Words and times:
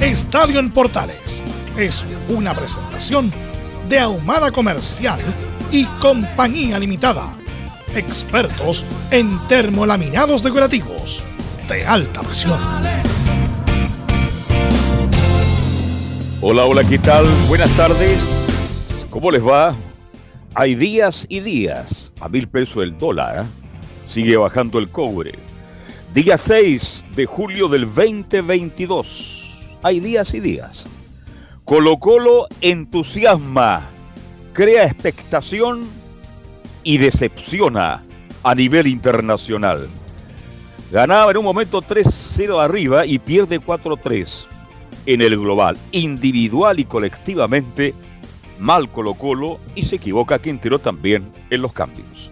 Estadio 0.00 0.60
en 0.60 0.70
Portales 0.70 1.42
es 1.76 2.04
una 2.28 2.54
presentación 2.54 3.32
de 3.88 3.98
Ahumada 3.98 4.52
Comercial 4.52 5.18
y 5.72 5.86
Compañía 6.00 6.78
Limitada. 6.78 7.36
Expertos 7.96 8.86
en 9.10 9.36
termolaminados 9.48 10.44
decorativos 10.44 11.24
de 11.68 11.84
alta 11.84 12.22
presión. 12.22 12.60
Hola, 16.42 16.64
hola, 16.64 16.84
¿qué 16.84 17.00
tal? 17.00 17.26
Buenas 17.48 17.70
tardes. 17.76 18.20
¿Cómo 19.10 19.32
les 19.32 19.44
va? 19.44 19.74
Hay 20.54 20.76
días 20.76 21.26
y 21.28 21.40
días. 21.40 22.12
A 22.20 22.28
mil 22.28 22.46
pesos 22.46 22.84
el 22.84 22.96
dólar. 22.96 23.42
¿eh? 23.42 23.46
Sigue 24.08 24.36
bajando 24.36 24.78
el 24.78 24.90
cobre. 24.90 25.32
Día 26.14 26.38
6 26.38 27.02
de 27.16 27.26
julio 27.26 27.66
del 27.66 27.86
2022 27.86 29.37
hay 29.82 30.00
días 30.00 30.34
y 30.34 30.40
días. 30.40 30.84
Colo 31.64 31.98
Colo 31.98 32.46
entusiasma, 32.60 33.82
crea 34.52 34.84
expectación 34.84 35.86
y 36.82 36.98
decepciona 36.98 38.02
a 38.42 38.54
nivel 38.54 38.86
internacional. 38.86 39.88
Ganaba 40.90 41.30
en 41.30 41.36
un 41.36 41.44
momento 41.44 41.82
3-0 41.82 42.62
arriba 42.62 43.04
y 43.04 43.18
pierde 43.18 43.60
4-3 43.60 44.46
en 45.04 45.20
el 45.20 45.38
global, 45.38 45.76
individual 45.92 46.80
y 46.80 46.84
colectivamente. 46.84 47.94
Mal 48.58 48.88
Colo 48.88 49.14
Colo 49.14 49.60
y 49.74 49.84
se 49.84 49.96
equivoca 49.96 50.38
Quintero 50.38 50.78
también 50.78 51.30
en 51.50 51.62
los 51.62 51.72
cambios. 51.72 52.30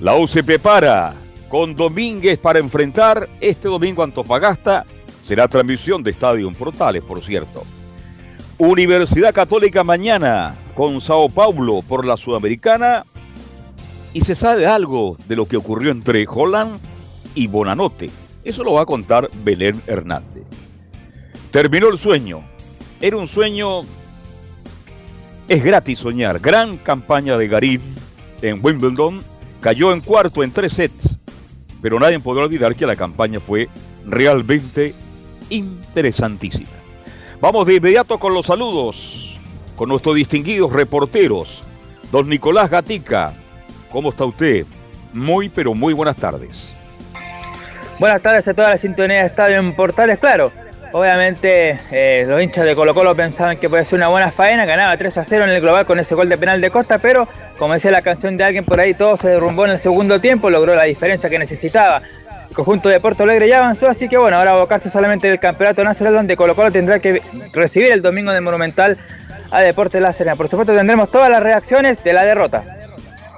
La 0.00 0.14
U 0.14 0.28
se 0.28 0.44
prepara 0.44 1.14
con 1.48 1.74
Domínguez 1.74 2.38
para 2.38 2.60
enfrentar 2.60 3.28
este 3.40 3.68
domingo 3.68 4.02
Antofagasta 4.02 4.86
Será 5.30 5.46
transmisión 5.46 6.02
de 6.02 6.10
Estadio 6.10 6.50
Portales, 6.50 7.04
por 7.04 7.22
cierto. 7.22 7.62
Universidad 8.58 9.32
Católica 9.32 9.84
mañana 9.84 10.56
con 10.74 11.00
Sao 11.00 11.28
Paulo 11.28 11.82
por 11.82 12.04
la 12.04 12.16
Sudamericana. 12.16 13.04
Y 14.12 14.22
se 14.22 14.34
sabe 14.34 14.66
algo 14.66 15.16
de 15.28 15.36
lo 15.36 15.46
que 15.46 15.56
ocurrió 15.56 15.92
entre 15.92 16.26
Holland 16.28 16.80
y 17.36 17.46
Bonanote. 17.46 18.10
Eso 18.42 18.64
lo 18.64 18.72
va 18.72 18.82
a 18.82 18.86
contar 18.86 19.30
Belén 19.44 19.80
Hernández. 19.86 20.42
Terminó 21.52 21.90
el 21.90 21.98
sueño. 21.98 22.42
Era 23.00 23.16
un 23.16 23.28
sueño. 23.28 23.82
Es 25.46 25.62
gratis 25.62 26.00
soñar. 26.00 26.40
Gran 26.40 26.76
campaña 26.76 27.38
de 27.38 27.46
Garim 27.46 27.80
en 28.42 28.58
Wimbledon. 28.60 29.22
Cayó 29.60 29.92
en 29.92 30.00
cuarto 30.00 30.42
en 30.42 30.50
tres 30.50 30.72
sets. 30.72 31.08
Pero 31.80 32.00
nadie 32.00 32.18
podrá 32.18 32.46
olvidar 32.46 32.74
que 32.74 32.84
la 32.84 32.96
campaña 32.96 33.38
fue 33.38 33.68
realmente 34.04 34.92
interesantísima. 35.50 36.70
Vamos 37.40 37.66
de 37.66 37.74
inmediato 37.74 38.18
con 38.18 38.34
los 38.34 38.46
saludos, 38.46 39.38
con 39.76 39.88
nuestros 39.88 40.14
distinguidos 40.14 40.72
reporteros. 40.72 41.62
Don 42.10 42.28
Nicolás 42.28 42.70
Gatica, 42.70 43.32
¿cómo 43.90 44.10
está 44.10 44.24
usted? 44.24 44.66
Muy, 45.12 45.48
pero 45.48 45.74
muy 45.74 45.92
buenas 45.92 46.16
tardes. 46.16 46.72
Buenas 47.98 48.22
tardes 48.22 48.48
a 48.48 48.54
toda 48.54 48.70
la 48.70 48.76
sintonía 48.78 49.20
de 49.20 49.26
Estadio 49.26 49.58
en 49.58 49.74
Portales, 49.74 50.18
claro. 50.18 50.50
Obviamente 50.92 51.78
eh, 51.92 52.24
los 52.26 52.42
hinchas 52.42 52.64
de 52.64 52.74
Colo 52.74 52.94
Colo 52.94 53.14
pensaban 53.14 53.58
que 53.58 53.68
puede 53.68 53.84
ser 53.84 53.98
una 53.98 54.08
buena 54.08 54.30
faena, 54.32 54.64
ganaba 54.64 54.96
3 54.96 55.18
a 55.18 55.24
0 55.24 55.44
en 55.44 55.50
el 55.50 55.60
global 55.60 55.86
con 55.86 56.00
ese 56.00 56.16
gol 56.16 56.28
de 56.28 56.36
penal 56.36 56.60
de 56.60 56.70
Costa, 56.70 56.98
pero 56.98 57.28
como 57.58 57.74
decía 57.74 57.92
la 57.92 58.02
canción 58.02 58.36
de 58.36 58.44
alguien 58.44 58.64
por 58.64 58.80
ahí, 58.80 58.94
todo 58.94 59.16
se 59.16 59.28
derrumbó 59.28 59.66
en 59.66 59.72
el 59.72 59.78
segundo 59.78 60.20
tiempo, 60.20 60.50
logró 60.50 60.74
la 60.74 60.84
diferencia 60.84 61.30
que 61.30 61.38
necesitaba. 61.38 62.02
El 62.50 62.56
conjunto 62.56 62.88
de 62.88 62.98
Puerto 62.98 63.22
Alegre 63.22 63.48
ya 63.48 63.58
avanzó, 63.58 63.88
así 63.88 64.08
que 64.08 64.18
bueno, 64.18 64.36
ahora 64.36 64.50
abocarse 64.50 64.90
solamente 64.90 65.28
el 65.28 65.38
campeonato 65.38 65.84
nacional 65.84 66.14
donde 66.14 66.36
Colo 66.36 66.56
Colo 66.56 66.72
tendrá 66.72 66.98
que 66.98 67.22
recibir 67.52 67.92
el 67.92 68.02
domingo 68.02 68.32
de 68.32 68.40
Monumental 68.40 68.98
a 69.52 69.60
Deportes 69.60 70.02
La 70.02 70.12
Serena. 70.12 70.34
Por 70.34 70.48
supuesto 70.48 70.74
tendremos 70.74 71.12
todas 71.12 71.30
las 71.30 71.42
reacciones 71.42 72.02
de 72.02 72.12
la 72.12 72.24
derrota. 72.24 72.64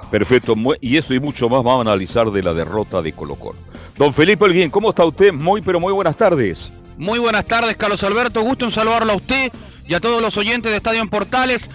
Perfecto, 0.09 0.55
y 0.81 0.97
eso 0.97 1.13
y 1.13 1.19
mucho 1.19 1.47
más 1.47 1.63
vamos 1.63 1.85
a 1.85 1.91
analizar 1.91 2.31
de 2.31 2.41
la 2.41 2.55
derrota 2.55 3.03
de 3.03 3.13
Colo 3.13 3.35
Colo. 3.35 3.59
Don 3.97 4.13
Felipe 4.15 4.45
Olguín, 4.45 4.71
¿cómo 4.71 4.89
está 4.89 5.05
usted? 5.05 5.31
Muy, 5.31 5.61
pero 5.61 5.79
muy 5.79 5.93
buenas 5.93 6.15
tardes. 6.15 6.71
Muy 6.97 7.19
buenas 7.19 7.45
tardes, 7.45 7.77
Carlos 7.77 8.03
Alberto. 8.03 8.41
Gusto 8.41 8.65
en 8.65 8.71
saludarlo 8.71 9.13
a 9.13 9.15
usted 9.15 9.51
y 9.87 9.93
a 9.93 9.99
todos 9.99 10.23
los 10.23 10.37
oyentes 10.37 10.71
de 10.71 10.77
Estadio 10.77 11.01
en 11.01 11.09
Portales. 11.09 11.69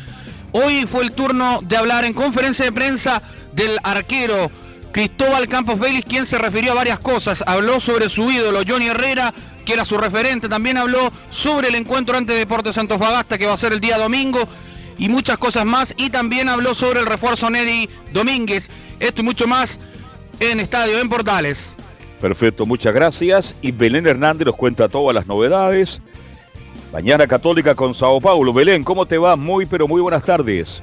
Hoy 0.50 0.87
fue 0.87 1.04
el 1.04 1.12
turno 1.12 1.60
de 1.62 1.77
hablar 1.77 2.04
en 2.04 2.15
conferencia 2.15 2.65
de 2.65 2.72
prensa 2.72 3.22
del 3.53 3.78
arquero 3.84 4.50
Cristóbal 4.93 5.49
Campos 5.49 5.78
Félix, 5.78 6.06
quien 6.06 6.26
se 6.26 6.38
refirió 6.38 6.72
a 6.72 6.76
varias 6.76 6.99
cosas. 6.99 7.44
Habló 7.47 7.81
sobre 7.81 8.09
su 8.09 8.31
ídolo, 8.31 8.60
Johnny 8.66 8.87
Herrera, 8.87 9.32
que 9.65 9.75
era 9.75 9.84
su 9.84 9.99
referente. 9.99 10.49
También 10.49 10.76
habló 10.76 11.12
sobre 11.31 11.69
el 11.69 11.75
encuentro 11.75 12.16
ante 12.16 12.32
Deportes 12.32 12.78
Antofagasta, 12.78 13.38
que 13.38 13.47
va 13.47 13.53
a 13.53 13.59
ser 13.59 13.72
el 13.72 13.81
día 13.81 13.98
domingo, 13.98 14.48
y 14.98 15.09
muchas 15.09 15.38
cosas 15.38 15.65
más. 15.65 15.94
Y 15.97 16.10
también 16.10 16.48
habló 16.48 16.75
sobre 16.75 17.00
el 17.00 17.06
refuerzo 17.06 17.50
Neri 17.50 17.88
Domínguez. 18.12 18.69
Esto 18.98 19.21
y 19.21 19.25
mucho 19.25 19.47
más 19.47 19.78
en 20.41 20.60
Estadio, 20.60 20.98
en 21.00 21.09
Portales. 21.09 21.75
Perfecto, 22.21 22.66
muchas 22.66 22.94
gracias. 22.94 23.54
Y 23.62 23.71
Belén 23.71 24.06
Hernández 24.06 24.47
nos 24.47 24.56
cuenta 24.56 24.88
todas 24.88 25.15
las 25.15 25.27
novedades. 25.27 26.00
Mañana 26.93 27.27
Católica 27.27 27.75
con 27.75 27.94
Sao 27.94 28.21
Paulo. 28.21 28.53
Belén, 28.53 28.82
¿cómo 28.82 29.06
te 29.06 29.19
va? 29.19 29.37
Muy, 29.37 29.66
pero 29.66 29.87
muy 29.87 30.00
buenas 30.00 30.22
tardes. 30.22 30.82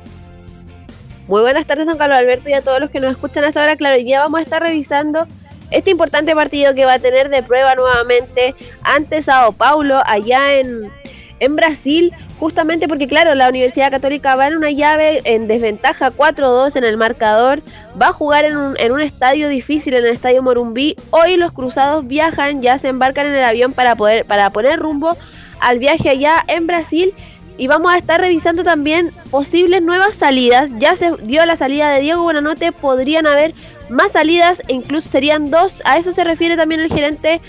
Muy 1.27 1.41
buenas 1.41 1.65
tardes, 1.65 1.87
don 1.87 1.97
Carlos 1.97 2.19
Alberto, 2.19 2.49
y 2.49 2.53
a 2.53 2.61
todos 2.61 2.79
los 2.79 2.91
que 2.91 2.99
nos 2.99 3.13
escuchan 3.13 3.43
hasta 3.45 3.59
ahora. 3.61 3.75
Claro, 3.75 3.97
ya 3.97 4.19
vamos 4.19 4.39
a 4.39 4.43
estar 4.43 4.61
revisando 4.61 5.25
este 5.71 5.89
importante 5.89 6.35
partido 6.35 6.75
que 6.75 6.85
va 6.85 6.93
a 6.93 6.99
tener 6.99 7.29
de 7.29 7.41
prueba 7.41 7.73
nuevamente 7.73 8.53
ante 8.83 9.23
Sao 9.23 9.51
Paulo, 9.51 9.99
allá 10.05 10.53
en, 10.53 10.91
en 11.39 11.55
Brasil, 11.55 12.13
justamente 12.39 12.87
porque, 12.87 13.07
claro, 13.07 13.33
la 13.33 13.49
Universidad 13.49 13.89
Católica 13.89 14.35
va 14.35 14.47
en 14.47 14.57
una 14.57 14.69
llave 14.69 15.21
en 15.23 15.47
desventaja 15.47 16.11
4-2 16.11 16.75
en 16.75 16.83
el 16.83 16.95
marcador, 16.95 17.63
va 17.99 18.09
a 18.09 18.13
jugar 18.13 18.45
en 18.45 18.55
un, 18.55 18.77
en 18.77 18.91
un 18.91 19.01
estadio 19.01 19.49
difícil, 19.49 19.95
en 19.95 20.05
el 20.05 20.13
estadio 20.13 20.43
Morumbí. 20.43 20.95
Hoy 21.09 21.37
los 21.37 21.53
cruzados 21.53 22.05
viajan, 22.05 22.61
ya 22.61 22.77
se 22.77 22.89
embarcan 22.89 23.25
en 23.25 23.33
el 23.33 23.45
avión 23.45 23.73
para, 23.73 23.95
poder, 23.95 24.25
para 24.25 24.51
poner 24.51 24.77
rumbo 24.77 25.17
al 25.59 25.79
viaje 25.79 26.09
allá 26.09 26.43
en 26.47 26.67
Brasil 26.67 27.15
y 27.57 27.67
vamos 27.67 27.93
a 27.93 27.97
estar 27.97 28.19
revisando 28.19 28.63
también 28.63 29.11
posibles 29.31 29.81
nuevas 29.81 30.15
salidas. 30.15 30.69
Ya 30.77 30.95
se 30.95 31.11
dio 31.23 31.45
la 31.45 31.55
salida 31.55 31.89
de 31.91 32.01
Diego 32.01 32.23
Buenanote, 32.23 32.71
podrían 32.71 33.27
haber 33.27 33.53
más 33.89 34.11
salidas 34.11 34.61
e 34.67 34.73
incluso 34.73 35.09
serían 35.09 35.49
dos. 35.49 35.73
A 35.85 35.97
eso 35.97 36.11
se 36.11 36.23
refiere 36.23 36.57
también 36.57 36.81
el 36.81 36.89
gerente 36.89 37.41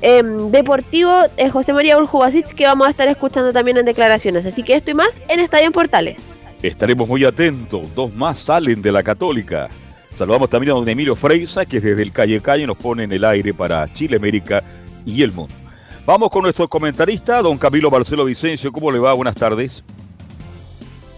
em, 0.00 0.50
deportivo 0.50 1.12
eh, 1.36 1.50
José 1.50 1.72
María 1.72 1.98
Uljubasic, 1.98 2.46
que 2.54 2.66
vamos 2.66 2.86
a 2.86 2.90
estar 2.90 3.08
escuchando 3.08 3.52
también 3.52 3.78
en 3.78 3.84
declaraciones. 3.84 4.46
Así 4.46 4.62
que 4.62 4.74
esto 4.74 4.90
y 4.90 4.94
más 4.94 5.18
en 5.28 5.40
Estadio 5.40 5.66
en 5.66 5.72
Portales. 5.72 6.18
Estaremos 6.62 7.08
muy 7.08 7.24
atentos, 7.24 7.94
dos 7.94 8.12
más 8.14 8.40
salen 8.40 8.82
de 8.82 8.92
la 8.92 9.02
Católica. 9.02 9.68
Saludamos 10.16 10.50
también 10.50 10.72
a 10.72 10.74
don 10.74 10.88
Emilio 10.88 11.14
Freisa, 11.14 11.64
que 11.64 11.80
desde 11.80 12.02
el 12.02 12.12
Calle 12.12 12.40
Calle 12.40 12.66
nos 12.66 12.76
pone 12.76 13.04
en 13.04 13.12
el 13.12 13.24
aire 13.24 13.54
para 13.54 13.92
Chile, 13.92 14.16
América 14.16 14.62
y 15.06 15.22
el 15.22 15.30
mundo. 15.32 15.54
Vamos 16.08 16.30
con 16.30 16.42
nuestro 16.42 16.66
comentarista, 16.66 17.42
don 17.42 17.58
Camilo 17.58 17.90
Marcelo 17.90 18.24
Vicencio. 18.24 18.72
¿Cómo 18.72 18.90
le 18.90 18.98
va? 18.98 19.12
Buenas 19.12 19.36
tardes. 19.36 19.84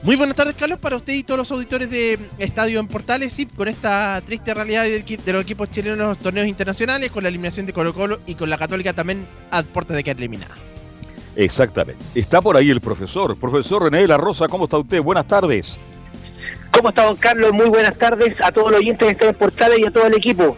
Muy 0.03 0.17
buenas 0.17 0.35
tardes, 0.35 0.57
Carlos, 0.57 0.81
para 0.81 0.97
usted 0.97 1.13
y 1.13 1.23
todos 1.23 1.39
los 1.39 1.53
auditores 1.53 1.89
de 1.89 2.19
Estadio 2.39 2.81
en 2.81 2.89
Portales. 2.89 3.33
Sí, 3.33 3.47
con 3.47 3.69
esta 3.69 4.21
triste 4.27 4.53
realidad 4.53 4.83
de 4.83 5.33
los 5.33 5.43
equipos 5.43 5.71
chilenos 5.71 5.97
en 5.97 6.07
los 6.09 6.19
torneos 6.19 6.49
internacionales, 6.49 7.13
con 7.13 7.23
la 7.23 7.29
eliminación 7.29 7.67
de 7.67 7.73
Colo 7.73 7.95
Colo 7.95 8.19
y 8.27 8.35
con 8.35 8.51
la 8.51 8.59
Católica 8.59 8.93
también 8.93 9.29
a 9.53 9.63
puertas 9.63 9.97
de 9.97 10.03
quedar 10.03 10.17
eliminada. 10.17 10.57
Exactamente. 11.37 12.05
Está 12.17 12.43
por 12.43 12.57
ahí 12.57 12.69
el 12.69 12.81
profesor. 12.81 13.37
Profesor 13.37 13.85
René 13.85 14.01
de 14.01 14.09
la 14.09 14.17
Rosa, 14.17 14.49
¿cómo 14.49 14.65
está 14.65 14.77
usted? 14.77 15.01
Buenas 15.01 15.29
tardes. 15.29 15.79
¿Cómo 16.73 16.89
está, 16.89 17.05
don 17.05 17.15
Carlos? 17.15 17.53
Muy 17.53 17.69
buenas 17.69 17.97
tardes 17.97 18.35
a 18.43 18.51
todos 18.51 18.73
los 18.73 18.81
oyentes 18.81 19.07
de 19.07 19.13
este 19.13 19.35
Portales 19.35 19.79
y 19.79 19.87
a 19.87 19.91
todo 19.93 20.09
el 20.09 20.15
equipo. 20.15 20.57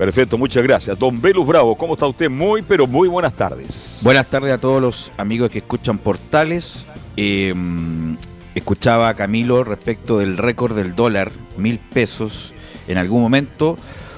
Perfecto, 0.00 0.38
muchas 0.38 0.62
gracias. 0.62 0.98
Don 0.98 1.20
Velus 1.20 1.46
Bravo, 1.46 1.74
¿cómo 1.76 1.92
está 1.92 2.06
usted? 2.06 2.30
Muy, 2.30 2.62
pero 2.62 2.86
muy 2.86 3.06
buenas 3.06 3.34
tardes. 3.34 3.98
Buenas 4.00 4.26
tardes 4.30 4.50
a 4.50 4.56
todos 4.56 4.80
los 4.80 5.12
amigos 5.18 5.50
que 5.50 5.58
escuchan 5.58 5.98
Portales. 5.98 6.86
Eh, 7.18 7.54
escuchaba 8.54 9.10
a 9.10 9.14
Camilo 9.14 9.62
respecto 9.62 10.16
del 10.16 10.38
récord 10.38 10.74
del 10.74 10.94
dólar, 10.94 11.30
mil 11.58 11.78
pesos. 11.78 12.54
En 12.88 12.96
algún 12.96 13.20
momento 13.20 13.76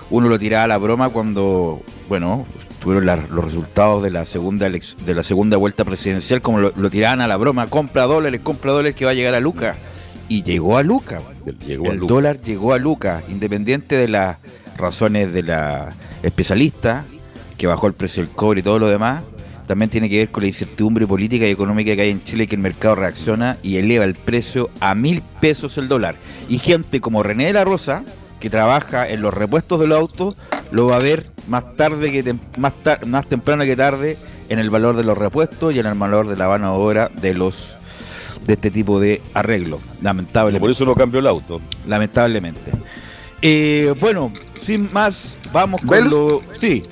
uno 0.09 0.29
lo 0.29 0.39
tiraba 0.39 0.63
a 0.63 0.69
la 0.69 0.77
broma 0.79 1.09
cuando, 1.09 1.83
bueno, 2.09 2.47
tuvieron 2.81 3.05
la- 3.05 3.17
los 3.17 3.45
resultados 3.45 4.05
de 4.05 4.11
la 4.11 4.25
segunda 4.25 4.69
de 4.71 5.15
la 5.17 5.25
segunda 5.25 5.57
vuelta 5.57 5.85
presidencial, 5.85 6.41
como 6.43 6.61
lo, 6.61 6.73
lo 6.77 6.91
tiraban 6.91 7.21
a 7.23 7.27
la 7.27 7.37
broma, 7.37 7.67
compra 7.67 8.05
dólares, 8.05 8.41
compra 8.45 8.71
dólares 8.71 8.95
que 8.95 9.05
va 9.05 9.11
a 9.11 9.15
llegar 9.15 9.35
a 9.35 9.41
Luca. 9.41 9.75
Y 10.29 10.45
llegó 10.45 10.77
a 10.79 10.85
Luca. 10.85 11.21
Llegó 11.67 11.89
a 11.89 11.93
el 11.95 11.99
Luca. 11.99 12.15
dólar 12.15 12.41
llegó 12.41 12.73
a 12.73 12.79
Luca, 12.79 13.21
independiente 13.29 13.97
de 13.97 14.07
las 14.07 14.37
razones 14.77 15.33
de 15.33 15.43
la 15.43 15.91
especialista, 16.23 17.05
que 17.59 17.67
bajó 17.67 17.87
el 17.87 17.93
precio 17.93 18.23
del 18.25 18.33
cobre 18.33 18.61
y 18.61 18.63
todo 18.63 18.79
lo 18.79 18.89
demás, 18.89 19.23
también 19.67 19.91
tiene 19.91 20.09
que 20.09 20.19
ver 20.19 20.29
con 20.29 20.43
la 20.43 20.49
incertidumbre 20.49 21.07
política 21.07 21.47
y 21.47 21.51
económica 21.51 21.95
que 21.95 22.03
hay 22.03 22.11
en 22.11 22.21
Chile, 22.21 22.47
que 22.47 22.57
el 22.57 22.61
mercado 22.61 22.97
reacciona 22.97 23.57
y 23.63 23.77
eleva 23.77 24.05
el 24.05 24.15
precio 24.15 24.71
a 24.81 24.95
mil 24.95 25.23
pesos 25.41 25.79
el 25.79 25.89
dólar. 25.89 26.17
Y 26.49 26.59
gente 26.59 27.01
como 27.01 27.23
René 27.23 27.47
de 27.47 27.53
la 27.53 27.65
Rosa, 27.65 28.03
que 28.41 28.51
trabaja 28.51 29.09
en 29.09 29.23
los 29.23 29.33
repuestos 29.33 29.79
de 29.79 29.87
los 29.87 29.99
autos, 29.99 30.35
lo 30.73 30.87
va 30.87 30.97
a 30.97 30.99
ver 30.99 31.27
más 31.47 31.77
tarde 31.77 32.11
que 32.11 32.25
tem- 32.25 32.41
más, 32.59 32.73
tar- 32.83 33.07
más 33.07 33.27
temprano 33.29 33.63
que 33.65 33.77
tarde 33.77 34.17
en 34.49 34.59
el 34.59 34.69
valor 34.69 34.97
de 34.97 35.05
los 35.05 35.17
repuestos 35.17 35.75
y 35.75 35.79
en 35.79 35.87
el 35.87 35.95
valor 35.95 36.29
de 36.29 36.37
la 36.37 36.49
mano 36.49 36.73
de 36.73 36.79
obra 36.79 37.11
de 37.21 37.35
los 37.35 37.77
de 38.45 38.55
este 38.55 38.73
tipo 38.73 38.99
de 38.99 39.23
arreglo. 39.35 39.79
Lamentablemente. 40.03 40.61
Por 40.61 40.71
eso 40.73 40.85
no 40.85 40.97
cambió 40.97 41.21
el 41.21 41.29
auto. 41.29 41.61
Lamentablemente. 41.87 42.73
Eh, 43.41 43.95
bueno, 44.01 44.33
sin 44.63 44.93
más, 44.93 45.37
vamos 45.53 45.81
con 45.83 46.09
lo. 46.11 46.41
Sí, 46.59 46.83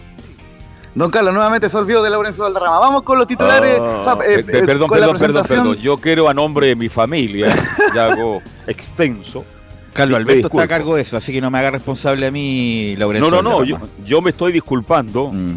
Don 0.95 1.11
Carlos, 1.11 1.33
nuevamente 1.33 1.69
se 1.69 1.77
olvidó 1.77 2.03
de 2.03 2.11
Laurencio 2.11 2.43
Valderrama. 2.43 2.79
Vamos 2.81 3.03
con 3.03 3.17
los 3.17 3.27
titulares. 3.27 3.77
Ah, 3.81 3.99
o 4.01 4.05
sea, 4.05 4.13
eh, 4.27 4.43
pe- 4.43 4.59
eh, 4.59 4.63
perdón, 4.65 4.91
perdón, 4.91 5.17
perdón, 5.19 5.45
perdón. 5.49 5.77
Yo 5.77 5.97
quiero 5.99 6.29
a 6.29 6.35
nombre 6.35 6.67
de 6.67 6.75
mi 6.77 6.89
familia, 6.89 7.55
ya 7.95 8.07
hago 8.07 8.43
extenso. 8.67 9.45
Carlos 9.93 10.19
Alberto 10.19 10.49
está 10.49 10.63
a 10.63 10.69
cargo 10.69 10.95
de 10.97 11.03
eso, 11.03 11.17
así 11.17 11.33
que 11.33 11.41
no 11.41 11.51
me 11.51 11.59
haga 11.59 11.71
responsable 11.73 12.27
a 12.27 12.31
mí, 12.31 12.93
No, 12.95 13.01
Laurencio. 13.01 13.31
no, 13.31 13.43
no, 13.43 13.65
yo, 13.65 13.75
Valderrama. 13.77 14.05
yo 14.07 14.21
me 14.21 14.31
estoy 14.31 14.53
disculpando. 14.53 15.29
Mm. 15.33 15.55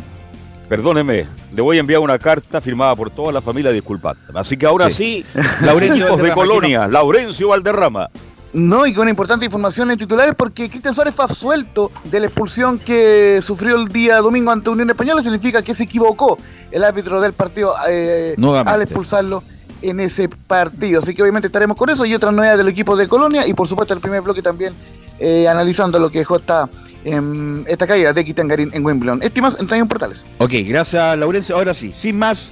Perdóneme, 0.70 1.26
le 1.54 1.62
voy 1.62 1.78
a 1.78 1.80
enviar 1.82 2.00
una 2.00 2.18
carta 2.18 2.60
firmada 2.62 2.96
por 2.96 3.10
toda 3.12 3.32
la 3.32 3.42
familia 3.42 3.72
disculpándome. 3.72 4.40
Así 4.40 4.56
que 4.58 4.66
ahora 4.66 4.90
sí, 4.92 5.24
Laurencio 5.62 6.16
de 6.18 6.32
Colonia, 6.32 6.88
Laurencio 6.88 7.50
Valderrama. 7.50 8.08
No, 8.54 8.86
y 8.86 8.94
con 8.94 9.10
importante 9.10 9.46
información 9.46 9.90
en 9.90 9.98
titulares 9.98 10.36
porque 10.38 10.70
Cristian 10.70 10.94
Suárez 10.94 11.16
fue 11.16 11.26
absuelto 11.26 11.92
de 12.04 12.20
la 12.20 12.28
expulsión 12.28 12.78
que 12.78 13.40
sufrió 13.42 13.76
el 13.76 13.88
día 13.88 14.18
domingo 14.18 14.52
ante 14.52 14.70
Unión 14.70 14.90
Española. 14.92 15.24
Significa 15.24 15.64
que 15.64 15.74
se 15.74 15.84
equivocó 15.84 16.38
el 16.72 16.84
árbitro 16.84 17.20
del 17.20 17.34
partido 17.34 17.74
eh, 17.90 18.36
al 18.66 18.82
expulsarlo 18.84 19.44
en 19.82 20.00
ese 20.00 20.30
partido. 20.30 21.00
Así 21.00 21.16
que 21.16 21.24
obviamente 21.24 21.48
estaremos 21.48 21.76
con 21.76 21.90
eso 21.90 22.06
y 22.06 22.14
otras 22.14 22.32
novedades 22.32 22.60
del 22.60 22.68
equipo 22.68 22.96
de 22.96 23.08
Colonia 23.08 23.48
y 23.48 23.56
por 23.56 23.68
supuesto 23.68 23.94
el 23.94 24.00
primer 24.00 24.22
bloque 24.22 24.44
también 24.44 24.74
eh, 25.20 25.48
analizando 25.48 25.98
lo 25.98 26.12
que 26.12 26.20
dejó 26.20 26.36
esta, 26.36 26.70
em, 27.04 27.64
esta 27.68 27.88
caída 27.88 28.14
de 28.14 28.24
Kitangarín 28.24 28.70
en 28.72 28.86
Wimbledon. 28.86 29.24
Estimas, 29.24 29.58
entraña 29.60 29.82
en 29.82 29.88
portales. 29.88 30.24
Ok, 30.38 30.52
gracias, 30.68 31.18
Laurencio. 31.18 31.56
Ahora 31.56 31.74
sí, 31.74 31.92
sin 31.96 32.20
más, 32.20 32.52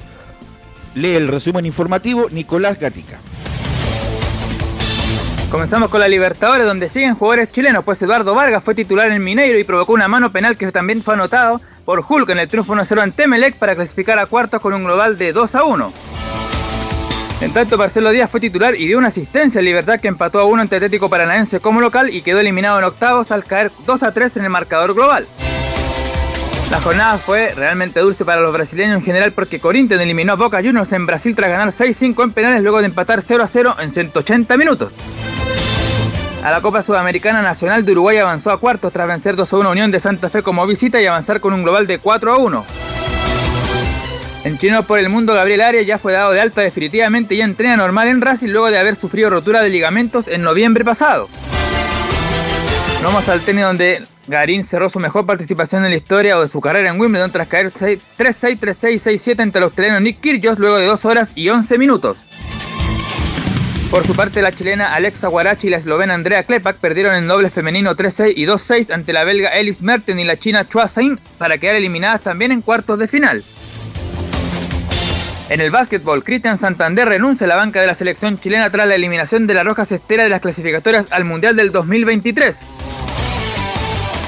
lee 0.96 1.14
el 1.14 1.28
resumen 1.28 1.66
informativo 1.66 2.28
Nicolás 2.32 2.80
Gatica. 2.80 3.20
Comenzamos 5.52 5.90
con 5.90 6.00
la 6.00 6.08
Libertadores, 6.08 6.66
donde 6.66 6.88
siguen 6.88 7.14
jugadores 7.14 7.52
chilenos, 7.52 7.84
pues 7.84 8.02
Eduardo 8.02 8.34
Vargas 8.34 8.64
fue 8.64 8.74
titular 8.74 9.12
en 9.12 9.22
Mineiro 9.22 9.60
y 9.60 9.66
provocó 9.66 9.92
una 9.92 10.08
mano 10.08 10.32
penal 10.32 10.56
que 10.56 10.72
también 10.72 11.04
fue 11.04 11.16
anotado 11.16 11.60
por 11.84 12.06
Hulk 12.08 12.30
en 12.30 12.40
el 12.40 12.48
triunfo 12.48 12.74
1-0 12.74 13.02
ante 13.02 13.24
Emelec 13.24 13.56
para 13.56 13.76
clasificar 13.76 14.18
a 14.18 14.28
cuartos 14.28 14.62
con 14.62 14.74
un 14.74 14.86
global 14.86 15.18
de 15.18 15.34
2 15.34 15.56
a 15.56 15.64
1. 15.66 15.94
En 17.42 17.52
tanto, 17.52 17.78
Marcelo 17.78 18.12
Díaz 18.12 18.32
fue 18.32 18.40
titular 18.40 18.76
y 18.76 18.88
dio 18.88 18.98
una 18.98 19.10
asistencia 19.10 19.60
a 19.60 19.64
Libertad 19.64 20.00
que 20.00 20.08
empató 20.08 20.40
a 20.40 20.46
1 20.46 20.62
ante 20.62 20.78
Atlético 20.78 21.10
Paranaense 21.10 21.60
como 21.60 21.82
local 21.82 22.10
y 22.10 22.22
quedó 22.22 22.40
eliminado 22.40 22.80
en 22.80 22.86
octavos 22.86 23.30
al 23.32 23.44
caer 23.44 23.74
2 23.86 24.04
a 24.04 24.14
3 24.14 24.38
en 24.38 24.44
el 24.46 24.50
marcador 24.52 24.94
global. 24.94 25.28
La 26.72 26.80
jornada 26.80 27.18
fue 27.18 27.54
realmente 27.54 28.00
dulce 28.00 28.24
para 28.24 28.40
los 28.40 28.54
brasileños 28.54 28.96
en 28.96 29.04
general 29.04 29.34
porque 29.34 29.60
Corinthians 29.60 30.02
eliminó 30.02 30.32
a 30.32 30.36
Boca 30.38 30.62
Juniors 30.64 30.94
en 30.94 31.06
Brasil 31.06 31.36
tras 31.36 31.50
ganar 31.50 31.68
6-5 31.68 32.24
en 32.24 32.32
penales 32.32 32.64
luego 32.64 32.80
de 32.80 32.86
empatar 32.86 33.22
0 33.22 33.44
a 33.44 33.48
0 33.48 33.76
en 33.80 33.92
180 33.92 34.56
minutos. 34.56 34.94
A 36.42 36.50
la 36.50 36.62
Copa 36.62 36.82
Sudamericana 36.82 37.42
Nacional 37.42 37.86
de 37.86 37.92
Uruguay 37.92 38.20
avanzó 38.20 38.52
a 38.52 38.60
cuartos 38.60 38.94
tras 38.94 39.06
vencer 39.06 39.36
2 39.36 39.52
a 39.52 39.58
1 39.58 39.70
Unión 39.70 39.92
de 39.92 40.00
Santa 40.00 40.30
Fe 40.30 40.44
como 40.44 40.66
visita 40.66 41.02
y 41.02 41.06
avanzar 41.06 41.42
con 41.42 41.54
un 41.54 41.64
global 41.64 41.88
de 41.88 42.00
4 42.00 42.32
a 42.32 42.38
1. 42.38 42.66
En 44.46 44.58
Chino 44.58 44.82
por 44.84 44.98
el 44.98 45.10
Mundo, 45.10 45.34
Gabriel 45.34 45.62
Arias 45.62 45.86
ya 45.86 46.00
fue 46.00 46.14
dado 46.14 46.32
de 46.32 46.40
alta 46.40 46.62
definitivamente 46.62 47.36
y 47.36 47.42
entrena 47.42 47.76
normal 47.76 48.08
en 48.08 48.22
Racing 48.22 48.48
luego 48.48 48.72
de 48.72 48.80
haber 48.80 48.96
sufrido 48.96 49.30
rotura 49.30 49.62
de 49.62 49.70
ligamentos 49.70 50.30
en 50.30 50.42
noviembre 50.42 50.86
pasado. 50.86 51.28
Vamos 53.04 53.28
al 53.30 53.42
tenis 53.42 53.64
donde 53.64 54.06
Garín 54.28 54.64
cerró 54.64 54.88
su 54.88 55.00
mejor 55.00 55.26
participación 55.26 55.84
en 55.84 55.90
la 55.90 55.98
historia 55.98 56.38
o 56.38 56.42
de 56.42 56.48
su 56.48 56.62
carrera 56.62 56.90
en 56.90 57.02
Wimbledon 57.02 57.32
tras 57.32 57.48
caer 57.48 57.72
6 57.74 58.00
3-6, 58.16 58.60
3-6, 58.60 59.36
6-7 59.36 59.40
ante 59.42 59.58
el 59.58 59.64
australiano 59.64 60.00
Nick 60.00 60.22
Kyrgios 60.22 60.60
luego 60.60 60.78
de 60.78 60.86
2 60.86 61.06
horas 61.06 61.32
y 61.36 61.50
11 61.50 61.80
minutos. 61.80 62.20
Por 63.90 64.06
su 64.06 64.14
parte, 64.14 64.42
la 64.44 64.52
chilena 64.52 64.94
Alexa 64.94 65.28
Guarachi 65.28 65.68
y 65.68 65.70
la 65.72 65.78
eslovena 65.78 66.14
Andrea 66.14 66.44
Klepak 66.44 66.78
perdieron 66.78 67.16
en 67.16 67.28
doble 67.28 67.50
femenino 67.50 67.96
3-6 67.96 68.34
y 68.36 68.46
2-6 68.46 68.94
ante 68.94 69.14
la 69.14 69.24
belga 69.24 69.50
Ellis 69.50 69.82
Merten 69.82 70.20
y 70.20 70.24
la 70.24 70.38
china 70.38 70.68
Chua 70.70 70.88
Sain 70.88 71.20
para 71.40 71.58
quedar 71.58 71.76
eliminadas 71.76 72.22
también 72.22 72.52
en 72.52 72.62
cuartos 72.62 73.00
de 73.00 73.08
final. 73.08 73.44
En 75.50 75.60
el 75.60 75.72
básquetbol, 75.72 76.24
Cristian 76.24 76.58
Santander 76.58 77.10
renuncia 77.10 77.46
a 77.46 77.50
la 77.50 77.58
banca 77.58 77.82
de 77.82 77.88
la 77.88 77.96
selección 77.96 78.40
chilena 78.40 78.70
tras 78.70 78.88
la 78.88 78.96
eliminación 78.96 79.48
de 79.48 79.56
la 79.56 79.64
Roja 79.64 79.84
Cestera 79.84 80.24
de 80.24 80.30
las 80.30 80.40
clasificatorias 80.40 81.08
al 81.12 81.26
Mundial 81.26 81.58
del 81.58 81.74
2023. 81.74 82.62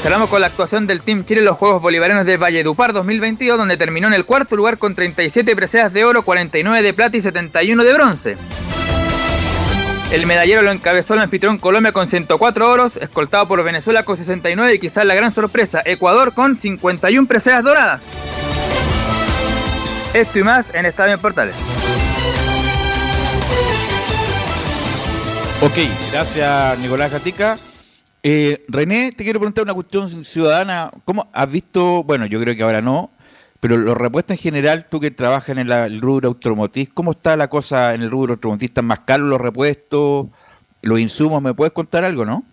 Cerramos 0.04 0.30
con 0.30 0.42
la 0.42 0.48
actuación 0.48 0.86
del 0.86 1.02
Team 1.02 1.24
Chile 1.24 1.40
en 1.40 1.46
los 1.46 1.58
Juegos 1.58 1.82
Bolivarianos 1.82 2.26
de 2.26 2.36
Valledupar 2.36 2.92
2022, 2.92 3.58
donde 3.58 3.78
terminó 3.78 4.08
en 4.08 4.14
el 4.14 4.26
cuarto 4.26 4.58
lugar 4.58 4.78
con 4.78 4.96
37 4.96 5.56
preseas 5.56 5.94
de 5.94 6.04
oro, 6.04 6.24
49 6.24 6.82
de 6.82 6.94
plata 6.94 7.16
y 7.16 7.22
71 7.22 7.82
de 7.86 7.94
bronce. 7.94 8.38
El 10.12 10.26
medallero 10.26 10.62
lo 10.62 10.72
encabezó 10.72 11.14
el 11.14 11.22
anfitrión 11.22 11.58
Colombia 11.58 11.94
con 11.94 12.10
104 12.10 12.70
oros, 12.70 12.98
escoltado 12.98 13.48
por 13.48 13.64
Venezuela 13.64 14.04
con 14.04 14.18
69 14.18 14.74
y 14.74 14.80
quizás 14.80 15.06
la 15.06 15.16
gran 15.16 15.32
sorpresa, 15.32 15.82
Ecuador 15.86 16.34
con 16.34 16.58
51 16.58 17.26
preseas 17.26 17.64
doradas. 17.64 18.02
Esto 20.14 20.38
y 20.38 20.44
más 20.44 20.76
en 20.76 20.86
Estadio 20.86 21.18
Portales. 21.18 21.56
Ok, 25.62 25.78
gracias, 26.12 26.80
Nicolás 26.80 27.10
Gatica. 27.10 27.58
Eh, 28.26 28.64
René, 28.70 29.12
te 29.12 29.26
quiero 29.26 29.40
preguntar 29.40 29.66
una 29.66 29.74
cuestión 29.74 30.24
ciudadana. 30.24 30.92
¿Cómo 31.04 31.30
has 31.34 31.52
visto, 31.52 32.04
bueno, 32.04 32.26
yo 32.26 32.40
creo 32.40 32.56
que 32.56 32.64
ahora 32.64 32.82
no, 32.82 33.12
pero 33.60 33.76
los 33.78 33.98
repuestos 33.98 34.38
en 34.38 34.42
general, 34.42 34.88
tú 34.90 35.02
que 35.02 35.12
trabajas 35.12 35.50
en 35.50 35.60
el, 35.60 36.02
rubro 36.02 36.30
automotriz, 36.30 36.90
¿cómo 36.94 37.12
está 37.12 37.36
la 37.36 37.50
cosa 37.50 37.94
en 37.94 38.02
el 38.02 38.10
rubro 38.10 38.34
automotriz? 38.34 38.70
¿Están 38.70 38.86
más 38.86 39.02
caros 39.02 39.28
los 39.28 39.42
repuestos, 39.42 40.28
los 40.82 41.00
insumos? 41.00 41.42
¿Me 41.42 41.54
puedes 41.54 41.74
contar 41.74 42.06
algo, 42.06 42.24
no? 42.24 42.44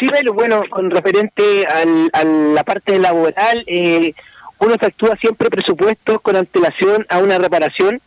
Sí, 0.00 0.08
bueno, 0.32 0.62
con 0.70 0.90
referente 0.90 1.66
al- 1.66 2.10
a 2.12 2.24
la 2.24 2.62
parte 2.62 2.98
laboral, 2.98 3.64
eh, 3.66 4.12
uno 4.58 4.74
efectúa 4.74 5.16
siempre 5.16 5.50
presupuestos 5.50 6.20
con 6.20 6.36
antelación 6.36 7.04
a 7.08 7.18
una 7.18 7.38
reparación 7.38 8.00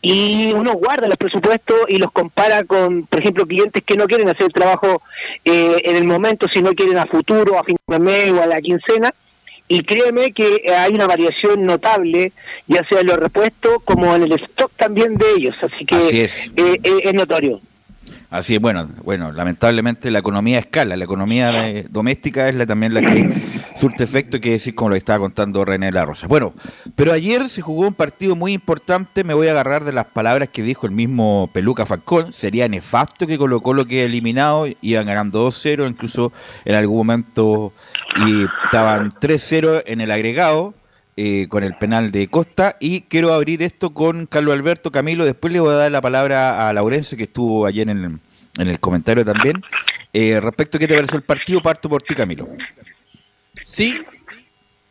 y 0.00 0.52
uno 0.52 0.74
guarda 0.74 1.08
los 1.08 1.16
presupuestos 1.16 1.76
y 1.88 1.98
los 1.98 2.12
compara 2.12 2.64
con, 2.64 3.04
por 3.06 3.20
ejemplo, 3.20 3.46
clientes 3.46 3.82
que 3.84 3.96
no 3.96 4.06
quieren 4.06 4.28
hacer 4.28 4.46
el 4.46 4.52
trabajo 4.52 5.02
eh, 5.44 5.82
en 5.84 5.96
el 5.96 6.04
momento, 6.04 6.46
sino 6.52 6.72
quieren 6.72 6.98
a 6.98 7.06
futuro, 7.06 7.58
a 7.58 7.64
fin 7.64 7.76
de 7.86 7.98
mes 7.98 8.30
o 8.30 8.42
a 8.42 8.46
la 8.46 8.60
quincena. 8.60 9.12
Y 9.70 9.82
créeme 9.82 10.32
que 10.32 10.62
hay 10.74 10.94
una 10.94 11.06
variación 11.06 11.66
notable, 11.66 12.32
ya 12.68 12.84
sea 12.84 13.00
en 13.00 13.08
los 13.08 13.18
repuestos 13.18 13.82
como 13.84 14.14
en 14.14 14.22
el 14.22 14.32
stock 14.32 14.72
también 14.76 15.16
de 15.16 15.26
ellos. 15.36 15.56
Así 15.62 15.84
que 15.84 15.96
Así 15.96 16.20
es. 16.20 16.46
eh, 16.56 16.80
eh, 16.82 17.00
es 17.02 17.14
notorio. 17.14 17.60
Así 18.30 18.54
es, 18.54 18.60
bueno, 18.60 18.90
bueno, 19.04 19.32
lamentablemente 19.32 20.10
la 20.10 20.18
economía 20.18 20.58
escala, 20.58 20.98
la 20.98 21.04
economía 21.04 21.50
doméstica 21.88 22.50
es 22.50 22.56
la, 22.56 22.66
también 22.66 22.92
la 22.92 23.00
que 23.00 23.30
surte 23.74 24.04
efecto, 24.04 24.38
que 24.38 24.50
decir 24.50 24.74
como 24.74 24.90
lo 24.90 24.96
estaba 24.96 25.20
contando 25.20 25.64
René 25.64 25.90
La 25.90 26.04
Rosa. 26.04 26.26
Bueno, 26.26 26.52
pero 26.94 27.12
ayer 27.12 27.48
se 27.48 27.62
jugó 27.62 27.86
un 27.86 27.94
partido 27.94 28.36
muy 28.36 28.52
importante, 28.52 29.24
me 29.24 29.32
voy 29.32 29.48
a 29.48 29.52
agarrar 29.52 29.84
de 29.84 29.94
las 29.94 30.04
palabras 30.06 30.50
que 30.50 30.62
dijo 30.62 30.84
el 30.84 30.92
mismo 30.92 31.48
Peluca 31.54 31.86
Falcón, 31.86 32.34
sería 32.34 32.68
nefasto 32.68 33.26
que 33.26 33.38
Colo 33.38 33.62
Colo 33.62 33.86
quede 33.86 34.04
eliminado, 34.04 34.66
iban 34.82 35.06
ganando 35.06 35.48
2-0, 35.48 35.88
incluso 35.88 36.30
en 36.66 36.74
algún 36.74 36.98
momento 36.98 37.72
y 38.26 38.44
estaban 38.66 39.10
3-0 39.10 39.84
en 39.86 40.02
el 40.02 40.10
agregado, 40.10 40.74
eh, 41.20 41.48
con 41.48 41.64
el 41.64 41.74
penal 41.74 42.12
de 42.12 42.28
Costa. 42.28 42.76
Y 42.78 43.00
quiero 43.02 43.32
abrir 43.32 43.60
esto 43.60 43.90
con 43.90 44.26
Carlos 44.26 44.54
Alberto 44.54 44.92
Camilo. 44.92 45.24
Después 45.24 45.52
le 45.52 45.58
voy 45.58 45.70
a 45.72 45.76
dar 45.76 45.90
la 45.90 46.00
palabra 46.00 46.68
a 46.68 46.72
Laurencio, 46.72 47.18
que 47.18 47.24
estuvo 47.24 47.66
ayer 47.66 47.88
en 47.88 48.04
el, 48.04 48.18
en 48.58 48.68
el 48.68 48.78
comentario 48.78 49.24
también. 49.24 49.60
Eh, 50.12 50.38
respecto 50.40 50.76
a 50.76 50.80
qué 50.80 50.86
te 50.86 50.94
pareció 50.94 51.16
el 51.16 51.24
partido, 51.24 51.60
parto 51.60 51.88
por 51.88 52.02
ti, 52.02 52.14
Camilo. 52.14 52.48
Sí, 53.64 53.98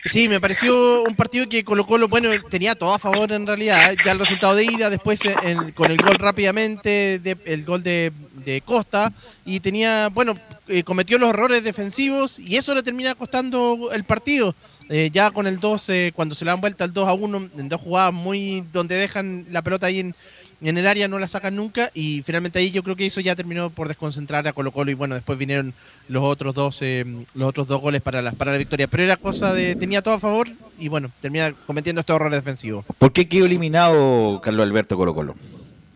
Sí, 0.05 0.29
me 0.29 0.39
pareció 0.39 1.03
un 1.03 1.15
partido 1.15 1.49
que 1.49 1.65
Colo 1.65 1.85
Colo, 1.85 2.07
bueno, 2.07 2.29
tenía 2.49 2.75
todo 2.75 2.93
a 2.93 2.99
favor 2.99 3.29
en 3.33 3.45
realidad. 3.45 3.93
Ya 4.05 4.13
el 4.13 4.19
resultado 4.19 4.55
de 4.55 4.63
ida, 4.63 4.89
después 4.89 5.19
en- 5.43 5.71
con 5.73 5.91
el 5.91 5.97
gol 5.97 6.15
rápidamente, 6.17 7.19
de- 7.19 7.35
el 7.45 7.65
gol 7.65 7.83
de, 7.83 8.13
de 8.45 8.61
Costa, 8.61 9.11
y 9.43 9.59
tenía, 9.59 10.07
bueno, 10.09 10.35
eh, 10.69 10.83
cometió 10.83 11.17
los 11.17 11.29
errores 11.31 11.61
defensivos 11.61 12.39
y 12.39 12.55
eso 12.55 12.73
le 12.73 12.83
termina 12.83 13.15
costando 13.15 13.89
el 13.91 14.05
partido. 14.05 14.55
Eh, 14.89 15.09
ya 15.11 15.31
con 15.31 15.47
el 15.47 15.59
2, 15.59 15.89
eh, 15.89 16.11
cuando 16.15 16.33
se 16.33 16.45
le 16.45 16.51
dan 16.51 16.61
vuelta 16.61 16.83
al 16.83 16.93
2 16.93 17.07
a 17.07 17.13
1, 17.13 17.49
en 17.57 17.69
dos 17.69 17.81
jugadas 17.81 18.13
muy 18.13 18.63
donde 18.71 18.95
dejan 18.95 19.45
la 19.51 19.61
pelota 19.61 19.87
ahí 19.87 19.99
en, 19.99 20.15
en 20.61 20.77
el 20.77 20.87
área, 20.87 21.07
no 21.07 21.19
la 21.19 21.27
sacan 21.27 21.55
nunca, 21.55 21.91
y 21.93 22.21
finalmente 22.23 22.59
ahí 22.59 22.71
yo 22.71 22.83
creo 22.83 22.95
que 22.95 23.05
eso 23.05 23.19
ya 23.19 23.35
terminó 23.35 23.69
por 23.69 23.89
desconcentrar 23.89 24.47
a 24.47 24.53
Colo 24.53 24.71
Colo, 24.71 24.89
y 24.89 24.93
bueno, 24.93 25.15
después 25.15 25.37
vinieron 25.37 25.73
los 26.07 26.23
otros 26.23 26.55
dos, 26.55 26.81
eh, 26.81 27.05
los 27.35 27.49
otros 27.49 27.67
dos 27.67 27.81
goles 27.81 28.01
para 28.01 28.21
la, 28.21 28.31
para 28.31 28.53
la 28.53 28.57
victoria. 28.57 28.87
Pero 28.87 29.03
era 29.03 29.17
cosa 29.17 29.53
de, 29.53 29.75
tenía 29.75 30.01
todo 30.01 30.13
a 30.13 30.19
favor, 30.19 30.47
y 30.79 30.87
bueno, 30.87 31.11
termina 31.21 31.51
cometiendo 31.65 31.99
estos 31.99 32.15
errores 32.15 32.37
defensivos. 32.37 32.85
¿Por 32.97 33.11
qué 33.11 33.27
quedó 33.27 33.45
eliminado 33.45 34.39
Carlos 34.41 34.65
Alberto 34.65 34.95
Colo 34.95 35.13
Colo? 35.13 35.35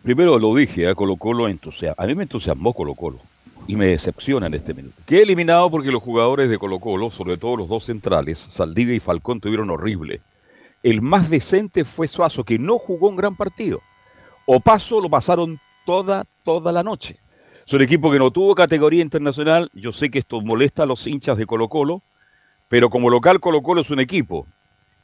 Primero 0.02 0.38
lo 0.38 0.54
dije, 0.54 0.88
a 0.88 0.94
Colo 0.94 1.16
Colo 1.16 1.48
entusiasma. 1.48 2.02
A 2.02 2.06
mí 2.06 2.14
me 2.14 2.24
entusiasmó 2.24 2.74
Colo 2.74 2.94
Colo 2.94 3.20
y 3.66 3.76
me 3.76 3.88
decepciona 3.88 4.46
en 4.46 4.54
este 4.54 4.74
minuto. 4.74 4.96
Quedé 5.06 5.22
eliminado 5.22 5.70
porque 5.70 5.90
los 5.90 6.02
jugadores 6.02 6.50
de 6.50 6.58
Colo 6.58 6.78
Colo, 6.78 7.10
sobre 7.10 7.36
todo 7.36 7.56
los 7.56 7.68
dos 7.68 7.84
centrales, 7.84 8.38
Saldivia 8.38 8.94
y 8.94 9.00
Falcón, 9.00 9.40
tuvieron 9.40 9.70
horrible. 9.70 10.20
El 10.82 11.00
más 11.00 11.30
decente 11.30 11.84
fue 11.84 12.08
Suazo, 12.08 12.44
que 12.44 12.58
no 12.58 12.78
jugó 12.78 13.08
un 13.08 13.16
gran 13.16 13.36
partido. 13.36 13.80
Opaso 14.46 15.00
lo 15.00 15.08
pasaron 15.08 15.60
toda, 15.86 16.24
toda 16.44 16.72
la 16.72 16.82
noche. 16.82 17.18
Es 17.66 17.72
un 17.72 17.82
equipo 17.82 18.10
que 18.10 18.18
no 18.18 18.32
tuvo 18.32 18.54
categoría 18.54 19.02
internacional. 19.02 19.70
Yo 19.72 19.92
sé 19.92 20.10
que 20.10 20.18
esto 20.18 20.40
molesta 20.40 20.82
a 20.82 20.86
los 20.86 21.06
hinchas 21.06 21.38
de 21.38 21.46
Colo 21.46 21.68
Colo, 21.68 22.02
pero 22.68 22.90
como 22.90 23.10
local 23.10 23.38
Colo 23.38 23.62
Colo 23.62 23.82
es 23.82 23.90
un 23.90 24.00
equipo. 24.00 24.46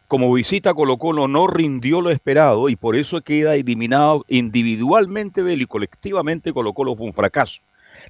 Como 0.09 0.33
visita 0.33 0.75
Colo 0.75 0.97
Colo 0.97 1.29
no 1.29 1.47
rindió 1.47 2.01
lo 2.01 2.11
esperado 2.11 2.69
y 2.69 2.77
por 2.77 2.97
eso 2.97 3.21
queda 3.21 3.55
eliminado 3.55 4.25
individualmente 4.27 5.43
y 5.53 5.67
colectivamente 5.67 6.53
Colo 6.53 6.73
Colo 6.73 6.97
fue 6.97 7.07
un 7.07 7.13
fracaso. 7.13 7.61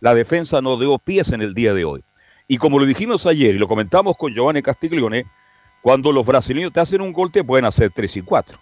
La 0.00 0.14
defensa 0.14 0.60
no 0.60 0.78
dio 0.78 0.98
pies 0.98 1.32
en 1.32 1.42
el 1.42 1.54
día 1.54 1.74
de 1.74 1.84
hoy. 1.84 2.02
Y 2.46 2.56
como 2.58 2.78
lo 2.78 2.86
dijimos 2.86 3.26
ayer 3.26 3.54
y 3.54 3.58
lo 3.58 3.68
comentamos 3.68 4.16
con 4.16 4.32
Giovanni 4.32 4.62
Castiglione, 4.62 5.26
cuando 5.82 6.12
los 6.12 6.24
brasileños 6.24 6.72
te 6.72 6.80
hacen 6.80 7.00
un 7.00 7.12
gol 7.12 7.30
te 7.30 7.44
pueden 7.44 7.64
hacer 7.64 7.90
tres 7.94 8.16
y 8.16 8.22
cuatro. 8.22 8.58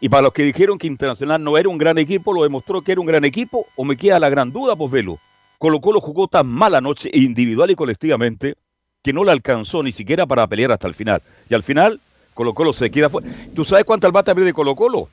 Y 0.00 0.08
para 0.08 0.22
los 0.22 0.32
que 0.32 0.42
dijeron 0.42 0.78
que 0.78 0.86
Internacional 0.86 1.42
no 1.42 1.56
era 1.56 1.68
un 1.68 1.78
gran 1.78 1.98
equipo, 1.98 2.32
lo 2.32 2.42
demostró 2.42 2.82
que 2.82 2.92
era 2.92 3.00
un 3.00 3.06
gran 3.06 3.24
equipo, 3.24 3.66
o 3.76 3.84
me 3.84 3.96
queda 3.96 4.18
la 4.18 4.28
gran 4.28 4.52
duda, 4.52 4.76
pues 4.76 4.90
velo. 4.90 5.18
Colo 5.58 5.80
Colo 5.80 6.00
jugó 6.00 6.28
tan 6.28 6.46
mala 6.46 6.80
noche, 6.80 7.10
individual 7.12 7.70
y 7.70 7.74
colectivamente, 7.74 8.56
que 9.02 9.12
no 9.12 9.24
le 9.24 9.32
alcanzó 9.32 9.82
ni 9.82 9.92
siquiera 9.92 10.26
para 10.26 10.46
pelear 10.46 10.72
hasta 10.72 10.88
el 10.88 10.94
final. 10.94 11.22
Y 11.48 11.54
al 11.54 11.62
final, 11.62 12.00
Colo 12.34 12.52
Colo 12.52 12.72
se 12.72 12.90
queda 12.90 13.08
fuera. 13.08 13.28
¿Tú 13.54 13.64
sabes 13.64 13.84
cuánto 13.84 14.06
albata 14.06 14.34
pierde 14.34 14.52
Colo 14.52 14.74
Colo? 14.74 15.08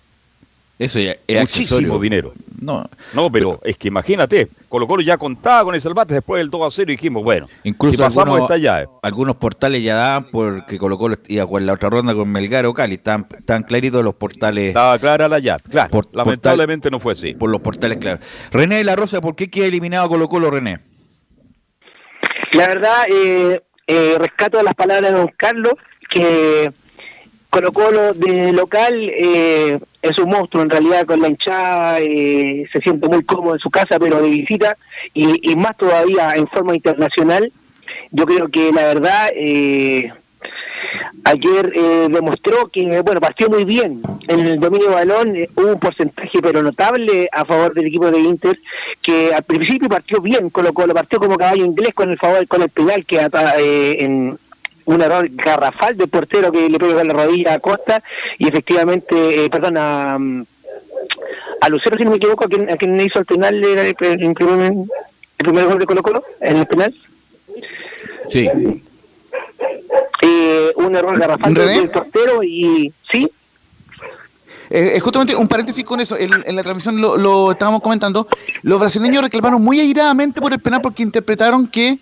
Eso 0.81 0.99
ya 0.99 1.11
es 1.27 1.39
Muchísimo 1.41 1.77
accesorio. 1.77 1.99
dinero. 1.99 2.33
No, 2.59 2.87
No, 3.13 3.31
pero 3.31 3.59
es 3.63 3.77
que 3.77 3.87
imagínate, 3.87 4.47
Colo 4.69 4.87
Colo 4.87 5.01
ya 5.01 5.17
contaba 5.17 5.63
con 5.63 5.75
ese 5.75 5.87
albate 5.87 6.13
después 6.15 6.39
del 6.39 6.49
2 6.49 6.61
a 6.67 6.75
0 6.75 6.91
y 6.91 6.95
dijimos, 6.95 7.23
bueno, 7.23 7.45
incluso 7.63 7.93
si 7.97 8.01
pasamos 8.01 8.17
algunos, 8.35 8.41
esta 8.43 8.57
llave. 8.57 8.87
algunos 9.03 9.35
portales 9.35 9.83
ya 9.83 9.95
daban 9.95 10.25
porque 10.31 10.77
Colo 10.79 10.97
Colo 10.97 11.17
iba 11.27 11.43
a 11.43 11.45
jugar 11.47 11.63
la 11.63 11.73
otra 11.73 11.89
ronda 11.89 12.13
con 12.15 12.29
Melgar 12.31 12.65
o 12.65 12.73
Cali. 12.73 12.95
Estaban, 12.95 13.27
estaban 13.37 13.63
claritos 13.63 14.03
los 14.03 14.15
portales, 14.15 14.69
Estaba 14.69 14.97
clara 14.99 15.27
la 15.27 15.39
llave. 15.39 15.61
Claro, 15.69 15.89
Por- 15.91 16.07
lamentablemente 16.13 16.89
no 16.89 16.99
fue 16.99 17.13
así. 17.13 17.33
por 17.35 17.49
los 17.51 17.61
portales 17.61 17.97
claros. 17.97 18.21
René 18.51 18.77
de 18.77 18.83
la 18.83 18.95
Rosa, 18.95 19.21
¿por 19.21 19.35
qué 19.35 19.49
queda 19.51 19.67
eliminado 19.67 20.09
Colo 20.09 20.27
Colo, 20.29 20.49
René? 20.49 20.79
La 22.53 22.67
verdad, 22.67 23.03
eh, 23.13 23.61
eh, 23.87 24.15
rescato 24.19 24.61
las 24.61 24.75
palabras 24.75 25.11
de 25.11 25.17
don 25.17 25.31
Carlos, 25.37 25.73
que 26.09 26.71
Colo 27.51 27.73
Colo 27.73 28.13
de 28.13 28.53
local 28.53 28.93
eh, 29.13 29.77
es 30.01 30.17
un 30.19 30.29
monstruo 30.29 30.63
en 30.63 30.69
realidad 30.69 31.05
con 31.05 31.19
la 31.19 31.27
hinchada, 31.27 31.99
eh, 31.99 32.65
se 32.71 32.79
siente 32.79 33.09
muy 33.09 33.25
cómodo 33.25 33.55
en 33.55 33.59
su 33.59 33.69
casa, 33.69 33.99
pero 33.99 34.21
de 34.21 34.29
visita, 34.29 34.77
y, 35.13 35.51
y 35.51 35.55
más 35.57 35.75
todavía 35.75 36.33
en 36.35 36.47
forma 36.47 36.73
internacional. 36.73 37.51
Yo 38.11 38.25
creo 38.25 38.47
que 38.47 38.71
la 38.71 38.83
verdad, 38.83 39.31
eh, 39.35 40.13
ayer 41.25 41.73
eh, 41.75 42.07
demostró 42.09 42.69
que, 42.69 43.01
bueno, 43.01 43.19
partió 43.19 43.49
muy 43.49 43.65
bien 43.65 44.01
en 44.29 44.39
el 44.39 44.57
dominio 44.57 44.87
de 44.87 44.95
balón, 44.95 45.35
eh, 45.35 45.49
hubo 45.57 45.73
un 45.73 45.79
porcentaje 45.79 46.39
pero 46.41 46.63
notable 46.63 47.27
a 47.33 47.43
favor 47.43 47.73
del 47.73 47.87
equipo 47.87 48.09
de 48.09 48.19
Inter, 48.19 48.57
que 49.01 49.33
al 49.33 49.43
principio 49.43 49.89
partió 49.89 50.21
bien, 50.21 50.49
Colo 50.51 50.71
Colo 50.71 50.93
partió 50.93 51.19
como 51.19 51.35
caballo 51.37 51.65
inglés 51.65 51.93
con 51.93 52.11
el 52.11 52.17
favor 52.17 52.47
con 52.47 52.61
el 52.61 52.69
penal 52.69 53.05
que 53.05 53.17
eh, 53.17 53.97
en 53.99 54.37
un 54.85 55.01
error 55.01 55.27
garrafal 55.31 55.95
del 55.97 56.07
portero 56.09 56.51
que 56.51 56.69
le 56.69 56.79
pegó 56.79 56.95
con 56.95 57.07
la 57.07 57.13
rodilla 57.13 57.53
a 57.53 57.59
Costa 57.59 58.03
y 58.37 58.47
efectivamente, 58.47 59.45
eh, 59.45 59.49
perdón, 59.49 59.77
a, 59.77 60.17
mm, 60.19 60.45
a 61.61 61.69
Lucero, 61.69 61.97
si 61.97 62.03
no 62.03 62.11
me 62.11 62.17
equivoco, 62.17 62.45
a 62.45 62.47
quien, 62.47 62.69
a 62.69 62.77
quien 62.77 62.99
hizo 62.99 63.19
el 63.19 63.25
penal 63.25 63.63
era 63.63 63.83
el, 63.83 63.95
el- 63.99 64.23
el 64.23 64.33
primer, 64.33 64.71
el 64.73 65.45
primer 65.45 65.65
gol 65.65 65.79
de 65.79 65.85
Colo 65.85 66.01
Colo 66.03 66.23
en 66.39 66.57
el 66.57 66.65
penal. 66.65 66.93
Sí. 68.29 68.49
Eh, 70.23 70.71
un 70.75 70.95
error 70.95 71.17
garrafal 71.19 71.53
del 71.53 71.89
portero 71.89 72.43
y 72.43 72.93
sí, 73.11 73.29
Eh, 74.71 74.93
eh, 74.95 74.99
justamente 75.01 75.35
un 75.35 75.49
paréntesis 75.49 75.83
con 75.83 75.99
eso, 75.99 76.15
en, 76.17 76.29
la 76.55 76.63
transmisión 76.63 77.01
lo, 77.01 77.51
estábamos 77.51 77.81
comentando, 77.81 78.25
los 78.63 78.79
brasileños 78.79 79.21
reclamaron 79.21 79.61
muy 79.61 79.81
airadamente 79.81 80.39
por 80.39 80.53
el 80.53 80.59
penal 80.59 80.79
porque 80.81 81.03
interpretaron 81.03 81.67
que 81.67 81.99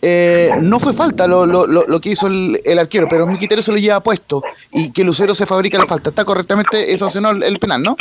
eh, 0.00 0.50
no 0.62 0.80
fue 0.80 0.94
falta 0.94 1.26
lo, 1.26 1.44
lo, 1.44 1.66
lo, 1.66 2.00
que 2.00 2.08
hizo 2.08 2.26
el, 2.26 2.58
el 2.64 2.78
arquero, 2.78 3.06
pero 3.10 3.26
Miquitero 3.26 3.60
se 3.60 3.70
lo 3.70 3.76
lleva 3.76 4.00
puesto 4.00 4.42
y 4.72 4.92
que 4.92 5.04
Lucero 5.04 5.34
se 5.34 5.44
fabrica 5.44 5.76
la 5.76 5.84
falta. 5.84 6.08
Está 6.08 6.24
correctamente 6.24 6.96
sancionó 6.96 7.30
el, 7.30 7.42
el 7.42 7.58
penal, 7.58 7.82
¿no? 7.82 7.96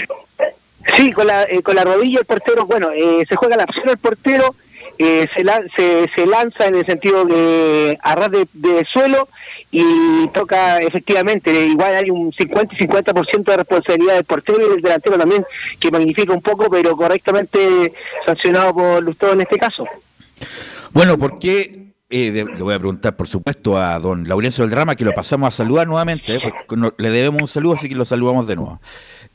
Sí, 0.94 1.12
con 1.12 1.28
la, 1.28 1.44
eh, 1.44 1.62
con 1.62 1.76
la 1.76 1.84
rodilla 1.84 2.20
el 2.20 2.26
portero, 2.26 2.66
bueno, 2.66 2.92
eh, 2.92 3.26
se 3.28 3.36
juega 3.36 3.58
la 3.58 3.66
opción 3.66 3.86
del 3.88 3.98
portero, 3.98 4.56
eh, 4.98 5.28
se, 5.36 5.44
se, 5.76 6.10
se 6.16 6.26
lanza 6.26 6.68
en 6.68 6.76
el 6.76 6.86
sentido 6.86 7.26
de 7.26 7.98
a 8.02 8.16
ras 8.16 8.32
de, 8.32 8.48
de 8.54 8.86
suelo 8.86 9.28
y 9.72 10.28
toca 10.34 10.80
efectivamente, 10.80 11.52
igual 11.68 11.96
hay 11.96 12.10
un 12.10 12.32
50 12.32 12.76
y 12.76 12.78
50% 12.88 13.44
de 13.44 13.58
responsabilidad 13.58 14.14
del 14.16 14.24
portero 14.24 14.66
y 14.66 14.70
del 14.72 14.82
delantero 14.82 15.18
también, 15.18 15.44
que 15.80 15.92
magnifica 15.92 16.34
un 16.34 16.42
poco, 16.42 16.70
pero 16.70 16.96
correctamente 16.96 17.92
sancionado 18.26 18.74
por 18.74 19.04
Lustó 19.04 19.34
en 19.34 19.42
este 19.42 19.58
caso. 19.58 19.86
Bueno, 20.94 21.18
¿por 21.18 21.40
qué? 21.40 21.84
eh, 22.08 22.32
le 22.32 22.62
voy 22.64 22.74
a 22.74 22.78
preguntar, 22.80 23.16
por 23.18 23.28
supuesto, 23.28 23.78
a 23.78 24.00
don 24.00 24.28
Laurencio 24.28 24.64
del 24.64 24.72
Drama, 24.72 24.96
que 24.96 25.04
lo 25.04 25.12
pasamos 25.14 25.48
a 25.48 25.52
saludar 25.52 25.88
nuevamente, 25.88 26.36
eh, 26.36 26.40
no- 26.78 26.94
le 26.98 27.10
debemos 27.10 27.42
un 27.42 27.48
saludo, 27.48 27.74
así 27.74 27.90
que 27.90 27.96
lo 27.96 28.06
saludamos 28.06 28.46
de 28.48 28.56
nuevo. 28.56 28.80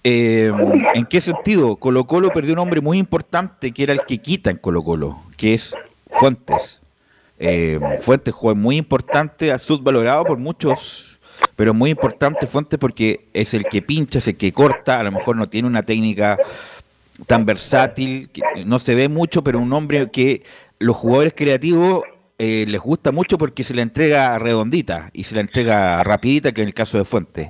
Eh, 0.04 0.50
¿En 0.94 1.04
qué 1.06 1.20
sentido? 1.20 1.76
Colo 1.76 2.06
Colo 2.06 2.30
perdió 2.30 2.54
un 2.54 2.60
hombre 2.60 2.80
muy 2.80 2.96
importante, 2.96 3.72
que 3.72 3.82
era 3.82 3.92
el 3.92 4.00
que 4.06 4.18
quita 4.18 4.50
en 4.50 4.56
Colo 4.56 4.82
Colo, 4.84 5.18
que 5.36 5.52
es 5.54 5.74
Fuentes. 6.08 6.79
Eh, 7.42 7.80
Fuentes 8.00 8.34
fue 8.38 8.54
muy 8.54 8.76
importante, 8.76 9.58
subvalorado 9.58 10.24
por 10.26 10.36
muchos, 10.36 11.18
pero 11.56 11.72
muy 11.72 11.90
importante 11.90 12.46
Fuentes 12.46 12.78
porque 12.78 13.28
es 13.32 13.54
el 13.54 13.64
que 13.64 13.80
pincha, 13.80 14.18
es 14.18 14.28
el 14.28 14.36
que 14.36 14.52
corta, 14.52 15.00
a 15.00 15.02
lo 15.02 15.10
mejor 15.10 15.36
no 15.36 15.48
tiene 15.48 15.66
una 15.66 15.82
técnica 15.82 16.38
tan 17.26 17.46
versátil, 17.46 18.30
no 18.66 18.78
se 18.78 18.94
ve 18.94 19.08
mucho, 19.08 19.42
pero 19.42 19.58
un 19.58 19.72
hombre 19.72 20.10
que 20.10 20.42
los 20.78 20.96
jugadores 20.96 21.32
creativos 21.34 22.02
eh, 22.38 22.66
les 22.68 22.80
gusta 22.80 23.10
mucho 23.10 23.38
porque 23.38 23.64
se 23.64 23.74
la 23.74 23.82
entrega 23.82 24.38
redondita 24.38 25.08
y 25.14 25.24
se 25.24 25.34
la 25.34 25.40
entrega 25.40 26.04
rapidita, 26.04 26.52
que 26.52 26.60
en 26.60 26.68
el 26.68 26.74
caso 26.74 26.98
de 26.98 27.06
Fuentes. 27.06 27.48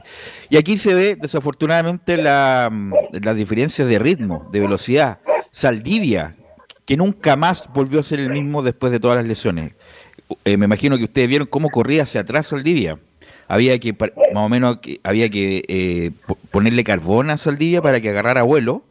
Y 0.50 0.56
aquí 0.56 0.76
se 0.76 0.94
ve, 0.94 1.16
desafortunadamente, 1.16 2.16
la, 2.16 2.68
mm, 2.70 2.92
las 3.24 3.36
diferencias 3.36 3.88
de 3.88 3.98
ritmo, 3.98 4.48
de 4.52 4.60
velocidad. 4.60 5.18
Saldivia, 5.50 6.36
que 6.84 6.96
nunca 6.96 7.36
más 7.36 7.68
volvió 7.72 8.00
a 8.00 8.02
ser 8.02 8.18
el 8.18 8.30
mismo 8.30 8.64
después 8.64 8.90
de 8.90 8.98
todas 8.98 9.16
las 9.16 9.26
lesiones. 9.26 9.74
Eh, 10.44 10.56
me 10.56 10.66
imagino 10.66 10.96
que 10.98 11.04
ustedes 11.04 11.28
vieron 11.28 11.46
cómo 11.48 11.68
corría 11.70 12.02
hacia 12.04 12.22
atrás 12.22 12.48
Saldivia. 12.48 12.98
Había 13.48 13.78
que, 13.78 13.92
más 13.92 14.10
o 14.44 14.48
menos, 14.48 14.78
había 15.02 15.28
que 15.28 15.64
eh, 15.68 16.10
po- 16.26 16.38
ponerle 16.50 16.84
carbón 16.84 17.30
a 17.30 17.36
Saldivia 17.36 17.82
para 17.82 18.00
que 18.00 18.08
agarrara 18.10 18.42
vuelo, 18.42 18.84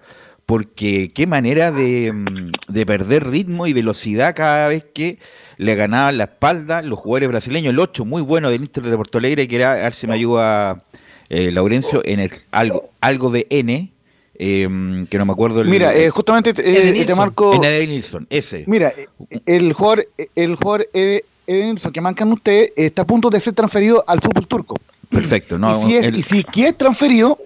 porque 0.46 1.12
qué 1.14 1.28
manera 1.28 1.72
de, 1.72 2.12
mm, 2.12 2.52
de 2.68 2.86
perder 2.86 3.28
ritmo 3.30 3.68
y 3.68 3.74
velocidad 3.74 4.36
cada 4.36 4.68
vez 4.68 4.84
que 4.94 5.18
le 5.58 5.76
ganaban 5.76 6.18
la 6.18 6.26
espalda 6.26 6.82
los 6.82 7.00
jugadores 7.00 7.30
brasileños. 7.30 7.72
El 7.74 7.80
8, 7.80 8.04
muy 8.04 8.22
bueno 8.22 8.50
del 8.50 8.62
Inter 8.64 8.84
de 8.84 8.98
Porto 8.98 9.18
Alegre, 9.20 9.48
que 9.48 9.56
era, 9.56 9.74
a 9.74 9.76
ver 9.78 9.94
me 10.08 10.16
ayuda 10.16 10.84
eh, 11.30 11.52
Laurencio, 11.52 12.02
en 12.04 12.20
el 12.20 12.32
algo, 12.52 12.90
algo 13.00 13.30
de 13.32 13.46
N, 13.50 13.92
eh, 14.40 15.06
que 15.10 15.18
no 15.18 15.26
me 15.26 15.34
acuerdo. 15.34 15.62
El, 15.62 15.68
Mira, 15.68 15.94
eh, 15.96 16.10
justamente 16.10 16.50
eh, 16.52 16.54
te 16.54 16.80
Edenilson, 16.82 17.18
marco... 17.18 17.54
N. 17.54 17.68
Edenilson, 17.68 18.26
ese. 18.30 18.64
Mira, 18.68 18.94
eh, 18.98 19.08
el 19.46 19.74
jugador, 19.74 20.08
el 20.36 20.56
jugador 20.56 20.88
eh, 20.94 21.24
Edenilson 21.46 21.92
que 21.92 22.02
marcan 22.02 22.32
ustedes 22.32 22.72
está 22.76 23.02
a 23.04 23.06
punto 23.06 23.30
de 23.30 23.40
ser 23.40 23.54
transferido 23.54 24.04
al 24.08 24.22
fútbol 24.22 24.48
turco. 24.48 24.76
Perfecto. 25.10 25.58
No, 25.60 25.84
y, 25.84 25.90
si 25.90 25.96
es, 25.98 26.06
el- 26.06 26.16
y 26.16 26.24
si 26.24 26.44
que 26.44 26.68
es 26.68 26.78
transferido, 26.78 27.38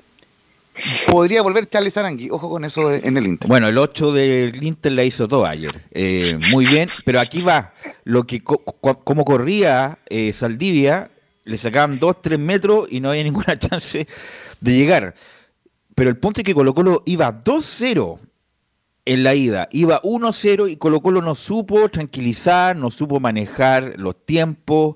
podría 1.08 1.42
volver 1.42 1.68
Charles 1.70 1.96
Arangui. 1.98 2.30
Ojo 2.30 2.50
con 2.50 2.66
eso 2.66 2.92
en 2.94 3.16
el 3.18 3.26
Inter. 3.26 3.48
Bueno, 3.48 3.68
el 3.68 3.78
8 3.78 4.12
del 4.12 4.64
Inter 4.64 4.92
la 4.92 5.04
hizo 5.04 5.28
todo 5.28 5.46
ayer. 5.46 5.82
Eh, 5.92 6.38
muy 6.52 6.66
bien, 6.66 6.90
pero 7.06 7.20
aquí 7.20 7.42
va. 7.42 7.74
Lo 8.04 8.26
que 8.26 8.44
co- 8.44 8.58
co- 8.60 9.00
como 9.04 9.24
corría 9.24 9.98
eh, 10.10 10.34
Saldivia, 10.34 11.10
le 11.46 11.58
sacaban 11.58 12.00
2, 12.00 12.22
3 12.22 12.40
metros 12.40 12.88
y 12.90 13.00
no 13.00 13.10
había 13.10 13.24
ninguna 13.24 13.58
chance 13.60 14.08
de 14.60 14.72
llegar. 14.74 15.14
Pero 15.96 16.10
el 16.10 16.18
punto 16.18 16.42
es 16.42 16.46
que 16.46 16.54
Colo 16.56 16.74
Colo 16.74 17.04
iba 17.06 17.32
2-0 17.44 18.20
en 19.06 19.24
la 19.24 19.36
ida, 19.36 19.68
iba 19.72 20.02
1-0 20.02 20.72
y 20.72 20.78
Colo 20.78 21.02
Colo 21.02 21.22
no 21.22 21.36
supo 21.36 21.90
tranquilizar, 21.90 22.76
no 22.76 22.90
supo 22.90 23.20
manejar 23.20 23.94
los 23.98 24.16
tiempos. 24.26 24.96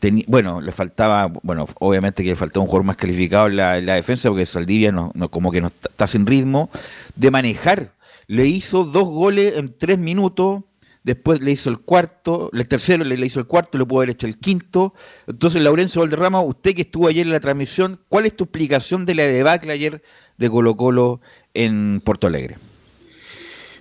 teni- 0.00 0.24
bueno, 0.26 0.60
le 0.60 0.72
faltaba, 0.72 1.26
bueno, 1.42 1.66
obviamente 1.80 2.22
que 2.22 2.30
le 2.30 2.36
faltaba 2.36 2.62
un 2.62 2.68
jugador 2.68 2.86
más 2.86 2.96
calificado 2.96 3.46
en 3.48 3.56
la, 3.56 3.78
en 3.78 3.86
la 3.86 3.94
defensa 3.94 4.28
porque 4.28 4.46
Saldivia 4.46 4.92
no, 4.92 5.10
no- 5.14 5.30
como 5.30 5.50
que 5.50 5.60
no 5.60 5.68
está 5.68 6.06
sin 6.06 6.26
ritmo 6.26 6.70
de 7.14 7.30
manejar. 7.30 7.92
Le 8.26 8.46
hizo 8.46 8.84
dos 8.84 9.08
goles 9.08 9.56
en 9.56 9.74
tres 9.76 9.98
minutos, 9.98 10.62
después 11.06 11.40
le 11.40 11.52
hizo 11.52 11.70
el 11.70 11.78
cuarto, 11.78 12.50
el 12.52 12.66
tercero 12.66 13.04
le, 13.04 13.14
hizo 13.24 13.38
el 13.38 13.46
cuarto, 13.46 13.78
le 13.78 13.86
pudo 13.86 14.00
haber 14.00 14.10
hecho 14.10 14.26
el 14.26 14.38
quinto. 14.38 14.92
Entonces, 15.28 15.62
Laurencio 15.62 16.02
Valderrama, 16.02 16.40
usted 16.40 16.74
que 16.74 16.82
estuvo 16.82 17.06
ayer 17.06 17.24
en 17.24 17.32
la 17.32 17.38
transmisión, 17.38 18.00
¿cuál 18.08 18.26
es 18.26 18.36
tu 18.36 18.44
explicación 18.44 19.06
de 19.06 19.14
la 19.14 19.22
debacle 19.22 19.72
ayer 19.72 20.02
de 20.36 20.50
Colo 20.50 20.76
Colo 20.76 21.20
en 21.54 22.02
Porto 22.04 22.26
Alegre? 22.26 22.56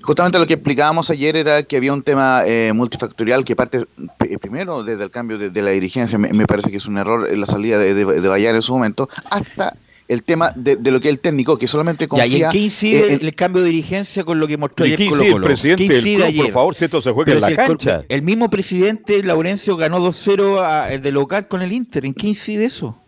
Justamente 0.04 0.38
lo 0.38 0.46
que 0.46 0.54
explicábamos 0.54 1.10
ayer 1.10 1.36
era 1.36 1.64
que 1.64 1.78
había 1.78 1.94
un 1.94 2.04
tema 2.04 2.44
eh, 2.46 2.72
multifactorial 2.74 3.44
que 3.44 3.56
parte 3.56 3.88
p- 4.20 4.38
primero 4.38 4.84
desde 4.84 5.04
el 5.04 5.10
cambio 5.10 5.40
de, 5.40 5.62
la 5.64 5.72
dirigencia, 5.72 6.20
me, 6.20 6.46
parece 6.46 6.70
que 6.70 6.78
es 6.78 6.86
un 6.86 7.00
error 7.00 7.28
la 7.36 7.48
salida 7.48 7.80
de, 7.80 7.96
de, 7.96 8.50
en 8.50 8.62
su 8.62 8.72
momento, 8.74 9.10
hasta 9.32 9.76
el 10.08 10.24
tema 10.24 10.52
de, 10.56 10.76
de 10.76 10.92
lo 10.92 11.02
que 11.02 11.08
es 11.08 11.14
el 11.14 11.20
técnico, 11.20 11.58
que 11.58 11.68
solamente 11.68 12.08
Ya, 12.16 12.26
¿Y 12.26 12.30
confía 12.30 12.46
en 12.48 12.52
qué 12.52 12.58
incide 12.60 13.14
en- 13.16 13.26
el 13.26 13.34
cambio 13.36 13.62
de 13.64 13.70
dirigencia 13.70 14.24
con 14.24 14.40
lo 14.40 14.48
que 14.48 14.56
mostró 14.58 14.86
¿Y 14.86 14.94
ayer 14.94 15.10
Colo 15.10 15.16
incide 15.16 15.28
el 15.28 15.34
Colo? 15.34 15.46
presidente 15.48 15.84
¿Qué 15.88 15.94
del 15.94 15.98
incide 16.00 16.16
club? 16.18 16.28
ayer? 16.28 16.44
Por 16.44 16.52
favor, 16.54 16.76
si 16.76 16.86
esto 16.86 17.02
se 17.02 17.12
juega 17.12 17.26
Pero 17.26 17.38
en 17.38 17.42
la 17.42 17.48
el 17.50 17.56
col- 17.56 17.66
cancha. 17.68 18.06
El 18.08 18.22
mismo 18.22 18.50
presidente, 18.50 19.24
Laurencio, 19.24 19.76
ganó 19.78 20.00
2-0 20.00 20.60
a- 20.62 20.94
el 20.94 21.02
de 21.02 21.12
local 21.12 21.48
con 21.48 21.62
el 21.64 21.72
Inter. 21.72 22.06
¿En 22.06 22.14
qué 22.14 22.28
incide 22.28 22.66
eso? 22.66 23.00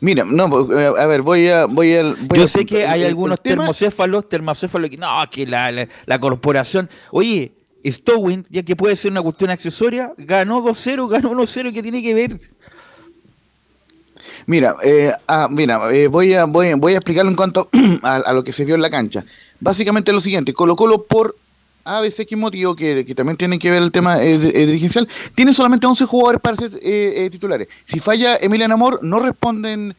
Mira, 0.00 0.24
no, 0.24 0.50
pues, 0.50 0.78
eh, 0.80 0.92
a 0.98 1.06
ver, 1.06 1.22
voy 1.22 1.48
a... 1.48 1.66
Voy 1.66 1.94
a 1.94 2.02
voy 2.02 2.38
Yo 2.38 2.44
a- 2.44 2.48
sé 2.48 2.66
que 2.66 2.82
el- 2.82 2.88
hay 2.88 3.00
el- 3.02 3.06
algunos 3.08 3.40
termocéfalos, 3.40 4.28
termocéfalos 4.28 4.90
que 4.90 4.96
no, 4.96 5.08
que 5.30 5.46
la, 5.46 5.70
la, 5.70 5.86
la 6.06 6.18
corporación. 6.18 6.90
Oye, 7.12 7.52
Stowin, 7.86 8.44
ya 8.50 8.62
que 8.64 8.74
puede 8.74 8.96
ser 8.96 9.12
una 9.12 9.22
cuestión 9.22 9.50
accesoria, 9.50 10.12
ganó 10.18 10.60
2-0, 10.62 11.08
ganó 11.08 11.30
1-0, 11.30 11.72
¿qué 11.72 11.82
tiene 11.82 12.02
que 12.02 12.12
ver? 12.12 12.40
Mira, 14.50 14.74
eh, 14.82 15.12
ah, 15.28 15.46
mira, 15.48 15.78
eh, 15.94 16.08
voy 16.08 16.34
a 16.34 16.44
voy, 16.44 16.74
voy 16.74 16.94
a 16.94 16.96
explicarlo 16.96 17.30
en 17.30 17.36
cuanto 17.36 17.68
a, 18.02 18.16
a 18.16 18.32
lo 18.32 18.42
que 18.42 18.52
se 18.52 18.64
vio 18.64 18.74
en 18.74 18.82
la 18.82 18.90
cancha. 18.90 19.24
Básicamente 19.60 20.12
lo 20.12 20.20
siguiente, 20.20 20.52
Colo 20.52 21.04
por 21.04 21.36
a 21.84 22.02
motivo 22.36 22.74
que, 22.74 23.04
también 23.14 23.36
tiene 23.36 23.60
que 23.60 23.70
ver 23.70 23.80
el 23.80 23.92
tema 23.92 24.20
eh, 24.20 24.34
eh, 24.34 24.66
dirigencial, 24.66 25.06
tiene 25.36 25.54
solamente 25.54 25.86
11 25.86 26.04
jugadores 26.04 26.40
para 26.40 26.56
ser 26.56 26.72
eh, 26.82 27.26
eh, 27.26 27.30
titulares. 27.30 27.68
Si 27.86 28.00
falla 28.00 28.38
Emiliano 28.40 28.74
Amor, 28.74 28.98
no 29.04 29.20
responden 29.20 29.94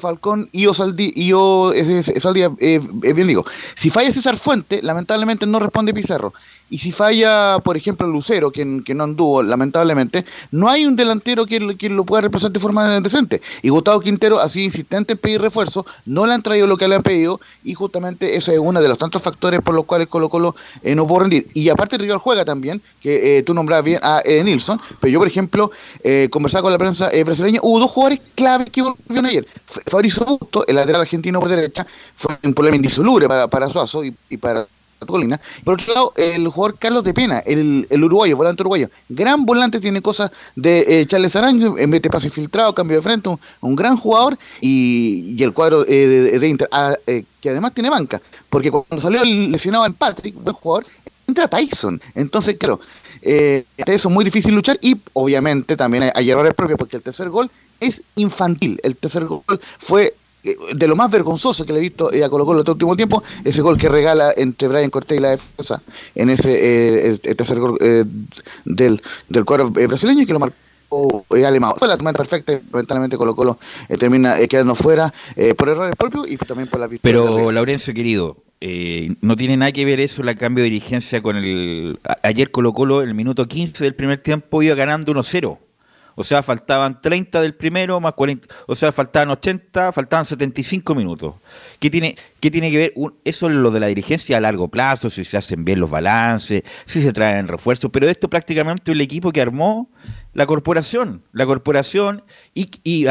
Falcón 0.00 0.48
y 0.52 0.66
Osaldi, 0.66 1.12
y 1.14 1.32
o, 1.32 1.72
bien 1.72 3.26
digo. 3.26 3.44
Si 3.74 3.90
falla 3.90 4.12
César 4.12 4.36
Fuente, 4.36 4.82
lamentablemente 4.82 5.46
no 5.46 5.58
responde 5.58 5.92
Pizarro. 5.92 6.32
Y 6.68 6.78
si 6.78 6.90
falla, 6.90 7.58
por 7.62 7.76
ejemplo, 7.76 8.08
Lucero, 8.08 8.50
que, 8.50 8.82
que 8.84 8.94
no 8.94 9.04
anduvo, 9.04 9.42
lamentablemente, 9.42 10.24
no 10.50 10.68
hay 10.68 10.84
un 10.84 10.96
delantero 10.96 11.46
que, 11.46 11.76
que 11.76 11.88
lo 11.88 12.04
pueda 12.04 12.22
representar 12.22 12.52
de 12.52 12.60
forma 12.60 13.00
decente. 13.00 13.40
Y 13.62 13.68
Gustavo 13.68 14.00
Quintero 14.00 14.40
ha 14.40 14.48
sido 14.48 14.64
insistente 14.64 15.12
en 15.12 15.18
pedir 15.18 15.40
refuerzo, 15.40 15.86
no 16.06 16.26
le 16.26 16.34
han 16.34 16.42
traído 16.42 16.66
lo 16.66 16.76
que 16.76 16.88
le 16.88 16.96
han 16.96 17.02
pedido, 17.02 17.40
y 17.62 17.74
justamente 17.74 18.36
ese 18.36 18.54
es 18.54 18.58
uno 18.58 18.80
de 18.80 18.88
los 18.88 18.98
tantos 18.98 19.22
factores 19.22 19.60
por 19.60 19.74
los 19.74 19.84
cuales 19.84 20.08
Colo 20.08 20.28
Colo 20.28 20.56
eh, 20.82 20.96
no 20.96 21.06
puede 21.06 21.20
rendir. 21.20 21.46
Y 21.54 21.68
aparte 21.68 21.98
rival 21.98 22.18
juega 22.18 22.44
también, 22.44 22.82
que 23.00 23.38
eh, 23.38 23.42
tú 23.44 23.54
nombrabas 23.54 23.84
bien 23.84 24.00
a 24.02 24.20
eh, 24.24 24.42
Nilsson, 24.42 24.80
pero 25.00 25.12
yo, 25.12 25.18
por 25.20 25.28
ejemplo, 25.28 25.70
eh, 26.02 26.28
conversaba 26.30 26.62
con 26.62 26.72
la 26.72 26.78
prensa 26.78 27.10
eh, 27.12 27.22
brasileña, 27.22 27.60
hubo 27.62 27.78
dos 27.78 27.90
jugadores 27.92 28.20
claves 28.34 28.70
que 28.70 28.82
volvieron 28.82 29.26
ayer. 29.26 29.46
Fabrizio 29.86 30.24
Busto, 30.24 30.66
el 30.66 30.74
lateral 30.74 31.02
argentino 31.02 31.38
por 31.38 31.48
derecha, 31.48 31.86
fue 32.16 32.36
un 32.42 32.54
problema 32.54 32.76
indisoluble 32.76 33.28
para, 33.28 33.46
para 33.46 33.68
Suazo 33.68 34.02
y 34.04 34.36
para 34.36 34.66
Colina. 35.04 35.40
Por 35.64 35.74
otro 35.74 35.94
lado, 35.94 36.12
el 36.16 36.48
jugador 36.48 36.78
Carlos 36.78 37.04
de 37.04 37.12
Pena, 37.12 37.40
el, 37.40 37.86
el 37.90 38.04
uruguayo, 38.04 38.36
volante 38.36 38.62
uruguayo, 38.62 38.88
gran 39.08 39.44
volante, 39.44 39.80
tiene 39.80 40.00
cosas 40.00 40.30
de 40.54 40.84
eh, 40.88 41.06
Charles 41.06 41.36
Arango, 41.36 41.78
en 41.78 41.90
vez 41.90 42.02
de 42.02 42.10
pase 42.10 42.28
infiltrado, 42.28 42.74
cambio 42.74 42.96
de 42.96 43.02
frente, 43.02 43.28
un, 43.60 43.76
gran 43.76 43.96
jugador, 43.96 44.38
y, 44.60 45.34
y 45.36 45.42
el 45.42 45.52
cuadro 45.52 45.84
eh, 45.86 46.38
de, 46.38 46.48
Inter, 46.48 46.68
ah, 46.72 46.94
eh, 47.06 47.24
que 47.40 47.50
además 47.50 47.74
tiene 47.74 47.90
banca, 47.90 48.20
porque 48.48 48.70
cuando 48.70 48.98
salió 48.98 49.22
el 49.22 49.52
lesionado 49.52 49.86
en 49.86 49.94
Patrick, 49.94 50.34
buen 50.34 50.54
jugador, 50.54 50.86
entra 51.26 51.48
Tyson. 51.48 52.00
Entonces, 52.14 52.56
claro, 52.58 52.80
eh, 53.28 53.64
eso 53.78 54.08
es 54.08 54.14
muy 54.14 54.24
difícil 54.24 54.54
luchar 54.54 54.78
y 54.80 54.96
obviamente 55.12 55.76
también 55.76 56.12
hay, 56.14 56.30
errores 56.30 56.54
propios 56.54 56.78
porque 56.78 56.96
el 56.96 57.02
tercer 57.02 57.28
gol 57.28 57.50
es 57.80 58.00
infantil. 58.14 58.78
El 58.84 58.96
tercer 58.96 59.24
gol 59.24 59.42
fue 59.78 60.04
eh, 60.06 60.14
de 60.74 60.86
lo 60.86 60.96
más 60.96 61.10
vergonzoso 61.10 61.64
que 61.66 61.72
le 61.72 61.78
he 61.78 61.82
visto 61.82 62.08
a 62.08 62.28
Colo 62.28 62.44
Colo 62.46 62.60
este 62.60 62.70
último 62.72 62.94
tiempo, 62.96 63.22
ese 63.44 63.62
gol 63.62 63.76
que 63.78 63.88
regala 63.88 64.32
entre 64.36 64.68
Brian 64.68 64.90
Cortés 64.90 65.18
y 65.18 65.20
la 65.22 65.30
defensa 65.30 65.82
en 66.14 66.30
ese 66.30 66.52
eh, 66.52 67.06
el- 67.24 67.36
tercer 67.36 67.58
gol 67.58 67.76
eh, 67.80 68.04
del, 68.64 69.02
del 69.28 69.44
cuadro 69.44 69.72
eh, 69.76 69.86
brasileño 69.86 70.22
y 70.22 70.26
que 70.26 70.32
lo 70.32 70.38
marcó 70.38 71.24
eh, 71.34 71.44
Alemán. 71.44 71.72
Fue 71.76 71.88
la 71.88 71.96
tormenta 71.96 72.18
perfecta 72.18 72.52
y 72.52 72.60
lamentablemente 72.72 73.16
Colo 73.16 73.34
Colo 73.34 73.58
eh, 73.88 73.96
termina 73.96 74.38
eh, 74.40 74.46
quedando 74.48 74.74
fuera 74.74 75.12
eh, 75.34 75.54
por 75.54 75.68
errores 75.68 75.96
propios 75.96 76.28
y 76.28 76.36
también 76.36 76.68
por 76.68 76.80
la. 76.80 76.88
Pero, 77.02 77.50
Laurencio, 77.50 77.92
querido, 77.92 78.36
eh, 78.60 79.14
no 79.20 79.36
tiene 79.36 79.56
nada 79.56 79.72
que 79.72 79.84
ver 79.84 80.00
eso, 80.00 80.22
el 80.22 80.36
cambio 80.36 80.64
de 80.64 80.70
dirigencia 80.70 81.20
con 81.22 81.36
el... 81.36 81.98
Ayer 82.22 82.50
Colo 82.50 82.72
Colo, 82.72 83.02
en 83.02 83.08
el 83.08 83.14
minuto 83.14 83.46
15 83.46 83.82
del 83.84 83.94
primer 83.94 84.18
tiempo, 84.22 84.62
iba 84.62 84.74
ganando 84.74 85.12
1-0. 85.12 85.58
O 86.18 86.24
sea, 86.24 86.42
faltaban 86.42 87.00
30 87.00 87.40
del 87.42 87.54
primero, 87.54 88.00
más 88.00 88.14
40... 88.14 88.48
O 88.66 88.74
sea, 88.74 88.90
faltaban 88.90 89.30
80, 89.30 89.92
faltaban 89.92 90.24
75 90.24 90.94
minutos. 90.94 91.34
¿Qué 91.78 91.90
tiene, 91.90 92.16
qué 92.40 92.50
tiene 92.50 92.70
que 92.70 92.78
ver? 92.78 92.92
Un- 92.96 93.14
eso 93.24 93.46
es 93.46 93.52
lo 93.52 93.70
de 93.70 93.80
la 93.80 93.86
dirigencia 93.86 94.38
a 94.38 94.40
largo 94.40 94.68
plazo, 94.68 95.10
si 95.10 95.24
se 95.24 95.36
hacen 95.36 95.64
bien 95.64 95.78
los 95.78 95.90
balances, 95.90 96.62
si 96.86 97.02
se 97.02 97.12
traen 97.12 97.46
refuerzos, 97.48 97.90
pero 97.92 98.08
esto 98.08 98.28
prácticamente 98.28 98.90
es 98.90 98.94
el 98.94 99.00
equipo 99.02 99.30
que 99.30 99.40
armó 99.42 99.90
la 100.32 100.46
corporación. 100.46 101.22
La 101.32 101.46
corporación, 101.46 102.24
y, 102.54 102.68
y 102.82 103.06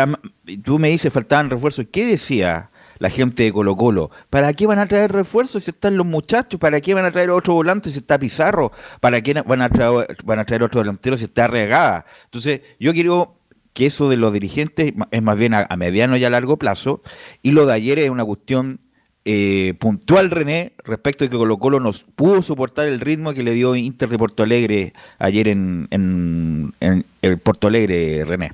tú 0.63 0.80
me 0.80 0.89
dices, 0.89 1.13
faltaban 1.13 1.50
refuerzos. 1.50 1.86
¿Qué 1.91 2.06
decía 2.06 2.72
la 2.99 3.10
gente 3.10 3.43
de 3.43 3.53
Colo 3.53 3.75
Colo. 3.75 4.12
¿Para 4.29 4.53
qué 4.53 4.67
van 4.67 4.79
a 4.79 4.88
traer 4.88 5.12
refuerzos 5.12 5.63
si 5.63 5.71
están 5.71 5.97
los 5.97 6.05
muchachos? 6.05 6.60
¿Para 6.60 6.81
qué 6.81 6.93
van 6.93 7.05
a 7.05 7.12
traer 7.12 7.29
otro 7.29 7.53
volante 7.53 7.89
si 7.89 7.99
está 7.99 8.17
Pizarro? 8.17 8.71
¿Para 8.99 9.21
qué 9.21 9.34
van 9.34 9.62
a 9.62 9.69
traer, 9.69 10.17
van 10.23 10.39
a 10.39 10.45
traer 10.45 10.63
otro 10.63 10.81
delantero 10.81 11.17
si 11.17 11.25
está 11.25 11.47
regada? 11.47 12.05
Entonces, 12.25 12.62
yo 12.79 12.93
quiero 12.93 13.36
que 13.73 13.86
eso 13.86 14.10
de 14.10 14.15
los 14.15 14.31
dirigentes 14.31 14.93
es 15.12 15.21
más 15.21 15.38
bien 15.38 15.53
a, 15.53 15.67
mediano 15.75 16.15
y 16.15 16.23
a 16.23 16.29
largo 16.29 16.58
plazo, 16.58 17.01
y 17.43 17.51
lo 17.51 17.65
de 17.65 17.73
ayer 17.73 17.99
es 17.99 18.10
una 18.10 18.23
cuestión 18.23 18.79
eh, 19.25 19.73
puntual, 19.79 20.31
René, 20.31 20.71
respecto 20.86 21.25
de 21.25 21.29
que 21.29 21.36
Colo 21.36 21.58
Colo 21.58 21.81
nos 21.81 22.03
pudo 22.03 22.41
soportar 22.41 22.88
el 22.88 23.01
ritmo 23.01 23.34
que 23.34 23.43
le 23.43 23.51
dio 23.51 23.75
Inter 23.75 24.08
de 24.08 24.17
Porto 24.17 24.43
Alegre 24.43 24.93
ayer 25.19 25.49
en, 25.49 25.88
en, 25.91 26.73
en 26.79 27.05
el 27.21 27.38
Porto 27.38 27.67
Alegre, 27.67 28.23
René. 28.23 28.53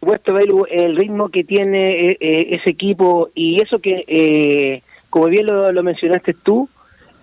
Supuesto, 0.00 0.32
Belu, 0.34 0.66
el 0.70 0.96
ritmo 0.96 1.28
que 1.28 1.44
tiene 1.44 2.10
eh, 2.12 2.16
eh, 2.20 2.46
ese 2.52 2.70
equipo 2.70 3.28
y 3.34 3.60
eso 3.60 3.78
que, 3.80 4.04
eh, 4.06 4.82
como 5.10 5.26
bien 5.26 5.46
lo, 5.46 5.82
mencionaste 5.82 6.34
tú, 6.34 6.68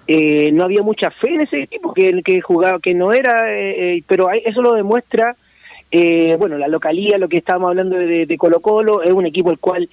eh, 0.08 0.52
no 0.54 0.64
había 0.64 0.84
mucha 0.84 1.10
fe 1.10 1.34
en 1.34 1.42
ese 1.42 1.64
equipo 1.64 1.94
que, 1.94 2.22
que 2.24 2.40
jugaba, 2.40 2.80
que 2.80 2.94
no 2.94 3.12
era, 3.14 3.52
eh, 3.54 3.98
eh, 3.98 4.04
pero 4.08 4.30
hay- 4.30 4.44
eso 4.46 4.62
lo 4.62 4.74
demuestra, 4.74 5.36
bueno, 6.38 6.58
la 6.58 6.68
localía, 6.68 7.18
lo 7.18 7.30
que 7.30 7.38
estábamos 7.38 7.70
hablando 7.70 7.98
de, 7.98 8.26
de 8.26 8.38
Colo 8.38 8.60
Colo, 8.60 9.02
es 9.02 9.12
un 9.12 9.26
equipo 9.26 9.50
el 9.52 9.58
cual 9.58 9.90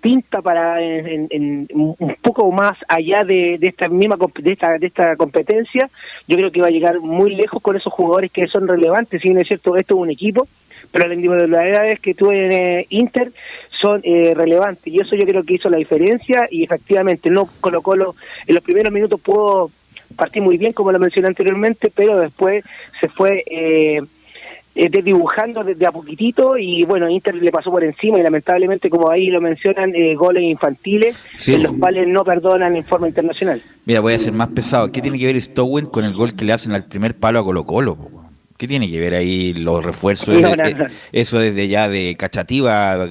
pinta 0.00 0.42
para 0.42 0.82
en, 0.82 1.28
en- 1.30 1.68
un 1.72 2.16
poco 2.20 2.50
más 2.50 2.76
allá 2.88 3.24
de, 3.24 3.58
esta 3.62 3.88
misma 3.88 4.18
de 4.40 4.52
esta, 4.52 4.76
de 4.76 4.88
esta 4.88 5.16
competencia, 5.16 5.88
yo 6.28 6.36
creo 6.36 6.50
que 6.50 6.60
va 6.60 6.66
a 6.66 6.70
llegar 6.72 6.98
muy 7.00 7.34
lejos 7.36 7.62
con 7.62 7.76
esos 7.76 7.92
jugadores 7.92 8.30
que 8.32 8.46
son 8.48 8.66
relevantes, 8.68 9.22
si 9.22 9.28
bien 9.28 9.40
es 9.40 9.46
cierto, 9.48 9.76
esto 9.76 9.94
es 9.94 10.00
un 10.00 10.10
equipo, 10.10 10.46
pero 10.90 11.08
las 11.08 11.16
individualidades 11.16 12.00
que 12.00 12.14
tuve 12.14 12.46
en 12.46 12.52
eh, 12.52 12.86
Inter 12.90 13.32
son 13.80 14.00
eh, 14.04 14.32
relevantes 14.34 14.86
y 14.86 14.98
eso 15.00 15.14
yo 15.16 15.24
creo 15.26 15.42
que 15.44 15.54
hizo 15.54 15.68
la 15.68 15.76
diferencia 15.76 16.48
y 16.50 16.64
efectivamente 16.64 17.28
no 17.30 17.48
Colo 17.60 17.82
Colo 17.82 18.14
en 18.46 18.54
los 18.54 18.64
primeros 18.64 18.92
minutos 18.92 19.20
pudo 19.20 19.70
partir 20.16 20.42
muy 20.42 20.56
bien 20.56 20.72
como 20.72 20.92
lo 20.92 20.98
mencioné 20.98 21.28
anteriormente 21.28 21.92
pero 21.94 22.18
después 22.18 22.64
se 23.00 23.08
fue 23.08 23.42
eh, 23.50 24.00
eh, 24.74 24.88
desdibujando 24.90 25.62
desde 25.64 25.86
a 25.86 25.92
poquitito 25.92 26.56
y 26.56 26.84
bueno 26.84 27.08
Inter 27.10 27.34
le 27.34 27.50
pasó 27.50 27.70
por 27.70 27.82
encima 27.84 28.18
y 28.18 28.22
lamentablemente 28.22 28.88
como 28.88 29.10
ahí 29.10 29.28
lo 29.30 29.40
mencionan 29.40 29.94
eh, 29.94 30.14
goles 30.14 30.42
infantiles 30.44 31.16
Sí. 31.38 31.54
en 31.54 31.64
los 31.64 31.76
cuales 31.76 32.08
no 32.08 32.24
perdonan 32.24 32.76
en 32.76 32.84
forma 32.84 33.08
internacional 33.08 33.62
Mira, 33.84 34.00
voy 34.00 34.14
a 34.14 34.18
ser 34.18 34.32
más 34.32 34.48
pesado. 34.48 34.90
¿Qué 34.90 35.00
tiene 35.02 35.18
que 35.18 35.26
ver 35.26 35.40
Stowen 35.40 35.86
con 35.86 36.04
el 36.04 36.14
gol 36.14 36.34
que 36.34 36.44
le 36.44 36.52
hacen 36.52 36.72
al 36.72 36.84
primer 36.86 37.14
palo 37.14 37.38
a 37.40 37.44
Colo 37.44 37.64
Colo? 37.64 37.96
¿Qué 38.56 38.66
tiene 38.66 38.90
que 38.90 38.98
ver 38.98 39.14
ahí 39.14 39.52
los 39.54 39.84
refuerzos? 39.84 40.40
No, 40.40 40.54
Eh, 40.54 40.62
eh, 40.64 40.86
eso 41.12 41.38
desde 41.38 41.68
ya 41.68 41.88
de 41.88 42.16
cachativa, 42.18 43.08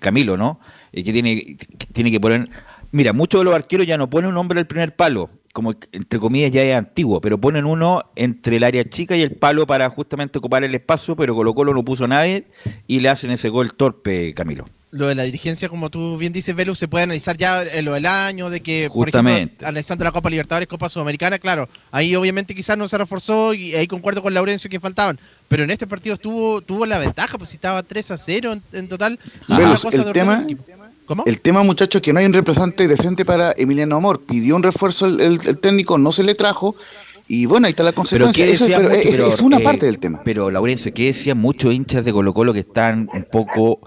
Camilo, 0.00 0.36
¿no? 0.36 0.60
Eh, 0.92 1.02
que 1.04 1.12
tiene, 1.12 1.56
que 1.56 1.86
tiene 1.92 2.10
que 2.10 2.20
poner... 2.20 2.48
Mira, 2.92 3.12
muchos 3.12 3.40
de 3.40 3.44
los 3.44 3.54
arqueros 3.54 3.86
ya 3.86 3.98
no 3.98 4.08
ponen 4.08 4.30
un 4.30 4.36
hombre 4.36 4.60
al 4.60 4.66
primer 4.66 4.94
palo, 4.94 5.30
como 5.52 5.74
entre 5.92 6.18
comillas 6.18 6.52
ya 6.52 6.62
es 6.62 6.74
antiguo, 6.76 7.20
pero 7.20 7.38
ponen 7.38 7.64
uno 7.64 8.04
entre 8.14 8.56
el 8.56 8.64
área 8.64 8.84
chica 8.84 9.16
y 9.16 9.22
el 9.22 9.32
palo 9.32 9.66
para 9.66 9.88
justamente 9.90 10.38
ocupar 10.38 10.64
el 10.64 10.74
espacio, 10.74 11.16
pero 11.16 11.34
Colo 11.34 11.54
Colo 11.54 11.74
no 11.74 11.84
puso 11.84 12.04
a 12.04 12.08
nadie 12.08 12.46
y 12.86 13.00
le 13.00 13.08
hacen 13.08 13.30
ese 13.30 13.48
gol 13.48 13.74
torpe, 13.74 14.34
Camilo. 14.34 14.66
Lo 14.96 15.06
de 15.08 15.14
la 15.14 15.22
dirigencia, 15.24 15.68
como 15.68 15.90
tú 15.90 16.16
bien 16.18 16.32
dices, 16.32 16.54
Velus, 16.56 16.78
se 16.78 16.88
puede 16.88 17.04
analizar 17.04 17.36
ya 17.36 17.62
en 17.62 17.84
lo 17.84 17.92
del 17.94 18.06
año, 18.06 18.50
de 18.50 18.60
que, 18.60 18.88
por 18.92 19.06
Justamente. 19.06 19.42
ejemplo, 19.42 19.68
analizando 19.68 20.04
la 20.04 20.12
Copa 20.12 20.30
Libertadores, 20.30 20.68
Copa 20.68 20.88
Sudamericana, 20.88 21.38
claro, 21.38 21.68
ahí 21.90 22.16
obviamente 22.16 22.54
quizás 22.54 22.76
no 22.78 22.88
se 22.88 22.96
reforzó 22.98 23.54
y 23.54 23.74
ahí 23.74 23.86
concuerdo 23.86 24.22
con 24.22 24.32
Laurencio 24.34 24.70
que 24.70 24.80
faltaban, 24.80 25.18
pero 25.48 25.64
en 25.64 25.70
este 25.70 25.86
partido 25.86 26.14
estuvo 26.14 26.60
tuvo 26.62 26.86
la 26.86 26.98
ventaja, 26.98 27.36
pues 27.38 27.50
si 27.50 27.56
estaba 27.56 27.82
3 27.82 28.10
a 28.12 28.16
0 28.18 28.52
en, 28.52 28.62
en 28.72 28.88
total. 28.88 29.18
Velus, 29.48 29.60
Es 29.60 29.84
una 29.84 29.90
cosa 29.90 29.96
el 29.98 30.04
de 30.04 30.12
tema- 30.12 30.44
el. 30.48 30.58
¿Cómo? 31.06 31.22
El 31.24 31.40
tema, 31.40 31.62
muchachos, 31.62 32.02
que 32.02 32.12
no 32.12 32.18
hay 32.18 32.26
un 32.26 32.32
representante 32.32 32.88
decente 32.88 33.24
para 33.24 33.54
Emiliano 33.56 33.94
Amor. 33.94 34.22
Pidió 34.26 34.56
un 34.56 34.62
refuerzo 34.64 35.06
el, 35.06 35.20
el- 35.20 35.40
el 35.46 35.58
técnico, 35.58 35.98
no 35.98 36.10
se 36.10 36.24
le 36.24 36.34
trajo. 36.34 36.74
Y 37.28 37.46
bueno, 37.46 37.66
ahí 37.66 37.70
está 37.70 37.84
la 37.84 37.92
consecuencia. 37.92 38.44
¿qué 38.44 38.52
Eso 38.52 38.66
pero 38.66 38.82
mucho- 38.82 38.94
es, 38.94 39.08
pero, 39.10 39.28
es 39.28 39.40
una 39.40 39.58
eh, 39.58 39.62
parte 39.62 39.86
del 39.86 40.00
tema. 40.00 40.20
Pero, 40.24 40.50
Laurencio, 40.50 40.92
¿qué 40.92 41.06
decían 41.06 41.38
muchos 41.38 41.72
hinchas 41.72 42.04
de 42.04 42.12
Colo 42.12 42.34
Colo 42.34 42.52
que 42.52 42.60
están 42.60 43.08
un 43.12 43.24
poco 43.24 43.80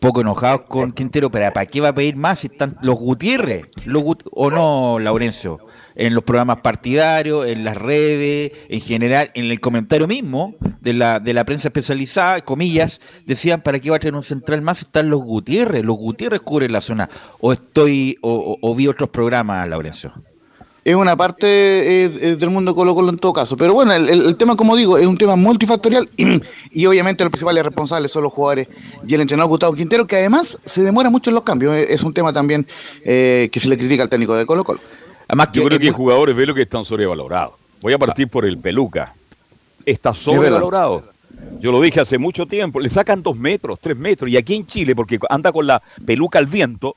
poco 0.00 0.20
enojados 0.20 0.62
con 0.66 0.92
Quintero? 0.92 1.30
¿Pero 1.30 1.52
para 1.52 1.66
qué 1.66 1.80
va 1.80 1.88
a 1.88 1.94
pedir 1.94 2.16
más 2.16 2.40
si 2.40 2.48
están 2.48 2.76
los 2.82 2.96
Gutiérrez? 2.96 3.66
Los 3.84 4.02
Gut- 4.02 4.28
¿O 4.32 4.50
no, 4.50 4.98
Laurencio? 4.98 5.58
En 5.94 6.14
los 6.14 6.24
programas 6.24 6.58
partidarios, 6.60 7.46
en 7.46 7.64
las 7.64 7.76
redes, 7.76 8.52
en 8.68 8.80
general, 8.80 9.30
en 9.34 9.46
el 9.50 9.60
comentario 9.60 10.06
mismo 10.06 10.54
de 10.80 10.92
la, 10.92 11.20
de 11.20 11.32
la 11.32 11.44
prensa 11.44 11.68
especializada, 11.68 12.42
comillas, 12.42 13.00
decían, 13.24 13.62
¿para 13.62 13.80
qué 13.80 13.90
va 13.90 13.96
a 13.96 14.00
tener 14.00 14.14
un 14.14 14.22
central 14.22 14.60
más 14.62 14.78
si 14.78 14.84
están 14.84 15.08
los 15.08 15.22
Gutiérrez? 15.22 15.84
Los 15.84 15.96
Gutiérrez 15.96 16.42
cubren 16.42 16.72
la 16.72 16.80
zona. 16.82 17.08
¿O 17.40 17.52
estoy 17.52 18.16
o, 18.20 18.32
o- 18.32 18.58
o 18.70 18.74
vi 18.74 18.88
otros 18.88 19.08
programas, 19.10 19.66
Laurencio? 19.68 20.12
Es 20.86 20.94
una 20.94 21.16
parte 21.16 21.46
eh, 22.04 22.36
del 22.36 22.48
mundo 22.48 22.72
Colo 22.72 22.94
Colo 22.94 23.08
en 23.10 23.18
todo 23.18 23.32
caso. 23.32 23.56
Pero 23.56 23.74
bueno, 23.74 23.92
el, 23.92 24.08
el- 24.08 24.36
tema, 24.36 24.54
como 24.54 24.76
digo, 24.76 24.96
es 24.98 25.06
un 25.06 25.18
tema 25.18 25.34
multifactorial 25.34 26.08
y, 26.16 26.40
y 26.70 26.86
obviamente 26.86 27.24
los 27.24 27.32
principales 27.32 27.64
responsables 27.64 28.12
son 28.12 28.22
los 28.22 28.32
jugadores 28.32 28.68
y 29.04 29.12
el 29.12 29.20
entrenador 29.22 29.48
Gustavo 29.50 29.74
Quintero, 29.74 30.06
que 30.06 30.14
además 30.14 30.56
se 30.64 30.84
demora 30.84 31.10
mucho 31.10 31.30
en 31.30 31.34
los 31.34 31.42
cambios. 31.42 31.74
Es 31.74 32.04
un 32.04 32.14
tema 32.14 32.32
también 32.32 32.68
eh, 33.04 33.48
que 33.50 33.58
se 33.58 33.68
le 33.68 33.76
critica 33.76 34.04
al 34.04 34.08
técnico 34.08 34.36
de 34.36 34.46
Colo 34.46 34.62
Colo. 34.62 34.78
Además, 35.26 35.48
Yo 35.54 35.64
creo 35.64 35.76
que 35.80 35.86
hay 35.86 35.90
muy- 35.90 35.96
jugadores, 35.96 36.36
velo 36.36 36.54
que 36.54 36.62
están 36.62 36.84
sobrevalorados. 36.84 37.54
Voy 37.82 37.92
a 37.92 37.98
partir 37.98 38.28
por 38.28 38.44
el 38.46 38.56
Peluca. 38.56 39.12
Está 39.84 40.14
sobrevalorado. 40.14 41.02
Yo 41.58 41.72
lo 41.72 41.80
dije 41.80 42.00
hace 42.00 42.16
mucho 42.16 42.46
tiempo. 42.46 42.78
Le 42.78 42.88
sacan 42.88 43.22
dos 43.24 43.36
metros, 43.36 43.80
tres 43.82 43.96
metros. 43.98 44.30
Y 44.30 44.36
aquí 44.36 44.54
en 44.54 44.66
Chile, 44.68 44.94
porque 44.94 45.18
anda 45.30 45.50
con 45.50 45.66
la 45.66 45.82
peluca 46.04 46.38
al 46.38 46.46
viento, 46.46 46.94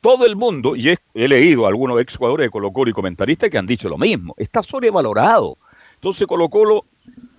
todo 0.00 0.26
el 0.26 0.36
mundo, 0.36 0.76
y 0.76 0.90
he, 0.90 0.98
he 1.14 1.28
leído 1.28 1.66
a 1.66 1.68
algunos 1.68 2.00
ex 2.00 2.16
jugadores 2.16 2.46
de 2.46 2.50
Colo 2.50 2.72
Colo 2.72 2.90
y 2.90 2.94
comentaristas 2.94 3.50
que 3.50 3.58
han 3.58 3.66
dicho 3.66 3.88
lo 3.88 3.98
mismo. 3.98 4.34
Está 4.38 4.62
sobrevalorado. 4.62 5.58
Entonces 5.94 6.26
Colo 6.26 6.48
Colo 6.48 6.84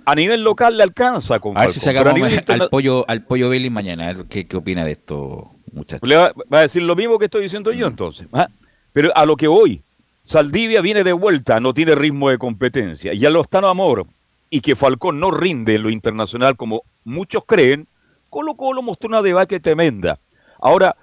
a 0.06 0.16
nivel 0.16 0.44
local 0.44 0.78
le 0.78 0.84
alcanza 0.84 1.40
con 1.40 1.58
A 1.58 1.62
ver 1.62 1.74
si 1.74 1.80
sacamos 1.80 2.20
al 2.48 2.70
pollo, 2.70 3.06
al 3.08 3.24
pollo 3.24 3.50
Vélez 3.50 3.72
mañana, 3.72 4.10
a 4.10 4.14
ver 4.14 4.26
qué, 4.26 4.48
qué 4.48 4.58
opina 4.58 4.84
de 4.84 4.94
esto, 4.94 5.52
muchachos. 5.72 6.08
Le 6.08 6.16
va, 6.16 6.34
va 6.52 6.60
a 6.60 6.62
decir 6.62 6.82
lo 6.82 6.96
mismo 6.96 7.20
que 7.20 7.26
estoy 7.26 7.44
diciendo 7.44 7.72
yo 7.72 7.88
entonces. 7.88 8.28
¿ah? 8.34 8.48
Pero 8.94 9.16
a 9.16 9.26
lo 9.26 9.36
que 9.38 9.48
voy, 9.48 9.82
Saldivia 10.24 10.82
viene 10.82 11.04
de 11.04 11.14
vuelta, 11.14 11.60
no 11.60 11.74
tiene 11.74 11.96
ritmo 11.96 12.30
de 12.30 12.38
competencia. 12.38 13.14
Y 13.14 13.26
a 13.26 13.30
lo 13.30 13.42
están 13.42 13.66
amor 13.66 14.06
y 14.50 14.62
que 14.62 14.76
Falcón 14.76 15.20
no 15.20 15.32
rinde 15.32 15.76
en 15.76 15.84
lo 15.84 15.90
internacional 15.90 16.56
como 16.56 16.84
muchos 17.04 17.44
creen, 17.46 17.88
Colo 18.30 18.56
Colo 18.56 18.82
mostró 18.82 19.08
una 19.08 19.22
debacle 19.22 19.60
tremenda. 19.60 20.20
Ahora, 20.60 20.96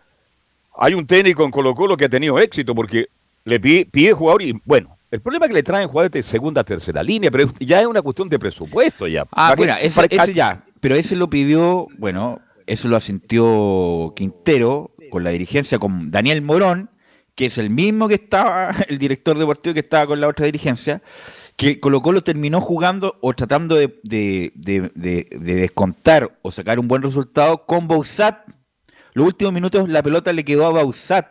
hay 0.79 0.95
un 0.95 1.07
técnico 1.07 1.45
en 1.45 1.51
Colo 1.51 1.75
Colo 1.75 1.97
que 1.97 2.05
ha 2.07 2.09
tenido 2.09 2.39
éxito 2.39 2.75
porque 2.75 3.07
le 3.45 3.61
pide, 3.61 3.87
pide 3.87 4.13
jugador 4.13 4.43
y 4.43 4.53
bueno, 4.65 4.97
el 5.11 5.21
problema 5.21 5.47
es 5.47 5.51
que 5.51 5.55
le 5.55 5.63
traen 5.63 5.89
jugadores 5.89 6.13
de 6.13 6.23
segunda, 6.23 6.65
tercera 6.65 7.03
línea, 7.03 7.31
pero 7.31 7.49
ya 7.61 7.81
es 7.81 7.87
una 7.87 8.03
cuestión 8.03 8.29
de 8.29 8.39
presupuesto 8.39 9.07
ya. 9.07 9.23
Ah, 9.33 9.49
¿Para 9.49 9.57
qué- 9.57 9.61
bueno, 9.63 9.75
ese, 9.81 10.01
ese 10.11 10.35
ya, 10.35 10.65
pero 10.81 10.97
ese 10.97 11.17
lo 11.17 11.29
pidió, 11.31 11.89
bueno, 11.99 12.41
eso 12.67 12.89
lo 12.89 12.97
asintió 12.97 14.13
Quintero 14.15 14.91
con 15.11 15.25
la 15.25 15.31
dirigencia, 15.31 15.79
con 15.79 16.11
Daniel 16.11 16.43
Morón, 16.43 16.91
que 17.35 17.47
es 17.47 17.57
el 17.57 17.71
mismo 17.71 18.09
que 18.09 18.15
estaba, 18.15 18.71
el 18.89 18.99
director 18.99 19.39
deportivo 19.39 19.73
que 19.75 19.81
estaba 19.81 20.07
con 20.07 20.21
la 20.21 20.29
otra 20.29 20.45
dirigencia, 20.47 21.01
que 21.57 21.81
Colo 21.81 22.03
Colo 22.03 22.21
terminó 22.21 22.61
jugando 22.61 23.17
o 23.21 23.33
tratando 23.33 23.75
de, 23.77 23.99
de- 24.03 24.53
de- 24.55 24.91
de- 24.95 25.27
de 25.31 25.55
descontar 25.57 26.31
o 26.43 26.51
sacar 26.51 26.79
un 26.79 26.87
buen 26.87 27.03
resultado 27.03 27.65
con 27.65 27.89
Bausat. 27.89 28.37
Los 29.19 29.27
últimos 29.27 29.53
minutos 29.53 29.89
la 29.89 30.01
pelota 30.01 30.33
le 30.33 30.45
quedó 30.45 30.65
a 30.65 30.71
Bausat. 30.71 31.27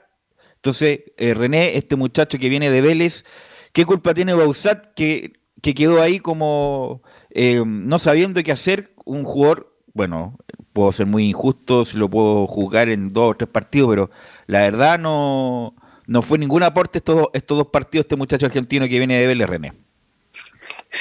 Entonces, 0.55 1.03
eh, 1.15 1.33
René, 1.33 1.77
este 1.77 1.95
muchacho 1.95 2.37
que 2.37 2.49
viene 2.49 2.69
de 2.69 2.81
Vélez, 2.81 3.23
¿qué 3.71 3.85
culpa 3.85 4.13
tiene 4.13 4.33
Bausat 4.33 4.87
que, 4.93 5.39
que 5.61 5.73
quedó 5.73 6.01
ahí 6.01 6.19
como 6.19 7.01
eh, 7.29 7.63
no 7.65 7.97
sabiendo 7.97 8.43
qué 8.43 8.51
hacer? 8.51 8.93
Un 9.05 9.23
jugador, 9.23 9.73
bueno, 9.93 10.37
puedo 10.73 10.91
ser 10.91 11.05
muy 11.05 11.29
injusto, 11.29 11.85
si 11.85 11.97
lo 11.97 12.09
puedo 12.09 12.45
jugar 12.45 12.89
en 12.89 13.07
dos 13.07 13.31
o 13.31 13.37
tres 13.37 13.49
partidos, 13.49 13.89
pero 13.89 14.09
la 14.47 14.63
verdad 14.63 14.99
no, 14.99 15.73
no 16.07 16.21
fue 16.21 16.37
ningún 16.39 16.63
aporte 16.63 16.97
estos, 16.97 17.27
estos 17.31 17.57
dos 17.57 17.67
partidos 17.67 18.03
este 18.03 18.17
muchacho 18.17 18.47
argentino 18.47 18.85
que 18.89 18.97
viene 18.97 19.17
de 19.17 19.27
Vélez, 19.27 19.47
René. 19.47 19.86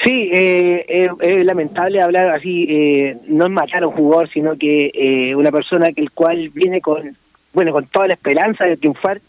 Sí, 0.07 0.29
eh, 0.31 0.85
eh, 0.87 1.09
es 1.19 1.43
lamentable 1.43 2.01
hablar 2.01 2.29
así, 2.29 2.65
eh, 2.69 3.17
no 3.27 3.43
es 3.43 3.51
matar 3.51 3.83
a 3.83 3.87
un 3.87 3.93
jugador, 3.93 4.29
sino 4.29 4.55
que 4.57 4.89
eh, 4.93 5.35
una 5.35 5.51
persona 5.51 5.91
que 5.91 5.99
el 5.99 6.11
cual 6.11 6.47
viene 6.53 6.79
con, 6.79 7.17
bueno, 7.51 7.73
con 7.73 7.87
toda 7.87 8.07
la 8.07 8.13
esperanza 8.13 8.63
de 8.63 8.77
triunfar 8.77 9.19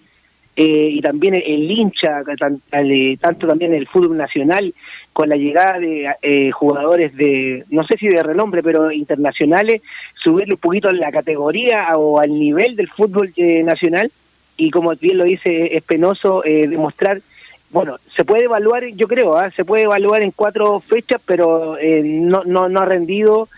eh, 0.54 0.90
y 0.92 1.00
también 1.00 1.34
el, 1.34 1.68
hincha, 1.68 2.22
tanto 3.20 3.48
también 3.48 3.74
el 3.74 3.88
fútbol 3.88 4.16
nacional, 4.16 4.72
con 5.12 5.28
la 5.28 5.34
llegada 5.34 5.80
de 5.80 6.52
jugadores 6.52 7.12
de, 7.16 7.64
no 7.70 7.82
sé 7.82 7.96
si 7.96 8.06
de 8.06 8.22
renombre, 8.22 8.62
pero 8.62 8.92
internacionales, 8.92 9.82
subirle 10.22 10.54
un 10.54 10.60
poquito 10.60 10.90
la 10.92 11.10
categoría 11.10 11.88
o 11.96 12.20
al 12.20 12.30
nivel 12.30 12.76
del 12.76 12.86
fútbol 12.86 13.32
nacional 13.64 14.12
y 14.56 14.70
como 14.70 14.94
bien 14.94 15.18
lo 15.18 15.24
dice, 15.24 15.76
es 15.76 15.82
penoso 15.82 16.42
demostrar 16.44 17.18
bueno, 17.70 17.96
se 18.16 18.24
puede 18.24 18.44
evaluar, 18.44 18.86
yo 18.88 19.06
creo, 19.08 19.36
¿ah? 19.36 19.50
se 19.50 19.64
puede 19.64 19.82
evaluar 19.84 20.22
en 20.22 20.30
cuatro 20.30 20.80
fechas, 20.80 21.20
pero 21.24 21.76
eh, 21.78 22.02
no, 22.02 22.42
no, 22.44 22.68
no 22.68 22.80
ha 22.80 22.84
rendido. 22.86 23.48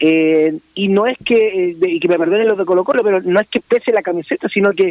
eh, 0.00 0.58
y 0.74 0.88
no 0.88 1.06
es 1.06 1.18
que, 1.24 1.70
eh, 1.70 1.76
y 1.80 2.00
que 2.00 2.08
me 2.08 2.18
perdonen 2.18 2.48
los 2.48 2.58
de 2.58 2.64
Colo 2.64 2.84
Colo, 2.84 3.02
pero 3.04 3.20
no 3.20 3.38
es 3.38 3.48
que 3.48 3.60
pese 3.60 3.92
la 3.92 4.02
camiseta, 4.02 4.48
sino 4.48 4.72
que 4.72 4.88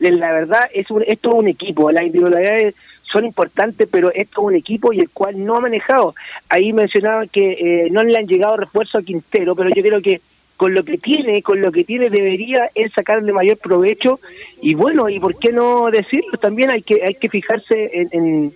eh, 0.00 0.10
la 0.12 0.32
verdad 0.32 0.64
es 0.72 0.90
un, 0.90 1.02
esto 1.06 1.28
es 1.30 1.34
un 1.34 1.48
equipo, 1.48 1.90
las 1.90 2.04
individualidades 2.04 2.74
son 3.02 3.24
importantes, 3.24 3.88
pero 3.90 4.10
esto 4.12 4.40
es 4.40 4.46
un 4.46 4.54
equipo 4.54 4.92
y 4.92 5.00
el 5.00 5.10
cual 5.10 5.44
no 5.44 5.56
ha 5.56 5.60
manejado. 5.60 6.14
Ahí 6.48 6.72
mencionaba 6.72 7.26
que 7.26 7.52
eh, 7.52 7.88
no 7.90 8.02
le 8.02 8.16
han 8.16 8.26
llegado 8.26 8.56
refuerzos 8.56 9.02
a 9.02 9.04
Quintero, 9.04 9.54
pero 9.54 9.70
yo 9.70 9.82
creo 9.82 10.00
que 10.02 10.20
con 10.56 10.72
lo 10.74 10.82
que 10.84 10.96
tiene, 10.98 11.42
con 11.42 11.60
lo 11.60 11.70
que 11.70 11.84
tiene 11.84 12.08
debería 12.10 12.70
él 12.74 12.90
sacarle 12.94 13.32
mayor 13.32 13.58
provecho 13.58 14.20
y 14.62 14.74
bueno, 14.74 15.08
y 15.08 15.20
por 15.20 15.38
qué 15.38 15.52
no 15.52 15.90
decirlo, 15.90 16.38
también 16.38 16.70
hay 16.70 16.82
que 16.82 17.02
hay 17.04 17.14
que 17.14 17.28
fijarse 17.28 17.90
en, 17.92 18.08
en, 18.12 18.52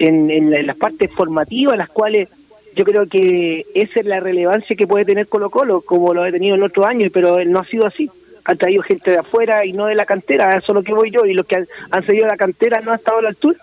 en- 0.00 0.30
en 0.30 0.50
la- 0.50 0.56
en 0.60 0.66
las 0.66 0.76
partes 0.76 1.10
formativas, 1.12 1.78
las 1.78 1.88
cuales 1.88 2.28
yo 2.74 2.84
creo 2.84 3.06
que 3.06 3.64
esa 3.74 4.00
es 4.00 4.06
la 4.06 4.18
relevancia 4.18 4.74
que 4.74 4.86
puede 4.88 5.04
tener 5.04 5.28
Colo 5.28 5.48
Colo, 5.48 5.80
como 5.80 6.12
lo 6.12 6.24
ha 6.24 6.30
tenido 6.32 6.56
en 6.56 6.62
otros 6.64 6.84
años, 6.86 7.12
pero 7.14 7.44
no 7.44 7.60
ha 7.60 7.64
sido 7.66 7.86
así. 7.86 8.10
Han 8.46 8.58
traído 8.58 8.82
gente 8.82 9.12
de 9.12 9.18
afuera 9.18 9.64
y 9.64 9.72
no 9.72 9.86
de 9.86 9.94
la 9.94 10.04
cantera, 10.04 10.50
eso 10.58 10.72
es 10.72 10.74
lo 10.74 10.82
que 10.82 10.92
voy 10.92 11.10
yo, 11.12 11.24
y 11.24 11.34
los 11.34 11.46
que 11.46 11.54
han, 11.56 11.66
han 11.92 12.04
seguido 12.04 12.26
la 12.26 12.36
cantera 12.36 12.80
no 12.80 12.90
han 12.90 12.98
estado 12.98 13.18
a 13.18 13.22
la 13.22 13.28
altura. 13.28 13.58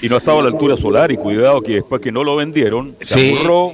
Y 0.00 0.08
no 0.08 0.16
estaba 0.16 0.40
a 0.40 0.42
la 0.44 0.48
altura 0.48 0.76
Solari, 0.78 1.16
cuidado 1.16 1.60
que 1.60 1.74
después 1.74 2.00
que 2.00 2.10
no 2.10 2.24
lo 2.24 2.34
vendieron, 2.36 2.96
se 3.02 3.14
Sí. 3.18 3.32
amurró, 3.36 3.72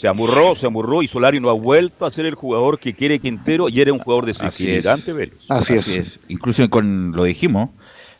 se 0.00 0.08
amurró, 0.08 0.56
se 0.56 0.66
amurró 0.66 1.02
y 1.02 1.08
Solari 1.08 1.40
no 1.40 1.50
ha 1.50 1.52
vuelto 1.52 2.06
a 2.06 2.10
ser 2.10 2.24
el 2.24 2.34
jugador 2.34 2.78
que 2.78 2.94
quiere 2.94 3.18
Quintero 3.18 3.68
y 3.68 3.80
era 3.82 3.92
un 3.92 3.98
jugador 3.98 4.30
Así 4.30 4.40
es. 4.40 4.44
desequilibrante, 4.46 5.12
Vélez. 5.12 5.34
Así, 5.48 5.74
es. 5.74 6.18
Incluso 6.28 6.68
con 6.70 7.12
lo 7.12 7.24
dijimos, 7.24 7.68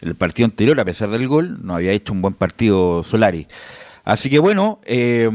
el 0.03 0.15
partido 0.15 0.45
anterior, 0.47 0.79
a 0.79 0.85
pesar 0.85 1.09
del 1.09 1.27
gol, 1.27 1.59
no 1.65 1.75
había 1.77 1.93
hecho 1.93 2.13
un 2.13 2.21
buen 2.21 2.35
partido 2.35 3.03
Solari. 3.03 3.47
Así 4.05 4.29
que 4.29 4.39
bueno, 4.39 4.81
eh, 4.85 5.31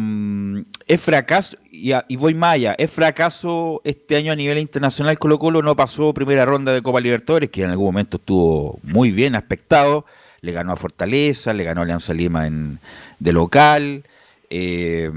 es 0.88 1.02
fracaso, 1.02 1.58
y, 1.72 1.92
a- 1.94 2.06
y 2.08 2.16
voy 2.16 2.36
allá, 2.42 2.76
es 2.78 2.92
fracaso 2.92 3.82
este 3.84 4.16
año 4.16 4.32
a 4.32 4.36
nivel 4.36 4.58
internacional 4.58 5.18
Colo 5.18 5.40
Colo, 5.40 5.62
no 5.62 5.76
pasó 5.76 6.14
primera 6.14 6.46
ronda 6.46 6.74
de 6.74 6.82
Copa 6.82 7.00
Libertadores, 7.00 7.50
que 7.50 7.64
en 7.64 7.70
algún 7.72 7.86
momento 7.88 8.18
estuvo 8.18 8.80
muy 8.84 9.12
bien 9.12 9.36
aspectado, 9.36 10.06
le 10.42 10.52
ganó 10.52 10.74
a 10.74 10.76
Fortaleza, 10.76 11.54
le 11.54 11.64
ganó 11.64 11.82
a 11.82 11.84
Alianza 11.86 12.14
Lima 12.14 12.48
en, 12.48 12.80
de 13.20 13.34
local, 13.34 14.04
eh, 14.50 15.12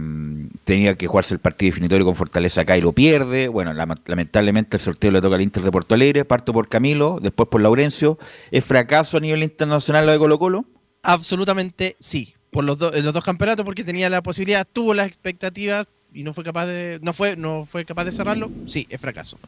tenía 0.64 0.94
que 0.96 1.06
jugarse 1.06 1.34
el 1.34 1.40
partido 1.40 1.68
definitorio 1.70 2.04
con 2.04 2.14
Fortaleza 2.14 2.62
acá 2.62 2.76
y 2.76 2.80
lo 2.80 2.92
pierde. 2.92 3.48
Bueno, 3.48 3.72
lamentablemente 3.72 4.76
el 4.76 4.80
sorteo 4.82 5.10
le 5.10 5.20
toca 5.20 5.36
al 5.36 5.42
Inter 5.42 5.62
de 5.62 5.70
Porto 5.70 5.94
Alegre. 5.94 6.24
Parto 6.24 6.52
por 6.52 6.68
Camilo, 6.68 7.18
después 7.20 7.48
por 7.48 7.60
Laurencio. 7.60 8.18
¿Es 8.50 8.64
fracaso 8.64 9.16
a 9.16 9.20
nivel 9.20 9.42
internacional 9.42 10.06
lo 10.06 10.12
de 10.12 10.18
Colo 10.18 10.38
Colo? 10.38 10.64
Absolutamente 11.02 11.96
sí. 11.98 12.34
Por 12.50 12.64
los, 12.64 12.78
do- 12.78 12.90
los 12.92 13.12
dos 13.12 13.24
campeonatos, 13.24 13.64
porque 13.64 13.84
tenía 13.84 14.08
la 14.08 14.22
posibilidad, 14.22 14.66
tuvo 14.72 14.94
las 14.94 15.06
expectativas, 15.06 15.86
y 16.14 16.22
no 16.22 16.32
fue 16.32 16.42
capaz 16.44 16.64
de 16.66 16.98
no 17.02 17.12
fue 17.12 17.36
no 17.36 17.66
fue 17.70 17.84
capaz 17.84 18.04
de 18.06 18.12
cerrarlo, 18.12 18.50
sí, 18.66 18.86
es 18.88 18.98
fracaso. 19.00 19.38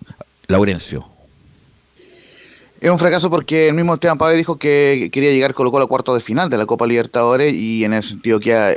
Laurencio. 0.46 1.08
Es 2.80 2.88
un 2.90 2.98
fracaso 2.98 3.28
porque 3.28 3.68
el 3.68 3.74
mismo 3.74 3.92
Esteban 3.92 4.16
Pávez 4.16 4.38
dijo 4.38 4.56
que 4.56 5.10
quería 5.12 5.30
llegar 5.32 5.52
Colo 5.52 5.70
Colo 5.70 5.84
a 5.84 5.86
cuarto 5.86 6.14
de 6.14 6.22
final 6.22 6.48
de 6.48 6.56
la 6.56 6.64
Copa 6.64 6.86
Libertadores 6.86 7.52
y 7.52 7.84
en 7.84 7.92
ese 7.92 8.08
sentido 8.08 8.40
que 8.40 8.54
ha 8.54 8.70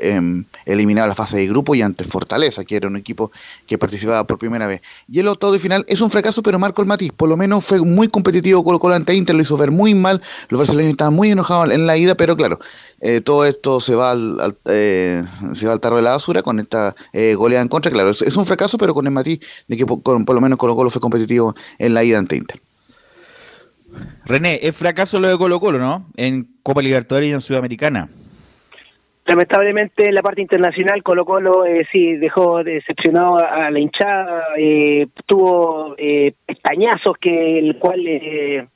eliminado 0.66 1.08
la 1.08 1.16
fase 1.16 1.38
de 1.38 1.48
grupo 1.48 1.74
y 1.74 1.82
ante 1.82 2.04
Fortaleza, 2.04 2.66
que 2.66 2.76
era 2.76 2.90
un 2.90 2.98
equipo 2.98 3.32
que 3.66 3.78
participaba 3.78 4.28
por 4.28 4.38
primera 4.38 4.68
vez. 4.68 4.82
Y 5.08 5.22
el 5.22 5.30
octavo 5.30 5.54
de 5.54 5.60
final 5.60 5.86
es 5.88 6.02
un 6.02 6.12
fracaso, 6.12 6.44
pero 6.44 6.60
marcó 6.60 6.82
el 6.82 6.88
matiz. 6.90 7.14
Por 7.14 7.30
lo 7.30 7.38
menos 7.38 7.64
fue 7.64 7.80
muy 7.80 8.10
competitivo 8.10 8.62
Colo 8.66 8.78
Colo 8.78 8.96
ante 8.96 9.16
Inter, 9.16 9.38
lo 9.38 9.42
hizo 9.42 9.56
ver 9.56 9.72
muy 9.72 9.96
mal. 9.96 10.22
Los 10.50 10.60
brasileños 10.60 10.92
estaban 10.92 11.14
muy 11.14 11.32
enojados 11.32 11.70
en 11.70 11.88
la 11.88 11.96
ida, 11.96 12.16
pero 12.16 12.36
claro, 12.36 12.60
eh, 13.00 13.22
todo 13.22 13.46
esto 13.46 13.80
se 13.80 13.96
va 13.96 14.12
al, 14.12 14.58
eh, 14.66 15.24
se 15.56 15.66
va 15.66 15.72
al 15.72 15.80
tarro 15.80 15.96
de 15.96 16.02
la 16.02 16.12
basura 16.12 16.42
con 16.42 16.60
esta 16.60 16.94
eh, 17.14 17.36
goleada 17.36 17.62
en 17.62 17.70
contra. 17.70 17.90
Claro, 17.90 18.10
es, 18.10 18.36
un 18.36 18.46
fracaso, 18.46 18.78
pero 18.78 18.94
con 18.94 19.08
el 19.08 19.14
matiz 19.14 19.40
de 19.70 19.78
que 19.78 19.86
por, 19.86 20.04
por 20.04 20.36
lo 20.36 20.42
menos 20.42 20.58
Colo 20.58 20.76
Colo 20.76 20.90
fue 20.90 21.00
competitivo 21.00 21.56
en 21.78 21.94
la 21.94 22.04
ida 22.04 22.20
ante 22.20 22.36
Inter. 22.36 22.60
René, 24.26 24.60
es 24.62 24.76
fracaso 24.76 25.20
lo 25.20 25.28
de 25.28 25.38
Colo 25.38 25.60
Colo, 25.60 25.80
¿no? 25.80 26.08
En 26.16 26.48
Copa 26.64 26.82
Libertadores 26.82 27.30
y 27.30 27.34
en 27.34 27.42
Sudamericana. 27.42 28.10
Lamentablemente 29.26 30.10
en 30.10 30.16
la 30.16 30.22
parte 30.22 30.42
internacional 30.42 31.02
Colo 31.02 31.24
Colo 31.24 31.66
eh, 31.66 31.88
sí 31.92 32.18
dejó 32.18 32.62
decepcionado 32.64 33.38
a 33.38 33.72
la 33.72 33.80
hinchada, 33.80 34.44
eh, 34.58 35.08
tuvo 35.26 35.96
eh, 35.98 36.34
pestañazos 36.46 37.16
que 37.22 37.58
el 37.60 37.80
cual 37.80 38.06
eh, 38.06 38.68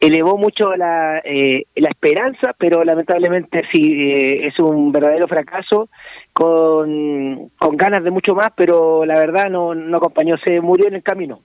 elevó 0.00 0.36
mucho 0.38 0.74
la, 0.74 1.20
eh, 1.24 1.66
la 1.76 1.88
esperanza, 1.88 2.54
pero 2.58 2.82
lamentablemente 2.82 3.62
sí 3.72 3.92
eh, 3.92 4.48
es 4.48 4.58
un 4.58 4.90
verdadero 4.90 5.28
fracaso 5.28 5.88
con, 6.32 7.50
con 7.56 7.76
ganas 7.76 8.02
de 8.02 8.10
mucho 8.10 8.34
más, 8.34 8.48
pero 8.56 9.04
la 9.04 9.18
verdad 9.18 9.50
no, 9.50 9.74
no 9.74 9.96
acompañó, 9.98 10.36
se 10.44 10.60
murió 10.60 10.88
en 10.88 10.94
el 10.94 11.02
camino. 11.02 11.40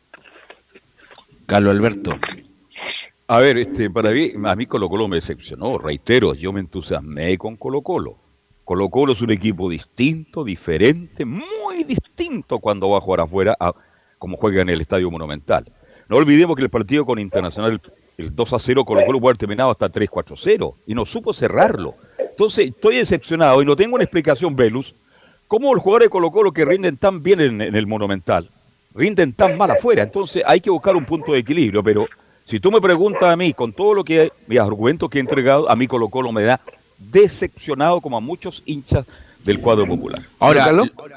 Carlos 1.46 1.76
Alberto. 1.76 2.18
A 3.32 3.40
ver, 3.40 3.58
este, 3.58 3.90
para 3.90 4.12
mí, 4.12 4.34
a 4.44 4.56
mí 4.58 4.66
Colo 4.66 4.90
Colo 4.90 5.08
me 5.08 5.16
decepcionó, 5.16 5.78
reitero, 5.78 6.34
yo 6.34 6.52
me 6.52 6.60
entusiasmé 6.60 7.38
con 7.38 7.56
Colo 7.56 7.82
Colo. 7.82 8.18
Colo 8.66 8.90
Colo 8.90 9.14
es 9.14 9.22
un 9.22 9.32
equipo 9.32 9.70
distinto, 9.70 10.44
diferente, 10.44 11.24
muy 11.24 11.86
distinto 11.86 12.60
cuando 12.60 12.90
va 12.90 12.98
a 12.98 13.00
jugar 13.00 13.22
afuera 13.22 13.56
a 13.58 13.74
como 14.20 14.36
juega 14.36 14.64
en 14.64 14.70
el 14.70 14.82
Estadio 14.82 15.10
Monumental. 15.10 15.64
No 16.10 16.18
olvidemos 16.18 16.58
que 16.58 16.64
el 16.64 16.70
partido 16.70 17.06
con 17.06 17.20
Internacional, 17.20 17.82
el 18.18 18.36
2 18.36 18.52
a 18.52 18.60
0, 18.60 18.84
Colo 18.84 19.06
Colo 19.06 19.22
puede 19.22 19.30
haber 19.30 19.38
terminado 19.38 19.72
hasta 19.72 19.88
3 19.88 20.10
4 20.10 20.36
0 20.36 20.76
y 20.88 20.94
no 20.94 21.06
supo 21.06 21.32
cerrarlo. 21.32 21.96
Entonces, 22.20 22.68
estoy 22.68 22.98
decepcionado 22.98 23.62
y 23.62 23.66
no 23.66 23.78
tengo 23.78 23.96
una 23.96 24.04
explicación, 24.04 24.58
Velus, 24.58 24.94
cómo 25.48 25.74
los 25.74 25.82
jugadores 25.82 26.08
de 26.08 26.10
Colo 26.10 26.32
Colo 26.32 26.52
que 26.52 26.66
rinden 26.66 26.98
tan 26.98 27.24
bien 27.24 27.40
en, 27.40 27.62
en 27.62 27.78
el 27.78 27.88
Monumental, 27.88 28.50
rinden 28.94 29.32
tan 29.32 29.58
mal 29.58 29.72
afuera. 29.72 30.04
Entonces, 30.04 30.44
hay 30.46 30.60
que 30.60 30.70
buscar 30.70 30.98
un 30.98 31.06
punto 31.06 31.32
de 31.32 31.40
equilibrio, 31.40 31.82
pero 31.82 32.10
si 32.52 32.60
tú 32.60 32.70
me 32.70 32.82
preguntas 32.82 33.24
a 33.24 33.38
mí, 33.38 33.54
con 33.54 33.72
todo 33.72 33.94
lo 33.94 34.04
que 34.04 34.34
mis 34.46 34.60
argumentos 34.60 35.10
que 35.10 35.20
he 35.20 35.22
entregado, 35.22 35.72
a 35.72 35.76
mí 35.78 35.88
Colo 35.88 36.10
Colo 36.10 36.34
me 36.34 36.44
da 36.44 36.60
decepcionado 37.00 38.02
como 38.02 38.18
a 38.18 38.20
muchos 38.20 38.62
hinchas 38.66 39.06
del 39.46 39.62
cuadro 39.62 39.88
popular. 39.88 40.22
Ahora, 40.38 40.70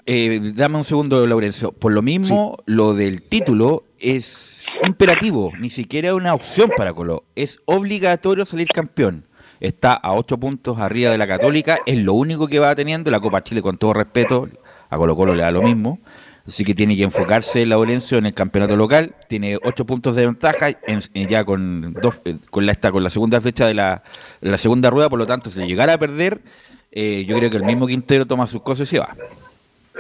eh, 0.07 0.53
dame 0.55 0.79
un 0.79 0.85
segundo, 0.85 1.27
Laurencio. 1.27 1.73
Por 1.73 1.91
lo 1.91 2.03
mismo, 2.03 2.55
sí. 2.59 2.63
lo 2.67 2.95
del 2.95 3.23
título 3.23 3.83
es 3.99 4.65
imperativo, 4.85 5.51
ni 5.59 5.71
siquiera 5.71 6.11
es 6.11 6.15
una 6.15 6.35
opción 6.35 6.71
para 6.77 6.95
Colo. 6.95 7.25
Es 7.35 7.59
obligatorio 7.65 8.47
salir 8.47 8.69
campeón. 8.69 9.25
Está 9.59 9.95
a 9.95 10.13
ocho 10.13 10.39
puntos 10.39 10.79
arriba 10.79 11.11
de 11.11 11.19
la 11.19 11.27
Católica, 11.27 11.81
es 11.85 11.99
lo 11.99 12.15
único 12.15 12.47
que 12.47 12.61
va 12.61 12.77
teniendo. 12.77 13.11
La 13.11 13.19
Copa 13.19 13.43
Chile, 13.43 13.61
con 13.61 13.77
todo 13.77 13.93
respeto, 13.93 14.49
a 14.89 14.97
Colo 14.97 15.17
Colo 15.17 15.35
le 15.35 15.43
da 15.43 15.51
lo 15.51 15.63
mismo. 15.63 15.99
Así 16.47 16.63
que 16.65 16.75
tiene 16.75 16.97
que 16.97 17.05
enfocarse 17.05 17.65
Laurencio 17.65 18.19
en 18.19 18.27
el 18.27 18.35
campeonato 18.35 18.77
local. 18.77 19.15
Tiene 19.29 19.59
ocho 19.63 19.87
puntos 19.87 20.15
de 20.15 20.27
ventaja 20.27 20.69
en, 20.87 21.01
ya 21.29 21.45
con 21.45 21.95
dos, 21.95 22.21
con 22.51 22.67
la 22.67 22.73
esta, 22.73 22.93
con 22.93 23.03
la 23.03 23.09
segunda 23.09 23.41
fecha 23.41 23.67
de 23.67 23.75
la, 23.75 24.03
de 24.43 24.51
la 24.51 24.59
segunda 24.59 24.91
rueda. 24.91 25.09
Por 25.09 25.19
lo 25.19 25.27
tanto, 25.27 25.49
si 25.49 25.61
llegara 25.61 25.95
a 25.95 25.99
perder, 25.99 26.43
eh, 26.93 27.25
yo 27.27 27.39
creo 27.39 27.49
que 27.49 27.57
el 27.57 27.65
mismo 27.65 27.87
Quintero 27.87 28.27
toma 28.27 28.47
sus 28.47 28.61
cosas 28.61 28.89
y 28.89 28.91
se 28.91 28.99
va. 28.99 29.17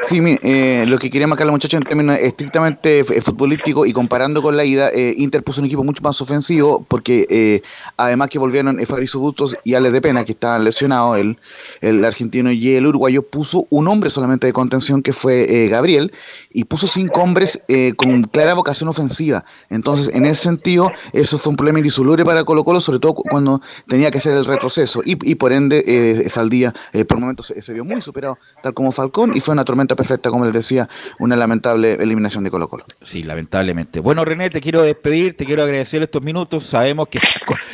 Sí, 0.02 0.18
eh, 0.42 0.84
lo 0.88 0.98
que 0.98 1.08
quería 1.08 1.28
marcar 1.28 1.46
la 1.46 1.52
muchacha 1.52 1.76
en 1.76 1.84
términos 1.84 2.18
estrictamente 2.18 3.04
futbolísticos 3.04 3.86
y 3.86 3.92
comparando 3.92 4.42
con 4.42 4.56
la 4.56 4.64
ida, 4.64 4.90
eh, 4.90 5.14
Inter 5.16 5.44
puso 5.44 5.60
un 5.60 5.66
equipo 5.66 5.84
mucho 5.84 6.02
más 6.02 6.20
ofensivo 6.20 6.84
porque 6.88 7.26
eh, 7.30 7.62
además 7.96 8.28
que 8.28 8.40
volvieron 8.40 8.80
eh, 8.80 8.86
Fabrizio 8.86 9.20
Bustos 9.20 9.56
y 9.62 9.74
Alex 9.74 9.92
de 9.92 10.02
Pena, 10.02 10.24
que 10.24 10.32
estaban 10.32 10.64
lesionados, 10.64 11.18
el, 11.18 11.38
el 11.80 12.04
argentino 12.04 12.50
y 12.50 12.74
el 12.74 12.86
uruguayo, 12.86 13.22
puso 13.22 13.68
un 13.70 13.86
hombre 13.86 14.10
solamente 14.10 14.48
de 14.48 14.52
contención 14.52 15.00
que 15.00 15.12
fue 15.12 15.46
eh, 15.48 15.68
Gabriel 15.68 16.12
y 16.54 16.64
puso 16.64 16.86
cinco 16.86 17.20
hombres 17.20 17.60
eh, 17.68 17.92
con 17.94 18.22
clara 18.22 18.54
vocación 18.54 18.88
ofensiva. 18.88 19.44
Entonces, 19.68 20.08
en 20.14 20.24
ese 20.24 20.44
sentido, 20.44 20.90
eso 21.12 21.36
fue 21.36 21.50
un 21.50 21.56
problema 21.56 21.80
indisoluble 21.80 22.24
para 22.24 22.44
Colo 22.44 22.64
Colo, 22.64 22.80
sobre 22.80 23.00
todo 23.00 23.12
cuando 23.14 23.60
tenía 23.88 24.10
que 24.10 24.18
hacer 24.18 24.32
el 24.34 24.46
retroceso 24.46 25.02
y, 25.04 25.18
y 25.30 25.34
por 25.34 25.52
ende 25.52 25.84
eh, 25.86 26.30
Saldía 26.30 26.72
por 27.08 27.18
momentos 27.18 27.48
se, 27.48 27.60
se 27.60 27.72
vio 27.72 27.84
muy 27.84 28.00
superado, 28.00 28.38
tal 28.62 28.72
como 28.72 28.92
Falcón, 28.92 29.36
y 29.36 29.40
fue 29.40 29.52
una 29.52 29.64
tormenta 29.64 29.96
perfecta, 29.96 30.30
como 30.30 30.44
les 30.44 30.54
decía, 30.54 30.88
una 31.18 31.36
lamentable 31.36 31.94
eliminación 31.94 32.44
de 32.44 32.50
Colo 32.50 32.68
Colo. 32.68 32.84
Sí, 33.02 33.24
lamentablemente. 33.24 33.98
Bueno, 33.98 34.24
René, 34.24 34.48
te 34.48 34.60
quiero 34.60 34.82
despedir, 34.82 35.36
te 35.36 35.44
quiero 35.44 35.64
agradecer 35.64 36.02
estos 36.02 36.22
minutos. 36.22 36.64
Sabemos 36.64 37.08
que 37.08 37.18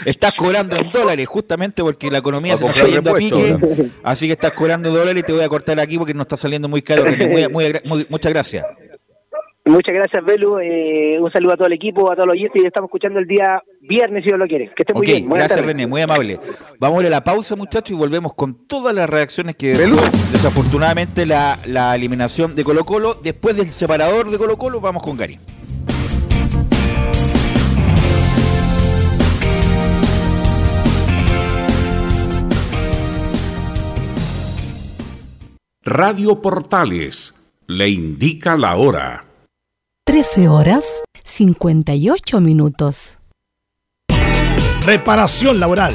estás 0.06 0.32
cobrando 0.36 0.76
en 0.76 0.90
dólares, 0.90 1.26
justamente 1.28 1.82
porque 1.82 2.10
la 2.10 2.18
economía 2.18 2.56
se 2.56 2.66
nos 2.66 2.74
está 2.74 2.88
yendo 2.88 3.10
a 3.10 3.14
pique. 3.14 3.90
Así 4.02 4.26
que 4.26 4.32
estás 4.32 4.52
cobrando 4.52 4.90
dólares 4.90 5.22
y 5.22 5.26
te 5.26 5.32
voy 5.32 5.42
a 5.42 5.48
cortar 5.48 5.78
aquí 5.78 5.98
porque 5.98 6.14
no 6.14 6.22
está 6.22 6.36
saliendo 6.38 6.68
muy 6.68 6.80
caro. 6.80 7.04
René. 7.04 7.28
Muy, 7.28 7.48
muy, 7.48 7.80
muy, 7.84 8.06
muchas 8.08 8.32
gracias. 8.32 8.64
Muchas 9.66 9.94
gracias, 9.94 10.24
Belu. 10.24 10.58
Eh, 10.58 11.18
un 11.20 11.30
saludo 11.30 11.52
a 11.52 11.56
todo 11.56 11.66
el 11.66 11.74
equipo, 11.74 12.10
a 12.10 12.14
todos 12.14 12.26
los 12.26 12.34
oyentes 12.34 12.62
y 12.62 12.66
estamos 12.66 12.88
escuchando 12.88 13.18
el 13.18 13.26
día 13.26 13.62
viernes, 13.82 14.22
si 14.24 14.28
Dios 14.28 14.38
lo 14.38 14.46
quiere. 14.46 14.72
Que 14.74 14.82
esté 14.82 14.94
muy 14.94 15.02
okay, 15.02 15.14
bien. 15.16 15.28
Buenas 15.28 15.48
gracias, 15.48 15.60
tardes. 15.60 15.76
René. 15.76 15.86
Muy 15.86 16.00
amable. 16.00 16.40
Vamos 16.78 16.98
a 16.98 17.00
ir 17.02 17.06
a 17.08 17.10
la 17.10 17.22
pausa, 17.22 17.56
muchachos, 17.56 17.90
y 17.90 17.94
volvemos 17.94 18.34
con 18.34 18.66
todas 18.66 18.94
las 18.94 19.08
reacciones 19.08 19.56
que 19.56 19.76
Belu. 19.76 19.96
desafortunadamente 20.32 21.26
la, 21.26 21.58
la 21.66 21.94
eliminación 21.94 22.56
de 22.56 22.64
Colo 22.64 22.84
Colo. 22.84 23.14
Después 23.22 23.54
del 23.54 23.66
separador 23.66 24.30
de 24.30 24.38
Colo 24.38 24.56
Colo, 24.56 24.80
vamos 24.80 25.02
con 25.02 25.16
Gary. 25.16 25.38
Radio 35.82 36.40
Portales 36.40 37.34
le 37.66 37.88
indica 37.88 38.56
la 38.56 38.76
hora. 38.76 39.29
13 40.10 40.48
horas 40.48 40.84
58 41.22 42.40
minutos. 42.40 43.18
Reparación 44.84 45.60
laboral. 45.60 45.94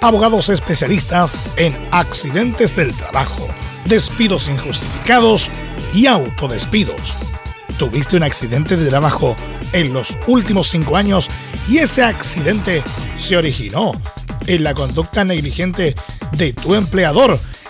Abogados 0.00 0.48
especialistas 0.48 1.40
en 1.56 1.72
accidentes 1.92 2.74
del 2.74 2.92
trabajo, 2.92 3.46
despidos 3.84 4.48
injustificados 4.48 5.48
y 5.94 6.06
autodespidos. 6.06 7.14
¿Tuviste 7.78 8.16
un 8.16 8.24
accidente 8.24 8.76
de 8.76 8.90
trabajo 8.90 9.36
en 9.72 9.92
los 9.92 10.18
últimos 10.26 10.66
cinco 10.66 10.96
años 10.96 11.30
y 11.68 11.78
ese 11.78 12.02
accidente 12.02 12.82
se 13.16 13.36
originó 13.36 13.92
en 14.48 14.64
la 14.64 14.74
conducta 14.74 15.24
negligente 15.24 15.94
de 16.32 16.52
tu 16.52 16.74
empleador? 16.74 17.38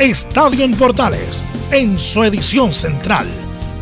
Estadio 0.00 0.64
en 0.64 0.74
Portales 0.74 1.44
en 1.70 1.96
su 1.98 2.24
edición 2.24 2.72
central. 2.72 3.26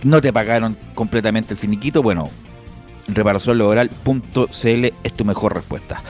no 0.04 0.20
te 0.22 0.34
pagaron 0.34 0.76
completamente 0.96 1.54
el 1.54 1.60
finiquito. 1.60 2.02
Bueno, 2.02 2.32
reparacionlaboral.cl 3.08 4.94
es 5.04 5.14
tu 5.14 5.26
mejor 5.26 5.54
respuesta. 5.54 6.02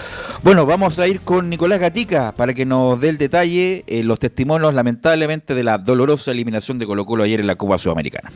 Bueno, 0.41 0.65
vamos 0.65 0.97
a 0.99 1.07
ir 1.07 1.21
con 1.21 1.49
Nicolás 1.49 1.79
Gatica 1.79 2.33
para 2.33 2.53
que 2.53 2.65
nos 2.65 3.01
dé 3.01 3.09
el 3.09 3.17
detalle, 3.17 3.83
eh, 3.87 4.03
los 4.03 4.19
testimonios 4.19 4.73
lamentablemente 4.73 5.55
de 5.55 5.63
la 5.63 5.77
dolorosa 5.77 6.31
eliminación 6.31 6.79
de 6.79 6.85
Colo 6.85 7.05
Colo 7.05 7.23
ayer 7.23 7.41
en 7.41 7.47
la 7.47 7.55
Copa 7.55 7.77
Sudamericana. 7.77 8.31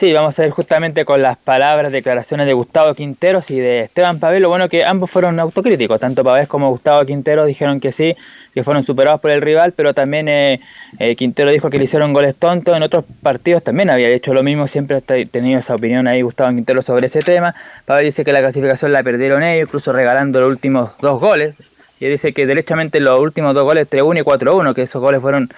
Sí, 0.00 0.14
vamos 0.14 0.38
a 0.38 0.46
ir 0.46 0.50
justamente 0.50 1.04
con 1.04 1.20
las 1.20 1.36
palabras, 1.36 1.92
declaraciones 1.92 2.46
de 2.46 2.54
Gustavo 2.54 2.94
Quinteros 2.94 3.50
y 3.50 3.60
de 3.60 3.80
Esteban 3.80 4.18
Pavel. 4.18 4.40
Lo 4.40 4.48
bueno 4.48 4.66
que 4.70 4.82
ambos 4.82 5.10
fueron 5.10 5.38
autocríticos, 5.38 6.00
tanto 6.00 6.24
Pavés 6.24 6.48
como 6.48 6.70
Gustavo 6.70 7.04
Quintero 7.04 7.44
dijeron 7.44 7.80
que 7.80 7.92
sí, 7.92 8.16
que 8.54 8.64
fueron 8.64 8.82
superados 8.82 9.20
por 9.20 9.30
el 9.30 9.42
rival, 9.42 9.74
pero 9.76 9.92
también 9.92 10.26
eh, 10.30 10.58
eh, 10.98 11.16
Quintero 11.16 11.50
dijo 11.50 11.68
que 11.68 11.76
le 11.76 11.84
hicieron 11.84 12.14
goles 12.14 12.34
tontos. 12.34 12.74
En 12.74 12.82
otros 12.82 13.04
partidos 13.22 13.62
también 13.62 13.90
había 13.90 14.08
hecho 14.08 14.32
lo 14.32 14.42
mismo, 14.42 14.66
siempre 14.68 14.96
ha 14.96 15.00
tenido 15.02 15.60
esa 15.60 15.74
opinión 15.74 16.08
ahí 16.08 16.22
Gustavo 16.22 16.48
Quintero 16.54 16.80
sobre 16.80 17.04
ese 17.04 17.18
tema. 17.18 17.54
Pavel 17.84 18.06
dice 18.06 18.24
que 18.24 18.32
la 18.32 18.40
clasificación 18.40 18.94
la 18.94 19.02
perdieron 19.02 19.42
ellos, 19.42 19.68
incluso 19.68 19.92
regalando 19.92 20.40
los 20.40 20.48
últimos 20.48 20.96
dos 21.02 21.20
goles. 21.20 21.56
Y 22.00 22.06
dice 22.06 22.32
que 22.32 22.46
derechamente 22.46 23.00
los 23.00 23.20
últimos 23.20 23.54
dos 23.54 23.64
goles 23.64 23.86
3-1 23.90 24.20
y 24.20 24.22
4-1, 24.22 24.74
que 24.74 24.80
esos 24.80 25.02
goles 25.02 25.20
fueron 25.20 25.50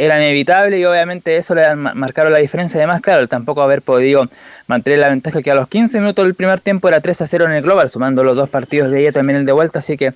eran 0.00 0.22
inevitables 0.22 0.80
y 0.80 0.84
obviamente 0.86 1.36
eso 1.36 1.54
le 1.54 1.76
marcaron 1.76 2.32
la 2.32 2.38
diferencia. 2.38 2.78
Además, 2.78 3.02
claro, 3.02 3.28
tampoco 3.28 3.60
haber 3.60 3.82
podido 3.82 4.28
mantener 4.66 4.98
la 4.98 5.10
ventaja 5.10 5.42
que 5.42 5.50
a 5.50 5.54
los 5.54 5.68
15 5.68 6.00
minutos 6.00 6.24
del 6.24 6.34
primer 6.34 6.58
tiempo 6.60 6.88
era 6.88 7.00
3 7.00 7.20
a 7.20 7.26
0 7.26 7.44
en 7.44 7.52
el 7.52 7.62
global, 7.62 7.90
sumando 7.90 8.24
los 8.24 8.34
dos 8.34 8.48
partidos 8.48 8.90
de 8.90 9.02
ella 9.02 9.12
también 9.12 9.40
el 9.40 9.44
de 9.44 9.52
vuelta. 9.52 9.80
Así 9.80 9.98
que 9.98 10.14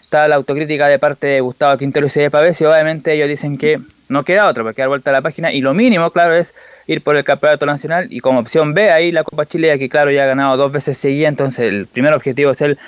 está 0.00 0.26
la 0.26 0.36
autocrítica 0.36 0.88
de 0.88 0.98
parte 0.98 1.26
de 1.26 1.40
Gustavo 1.40 1.76
Quintero 1.76 2.06
y 2.06 2.08
Cede 2.08 2.30
Pavés 2.30 2.58
y 2.62 2.64
obviamente 2.64 3.12
ellos 3.12 3.28
dicen 3.28 3.58
que 3.58 3.78
no 4.08 4.24
queda 4.24 4.46
otro 4.46 4.64
porque 4.64 4.80
dar 4.80 4.88
vuelta 4.88 5.10
a 5.10 5.12
la 5.12 5.20
página 5.20 5.52
y 5.52 5.60
lo 5.60 5.74
mínimo, 5.74 6.10
claro, 6.12 6.34
es 6.34 6.54
ir 6.86 7.02
por 7.02 7.16
el 7.16 7.24
campeonato 7.24 7.66
nacional 7.66 8.06
y 8.08 8.20
como 8.20 8.40
opción 8.40 8.72
B 8.72 8.90
ahí 8.90 9.12
la 9.12 9.22
Copa 9.22 9.44
Chile, 9.44 9.78
que 9.78 9.90
claro 9.90 10.10
ya 10.10 10.24
ha 10.24 10.26
ganado 10.26 10.56
dos 10.56 10.72
veces 10.72 10.96
seguidas, 10.96 11.28
entonces 11.28 11.68
el 11.68 11.86
primer 11.86 12.14
objetivo 12.14 12.52
es 12.52 12.60
el 12.62 12.78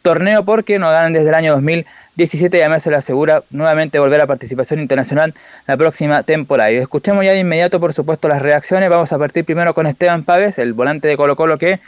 torneo 0.00 0.44
porque 0.44 0.78
no 0.78 0.90
ganan 0.90 1.12
desde 1.12 1.28
el 1.28 1.34
año 1.34 1.52
2000 1.52 1.84
17 2.16 2.56
y 2.56 2.60
además 2.60 2.82
se 2.82 2.90
le 2.90 2.96
asegura 2.96 3.42
nuevamente 3.50 3.98
volver 3.98 4.20
a 4.20 4.26
participación 4.26 4.80
internacional 4.80 5.34
la 5.66 5.76
próxima 5.76 6.22
temporada. 6.22 6.70
Y 6.72 6.76
escuchemos 6.76 7.24
ya 7.24 7.32
de 7.32 7.38
inmediato, 7.38 7.80
por 7.80 7.92
supuesto, 7.92 8.28
las 8.28 8.42
reacciones. 8.42 8.90
Vamos 8.90 9.12
a 9.12 9.18
partir 9.18 9.44
primero 9.44 9.74
con 9.74 9.86
Esteban 9.86 10.24
Paves, 10.24 10.58
el 10.58 10.72
volante 10.72 11.08
de 11.08 11.16
Colo 11.16 11.36
Colo 11.36 11.56
que, 11.58 11.80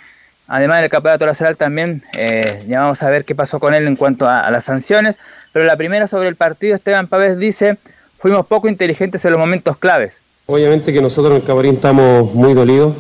además 0.47 0.81
del 0.81 0.91
campeonato 0.91 1.27
nacional, 1.27 1.57
también 1.57 2.03
eh, 2.17 2.65
ya 2.69 2.81
vamos 2.81 3.03
a 3.03 3.11
ver 3.11 3.25
qué 3.25 3.35
pasó 3.35 3.61
con 3.61 3.75
él 3.75 3.87
en 3.87 3.97
cuanto 3.97 4.29
a, 4.29 4.51
las 4.51 4.65
sanciones. 4.65 5.19
Pero 5.53 5.65
la 5.65 5.77
primera 5.77 6.07
sobre 6.07 6.29
el 6.29 6.37
partido, 6.37 6.75
Esteban 6.75 7.09
Paves 7.09 7.37
dice, 7.39 7.77
fuimos 8.19 8.47
poco 8.47 8.69
inteligentes 8.69 9.25
en 9.25 9.33
los 9.33 9.41
momentos 9.41 9.77
claves. 9.77 10.23
Obviamente 10.47 10.93
que 10.93 11.03
nosotros 11.03 11.33
en 11.33 11.41
el 11.41 11.47
camarín 11.47 11.75
estamos 11.75 12.33
muy 12.35 12.55
dolidos. 12.55 12.95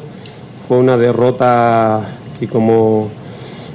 Fue 0.68 0.76
una 0.76 0.96
derrota 0.96 2.00
que 2.38 2.46
como, 2.46 3.10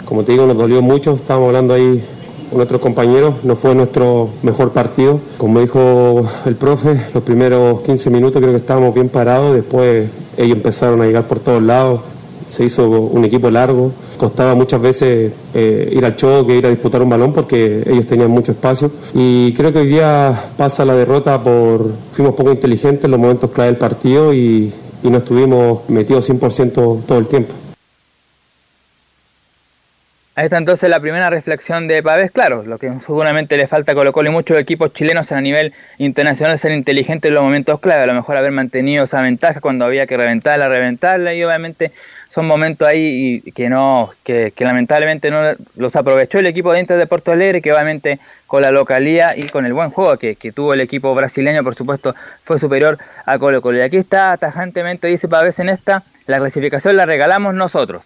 como 0.05 0.23
te 0.23 0.33
digo 0.33 0.45
nos 0.45 0.57
dolió 0.57 0.81
mucho. 0.81 1.15
Estábamos 1.15 1.47
hablando 1.47 1.73
ahí 1.73 2.03
nuestros 2.51 2.81
compañeros, 2.81 3.35
no 3.43 3.55
fue 3.55 3.75
nuestro 3.75 4.29
mejor 4.43 4.71
partido. 4.71 5.19
Como 5.37 5.59
dijo 5.59 6.25
el 6.45 6.55
profe, 6.55 6.99
los 7.13 7.23
primeros 7.23 7.81
15 7.81 8.09
minutos 8.09 8.41
creo 8.41 8.53
que 8.53 8.59
estábamos 8.59 8.93
bien 8.93 9.09
parados, 9.09 9.53
después 9.53 10.09
ellos 10.37 10.57
empezaron 10.57 11.01
a 11.01 11.05
llegar 11.05 11.27
por 11.27 11.39
todos 11.39 11.61
lados, 11.61 12.01
se 12.47 12.63
hizo 12.63 12.89
un 12.89 13.25
equipo 13.25 13.49
largo, 13.49 13.91
costaba 14.17 14.55
muchas 14.55 14.81
veces 14.81 15.33
eh, 15.53 15.93
ir 15.93 16.05
al 16.05 16.15
choque, 16.15 16.55
ir 16.55 16.65
a 16.65 16.69
disputar 16.69 17.01
un 17.01 17.09
balón 17.09 17.33
porque 17.33 17.83
ellos 17.85 18.07
tenían 18.07 18.31
mucho 18.31 18.53
espacio 18.53 18.89
y 19.13 19.53
creo 19.53 19.73
que 19.73 19.79
hoy 19.79 19.87
día 19.87 20.33
pasa 20.55 20.85
la 20.85 20.95
derrota 20.95 21.43
por, 21.43 21.91
fuimos 22.13 22.35
poco 22.35 22.51
inteligentes 22.51 23.05
en 23.05 23.11
los 23.11 23.19
momentos 23.19 23.51
clave 23.51 23.71
del 23.71 23.77
partido 23.77 24.33
y, 24.33 24.71
y 25.03 25.09
no 25.09 25.17
estuvimos 25.17 25.81
metidos 25.89 26.29
100% 26.29 27.01
todo 27.05 27.17
el 27.17 27.27
tiempo. 27.27 27.53
Ahí 30.37 30.43
está 30.43 30.57
entonces 30.57 30.87
la 30.87 30.99
primera 30.99 31.31
reflexión 31.31 31.87
de 31.87 32.03
Pavés. 32.03 32.29
Claro, 32.29 32.61
lo 32.61 32.77
que 32.77 32.93
seguramente 33.03 33.57
le 33.57 33.65
falta 33.65 33.93
a 33.93 33.95
Colo 33.95 34.13
Colo 34.13 34.29
y 34.29 34.31
muchos 34.31 34.55
equipos 34.59 34.93
chilenos 34.93 35.31
a 35.31 35.41
nivel 35.41 35.73
internacional 35.97 36.59
ser 36.59 36.73
inteligentes 36.73 37.29
en 37.29 37.33
los 37.33 37.41
momentos 37.41 37.79
clave. 37.79 38.03
A 38.03 38.05
lo 38.05 38.13
mejor 38.13 38.37
haber 38.37 38.51
mantenido 38.51 39.05
esa 39.05 39.23
ventaja 39.23 39.59
cuando 39.61 39.85
había 39.85 40.05
que 40.05 40.15
reventarla, 40.15 40.69
reventarla. 40.69 41.33
Y 41.33 41.43
obviamente 41.43 41.91
son 42.29 42.45
momentos 42.45 42.87
ahí 42.87 43.41
que 43.55 43.67
no, 43.67 44.11
que, 44.23 44.53
lamentablemente 44.59 45.31
no 45.31 45.41
los 45.75 45.95
aprovechó 45.95 46.37
el 46.37 46.45
equipo 46.45 46.71
de 46.71 46.81
Inter 46.81 46.99
de 46.99 47.07
Porto 47.07 47.31
Alegre, 47.31 47.59
que 47.63 47.73
obviamente 47.73 48.19
con 48.45 48.61
la 48.61 48.69
localía 48.69 49.35
y 49.35 49.49
con 49.49 49.65
el 49.65 49.73
buen 49.73 49.89
juego 49.89 50.19
que, 50.19 50.35
que 50.35 50.51
tuvo 50.51 50.75
el 50.75 50.81
equipo 50.81 51.15
brasileño, 51.15 51.63
por 51.63 51.73
supuesto, 51.73 52.13
fue 52.43 52.59
superior 52.59 52.99
a 53.25 53.39
Colo 53.39 53.59
Colo. 53.63 53.79
Y 53.79 53.81
aquí 53.81 53.97
está 53.97 54.37
tajantemente, 54.37 55.07
dice 55.07 55.27
Pavés 55.27 55.57
en 55.57 55.69
esta, 55.69 56.03
la 56.27 56.37
clasificación 56.37 56.95
la 56.95 57.07
regalamos 57.07 57.55
nosotros. 57.55 58.05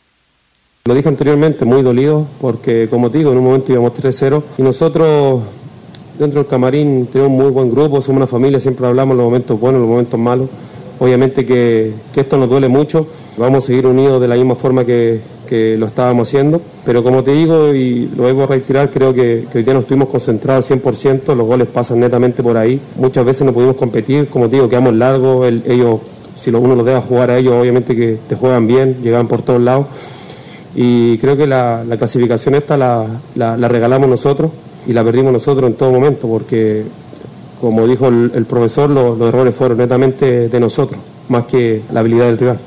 Lo 0.92 0.96
dije 0.96 1.08
anteriormente, 1.08 1.64
muy 1.64 1.84
dolido, 1.84 2.28
porque 2.42 2.90
como 2.90 3.10
te 3.10 3.20
digo, 3.20 3.32
en 3.32 3.38
un 3.38 3.46
momento 3.46 3.72
íbamos 3.72 3.94
3-0 3.94 4.44
y 4.58 4.62
nosotros 4.62 5.40
dentro 6.20 6.42
del 6.42 6.50
camarín 6.50 7.08
tenemos 7.10 7.32
un 7.32 7.38
muy 7.38 7.50
buen 7.50 7.72
grupo, 7.72 8.02
somos 8.02 8.18
una 8.18 8.28
familia, 8.28 8.60
siempre 8.60 8.86
hablamos 8.86 9.16
los 9.16 9.24
momentos 9.24 9.58
buenos, 9.58 9.80
los 9.80 9.90
momentos 9.90 10.20
malos. 10.20 10.50
Obviamente 11.00 11.46
que, 11.46 11.94
esto 12.14 12.36
nos 12.36 12.50
duele 12.50 12.68
mucho, 12.68 13.08
vamos 13.38 13.64
a 13.64 13.68
seguir 13.68 13.88
unidos 13.88 14.20
de 14.20 14.28
la 14.28 14.36
misma 14.36 14.56
forma 14.56 14.84
que, 14.84 15.22
lo 15.80 15.86
estábamos 15.86 16.28
haciendo, 16.28 16.62
pero 16.86 17.04
como 17.04 17.24
te 17.24 17.32
digo 17.32 17.74
y 17.74 18.10
lo 18.18 18.26
debo 18.26 18.46
reiterar, 18.46 18.92
creo 18.92 19.14
que, 19.14 19.46
hoy 19.56 19.64
día 19.64 19.74
no 19.74 19.80
estuvimos 19.80 20.10
concentrados 20.10 20.70
al 20.72 20.82
100%, 20.82 21.36
los 21.36 21.48
goles 21.48 21.70
pasan 21.70 22.02
netamente 22.02 22.44
por 22.44 22.58
ahí, 22.58 22.82
muchas 22.98 23.26
veces 23.26 23.46
no 23.46 23.54
pudimos 23.54 23.78
competir, 23.78 24.28
como 24.28 24.50
te 24.50 24.58
digo, 24.58 24.68
quedamos 24.68 24.94
largos, 24.94 25.48
ellos, 25.48 26.02
si 26.36 26.50
uno 26.50 26.76
los 26.76 26.86
deja 26.86 27.00
jugar 27.00 27.32
a 27.32 27.38
ellos, 27.38 27.54
obviamente 27.54 27.96
que 27.96 28.18
te 28.28 28.36
juegan 28.36 28.68
bien, 28.68 28.98
llegan 29.02 29.30
por 29.30 29.42
todos 29.42 29.62
lados 29.62 29.88
y 30.76 31.18
creo 31.18 31.36
que 31.36 31.48
la, 31.48 31.84
clasificación 31.98 32.56
esta 32.56 32.78
la, 32.78 33.06
la, 33.36 33.68
regalamos 33.68 34.08
nosotros 34.10 34.52
y 34.88 34.94
la 34.94 35.04
perdimos 35.04 35.34
nosotros 35.34 35.70
en 35.70 35.78
todo 35.78 35.92
momento 35.92 36.28
porque, 36.28 36.84
como 37.60 37.88
dijo 37.88 38.08
el, 38.08 38.46
profesor, 38.46 38.90
los, 38.90 39.20
errores 39.22 39.54
fueron 39.56 39.78
netamente 39.78 40.50
de 40.50 40.60
nosotros, 40.60 41.00
más 41.30 41.46
que 41.46 41.82
la 41.92 42.00
habilidad 42.00 42.28
del 42.28 42.38
rival. 42.38 42.60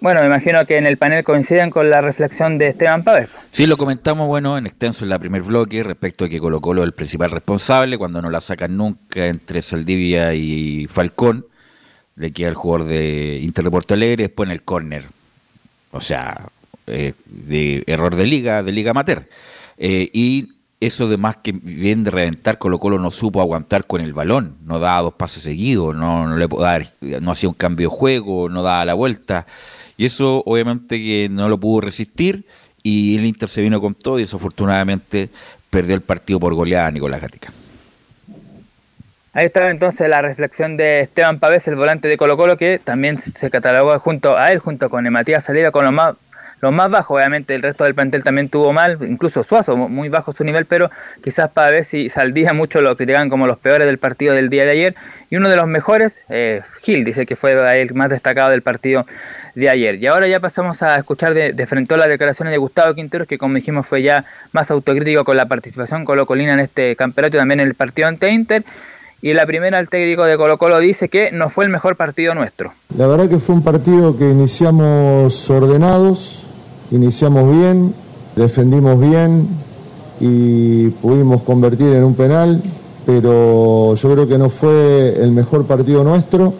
Bueno, 0.00 0.20
me 0.20 0.26
imagino 0.26 0.64
que 0.64 0.78
en 0.78 0.86
el 0.86 0.96
panel 0.96 1.24
coinciden 1.24 1.70
con 1.70 1.90
la 1.90 2.00
reflexión 2.00 2.56
de 2.56 2.68
Esteban 2.68 3.02
Pávez. 3.02 3.28
Sí, 3.50 3.66
lo 3.66 3.76
comentamos, 3.76 4.28
bueno, 4.28 4.56
en 4.56 4.66
extenso 4.66 5.04
en 5.04 5.10
la 5.10 5.18
primer 5.18 5.42
bloque 5.42 5.82
respecto 5.82 6.24
a 6.24 6.28
que 6.28 6.38
Colo 6.38 6.60
Colo 6.60 6.82
es 6.82 6.86
el 6.86 6.92
principal 6.94 7.32
responsable 7.32 7.98
cuando 7.98 8.22
no 8.22 8.30
la 8.30 8.40
sacan 8.40 8.76
nunca 8.76 9.26
entre 9.26 9.60
Saldivia 9.60 10.32
y 10.34 10.86
Falcón. 10.86 11.46
Le 12.18 12.32
queda 12.32 12.48
el 12.48 12.54
jugador 12.54 12.86
de 12.88 13.38
Inter 13.42 13.64
de 13.64 13.70
Porto 13.70 13.94
Alegre, 13.94 14.24
después 14.24 14.48
en 14.48 14.52
el 14.52 14.62
córner. 14.62 15.04
O 15.92 16.00
sea, 16.00 16.48
eh, 16.86 17.14
de 17.26 17.84
error 17.86 18.14
de 18.16 18.26
liga, 18.26 18.62
de 18.62 18.72
liga 18.72 18.90
amateur. 18.90 19.28
Eh, 19.76 20.10
y 20.12 20.48
eso 20.80 21.08
de 21.08 21.16
más 21.16 21.36
que 21.36 21.52
bien 21.52 22.04
de 22.04 22.10
reventar, 22.10 22.58
Colo 22.58 22.78
Colo 22.78 22.98
no 22.98 23.10
supo 23.10 23.40
aguantar 23.40 23.86
con 23.86 24.00
el 24.00 24.12
balón, 24.12 24.56
no 24.64 24.78
daba 24.78 25.02
dos 25.02 25.14
pases 25.14 25.42
seguidos, 25.42 25.94
no, 25.94 26.26
no 26.26 26.36
le 26.36 26.46
dar, 26.46 26.92
no 27.00 27.32
hacía 27.32 27.48
un 27.48 27.54
cambio 27.54 27.88
de 27.88 27.96
juego, 27.96 28.48
no 28.48 28.62
daba 28.62 28.84
la 28.84 28.94
vuelta. 28.94 29.46
Y 29.96 30.06
eso 30.06 30.42
obviamente 30.46 30.96
que 30.98 31.28
no 31.28 31.48
lo 31.48 31.58
pudo 31.58 31.80
resistir 31.82 32.46
y 32.82 33.16
el 33.16 33.26
Inter 33.26 33.48
se 33.48 33.62
vino 33.62 33.80
con 33.80 33.94
todo 33.94 34.18
y 34.18 34.22
desafortunadamente 34.22 35.30
perdió 35.68 35.94
el 35.94 36.00
partido 36.00 36.38
por 36.38 36.54
goleada 36.54 36.86
a 36.86 36.90
Nicolás 36.90 37.20
Gatica. 37.20 37.52
Ahí 39.34 39.46
está 39.46 39.70
entonces 39.70 40.08
la 40.08 40.22
reflexión 40.22 40.76
de 40.76 41.00
Esteban 41.00 41.38
Pavés, 41.38 41.68
el 41.68 41.76
volante 41.76 42.08
de 42.08 42.16
Colo 42.16 42.36
Colo, 42.36 42.56
que 42.56 42.80
también 42.82 43.18
se 43.18 43.50
catalogó 43.50 43.98
junto 43.98 44.36
a 44.36 44.48
él, 44.48 44.58
junto 44.58 44.88
con 44.90 45.08
Matías 45.10 45.44
Saliva, 45.44 45.70
con 45.70 45.84
los 45.84 45.92
más 45.92 46.14
los 46.60 46.72
más 46.72 46.90
bajos, 46.90 47.16
obviamente 47.16 47.54
el 47.54 47.62
resto 47.62 47.84
del 47.84 47.94
plantel 47.94 48.24
también 48.24 48.48
tuvo 48.48 48.72
mal, 48.72 48.98
incluso 49.02 49.44
Suazo, 49.44 49.76
muy 49.76 50.08
bajo 50.08 50.32
su 50.32 50.42
nivel, 50.42 50.66
pero 50.66 50.90
quizás 51.22 51.50
ver 51.54 51.84
si 51.84 52.08
Saldía 52.08 52.52
mucho 52.52 52.80
lo 52.80 52.96
critican 52.96 53.30
como 53.30 53.46
los 53.46 53.58
peores 53.58 53.86
del 53.86 53.98
partido 53.98 54.34
del 54.34 54.48
día 54.48 54.64
de 54.64 54.72
ayer. 54.72 54.94
Y 55.30 55.36
uno 55.36 55.48
de 55.48 55.56
los 55.56 55.68
mejores, 55.68 56.24
eh, 56.28 56.62
Gil, 56.82 57.04
dice 57.04 57.26
que 57.26 57.36
fue 57.36 57.52
el 57.80 57.94
más 57.94 58.08
destacado 58.08 58.50
del 58.50 58.62
partido 58.62 59.06
de 59.54 59.68
ayer. 59.68 59.96
Y 59.96 60.08
ahora 60.08 60.26
ya 60.26 60.40
pasamos 60.40 60.82
a 60.82 60.96
escuchar 60.96 61.32
de, 61.34 61.66
frente 61.66 61.94
a 61.94 61.96
las 61.96 62.08
declaraciones 62.08 62.50
de 62.50 62.58
Gustavo 62.58 62.92
Quinteros, 62.94 63.28
que 63.28 63.38
como 63.38 63.54
dijimos 63.54 63.86
fue 63.86 64.02
ya 64.02 64.24
más 64.52 64.70
autocrítico 64.72 65.24
con 65.24 65.36
la 65.36 65.46
participación 65.46 66.04
Colo 66.04 66.26
Colina 66.26 66.54
en 66.54 66.60
este 66.60 66.96
campeonato 66.96 67.36
y 67.36 67.40
también 67.40 67.60
en 67.60 67.68
el 67.68 67.74
partido 67.74 68.08
ante 68.08 68.30
Inter. 68.30 68.64
Y 69.20 69.32
la 69.32 69.46
primera, 69.46 69.80
el 69.80 69.88
técnico 69.88 70.24
de 70.24 70.36
Colo 70.36 70.58
Colo 70.58 70.78
dice 70.78 71.08
que 71.08 71.32
no 71.32 71.50
fue 71.50 71.64
el 71.64 71.70
mejor 71.70 71.96
partido 71.96 72.34
nuestro. 72.34 72.72
La 72.96 73.08
verdad 73.08 73.28
que 73.28 73.40
fue 73.40 73.56
un 73.56 73.62
partido 73.62 74.16
que 74.16 74.30
iniciamos 74.30 75.50
ordenados, 75.50 76.44
iniciamos 76.92 77.50
bien, 77.50 77.94
defendimos 78.36 79.00
bien 79.00 79.48
y 80.20 80.88
pudimos 80.90 81.42
convertir 81.42 81.92
en 81.92 82.04
un 82.04 82.14
penal, 82.14 82.62
pero 83.04 83.96
yo 83.96 84.12
creo 84.12 84.28
que 84.28 84.38
no 84.38 84.50
fue 84.50 85.20
el 85.20 85.32
mejor 85.32 85.66
partido 85.66 86.04
nuestro, 86.04 86.54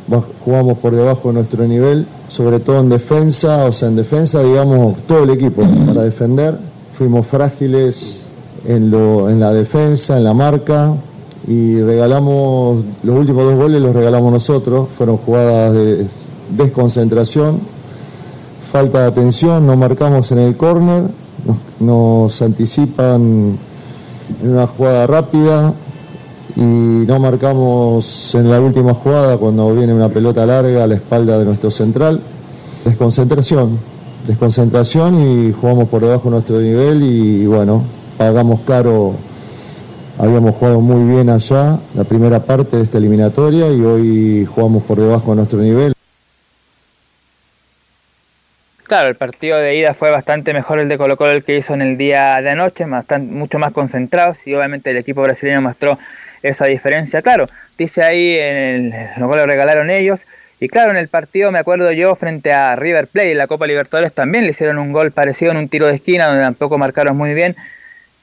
jugamos 0.45 0.79
por 0.79 0.97
debajo 0.97 1.29
de 1.29 1.35
nuestro 1.35 1.65
nivel, 1.65 2.07
sobre 2.27 2.59
todo 2.59 2.81
en 2.81 2.89
defensa, 2.89 3.67
o 3.67 3.73
sea, 3.73 3.87
en 3.87 3.97
defensa, 3.97 4.43
digamos, 4.43 4.97
todo 5.07 5.23
el 5.23 5.31
equipo 5.31 5.63
para 5.87 6.03
defender, 6.03 6.57
fuimos 6.91 7.27
frágiles 7.27 8.27
en, 8.67 8.91
lo, 8.91 9.31
en 9.31 9.39
la 9.39 9.53
defensa, 9.53 10.17
en 10.17 10.25
la 10.25 10.35
marca, 10.35 10.95
y 11.49 11.81
regalamos, 11.81 12.85
los 13.03 13.17
últimos 13.17 13.45
dos 13.45 13.55
goles 13.57 13.81
los 13.81 13.95
regalamos 13.95 14.33
nosotros, 14.33 14.89
fueron 14.97 15.17
jugadas 15.17 15.73
de 15.73 16.07
desconcentración 16.57 17.61
falta 18.69 19.01
de 19.01 19.07
atención, 19.07 19.67
no 19.67 19.77
marcamos 19.77 20.31
en 20.31 20.39
el 20.39 20.57
córner, 20.57 21.05
nos, 21.81 22.43
anticipan 22.43 23.59
en 24.43 24.51
una 24.51 24.67
jugada 24.67 25.07
rápida 25.07 25.73
y 26.55 26.61
no 26.61 27.19
marcamos 27.19 28.35
en 28.35 28.51
la 28.51 28.61
última 28.61 28.93
jugada 28.93 29.39
cuando 29.39 29.75
viene 29.75 29.95
una 29.95 30.11
pelota 30.11 30.45
larga 30.45 30.85
a 30.85 30.87
la 30.87 30.97
espalda 30.97 31.39
de 31.39 31.47
nuestro 31.47 31.71
central. 31.71 32.21
Desconcentración, 32.85 33.79
desconcentración 34.27 35.23
y 35.23 35.53
jugamos 35.53 35.89
por 35.89 36.03
debajo 36.03 36.25
de 36.25 36.31
nuestro 36.31 36.61
nivel 36.61 37.03
y 37.03 37.47
bueno, 37.47 37.83
pagamos 38.19 38.61
caro. 38.67 39.15
Habíamos 40.21 40.57
jugado 40.57 40.81
muy 40.81 41.15
bien 41.15 41.31
allá 41.31 41.79
la 41.95 42.03
primera 42.03 42.41
parte 42.41 42.77
de 42.77 42.83
esta 42.83 42.99
eliminatoria 42.99 43.69
y 43.69 43.81
hoy 43.83 44.45
jugamos 44.47 44.83
por 44.83 44.99
debajo 44.99 45.31
de 45.31 45.37
nuestro 45.37 45.61
nivel. 45.61 45.93
Claro, 48.83 49.09
el 49.09 49.15
partido 49.15 49.59
de 49.59 49.77
ida 49.77 49.95
fue 49.95 50.11
bastante 50.11 50.53
mejor 50.53 50.81
el 50.81 50.89
de 50.89 50.99
Colo 50.99 51.17
Colo 51.17 51.31
el 51.31 51.45
que 51.45 51.57
hizo 51.57 51.73
en 51.75 51.83
el 51.83 51.97
día 51.97 52.41
de 52.41 52.51
anoche, 52.51 52.85
bastante, 52.87 53.33
mucho 53.33 53.61
más 53.61 53.73
concentrado, 53.73 54.33
y 54.45 54.55
obviamente 54.55 54.91
el 54.91 54.97
equipo 54.97 55.23
brasileño 55.23 55.61
mostró 55.61 55.99
esa 56.43 56.65
diferencia. 56.65 57.23
Claro, 57.23 57.47
dice 57.77 58.03
ahí, 58.03 58.35
en 58.39 58.57
el, 58.57 58.95
lo 59.19 59.29
lo 59.29 59.47
regalaron 59.47 59.89
ellos, 59.89 60.27
y 60.59 60.69
claro, 60.69 60.91
en 60.91 60.97
el 60.97 61.07
partido 61.07 61.53
me 61.53 61.61
acuerdo 61.61 61.93
yo 61.93 62.15
frente 62.17 62.53
a 62.53 62.75
River 62.75 63.07
Plate, 63.07 63.33
en 63.33 63.39
la 63.39 63.47
Copa 63.47 63.69
Libertadores 63.69 64.13
también 64.13 64.45
le 64.45 64.51
hicieron 64.51 64.79
un 64.79 64.91
gol 64.91 65.13
parecido 65.13 65.53
en 65.53 65.59
un 65.59 65.69
tiro 65.69 65.87
de 65.87 65.95
esquina, 65.95 66.27
donde 66.27 66.43
tampoco 66.43 66.77
marcaron 66.77 67.17
muy 67.17 67.35
bien, 67.35 67.55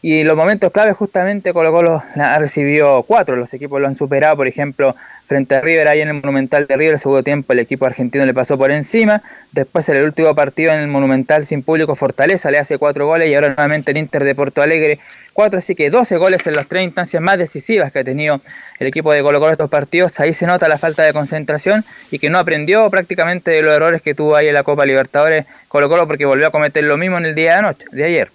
y 0.08 0.24
los 0.24 0.38
momentos 0.38 0.72
claves 0.72 0.96
justamente 0.96 1.52
Colo 1.52 1.72
Colo 1.72 2.04
ha 2.16 2.38
recibido 2.38 3.02
cuatro, 3.02 3.36
los 3.36 3.52
equipos 3.56 3.82
lo 3.82 3.88
han 3.88 3.96
superado, 3.96 4.36
por 4.36 4.48
ejemplo, 4.48 4.96
frente 5.26 5.56
a 5.56 5.62
River, 5.62 5.88
ahí 5.88 6.02
en 6.02 6.10
el 6.10 6.14
Monumental 6.14 6.68
de 6.68 6.78
River, 6.78 6.94
el 6.94 7.00
segundo 7.00 7.24
tiempo 7.24 7.54
el 7.54 7.58
equipo 7.58 7.88
argentino 7.88 8.24
le 8.24 8.32
pasó 8.36 8.56
por 8.56 8.70
encima, 8.70 9.24
después 9.52 9.90
en 9.90 9.96
el 9.96 10.06
último 10.06 10.36
partido 10.36 10.72
en 10.74 10.82
el 10.82 10.90
Monumental 10.90 11.48
sin 11.48 11.64
público 11.64 11.96
Fortaleza 11.96 12.52
le 12.52 12.60
hace 12.60 12.78
cuatro 12.78 13.08
goles 13.08 13.30
y 13.30 13.34
ahora 13.34 13.48
nuevamente 13.48 13.90
el 13.90 13.98
Inter 13.98 14.24
de 14.26 14.36
Porto 14.36 14.62
Alegre 14.62 15.00
cuatro, 15.34 15.58
así 15.58 15.74
que 15.74 15.90
12 15.90 16.18
goles 16.18 16.46
en 16.46 16.54
las 16.54 16.68
tres 16.68 16.84
instancias 16.84 17.24
más 17.24 17.40
decisivas 17.40 17.92
que 17.92 17.98
ha 17.98 18.04
tenido 18.04 18.42
el 18.80 18.86
equipo 18.86 19.12
de 19.12 19.24
Colo 19.24 19.40
Colo 19.40 19.54
estos 19.54 19.72
partidos, 19.72 20.20
ahí 20.20 20.36
se 20.36 20.46
nota 20.46 20.68
la 20.68 20.78
falta 20.78 21.02
de 21.02 21.14
concentración 21.14 21.84
y 22.12 22.20
que 22.20 22.30
no 22.30 22.38
aprendió 22.38 22.88
prácticamente 22.92 23.50
de 23.50 23.64
los 23.64 23.74
errores 23.74 24.04
que 24.04 24.14
tuvo 24.14 24.36
ahí 24.36 24.50
en 24.50 24.54
la 24.54 24.62
Copa 24.62 24.86
Libertadores 24.86 25.48
Colo 25.68 25.90
Colo 25.90 26.06
porque 26.06 26.26
volvió 26.26 26.46
a 26.46 26.52
cometer 26.52 26.84
lo 26.84 26.96
mismo 26.96 27.18
en 27.18 27.26
el 27.26 27.34
día 27.34 27.54
de 27.54 27.58
anoche, 27.58 27.86
de 27.92 28.04
ayer. 28.04 28.35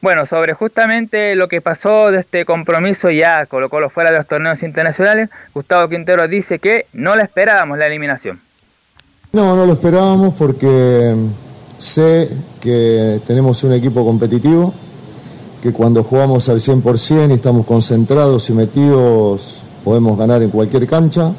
Bueno, 0.00 0.26
sobre 0.26 0.54
justamente 0.54 1.34
lo 1.34 1.48
que 1.48 1.60
pasó 1.60 2.12
de 2.12 2.20
este 2.20 2.44
compromiso 2.44 3.10
ya 3.10 3.46
colocó 3.46 3.80
lo 3.80 3.90
fuera 3.90 4.12
de 4.12 4.18
los 4.18 4.28
torneos 4.28 4.62
internacionales, 4.62 5.28
Gustavo 5.52 5.88
Quintero 5.88 6.28
dice 6.28 6.60
que 6.60 6.86
no 6.92 7.16
le 7.16 7.24
esperábamos 7.24 7.78
la 7.78 7.88
eliminación. 7.88 8.40
No, 9.32 9.56
no 9.56 9.66
lo 9.66 9.72
esperábamos 9.72 10.34
porque 10.34 11.16
sé 11.78 12.30
que 12.60 13.20
tenemos 13.26 13.64
un 13.64 13.72
equipo 13.72 14.04
competitivo, 14.04 14.72
que 15.60 15.72
cuando 15.72 16.04
jugamos 16.04 16.48
al 16.48 16.60
100% 16.60 17.30
y 17.30 17.34
estamos 17.34 17.66
concentrados 17.66 18.48
y 18.50 18.52
metidos 18.52 19.62
podemos 19.82 20.16
ganar 20.16 20.42
en 20.44 20.50
cualquier 20.50 20.86
cancha. 20.86 21.32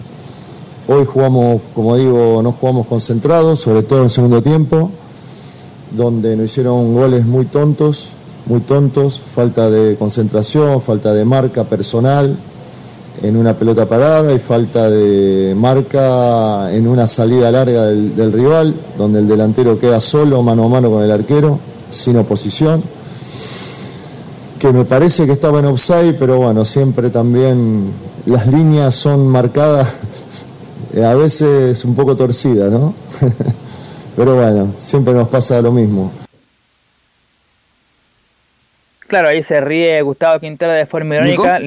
Hoy 0.89 1.05
jugamos, 1.05 1.62
como 1.74 1.95
digo, 1.95 2.41
no 2.43 2.51
jugamos 2.51 2.88
concentrados, 2.88 3.62
sobre 3.62 3.84
todo 3.84 3.99
en 3.99 4.05
el 4.05 4.12
segundo 4.12 4.43
tiempo, 4.43 4.91
donde 5.91 6.36
nos 6.36 6.47
hicieron 6.47 6.93
goles 6.93 7.26
muy 7.26 7.45
tontos 7.45 8.16
muy 8.49 8.61
tontos, 8.61 9.21
falta 9.33 9.69
de 9.69 9.95
concentración, 9.95 10.81
falta 10.81 11.13
de 11.13 11.23
marca 11.23 11.63
personal 11.63 12.35
en 13.21 13.35
una 13.35 13.53
pelota 13.53 13.85
parada 13.85 14.33
y 14.33 14.39
falta 14.39 14.89
de 14.89 15.53
marca 15.55 16.73
en 16.73 16.87
una 16.87 17.07
salida 17.07 17.51
larga 17.51 17.85
del, 17.85 18.33
rival, 18.33 18.73
donde 18.97 19.19
el 19.19 19.27
delantero 19.27 19.77
queda 19.77 19.99
solo, 19.99 20.41
mano 20.41 20.65
a 20.65 20.69
mano 20.69 20.89
con 20.89 21.03
el 21.03 21.11
arquero, 21.11 21.59
sin 21.91 22.17
oposición. 22.17 22.81
Que 24.57 24.73
me 24.73 24.83
parece 24.83 25.25
que 25.25 25.33
estaba 25.33 25.59
en 25.59 25.65
offside, 25.65 26.15
pero 26.17 26.37
bueno, 26.37 26.65
siempre 26.65 27.09
también 27.09 27.91
las 28.25 28.47
líneas 28.47 28.95
son 28.95 29.27
marcadas 29.27 29.87
a 31.03 31.13
veces 31.13 31.85
un 31.85 31.93
poco 31.93 32.15
torcidas, 32.15 32.71
¿no? 32.71 32.93
pero 34.15 34.35
bueno, 34.35 34.69
siempre 34.75 35.13
nos 35.13 35.27
pasa 35.27 35.61
lo 35.61 35.71
mismo. 35.71 36.11
Claro, 39.10 39.28
ahí 39.28 39.41
se 39.41 39.60
ríe 39.60 40.01
Gustavo 40.03 40.39
Quintero 40.39 40.72
de 40.72 40.86
forma 40.86 41.16
irónica 41.16 41.60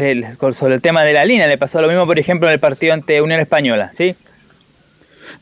sobre 0.52 0.76
el 0.76 0.80
tema 0.80 1.04
de 1.04 1.12
la 1.12 1.24
línea. 1.24 1.48
Le 1.48 1.58
pasó 1.58 1.82
lo 1.82 1.88
mismo, 1.88 2.06
por 2.06 2.16
ejemplo, 2.18 2.46
en 2.46 2.54
el 2.54 2.60
partido 2.60 2.94
ante 2.94 3.20
Unión 3.20 3.40
Española, 3.40 3.90
¿sí? 3.92 4.14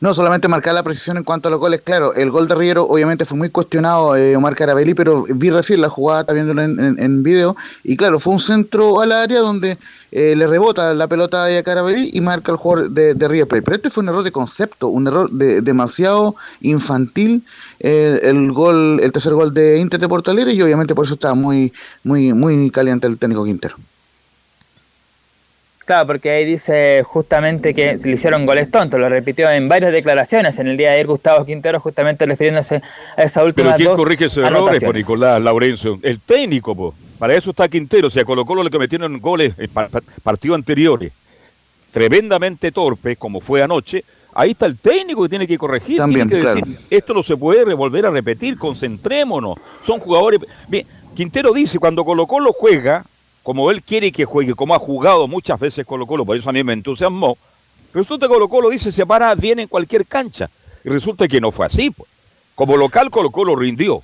No, 0.01 0.15
solamente 0.15 0.47
marcar 0.47 0.73
la 0.73 0.81
precisión 0.81 1.17
en 1.17 1.23
cuanto 1.23 1.47
a 1.47 1.51
los 1.51 1.59
goles, 1.59 1.81
claro, 1.83 2.15
el 2.15 2.31
gol 2.31 2.47
de 2.47 2.55
Riero 2.55 2.85
obviamente 2.85 3.23
fue 3.23 3.37
muy 3.37 3.49
cuestionado 3.49 4.15
eh, 4.15 4.35
Omar 4.35 4.55
Carabelli, 4.55 4.95
pero 4.95 5.25
vi 5.29 5.51
recién 5.51 5.79
la 5.79 5.89
jugada, 5.89 6.21
está 6.21 6.33
viéndolo 6.33 6.63
en, 6.63 6.97
en, 6.97 7.21
video, 7.21 7.55
y 7.83 7.95
claro, 7.95 8.19
fue 8.19 8.33
un 8.33 8.39
centro 8.39 8.99
al 8.99 9.11
área 9.11 9.41
donde 9.41 9.77
eh, 10.11 10.33
le 10.35 10.47
rebota 10.47 10.95
la 10.95 11.07
pelota 11.07 11.45
a 11.45 11.61
Carabelli 11.61 12.09
y 12.13 12.19
marca 12.19 12.51
el 12.51 12.57
jugador 12.57 12.89
de, 12.89 13.13
de. 13.13 13.45
Pero 13.45 13.75
este 13.75 13.91
fue 13.91 14.01
un 14.01 14.09
error 14.09 14.23
de 14.23 14.31
concepto, 14.31 14.87
un 14.87 15.05
error 15.05 15.29
de, 15.29 15.61
demasiado 15.61 16.35
infantil, 16.61 17.45
eh, 17.79 18.21
el 18.23 18.51
gol, 18.53 18.99
el 19.03 19.11
tercer 19.11 19.33
gol 19.33 19.53
de 19.53 19.77
Inter 19.77 19.99
de 19.99 20.09
Porto 20.09 20.31
Alegre, 20.31 20.53
y 20.53 20.63
obviamente 20.63 20.95
por 20.95 21.05
eso 21.05 21.13
estaba 21.13 21.35
muy, 21.35 21.71
muy, 22.03 22.33
muy 22.33 22.71
caliente 22.71 23.05
el 23.05 23.19
técnico 23.19 23.45
Quintero. 23.45 23.75
Claro, 25.91 26.07
porque 26.07 26.29
ahí 26.29 26.45
dice 26.45 27.03
justamente 27.03 27.73
que 27.73 27.97
se 27.97 28.07
le 28.07 28.13
hicieron 28.13 28.45
goles 28.45 28.71
tontos, 28.71 28.97
lo 28.97 29.09
repitió 29.09 29.51
en 29.51 29.67
varias 29.67 29.91
declaraciones 29.91 30.57
en 30.57 30.67
el 30.67 30.77
día 30.77 30.87
de 30.87 30.93
ayer 30.93 31.05
Gustavo 31.05 31.45
Quintero, 31.45 31.81
justamente 31.81 32.25
refiriéndose 32.25 32.81
a 33.17 33.23
esa 33.23 33.43
última 33.43 33.75
Pero 33.75 33.77
¿quién 33.77 33.97
corrige 33.97 34.25
esos 34.27 34.45
errores, 34.45 34.81
por 34.81 34.95
Nicolás 34.95 35.41
Laurencio? 35.41 35.99
El 36.01 36.21
técnico, 36.21 36.73
po. 36.73 36.93
para 37.19 37.35
eso 37.35 37.49
está 37.49 37.67
Quintero, 37.67 38.07
o 38.07 38.09
sea, 38.09 38.23
Colo 38.23 38.45
Colo 38.45 38.63
le 38.63 38.69
cometieron 38.69 39.19
goles 39.19 39.53
en 39.57 39.69
partidos 40.23 40.55
anteriores, 40.55 41.11
tremendamente 41.91 42.71
torpes, 42.71 43.17
como 43.17 43.41
fue 43.41 43.61
anoche, 43.61 44.05
Ahí 44.33 44.51
está 44.51 44.65
el 44.65 44.77
técnico 44.77 45.23
que 45.23 45.27
tiene 45.27 45.45
que 45.45 45.57
corregir, 45.57 45.97
También, 45.97 46.29
tiene 46.29 46.45
que 46.45 46.53
claro. 46.53 46.65
decir, 46.65 46.87
esto 46.89 47.13
no 47.13 47.21
se 47.21 47.35
puede 47.35 47.65
volver 47.73 48.05
a 48.05 48.11
repetir, 48.11 48.57
concentrémonos. 48.57 49.57
Son 49.85 49.99
jugadores. 49.99 50.39
Bien, 50.69 50.87
Quintero 51.13 51.51
dice, 51.51 51.79
cuando 51.79 52.05
Colo 52.05 52.25
Colo 52.27 52.53
juega, 52.53 53.03
como 53.43 53.71
él 53.71 53.81
quiere 53.81 54.11
que 54.11 54.25
juegue, 54.25 54.53
como 54.53 54.75
ha 54.75 54.79
jugado 54.79 55.27
muchas 55.27 55.59
veces 55.59 55.85
Colo 55.85 56.05
Colo, 56.05 56.25
por 56.25 56.37
eso 56.37 56.49
a 56.49 56.53
mí 56.53 56.63
me 56.63 56.73
entusiasmó, 56.73 57.37
resulta 57.93 58.27
que 58.27 58.33
Colo 58.33 58.47
Colo 58.47 58.69
dice, 58.69 58.91
se 58.91 59.05
para 59.05 59.33
bien 59.35 59.59
en 59.59 59.67
cualquier 59.67 60.05
cancha. 60.05 60.49
Y 60.83 60.89
resulta 60.89 61.27
que 61.27 61.39
no 61.39 61.51
fue 61.51 61.65
así. 61.65 61.91
Pues. 61.91 62.09
Como 62.55 62.77
local 62.77 63.09
Colo 63.11 63.31
Colo 63.31 63.55
rindió. 63.55 64.01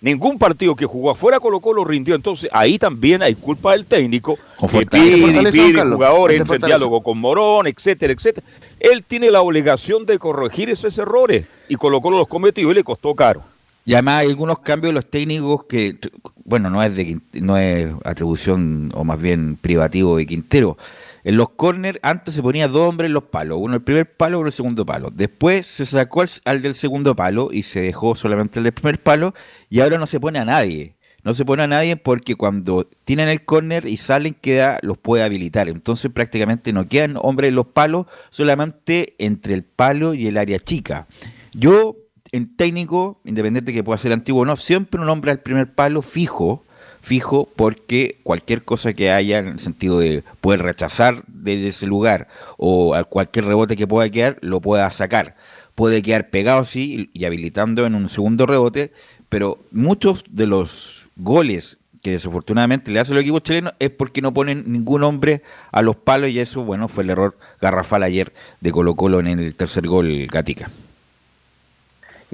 Ningún 0.00 0.38
partido 0.38 0.76
que 0.76 0.84
jugó 0.84 1.10
afuera 1.10 1.40
Colo 1.40 1.60
Colo 1.60 1.84
rindió. 1.84 2.14
Entonces 2.14 2.50
ahí 2.52 2.78
también 2.78 3.22
hay 3.22 3.34
culpa 3.34 3.72
del 3.72 3.86
técnico 3.86 4.38
Con 4.56 4.68
que 4.68 4.80
pide 4.86 5.50
pide 5.50 5.82
jugadores, 5.82 6.40
entra 6.40 6.56
en 6.56 6.62
diálogo 6.62 7.02
con 7.02 7.18
Morón, 7.18 7.66
etcétera, 7.66 8.12
etcétera. 8.12 8.46
Él 8.78 9.02
tiene 9.02 9.30
la 9.30 9.40
obligación 9.40 10.04
de 10.04 10.18
corregir 10.18 10.68
esos 10.68 10.96
errores 10.98 11.46
y 11.68 11.76
Colo 11.76 12.00
Colo 12.00 12.18
los 12.18 12.28
cometió 12.28 12.70
y 12.70 12.74
le 12.74 12.84
costó 12.84 13.14
caro. 13.14 13.42
Y 13.84 13.92
además 13.92 14.22
hay 14.22 14.28
algunos 14.28 14.60
cambios 14.60 14.90
de 14.90 14.94
los 14.94 15.10
técnicos 15.10 15.64
que, 15.64 15.98
bueno, 16.44 16.70
no 16.70 16.82
es 16.82 16.96
de 16.96 17.18
no 17.34 17.58
es 17.58 17.92
atribución 18.04 18.90
o 18.94 19.04
más 19.04 19.20
bien 19.20 19.56
privativo 19.56 20.16
de 20.16 20.26
Quintero. 20.26 20.78
En 21.22 21.36
los 21.36 21.50
corners 21.50 21.98
antes 22.02 22.34
se 22.34 22.42
ponía 22.42 22.66
dos 22.68 22.88
hombres 22.88 23.08
en 23.08 23.14
los 23.14 23.24
palos, 23.24 23.58
uno 23.60 23.74
el 23.74 23.82
primer 23.82 24.10
palo, 24.10 24.38
uno 24.38 24.46
el 24.46 24.52
segundo 24.52 24.86
palo. 24.86 25.10
Después 25.12 25.66
se 25.66 25.84
sacó 25.84 26.24
al, 26.44 26.62
del 26.62 26.74
segundo 26.74 27.14
palo 27.14 27.50
y 27.52 27.62
se 27.62 27.80
dejó 27.80 28.14
solamente 28.14 28.58
el 28.58 28.64
del 28.64 28.72
primer 28.72 28.98
palo 29.00 29.34
y 29.68 29.80
ahora 29.80 29.98
no 29.98 30.06
se 30.06 30.20
pone 30.20 30.38
a 30.38 30.44
nadie. 30.44 30.94
No 31.22 31.32
se 31.32 31.46
pone 31.46 31.62
a 31.62 31.66
nadie 31.66 31.96
porque 31.96 32.34
cuando 32.34 32.86
tienen 33.04 33.30
el 33.30 33.46
córner 33.46 33.86
y 33.86 33.96
salen 33.96 34.34
queda 34.34 34.78
los 34.82 34.98
puede 34.98 35.22
habilitar. 35.22 35.70
Entonces 35.70 36.10
prácticamente 36.12 36.74
no 36.74 36.86
quedan 36.86 37.16
hombres 37.18 37.48
en 37.48 37.54
los 37.54 37.66
palos, 37.66 38.06
solamente 38.28 39.14
entre 39.18 39.54
el 39.54 39.62
palo 39.62 40.12
y 40.12 40.26
el 40.26 40.36
área 40.36 40.58
chica. 40.58 41.06
Yo 41.54 41.96
en 42.34 42.56
técnico, 42.56 43.20
independiente 43.24 43.72
que 43.72 43.84
pueda 43.84 43.96
ser 43.96 44.12
antiguo 44.12 44.42
o 44.42 44.44
no, 44.44 44.56
siempre 44.56 45.00
un 45.00 45.08
hombre 45.08 45.30
al 45.30 45.38
primer 45.38 45.70
palo 45.70 46.02
fijo, 46.02 46.64
fijo 47.00 47.48
porque 47.54 48.18
cualquier 48.24 48.64
cosa 48.64 48.92
que 48.92 49.12
haya 49.12 49.38
en 49.38 49.46
el 49.46 49.60
sentido 49.60 50.00
de 50.00 50.24
poder 50.40 50.62
rechazar 50.62 51.22
desde 51.28 51.68
ese 51.68 51.86
lugar 51.86 52.26
o 52.56 52.96
a 52.96 53.04
cualquier 53.04 53.44
rebote 53.44 53.76
que 53.76 53.86
pueda 53.86 54.10
quedar, 54.10 54.38
lo 54.40 54.60
pueda 54.60 54.90
sacar. 54.90 55.36
Puede 55.76 56.02
quedar 56.02 56.30
pegado, 56.30 56.64
sí, 56.64 57.08
y 57.12 57.24
habilitando 57.24 57.86
en 57.86 57.94
un 57.94 58.08
segundo 58.08 58.46
rebote, 58.46 58.90
pero 59.28 59.58
muchos 59.70 60.24
de 60.28 60.46
los 60.46 61.06
goles 61.14 61.78
que 62.02 62.10
desafortunadamente 62.10 62.90
le 62.90 62.98
hace 62.98 63.12
el 63.12 63.20
equipo 63.20 63.38
chileno 63.38 63.74
es 63.78 63.90
porque 63.90 64.22
no 64.22 64.34
ponen 64.34 64.64
ningún 64.66 65.04
hombre 65.04 65.42
a 65.70 65.82
los 65.82 65.94
palos 65.94 66.30
y 66.30 66.40
eso, 66.40 66.64
bueno, 66.64 66.88
fue 66.88 67.04
el 67.04 67.10
error 67.10 67.38
garrafal 67.60 68.02
ayer 68.02 68.32
de 68.60 68.72
Colo 68.72 68.96
Colo 68.96 69.20
en 69.20 69.28
el 69.28 69.54
tercer 69.54 69.86
gol 69.86 70.26
Gatica. 70.26 70.68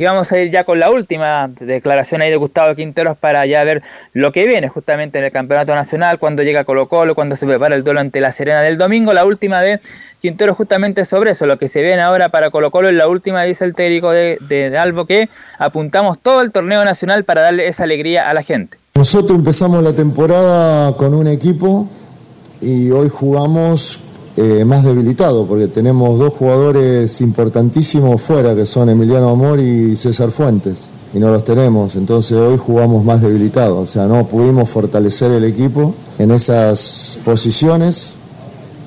Y 0.00 0.04
vamos 0.04 0.32
a 0.32 0.40
ir 0.40 0.50
ya 0.50 0.64
con 0.64 0.80
la 0.80 0.90
última 0.90 1.50
declaración 1.60 2.22
ahí 2.22 2.30
de 2.30 2.36
Gustavo 2.36 2.74
Quinteros 2.74 3.18
para 3.18 3.44
ya 3.44 3.62
ver 3.64 3.82
lo 4.14 4.32
que 4.32 4.46
viene 4.46 4.70
justamente 4.70 5.18
en 5.18 5.26
el 5.26 5.30
Campeonato 5.30 5.74
Nacional, 5.74 6.18
cuando 6.18 6.42
llega 6.42 6.64
Colo 6.64 6.88
Colo, 6.88 7.14
cuando 7.14 7.36
se 7.36 7.44
prepara 7.44 7.74
el 7.74 7.84
duelo 7.84 8.00
ante 8.00 8.18
la 8.22 8.32
Serena 8.32 8.62
del 8.62 8.78
domingo. 8.78 9.12
La 9.12 9.26
última 9.26 9.60
de 9.60 9.78
Quinteros 10.22 10.56
justamente 10.56 11.04
sobre 11.04 11.32
eso, 11.32 11.44
lo 11.44 11.58
que 11.58 11.68
se 11.68 11.82
viene 11.82 12.00
ahora 12.00 12.30
para 12.30 12.50
Colo 12.50 12.70
Colo 12.70 12.88
es 12.88 12.94
la 12.94 13.08
última, 13.08 13.42
dice 13.42 13.66
el 13.66 13.74
técnico 13.74 14.10
de, 14.10 14.38
de 14.40 14.78
Albo, 14.78 15.04
que 15.04 15.28
apuntamos 15.58 16.18
todo 16.18 16.40
el 16.40 16.50
torneo 16.50 16.82
nacional 16.82 17.24
para 17.24 17.42
darle 17.42 17.68
esa 17.68 17.84
alegría 17.84 18.26
a 18.26 18.32
la 18.32 18.42
gente. 18.42 18.78
Nosotros 18.94 19.38
empezamos 19.38 19.84
la 19.84 19.92
temporada 19.92 20.96
con 20.96 21.12
un 21.12 21.26
equipo 21.26 21.86
y 22.62 22.90
hoy 22.90 23.10
jugamos 23.10 24.00
eh, 24.42 24.64
más 24.64 24.84
debilitado 24.84 25.44
porque 25.44 25.68
tenemos 25.68 26.18
dos 26.18 26.32
jugadores 26.32 27.20
importantísimos 27.20 28.22
fuera 28.22 28.54
que 28.54 28.64
son 28.64 28.88
Emiliano 28.88 29.28
Amor 29.28 29.60
y 29.60 29.96
César 29.96 30.30
Fuentes 30.30 30.86
y 31.12 31.18
no 31.18 31.30
los 31.30 31.44
tenemos, 31.44 31.94
entonces 31.94 32.38
hoy 32.38 32.56
jugamos 32.56 33.04
más 33.04 33.20
debilitados, 33.20 33.76
o 33.76 33.86
sea, 33.86 34.06
no 34.06 34.26
pudimos 34.26 34.70
fortalecer 34.70 35.30
el 35.32 35.44
equipo 35.44 35.92
en 36.18 36.30
esas 36.30 37.18
posiciones, 37.22 38.12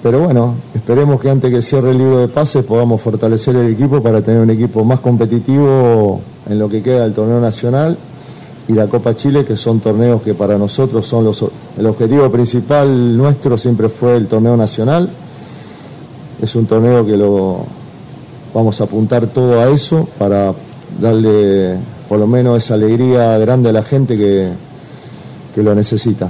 pero 0.01 0.21
bueno, 0.21 0.55
esperemos 0.73 1.21
que 1.21 1.29
antes 1.29 1.51
que 1.51 1.61
cierre 1.61 1.91
el 1.91 1.99
libro 1.99 2.17
de 2.17 2.29
pases 2.29 2.65
podamos 2.65 2.99
fortalecer 2.99 3.55
el 3.55 3.71
equipo 3.71 4.01
para 4.01 4.23
tener 4.23 4.41
un 4.41 4.49
equipo 4.49 4.83
más 4.83 5.01
competitivo 5.01 6.19
en 6.49 6.57
lo 6.57 6.67
que 6.67 6.81
queda 6.81 7.03
del 7.03 7.13
torneo 7.13 7.39
nacional 7.39 7.95
y 8.67 8.73
la 8.73 8.87
Copa 8.87 9.15
Chile, 9.15 9.43
que 9.45 9.57
son 9.57 9.79
torneos 9.79 10.21
que 10.21 10.33
para 10.33 10.57
nosotros 10.57 11.05
son 11.05 11.25
los... 11.25 11.45
El 11.77 11.85
objetivo 11.85 12.31
principal 12.31 13.17
nuestro 13.17 13.57
siempre 13.57 13.89
fue 13.89 14.15
el 14.15 14.27
torneo 14.27 14.55
nacional. 14.55 15.09
Es 16.43 16.55
un 16.55 16.67
torneo 16.67 17.05
que 17.05 17.15
lo 17.15 17.65
vamos 18.53 18.81
a 18.81 18.83
apuntar 18.83 19.27
todo 19.27 19.61
a 19.61 19.73
eso 19.73 20.09
para 20.19 20.53
darle 20.99 21.77
por 22.09 22.19
lo 22.19 22.27
menos 22.27 22.57
esa 22.57 22.73
alegría 22.73 23.37
grande 23.37 23.69
a 23.69 23.71
la 23.71 23.81
gente 23.81 24.17
que, 24.17 24.49
que 25.55 25.63
lo 25.63 25.73
necesita. 25.73 26.29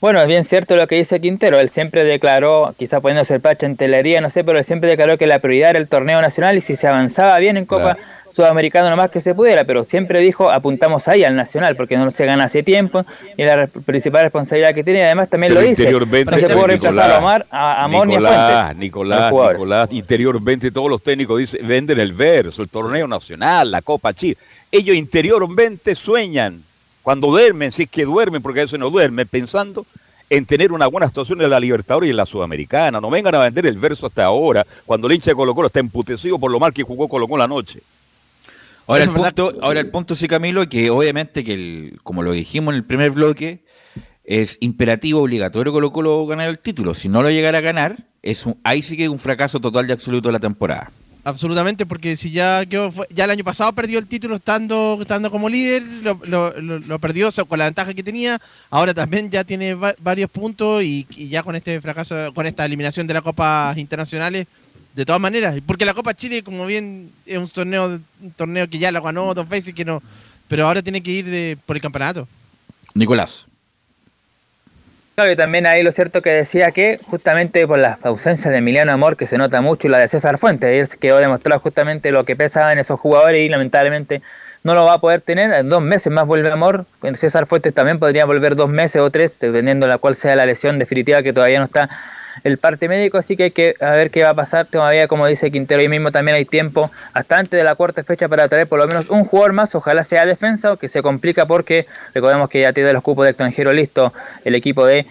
Bueno, 0.00 0.20
es 0.20 0.26
bien 0.26 0.42
cierto 0.42 0.74
lo 0.74 0.88
que 0.88 0.96
dice 0.96 1.20
Quintero. 1.20 1.60
Él 1.60 1.68
siempre 1.68 2.02
declaró, 2.02 2.74
quizá 2.76 3.00
poniéndose 3.00 3.34
el 3.34 3.40
pacho 3.40 3.66
en 3.66 3.76
telería, 3.76 4.20
no 4.20 4.28
sé, 4.28 4.42
pero 4.42 4.58
él 4.58 4.64
siempre 4.64 4.90
declaró 4.90 5.16
que 5.18 5.28
la 5.28 5.38
prioridad 5.38 5.70
era 5.70 5.78
el 5.78 5.86
torneo 5.86 6.20
nacional 6.20 6.56
y 6.56 6.60
si 6.60 6.74
se 6.74 6.88
avanzaba 6.88 7.38
bien 7.38 7.56
en 7.56 7.64
Copa 7.64 7.94
Claro. 7.94 8.17
Sudamericana 8.30 8.90
nomás 8.90 9.10
que 9.10 9.20
se 9.20 9.34
pudiera, 9.34 9.64
pero 9.64 9.84
siempre 9.84 10.20
dijo 10.20 10.50
apuntamos 10.50 11.08
ahí 11.08 11.24
al 11.24 11.34
nacional 11.34 11.76
porque 11.76 11.96
no 11.96 12.10
se 12.10 12.24
gana 12.26 12.44
hace 12.44 12.62
tiempo 12.62 13.04
y 13.36 13.42
es 13.42 13.46
la 13.48 13.56
re- 13.56 13.68
principal 13.68 14.22
responsabilidad 14.22 14.74
que 14.74 14.84
tiene 14.84 15.04
además 15.04 15.28
también 15.28 15.52
Pero 15.52 15.62
lo 15.62 15.68
dice. 15.68 15.82
interiormente, 15.82 16.30
No 16.30 16.38
se 16.38 16.48
puede 16.48 16.66
reemplazar 16.68 17.10
a 17.10 17.18
Omar, 17.18 17.46
a 17.50 17.84
Amor 17.84 18.06
ni 18.06 18.14
a 18.14 18.18
Nicolás, 18.18 18.62
Fuentes. 18.64 18.78
Nicolás. 18.78 19.32
Nicolás, 19.54 19.88
interiormente 19.92 20.70
todos 20.70 20.90
los 20.90 21.02
técnicos 21.02 21.38
dicen, 21.38 21.66
venden 21.66 21.98
el 21.98 22.12
verso, 22.12 22.62
el 22.62 22.68
torneo 22.68 23.08
nacional, 23.08 23.70
la 23.70 23.82
Copa 23.82 24.12
Chile. 24.14 24.36
Ellos 24.70 24.94
interiormente 24.96 25.94
sueñan, 25.94 26.62
cuando 27.02 27.28
duermen, 27.28 27.72
si 27.72 27.84
es 27.84 27.90
que 27.90 28.04
duermen, 28.04 28.42
porque 28.42 28.60
a 28.60 28.64
veces 28.64 28.78
no 28.78 28.90
duermen, 28.90 29.26
pensando 29.26 29.86
en 30.30 30.44
tener 30.44 30.72
una 30.72 30.86
buena 30.88 31.08
situación 31.08 31.40
en 31.40 31.48
la 31.48 31.58
Libertadores 31.58 32.08
y 32.08 32.10
en 32.10 32.16
la 32.18 32.26
Sudamericana. 32.26 33.00
No 33.00 33.08
vengan 33.08 33.34
a 33.34 33.38
vender 33.38 33.64
el 33.66 33.78
verso 33.78 34.06
hasta 34.06 34.24
ahora, 34.26 34.66
cuando 34.84 35.06
el 35.06 35.14
hincha 35.14 35.30
de 35.30 35.34
Colo 35.34 35.54
Colo 35.54 35.68
está 35.68 35.80
emputecido 35.80 36.38
por 36.38 36.50
lo 36.50 36.60
mal 36.60 36.74
que 36.74 36.82
jugó 36.82 37.08
Colo 37.08 37.26
Colo 37.26 37.44
anoche. 37.44 37.80
Ahora 38.88 39.04
el, 39.04 39.10
punto, 39.10 39.52
ahora 39.62 39.80
el 39.80 39.90
punto, 39.90 40.14
sí, 40.14 40.26
Camilo, 40.26 40.68
que 40.68 40.90
obviamente 40.90 41.44
que, 41.44 41.52
el, 41.54 41.98
como 42.02 42.22
lo 42.22 42.32
dijimos 42.32 42.72
en 42.72 42.76
el 42.78 42.84
primer 42.84 43.10
bloque, 43.12 43.64
es 44.24 44.56
imperativo, 44.60 45.22
obligatorio 45.22 45.72
Colo 45.72 45.92
Colo 45.92 46.26
ganar 46.26 46.48
el 46.48 46.58
título. 46.58 46.94
Si 46.94 47.08
no 47.08 47.22
lo 47.22 47.30
llegara 47.30 47.58
a 47.58 47.60
ganar, 47.62 48.04
es 48.22 48.44
un, 48.46 48.58
ahí 48.64 48.82
sí 48.82 48.96
que 48.96 49.04
es 49.04 49.08
un 49.10 49.18
fracaso 49.18 49.60
total 49.60 49.88
y 49.88 49.92
absoluto 49.92 50.28
de 50.28 50.32
la 50.32 50.40
temporada. 50.40 50.90
Absolutamente, 51.24 51.84
porque 51.84 52.16
si 52.16 52.30
ya 52.30 52.62
ya 52.64 53.24
el 53.24 53.30
año 53.30 53.44
pasado 53.44 53.72
perdió 53.74 53.98
el 53.98 54.06
título 54.06 54.36
estando, 54.36 54.96
estando 55.00 55.30
como 55.30 55.48
líder, 55.50 55.82
lo, 56.02 56.18
lo- 56.24 56.58
lo- 56.58 56.78
lo 56.78 56.98
perdió 56.98 57.28
o 57.28 57.30
sea, 57.30 57.44
con 57.44 57.58
la 57.58 57.66
ventaja 57.66 57.92
que 57.92 58.02
tenía, 58.02 58.40
ahora 58.70 58.94
también 58.94 59.28
ya 59.28 59.44
tiene 59.44 59.74
va- 59.74 59.94
varios 60.00 60.30
puntos 60.30 60.82
y, 60.82 61.06
y 61.10 61.28
ya 61.28 61.42
con 61.42 61.54
este 61.54 61.80
fracaso, 61.82 62.32
con 62.32 62.46
esta 62.46 62.64
eliminación 62.64 63.06
de 63.06 63.12
las 63.14 63.22
copas 63.22 63.76
internacionales, 63.76 64.46
de 64.98 65.06
todas 65.06 65.20
maneras, 65.20 65.54
porque 65.64 65.84
la 65.84 65.94
Copa 65.94 66.12
Chile, 66.12 66.42
como 66.42 66.66
bien 66.66 67.12
es 67.24 67.38
un 67.38 67.48
torneo, 67.48 68.00
un 68.20 68.32
torneo 68.32 68.68
que 68.68 68.80
ya 68.80 68.90
lo 68.90 69.00
ganó 69.00 69.32
dos 69.32 69.48
veces, 69.48 69.72
que 69.72 69.84
no, 69.84 70.02
pero 70.48 70.66
ahora 70.66 70.82
tiene 70.82 71.00
que 71.00 71.12
ir 71.12 71.24
de, 71.24 71.56
por 71.66 71.76
el 71.76 71.82
campeonato. 71.82 72.26
Nicolás. 72.94 73.46
Claro, 75.14 75.30
y 75.30 75.36
también 75.36 75.66
ahí 75.66 75.84
lo 75.84 75.92
cierto 75.92 76.20
que 76.20 76.30
decía 76.30 76.72
que 76.72 76.98
justamente 77.00 77.64
por 77.64 77.78
la 77.78 77.96
ausencia 78.02 78.50
de 78.50 78.58
Emiliano 78.58 78.90
Amor, 78.90 79.16
que 79.16 79.26
se 79.26 79.38
nota 79.38 79.60
mucho, 79.60 79.86
y 79.86 79.90
la 79.92 79.98
de 79.98 80.08
César 80.08 80.36
Fuentes, 80.36 80.68
él 80.68 80.98
quedó 80.98 81.18
demostrado 81.18 81.60
justamente 81.60 82.10
lo 82.10 82.24
que 82.24 82.34
pesaba 82.34 82.72
en 82.72 82.80
esos 82.80 82.98
jugadores 82.98 83.46
y 83.46 83.48
lamentablemente 83.48 84.20
no 84.64 84.74
lo 84.74 84.84
va 84.84 84.94
a 84.94 85.00
poder 85.00 85.20
tener. 85.20 85.52
En 85.52 85.68
dos 85.68 85.80
meses 85.80 86.12
más 86.12 86.26
vuelve 86.26 86.50
Amor. 86.50 86.86
Con 86.98 87.14
César 87.14 87.46
Fuentes 87.46 87.72
también 87.72 88.00
podría 88.00 88.24
volver 88.24 88.56
dos 88.56 88.68
meses 88.68 89.00
o 89.00 89.08
tres, 89.12 89.38
dependiendo 89.38 89.86
de 89.86 89.92
la 89.92 89.98
cual 89.98 90.16
sea 90.16 90.34
la 90.34 90.44
lesión 90.44 90.80
definitiva 90.80 91.22
que 91.22 91.32
todavía 91.32 91.60
no 91.60 91.66
está 91.66 91.88
el 92.44 92.58
parte 92.58 92.88
médico, 92.88 93.18
así 93.18 93.36
que 93.36 93.44
hay 93.44 93.50
que 93.50 93.74
a 93.80 93.90
ver 93.92 94.10
qué 94.10 94.22
va 94.22 94.30
a 94.30 94.34
pasar. 94.34 94.66
Todavía, 94.66 95.08
como 95.08 95.26
dice 95.26 95.50
Quintero, 95.50 95.80
ahí 95.80 95.88
mismo 95.88 96.12
también 96.12 96.36
hay 96.36 96.44
tiempo 96.44 96.90
hasta 97.12 97.38
antes 97.38 97.58
de 97.58 97.64
la 97.64 97.74
cuarta 97.74 98.02
fecha 98.04 98.28
para 98.28 98.48
traer 98.48 98.66
por 98.66 98.78
lo 98.78 98.86
menos 98.86 99.10
un 99.10 99.24
jugador 99.24 99.52
más, 99.52 99.74
ojalá 99.74 100.04
sea 100.04 100.26
defensa, 100.26 100.76
que 100.76 100.88
se 100.88 101.02
complica 101.02 101.46
porque 101.46 101.86
recordemos 102.14 102.48
que 102.48 102.60
ya 102.60 102.72
tiene 102.72 102.92
los 102.92 103.02
cupos 103.02 103.24
de 103.24 103.30
extranjero 103.30 103.72
listo 103.72 104.12
el 104.44 104.54
equipo 104.54 104.86
de 104.86 105.06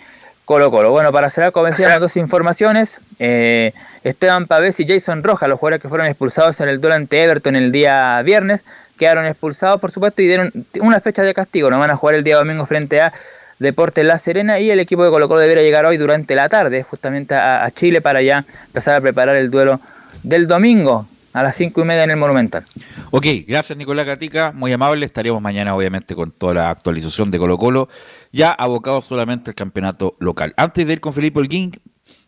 Colo 0.45 0.71
Colo. 0.71 0.91
Bueno, 0.91 1.11
para 1.11 1.29
cerrar, 1.29 1.51
como 1.51 1.65
decía, 1.65 1.89
las 1.89 1.99
dos 1.99 2.15
informaciones, 2.15 3.01
eh, 3.19 3.73
Esteban 4.05 4.47
Pavés 4.47 4.79
y 4.79 4.87
Jason 4.87 5.21
Rojas, 5.21 5.49
los 5.49 5.59
jugadores 5.59 5.81
que 5.81 5.89
fueron 5.89 6.07
expulsados 6.07 6.61
en 6.61 6.69
el 6.69 6.79
duelo 6.79 6.95
ante 6.95 7.21
Everton 7.21 7.57
el 7.57 7.73
día 7.73 8.21
viernes, 8.21 8.63
quedaron 8.97 9.25
expulsados, 9.25 9.81
por 9.81 9.91
supuesto, 9.91 10.21
y 10.21 10.27
dieron 10.27 10.51
una 10.79 11.01
fecha 11.01 11.23
de 11.23 11.33
castigo. 11.33 11.69
No 11.69 11.79
van 11.79 11.91
a 11.91 11.97
jugar 11.97 12.15
el 12.15 12.23
día 12.23 12.37
domingo 12.37 12.65
frente 12.65 13.01
a 13.01 13.11
Deportes 13.59 14.05
La 14.05 14.19
Serena 14.19 14.59
y 14.59 14.69
el 14.69 14.79
equipo 14.79 15.03
de 15.03 15.09
Colo 15.09 15.27
Colo 15.27 15.39
deberá 15.39 15.61
llegar 15.61 15.85
hoy 15.85 15.97
durante 15.97 16.35
la 16.35 16.47
tarde, 16.47 16.83
justamente 16.83 17.33
a, 17.33 17.69
Chile, 17.71 18.01
para 18.01 18.21
ya 18.21 18.45
empezar 18.67 18.95
a 18.95 19.01
preparar 19.01 19.35
el 19.35 19.49
duelo 19.49 19.79
del 20.23 20.47
domingo 20.47 21.07
a 21.33 21.43
las 21.43 21.55
cinco 21.55 21.81
y 21.81 21.85
media 21.85 22.03
en 22.03 22.11
el 22.11 22.17
Monumental. 22.17 22.65
Ok, 23.11 23.25
gracias 23.47 23.77
Nicolás 23.77 24.05
Gatica, 24.05 24.51
muy 24.51 24.71
amable. 24.71 25.05
Estaríamos 25.05 25.41
mañana 25.41 25.75
obviamente 25.75 26.15
con 26.15 26.31
toda 26.31 26.53
la 26.53 26.69
actualización 26.69 27.31
de 27.31 27.39
Colo 27.39 27.57
Colo, 27.57 27.89
ya 28.31 28.51
abocado 28.51 29.01
solamente 29.01 29.51
al 29.51 29.55
campeonato 29.55 30.15
local. 30.19 30.53
Antes 30.57 30.85
de 30.85 30.93
ir 30.93 30.99
con 30.99 31.13
Felipe 31.13 31.39
Holguín, 31.39 31.71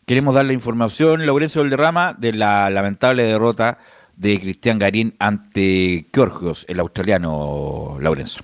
queremos 0.06 0.34
dar 0.34 0.46
la 0.46 0.54
información, 0.54 1.26
Laurencio 1.26 1.62
Valderrama, 1.62 2.16
de 2.18 2.34
la 2.34 2.70
lamentable 2.70 3.24
derrota 3.24 3.78
de 4.16 4.40
Cristian 4.40 4.80
Garín 4.80 5.16
ante 5.20 6.08
Georgios, 6.14 6.66
el 6.68 6.80
australiano 6.80 7.98
Laurencio. 8.02 8.44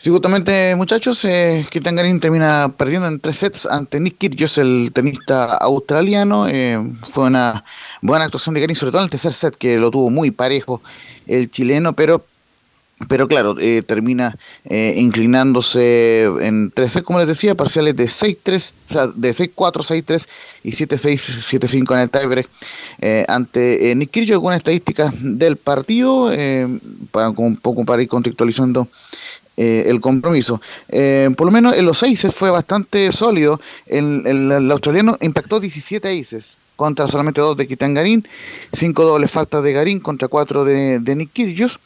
Sí, 0.00 0.08
justamente, 0.08 0.74
muchachos, 0.76 1.22
eh, 1.26 1.66
Cristian 1.70 1.94
Garín 1.94 2.20
termina 2.20 2.72
perdiendo 2.74 3.06
en 3.06 3.20
tres 3.20 3.36
sets 3.36 3.66
ante 3.66 4.00
Nick 4.00 4.16
Kyrgios, 4.16 4.56
el 4.56 4.92
tenista 4.94 5.58
australiano. 5.58 6.48
Eh, 6.48 6.78
fue 7.12 7.26
una 7.26 7.62
buena 8.00 8.24
actuación 8.24 8.54
de 8.54 8.62
Garín, 8.62 8.76
sobre 8.76 8.92
todo 8.92 9.02
en 9.02 9.04
el 9.04 9.10
tercer 9.10 9.34
set, 9.34 9.56
que 9.56 9.76
lo 9.76 9.90
tuvo 9.90 10.08
muy 10.08 10.30
parejo 10.30 10.80
el 11.26 11.50
chileno, 11.50 11.92
pero 11.92 12.24
pero 13.08 13.28
claro, 13.28 13.56
eh, 13.58 13.82
termina 13.86 14.36
eh, 14.64 14.94
inclinándose 14.96 16.24
en 16.40 16.70
tres 16.70 16.92
sets, 16.92 17.04
como 17.04 17.18
les 17.18 17.28
decía, 17.28 17.54
parciales 17.54 17.96
de 17.96 18.06
6-3, 18.06 18.72
o 18.88 18.92
sea, 18.92 19.06
de 19.06 19.30
6-4, 19.32 20.04
6-3 20.04 20.26
y 20.64 20.72
7-6, 20.72 21.60
7-5 21.60 21.94
en 21.94 22.00
el 22.00 22.10
tiebreak 22.10 22.48
eh, 23.00 23.24
ante 23.28 23.94
Nick 23.96 24.10
Kyrgios 24.10 24.40
con 24.40 24.52
estadísticas 24.54 25.12
del 25.18 25.56
partido, 25.56 26.30
para 27.10 27.30
un 27.30 27.56
poco 27.56 27.84
para 27.84 28.02
ir 28.02 28.08
contextualizando 28.08 28.88
el 29.60 30.00
compromiso. 30.00 30.60
por 31.36 31.46
lo 31.46 31.50
menos 31.50 31.74
en 31.74 31.84
los 31.84 31.98
6 31.98 32.28
fue 32.34 32.50
bastante 32.50 33.12
sólido. 33.12 33.60
El, 33.86 34.26
el, 34.26 34.70
australiano 34.70 35.16
impactó 35.20 35.60
17 35.60 36.20
aces 36.20 36.56
contra 36.80 37.06
solamente 37.06 37.42
dos 37.42 37.58
de 37.58 37.68
Kitan 37.68 37.92
Garín, 37.92 38.26
cinco 38.72 39.04
dobles 39.04 39.30
faltas 39.30 39.62
de 39.62 39.74
Garín 39.74 40.00
contra 40.00 40.28
cuatro 40.28 40.64
de, 40.64 40.98
de 40.98 41.14
Nick 41.14 41.30
Kyrgios, 41.34 41.78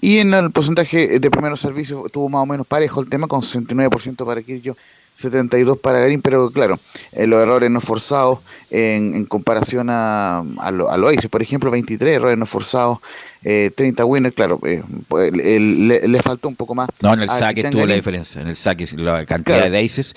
y 0.00 0.18
en 0.18 0.34
el 0.34 0.50
porcentaje 0.50 1.20
de 1.20 1.30
primeros 1.30 1.60
servicios 1.60 2.10
tuvo 2.10 2.28
más 2.28 2.42
o 2.42 2.46
menos 2.46 2.66
parejo 2.66 3.00
el 3.00 3.08
tema, 3.08 3.28
con 3.28 3.42
69% 3.42 4.26
para 4.26 4.42
Kyrgios, 4.42 4.76
72 5.20 5.78
para 5.78 6.00
Garín, 6.00 6.22
pero 6.22 6.50
claro, 6.50 6.78
eh, 7.12 7.26
los 7.26 7.42
errores 7.42 7.70
no 7.70 7.80
forzados 7.80 8.38
en, 8.70 9.24
comparación 9.26 9.88
a, 9.90 10.38
a, 10.58 10.70
lo, 10.70 10.90
a 10.90 10.96
por 11.30 11.42
ejemplo, 11.42 11.70
23 11.70 12.16
errores 12.16 12.38
no 12.38 12.46
forzados, 12.46 12.98
eh, 13.44 13.70
30 13.74 14.04
winners, 14.04 14.34
claro, 14.34 14.58
eh, 14.64 14.82
pues, 15.08 15.32
le, 15.32 16.22
faltó 16.22 16.48
un 16.48 16.56
poco 16.56 16.74
más. 16.74 16.88
No, 17.00 17.12
en 17.12 17.20
el 17.20 17.28
saque 17.28 17.64
tuvo 17.64 17.86
la 17.86 17.94
diferencia, 17.94 18.40
en 18.40 18.48
el 18.48 18.56
saque, 18.56 18.86
la 18.96 19.26
cantidad 19.26 19.70
de 19.70 19.84
aces, 19.84 20.14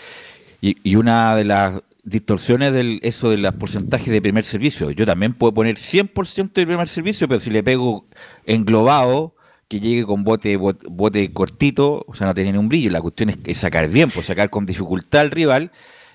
y, 0.62 0.78
y 0.84 0.95
una 0.95 1.36
de 1.36 1.43
las 1.43 1.82
distorsiones 2.04 2.74
del 2.74 2.99
eso 3.01 3.30
de 3.30 3.38
los 3.38 3.54
porcentajes 3.56 4.10
de 4.10 4.22
primer 4.22 4.43
servicio. 4.43 4.91
Yo 4.91 5.06
también 5.06 5.34
puedo 5.34 5.54
poner 5.54 5.78
100% 5.78 6.54
de 6.54 6.66
primer 6.66 6.88
servicio, 6.88 7.28
pero 7.28 7.39
si 7.39 7.49
le 7.49 7.64
pego 7.64 8.06
englobado, 8.45 9.34
que 9.74 9.80
llegue 9.80 10.05
con 10.05 10.24
bote, 10.24 10.55
bote, 10.55 11.34
cortito, 11.34 12.05
o 12.07 12.13
sea, 12.13 12.28
no 12.28 12.36
tiene 12.36 12.51
ni 12.51 12.59
un 12.59 12.69
brillo. 12.69 12.91
La 12.91 13.01
cuestión 13.01 13.30
es, 13.30 13.38
que 13.38 13.55
sacar 13.55 13.89
bien, 13.89 14.11
pues 14.11 14.28
sacar 14.28 14.51
con 14.51 14.67
dificultad 14.67 15.21
al 15.21 15.32
rival. 15.32 15.71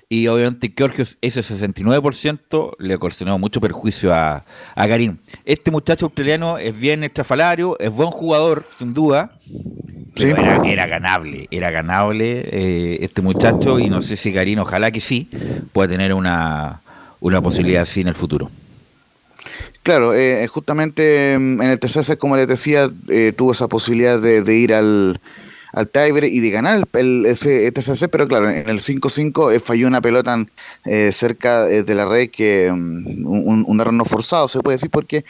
Y 0.08 0.28
obviamente 0.28 0.72
Georgios, 0.74 1.18
ese 1.20 1.40
69% 1.40 2.76
le 2.78 2.94
ocasionó 2.94 3.36
mucho 3.36 3.60
perjuicio 3.60 4.14
a, 4.14 4.44
a 4.76 4.86
Garín. 4.86 5.18
Este 5.44 5.72
muchacho 5.72 6.06
australiano 6.06 6.56
es 6.56 6.78
bien 6.78 7.02
estrafalario, 7.02 7.76
es 7.80 7.90
buen 7.90 8.10
jugador, 8.10 8.64
sin 8.78 8.94
duda, 8.94 9.32
era, 10.14 10.86
ganable, 10.86 11.48
era 11.50 11.70
ganable 11.72 12.48
eh, 12.50 12.98
este 13.00 13.22
muchacho 13.22 13.80
y 13.80 13.90
no 13.90 14.02
sé 14.02 14.14
si 14.14 14.30
Garín, 14.30 14.60
ojalá 14.60 14.92
que 14.92 15.00
sí, 15.00 15.28
pueda 15.72 15.88
tener 15.88 16.14
una, 16.14 16.80
una 17.20 17.42
posibilidad 17.42 17.82
así 17.82 18.00
en 18.00 18.08
el 18.08 18.14
futuro. 18.14 18.50
Claro, 19.88 20.12
eh, 20.12 20.46
justamente 20.48 21.38
mm, 21.38 21.62
en 21.62 21.70
el 21.70 21.78
tercer 21.78 22.04
set, 22.04 22.18
como 22.18 22.36
les 22.36 22.46
decía, 22.46 22.90
eh, 23.08 23.32
tuvo 23.34 23.52
esa 23.52 23.68
posibilidad 23.68 24.20
de 24.20 24.54
ir 24.54 24.74
al, 24.74 25.18
al 25.72 25.90
y 26.24 26.40
de 26.40 26.50
ganar 26.50 26.88
el, 26.94 27.26
ese 27.26 27.70
TCC, 27.72 28.08
pero 28.08 28.26
claro, 28.26 28.48
en 28.48 28.68
el 28.68 28.80
5-5 28.80 29.54
eh, 29.54 29.60
falló 29.60 29.86
una 29.86 30.00
pelota 30.00 30.44
eh, 30.84 31.10
cerca 31.12 31.68
eh, 31.68 31.82
de 31.82 31.94
la 31.94 32.06
red 32.06 32.30
que 32.30 32.72
mm, 32.72 33.26
un, 33.26 33.80
error 33.80 33.94
no 33.94 34.04
forzado, 34.04 34.48
se 34.48 34.60
puede 34.60 34.76
decir, 34.76 34.90
porque 34.90 35.24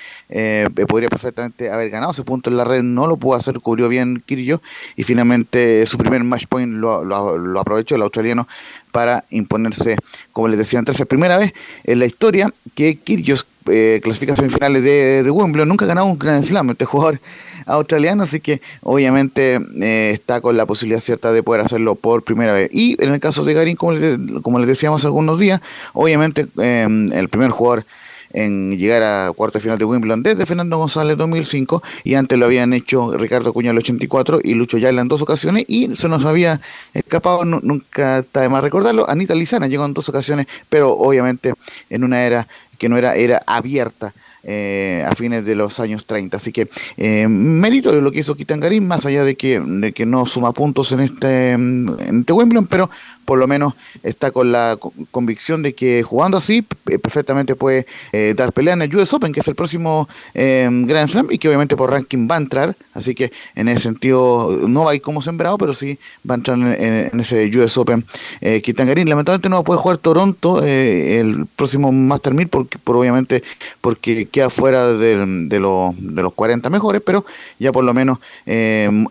podría 0.89 1.09
perfectamente 1.11 1.71
haber 1.71 1.91
ganado 1.91 2.13
ese 2.13 2.23
punto 2.23 2.49
en 2.49 2.57
la 2.57 2.65
red, 2.65 2.83
no 2.83 3.07
lo 3.07 3.17
pudo 3.17 3.35
hacer, 3.35 3.61
cubrió 3.61 3.89
bien 3.89 4.23
Kirillo 4.25 4.63
y 4.97 5.05
finalmente 5.05 5.85
su 5.87 5.99
primer 5.99 6.25
match 6.25 6.47
point 6.49 6.73
lo, 6.73 7.05
lo, 7.05 7.61
aprovechó 7.61 7.97
el 7.97 8.03
australiano 8.03 8.49
para 8.91 9.25
imponerse, 9.31 9.97
como 10.33 10.49
les 10.49 10.59
decía 10.59 10.79
antes, 10.79 10.99
es 10.99 11.07
primera 11.07 11.37
vez 11.37 11.53
en 11.85 11.99
la 11.99 12.07
historia 12.07 12.51
que 12.75 12.97
Kyrgios 12.97 13.47
eh, 13.71 14.01
clasifica 14.03 14.37
semifinales 14.37 14.83
de, 14.83 15.23
de 15.23 15.31
Wimbledon, 15.31 15.69
nunca 15.69 15.85
ha 15.85 15.89
ganado 15.89 16.07
un 16.07 16.19
Grand 16.19 16.45
Slam 16.45 16.71
este 16.71 16.85
jugador 16.85 17.21
australiano, 17.67 18.23
así 18.23 18.41
que 18.41 18.61
obviamente 18.83 19.61
eh, 19.81 20.11
está 20.13 20.41
con 20.41 20.57
la 20.57 20.67
posibilidad 20.67 21.01
cierta 21.01 21.33
de 21.33 21.43
poder 21.43 21.63
hacerlo 21.65 21.95
por 21.95 22.23
primera 22.23 22.53
vez. 22.53 22.71
Y 22.73 23.03
en 23.03 23.13
el 23.13 23.21
caso 23.21 23.45
de 23.45 23.55
Garín, 23.55 23.77
como, 23.77 23.97
como 24.43 24.59
les 24.59 24.69
decíamos 24.69 25.05
algunos 25.05 25.39
días, 25.39 25.61
obviamente 25.93 26.47
eh, 26.59 26.87
el 27.13 27.29
primer 27.29 27.51
jugador 27.51 27.85
en 28.33 28.77
llegar 28.77 29.03
a 29.03 29.33
cuarto 29.33 29.61
final 29.61 29.79
de 29.79 29.85
Wimbledon 29.85 30.23
desde 30.23 30.47
Fernando 30.47 30.77
González 30.77 31.17
2005 31.17 31.83
y 32.05 32.15
antes 32.15 32.39
lo 32.39 32.47
habían 32.47 32.73
hecho 32.73 33.17
Ricardo 33.17 33.53
Cuña 33.53 33.71
el 33.71 33.79
84 33.79 34.41
y 34.43 34.55
Lucho 34.55 34.79
Yala 34.79 35.01
en 35.01 35.09
dos 35.09 35.23
ocasiones 35.23 35.65
y 35.67 35.95
se 35.97 36.09
nos 36.09 36.25
había 36.25 36.61
escapado, 36.95 37.45
nunca 37.45 38.19
está 38.19 38.43
de 38.43 38.49
más 38.49 38.63
recordarlo, 38.63 39.09
Anita 39.09 39.35
Lizana 39.35 39.67
llegó 39.67 39.85
en 39.85 39.95
dos 39.95 40.09
ocasiones, 40.09 40.47
pero 40.69 40.93
obviamente 40.93 41.55
en 41.91 42.05
una 42.05 42.23
era 42.25 42.49
que 42.79 42.89
no 42.89 42.97
era 42.97 43.17
era 43.17 43.43
abierta 43.47 44.13
eh, 44.45 45.05
a 45.07 45.15
fines 45.15 45.45
de 45.45 45.55
los 45.55 45.79
años 45.81 46.07
30. 46.07 46.37
Así 46.37 46.53
que 46.53 46.69
eh, 46.97 47.29
mérito 47.29 47.93
de 47.93 48.01
lo 48.01 48.11
que 48.11 48.21
hizo 48.21 48.35
Kitangarín, 48.35 48.87
más 48.87 49.05
allá 49.05 49.25
de 49.25 49.35
que, 49.35 49.61
de 49.61 49.93
que 49.93 50.07
no 50.07 50.27
suma 50.27 50.53
puntos 50.53 50.93
en 50.93 51.01
este, 51.01 51.51
en 51.51 52.21
este 52.21 52.33
Wimbledon, 52.33 52.67
pero 52.67 52.89
por 53.29 53.39
lo 53.39 53.47
menos 53.47 53.75
está 54.03 54.31
con 54.31 54.53
la 54.53 54.79
convicción 55.11 55.63
de 55.63 55.75
que 55.75 56.03
jugando 56.03 56.39
así 56.39 56.65
eh, 56.89 56.99
perfectamente 56.99 57.55
puede 57.57 57.85
eh, 58.13 58.33
dar 58.35 58.55
pelea 58.55 58.73
en 58.73 58.81
el 58.81 58.97
US 58.97 59.13
Open, 59.13 59.35
que 59.35 59.41
es 59.41 59.49
el 59.49 59.55
próximo 59.55 60.09
eh, 60.33 60.67
Grand 60.87 61.11
Slam 61.11 61.27
y 61.29 61.37
que 61.37 61.47
obviamente 61.47 61.77
por 61.77 61.91
ranking 61.91 62.27
va 62.27 62.37
a 62.37 62.39
entrar, 62.39 62.75
así 62.95 63.15
que 63.15 63.31
en 63.55 63.69
ese 63.69 63.81
sentido 63.81 64.59
no 64.67 64.85
va 64.85 64.93
a 64.93 64.95
ir 64.95 65.03
como 65.03 65.21
sembrado, 65.21 65.59
pero 65.59 65.75
sí 65.75 65.99
va 66.29 66.37
a 66.37 66.39
entrar 66.39 66.57
en, 66.57 67.21
ese 67.21 67.51
US 67.59 67.77
Open. 67.77 68.07
Eh, 68.41 68.63
Kitangarín 68.63 69.11
lamentablemente 69.11 69.51
no 69.51 69.63
puede 69.63 69.79
jugar 69.79 69.99
Toronto 69.99 70.63
el 70.63 71.45
próximo 71.55 71.93
Master 71.93 72.33
1000 72.33 72.49
porque, 72.49 72.79
por 72.79 72.97
obviamente 72.97 73.43
porque 73.83 74.25
queda 74.25 74.49
fuera 74.49 74.89
de, 74.89 75.59
los, 75.61 75.95
de 75.99 76.23
los 76.23 76.33
40 76.33 76.71
mejores, 76.71 77.03
pero 77.05 77.27
ya 77.59 77.73
por 77.73 77.85
lo 77.85 77.93
menos 77.93 78.21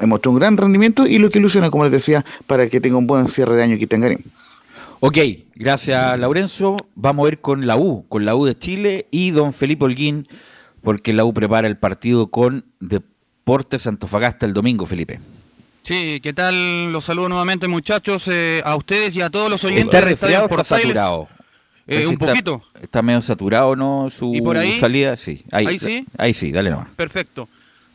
mostró 0.08 0.32
un 0.32 0.40
gran 0.40 0.58
rendimiento 0.58 1.06
y 1.06 1.20
lo 1.20 1.30
que 1.30 1.38
ilusiona, 1.38 1.70
como 1.70 1.84
les 1.84 1.92
decía, 1.92 2.26
para 2.48 2.68
que 2.68 2.82
tenga 2.82 2.98
un 2.98 3.06
buen 3.06 3.28
cierre 3.28 3.56
de 3.56 3.62
año 3.62 3.78
Kitangarín. 3.78 4.07
Ok, 5.00 5.18
gracias 5.56 6.20
Laurencio. 6.20 6.78
Vamos 6.96 7.26
a 7.26 7.30
ir 7.30 7.40
con 7.40 7.68
la 7.68 7.78
U, 7.78 8.06
con 8.10 8.26
la 8.26 8.36
U 8.36 8.46
de 8.46 8.58
Chile 8.58 9.08
y 9.12 9.32
don 9.32 9.54
Felipe 9.54 9.86
Holguín, 9.86 10.28
porque 10.82 11.14
la 11.14 11.24
U 11.24 11.34
prepara 11.34 11.68
el 11.68 11.78
partido 11.78 12.28
con 12.28 12.66
Deportes 12.80 13.86
Antofagasta 13.86 14.46
el 14.46 14.54
domingo, 14.54 14.86
Felipe. 14.86 15.20
Sí, 15.84 16.20
¿qué 16.22 16.34
tal? 16.34 16.92
Los 16.92 17.06
saludo 17.06 17.30
nuevamente, 17.30 17.68
muchachos, 17.68 18.28
eh, 18.28 18.62
a 18.66 18.76
ustedes 18.76 19.16
y 19.16 19.22
a 19.22 19.30
todos 19.30 19.50
los 19.50 19.64
oyentes. 19.64 19.86
¿Está 19.86 20.02
resfriado 20.02 20.48
o 20.48 20.50
está 20.50 20.64
saturado? 20.64 21.30
Eh, 21.88 22.06
un 22.06 22.18
poquito. 22.18 22.62
Está 22.82 23.02
medio 23.02 23.22
saturado, 23.22 23.76
¿no? 23.76 24.10
Su 24.10 24.36
¿Y 24.36 24.42
por 24.42 24.58
ahí? 24.58 24.78
salida, 24.80 25.16
sí. 25.16 25.46
Ahí, 25.52 25.66
¿Ahí 25.66 25.80
sí. 25.80 26.06
Ahí 26.18 26.34
sí, 26.34 26.52
dale 26.52 26.70
nomás. 26.72 26.90
Perfecto. 26.98 27.48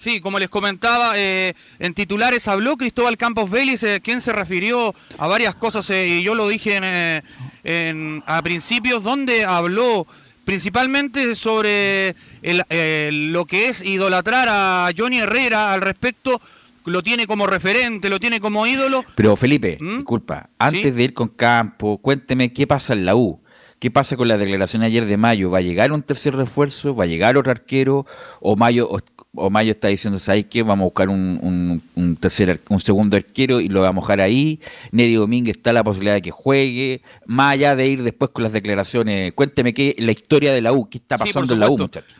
Sí, 0.03 0.20
como 0.20 0.40
les 0.40 0.48
comentaba, 0.48 1.12
eh, 1.14 1.55
en 1.78 1.94
titulares 1.94 2.48
habló 2.48 2.76
Cristóbal 2.76 3.16
Campos 3.16 3.48
Vélez, 3.48 3.84
eh, 3.84 4.00
quien 4.03 4.20
se 4.20 4.32
refirió 4.32 4.92
a 5.16 5.28
varias 5.28 5.55
cosas, 5.55 5.88
eh, 5.90 6.09
y 6.09 6.24
yo 6.24 6.34
lo 6.34 6.48
dije 6.48 7.22
en, 7.62 8.24
a 8.26 8.42
principios, 8.42 9.05
donde 9.05 9.44
habló 9.44 10.09
principalmente 10.44 11.36
sobre 11.36 12.16
lo 12.42 13.44
que 13.44 13.68
es 13.68 13.80
idolatrar 13.80 14.48
a 14.50 14.90
Johnny 14.98 15.20
Herrera 15.20 15.72
al 15.72 15.82
respecto, 15.82 16.40
lo 16.84 17.05
tiene 17.05 17.28
como 17.28 17.46
referente, 17.46 18.11
lo 18.11 18.18
tiene 18.18 18.40
como 18.40 18.66
ídolo. 18.66 19.05
Pero 19.14 19.36
Felipe, 19.36 19.78
¿Mm? 19.80 19.98
disculpa, 19.98 20.50
antes 20.59 20.96
de 20.96 21.00
ir 21.00 21.14
con 21.14 21.28
Campos, 21.28 22.00
cuénteme 22.03 22.53
qué 22.53 22.66
pasa 22.66 22.94
en 22.94 23.05
la 23.05 23.14
U. 23.14 23.40
¿Qué 23.82 23.90
pasa 23.90 24.16
con 24.16 24.28
la 24.28 24.38
declaración 24.38 24.84
ayer 24.84 25.07
de 25.07 25.16
Mayo? 25.16 25.50
¿Va 25.50 25.59
a 25.59 25.61
llegar 25.61 25.90
un 25.90 26.05
tercer 26.05 26.36
refuerzo? 26.36 26.94
¿Va 26.94 27.03
a 27.03 27.09
llegar 27.09 27.36
otro 27.36 27.50
arquero? 27.50 28.07
¿O 28.38 28.55
Mayo, 28.55 28.88
o, 29.34 29.50
Mayo 29.50 29.72
está 29.72 29.88
diciendo, 29.88 30.18
¿sabes 30.18 30.46
qué? 30.46 30.62
Vamos 30.62 30.82
a 30.82 30.84
buscar 30.84 31.08
un, 31.08 31.82
un, 31.94 32.16
tercer, 32.16 32.60
un 32.68 32.80
segundo 32.80 33.16
arquero 33.16 33.60
y 33.60 33.68
lo 33.68 33.80
vamos 33.80 33.90
a 33.90 33.92
mojar 33.92 34.20
ahí. 34.20 34.60
Neri 34.90 35.14
Domínguez 35.14 35.56
está 35.56 35.72
la 35.72 35.82
posibilidad 35.82 36.14
de 36.14 36.22
que 36.22 36.30
juegue. 36.30 37.02
Más 37.26 37.54
allá 37.54 37.74
de 37.74 37.86
ir 37.86 38.02
después 38.02 38.30
con 38.30 38.44
las 38.44 38.52
declaraciones, 38.52 39.32
cuénteme 39.32 39.72
qué 39.72 39.94
la 39.98 40.12
historia 40.12 40.52
de 40.52 40.60
la 40.60 40.72
U, 40.72 40.88
qué 40.88 40.98
está 40.98 41.18
pasando 41.18 41.54
en 41.54 41.60
la 41.60 41.70
U, 41.70 41.78
muchachos. 41.78 42.14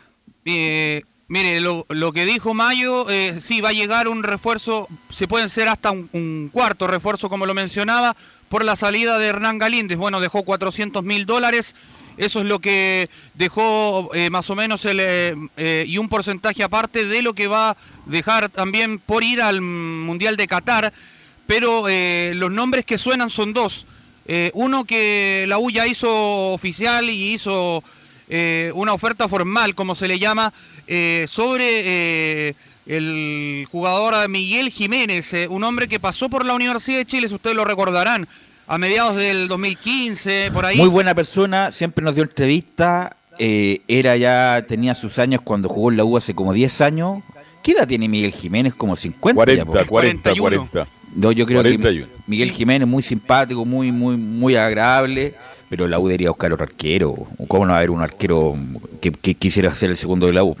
Eh, 0.45 1.03
mire, 1.27 1.61
lo, 1.61 1.85
que 2.13 2.25
dijo 2.25 2.53
Mayo, 2.53 3.09
eh, 3.09 3.39
sí, 3.41 3.61
va 3.61 3.69
a 3.69 3.73
llegar 3.73 4.07
un 4.07 4.23
refuerzo, 4.23 4.87
se 5.09 5.27
pueden 5.27 5.49
ser 5.49 5.67
hasta 5.67 5.91
un 5.91 6.49
cuarto 6.51 6.87
refuerzo, 6.87 7.29
como 7.29 7.45
lo 7.45 7.53
mencionaba 7.53 8.15
por 8.53 8.65
la 8.65 8.75
salida 8.75 9.17
de 9.17 9.25
Hernán 9.25 9.57
Galíndez. 9.57 9.97
Bueno, 9.97 10.19
dejó 10.19 10.43
400 10.43 11.03
mil 11.03 11.25
dólares. 11.25 11.73
Eso 12.17 12.41
es 12.41 12.45
lo 12.45 12.59
que 12.59 13.09
dejó 13.33 14.11
eh, 14.13 14.29
más 14.29 14.49
o 14.49 14.55
menos 14.55 14.85
el, 14.85 14.99
eh, 14.99 15.35
eh, 15.57 15.85
y 15.87 15.97
un 15.97 16.09
porcentaje 16.09 16.63
aparte 16.63 17.05
de 17.05 17.21
lo 17.21 17.33
que 17.33 17.47
va 17.47 17.71
a 17.71 17.77
dejar 18.05 18.49
también 18.49 18.99
por 18.99 19.23
ir 19.23 19.41
al 19.41 19.61
Mundial 19.61 20.37
de 20.37 20.47
Qatar. 20.47 20.93
Pero 21.45 21.87
los 22.35 22.51
nombres 22.51 22.85
que 22.85 22.97
suenan 22.97 23.29
son 23.29 23.51
dos. 23.51 23.85
Uno 24.53 24.85
que 24.85 25.43
la 25.49 25.59
U 25.59 25.69
ya 25.69 25.85
hizo 25.85 26.53
oficial 26.53 27.09
y 27.09 27.33
hizo 27.33 27.83
una 28.73 28.93
oferta 28.93 29.27
formal, 29.27 29.75
como 29.75 29.93
se 29.93 30.07
le 30.07 30.19
llama, 30.19 30.53
sobre 31.27 32.55
el 32.87 33.67
jugador 33.69 34.29
Miguel 34.29 34.69
Jiménez, 34.69 35.33
un 35.49 35.65
hombre 35.65 35.89
que 35.89 35.99
pasó 35.99 36.29
por 36.29 36.45
la 36.45 36.53
Universidad 36.53 36.99
de 36.99 37.05
Chile, 37.05 37.27
si 37.27 37.35
ustedes 37.35 37.57
lo 37.57 37.65
recordarán, 37.65 38.25
a 38.67 38.77
mediados 38.77 39.15
del 39.15 39.47
2015, 39.47 40.51
por 40.53 40.65
ahí. 40.65 40.77
Muy 40.77 40.89
buena 40.89 41.13
persona, 41.13 41.71
siempre 41.71 42.03
nos 42.03 42.15
dio 42.15 42.23
entrevista. 42.23 43.15
eh, 43.39 43.81
era 43.87 44.15
ya, 44.15 44.63
tenía 44.67 44.93
sus 44.93 45.17
años 45.19 45.41
cuando 45.43 45.67
jugó 45.69 45.89
en 45.91 45.97
la 45.97 46.03
U 46.05 46.17
hace 46.17 46.33
como 46.35 46.53
10 46.53 46.81
años. 46.81 47.23
¿Qué 47.63 47.71
edad 47.71 47.87
tiene 47.87 48.07
Miguel 48.07 48.31
Jiménez? 48.31 48.73
Como 48.75 48.95
50 48.95 49.39
ya, 49.53 49.65
40, 49.65 49.83
po. 49.83 49.89
40, 49.89 50.35
40. 50.35 50.87
No, 51.15 51.31
yo 51.31 51.45
creo 51.45 51.61
41. 51.61 52.05
que 52.07 52.11
Miguel 52.27 52.51
Jiménez 52.51 52.87
muy 52.87 53.01
simpático, 53.03 53.65
muy, 53.65 53.91
muy, 53.91 54.17
muy 54.17 54.55
agradable, 54.55 55.33
pero 55.69 55.87
la 55.87 55.97
U 55.99 56.07
debería 56.07 56.29
buscar 56.29 56.51
otro 56.53 56.65
arquero. 56.65 57.15
¿Cómo 57.47 57.65
no 57.65 57.71
va 57.71 57.75
a 57.75 57.79
haber 57.79 57.89
un 57.91 58.01
arquero 58.01 58.55
que, 59.01 59.11
que 59.11 59.35
quisiera 59.35 59.73
ser 59.73 59.89
el 59.91 59.97
segundo 59.97 60.25
de 60.27 60.33
la 60.33 60.43
U? 60.43 60.55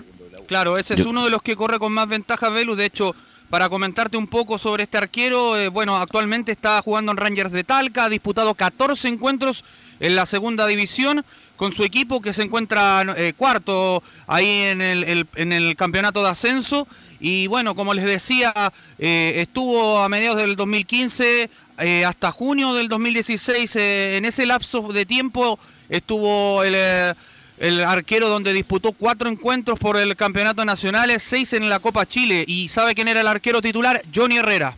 Claro, 0.47 0.77
ese 0.77 0.93
es 0.95 1.03
Yo- 1.03 1.09
uno 1.09 1.23
de 1.25 1.29
los 1.31 1.41
que 1.41 1.55
corre 1.55 1.77
con 1.79 1.91
más 1.93 2.07
ventajas, 2.07 2.53
Velus. 2.53 2.77
De 2.77 2.85
hecho, 2.85 3.15
para 3.53 3.69
comentarte 3.69 4.17
un 4.17 4.25
poco 4.25 4.57
sobre 4.57 4.81
este 4.81 4.97
arquero, 4.97 5.55
eh, 5.55 5.67
bueno, 5.67 5.95
actualmente 5.95 6.51
está 6.51 6.81
jugando 6.81 7.11
en 7.11 7.19
Rangers 7.19 7.51
de 7.51 7.63
Talca, 7.63 8.05
ha 8.05 8.09
disputado 8.09 8.55
14 8.55 9.07
encuentros 9.07 9.63
en 9.99 10.15
la 10.15 10.25
segunda 10.25 10.65
división 10.65 11.23
con 11.55 11.71
su 11.71 11.83
equipo 11.83 12.19
que 12.19 12.33
se 12.33 12.41
encuentra 12.41 13.05
eh, 13.15 13.33
cuarto 13.37 14.01
ahí 14.25 14.47
en 14.47 14.81
el, 14.81 15.27
en 15.35 15.53
el 15.53 15.75
campeonato 15.75 16.23
de 16.23 16.31
ascenso. 16.31 16.87
Y 17.19 17.45
bueno, 17.45 17.75
como 17.75 17.93
les 17.93 18.05
decía, 18.05 18.51
eh, 18.97 19.33
estuvo 19.37 19.99
a 19.99 20.09
mediados 20.09 20.39
del 20.39 20.55
2015 20.55 21.47
eh, 21.77 22.05
hasta 22.05 22.31
junio 22.31 22.73
del 22.73 22.87
2016. 22.87 23.75
eh, 23.75 24.17
en 24.17 24.25
ese 24.25 24.47
lapso 24.47 24.81
de 24.91 25.05
tiempo 25.05 25.59
estuvo 25.89 26.63
el, 26.63 27.15
el 27.63 27.81
arquero 27.83 28.29
donde 28.29 28.53
disputó 28.53 28.91
cuatro 28.91 29.29
encuentros 29.29 29.79
por 29.79 29.97
el 29.97 30.15
campeonato 30.15 30.63
nacional, 30.65 31.11
seis 31.19 31.53
en 31.53 31.69
la 31.69 31.79
Copa 31.79 32.05
Chile. 32.05 32.43
¿Y 32.47 32.69
sabe 32.69 32.93
quién 32.93 33.07
era 33.07 33.21
el 33.21 33.27
arquero 33.27 33.61
titular? 33.61 34.01
Johnny 34.13 34.37
Herrera. 34.37 34.75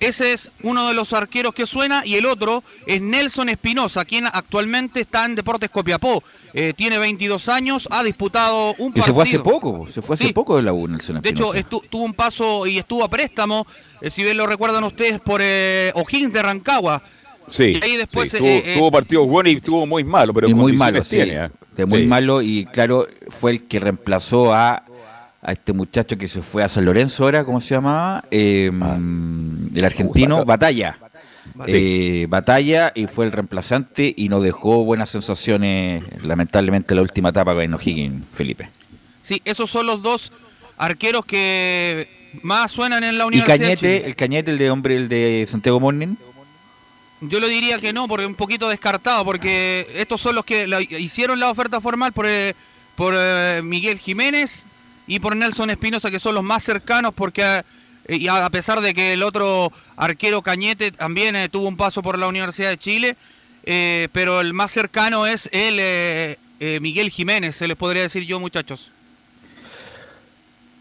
Ese 0.00 0.32
es 0.32 0.50
uno 0.64 0.88
de 0.88 0.94
los 0.94 1.12
arqueros 1.12 1.54
que 1.54 1.64
suena 1.64 2.04
y 2.04 2.16
el 2.16 2.26
otro 2.26 2.64
es 2.86 3.00
Nelson 3.00 3.48
Espinosa, 3.50 4.04
quien 4.04 4.26
actualmente 4.26 5.00
está 5.02 5.24
en 5.24 5.36
Deportes 5.36 5.70
Copiapó. 5.70 6.24
Eh, 6.54 6.72
tiene 6.76 6.98
22 6.98 7.48
años, 7.48 7.86
ha 7.90 8.02
disputado 8.02 8.74
un 8.78 8.92
Que 8.92 9.00
se 9.00 9.12
partido. 9.12 9.14
fue 9.14 9.22
hace 9.22 9.38
poco, 9.38 9.86
se 9.88 10.02
fue 10.02 10.14
hace 10.14 10.26
Sí. 10.26 10.32
poco 10.32 10.56
de 10.56 10.62
la 10.64 10.72
U, 10.72 10.88
Nelson 10.88 11.22
De 11.22 11.30
hecho, 11.30 11.54
Espinosa. 11.54 11.86
tuvo 11.88 12.02
un 12.04 12.14
paso 12.14 12.66
y 12.66 12.78
estuvo 12.78 13.04
a 13.04 13.08
préstamo, 13.08 13.64
eh, 14.00 14.10
si 14.10 14.24
bien 14.24 14.36
lo 14.36 14.46
recuerdan 14.46 14.82
ustedes, 14.84 15.20
por 15.20 15.40
eh, 15.42 15.92
O'Higgins 15.94 16.32
de 16.32 16.42
Rancagua. 16.42 17.00
Sí, 17.48 17.78
Y 17.80 17.84
ahí 17.84 17.96
después, 17.96 18.30
sí, 18.30 18.36
eh, 18.36 18.40
tuvo, 18.40 18.48
eh, 18.48 18.74
tuvo 18.76 18.92
partidos 18.92 19.28
buenos 19.28 19.52
y 19.52 19.60
tuvo 19.60 19.86
muy 19.86 20.04
malo, 20.04 20.32
pero 20.32 20.48
y 20.48 20.54
muy 20.54 20.72
malo, 20.72 21.02
sí, 21.04 21.16
tiene, 21.16 21.44
¿eh? 21.46 21.48
de 21.76 21.86
muy 21.86 22.00
Sí. 22.02 22.06
malo 22.06 22.40
y 22.42 22.64
claro, 22.66 23.06
fue 23.30 23.50
el 23.52 23.64
que 23.64 23.80
reemplazó 23.80 24.54
a, 24.54 24.84
a 25.42 25.52
este 25.52 25.72
muchacho 25.72 26.16
que 26.16 26.28
se 26.28 26.40
fue 26.42 26.62
a 26.62 26.68
San 26.68 26.84
Lorenzo 26.84 27.24
ahora, 27.24 27.44
¿cómo 27.44 27.60
se 27.60 27.74
llamaba? 27.74 28.24
Eh, 28.30 28.70
mm, 28.72 29.76
el 29.76 29.84
argentino, 29.84 30.44
Batalla. 30.44 30.98
Eh, 31.66 32.26
Batalla 32.28 32.92
y 32.94 33.06
fue 33.08 33.26
el 33.26 33.32
reemplazante 33.32 34.14
y 34.16 34.28
nos 34.28 34.42
dejó 34.42 34.84
buenas 34.84 35.10
sensaciones, 35.10 36.02
lamentablemente, 36.22 36.94
la 36.94 37.02
última 37.02 37.30
etapa 37.30 37.54
con 37.54 37.74
O'Higgins, 37.74 38.24
Felipe. 38.32 38.68
Sí, 39.22 39.42
esos 39.44 39.68
son 39.70 39.86
los 39.86 40.02
dos 40.02 40.32
arqueros 40.78 41.24
que 41.26 42.08
más 42.42 42.70
suenan 42.70 43.04
en 43.04 43.18
la 43.18 43.24
Y 43.24 43.26
Universidad 43.28 43.56
de 43.58 43.62
Cañete, 43.64 43.76
Chile. 43.98 44.02
el 44.06 44.16
Cañete, 44.16 44.50
el 44.52 44.58
de 44.58 44.70
hombre, 44.70 44.96
el 44.96 45.08
de 45.08 45.46
Santiago 45.50 45.78
Morning. 45.80 46.14
Yo 47.22 47.38
lo 47.38 47.46
diría 47.46 47.78
que 47.78 47.92
no, 47.92 48.08
porque 48.08 48.26
un 48.26 48.34
poquito 48.34 48.68
descartado, 48.68 49.24
porque 49.24 49.86
estos 49.94 50.20
son 50.20 50.34
los 50.34 50.44
que 50.44 50.66
la- 50.66 50.80
hicieron 50.82 51.38
la 51.38 51.50
oferta 51.50 51.80
formal 51.80 52.12
por, 52.12 52.26
eh, 52.26 52.54
por 52.96 53.14
eh, 53.16 53.60
Miguel 53.62 53.98
Jiménez 54.00 54.64
y 55.06 55.20
por 55.20 55.36
Nelson 55.36 55.70
Espinosa, 55.70 56.10
que 56.10 56.18
son 56.18 56.34
los 56.34 56.42
más 56.42 56.64
cercanos, 56.64 57.12
porque 57.14 57.62
eh, 58.08 58.16
y 58.16 58.26
a 58.26 58.50
pesar 58.50 58.80
de 58.80 58.92
que 58.92 59.12
el 59.12 59.22
otro 59.22 59.72
arquero 59.96 60.42
Cañete 60.42 60.90
también 60.90 61.36
eh, 61.36 61.48
tuvo 61.48 61.68
un 61.68 61.76
paso 61.76 62.02
por 62.02 62.18
la 62.18 62.26
Universidad 62.26 62.70
de 62.70 62.78
Chile, 62.78 63.16
pero 63.64 64.40
el 64.40 64.52
más 64.52 64.72
cercano 64.72 65.24
es 65.24 65.48
el 65.52 66.36
Miguel 66.80 67.10
Jiménez, 67.10 67.54
se 67.54 67.68
les 67.68 67.76
podría 67.76 68.02
decir 68.02 68.24
yo, 68.24 68.40
muchachos. 68.40 68.90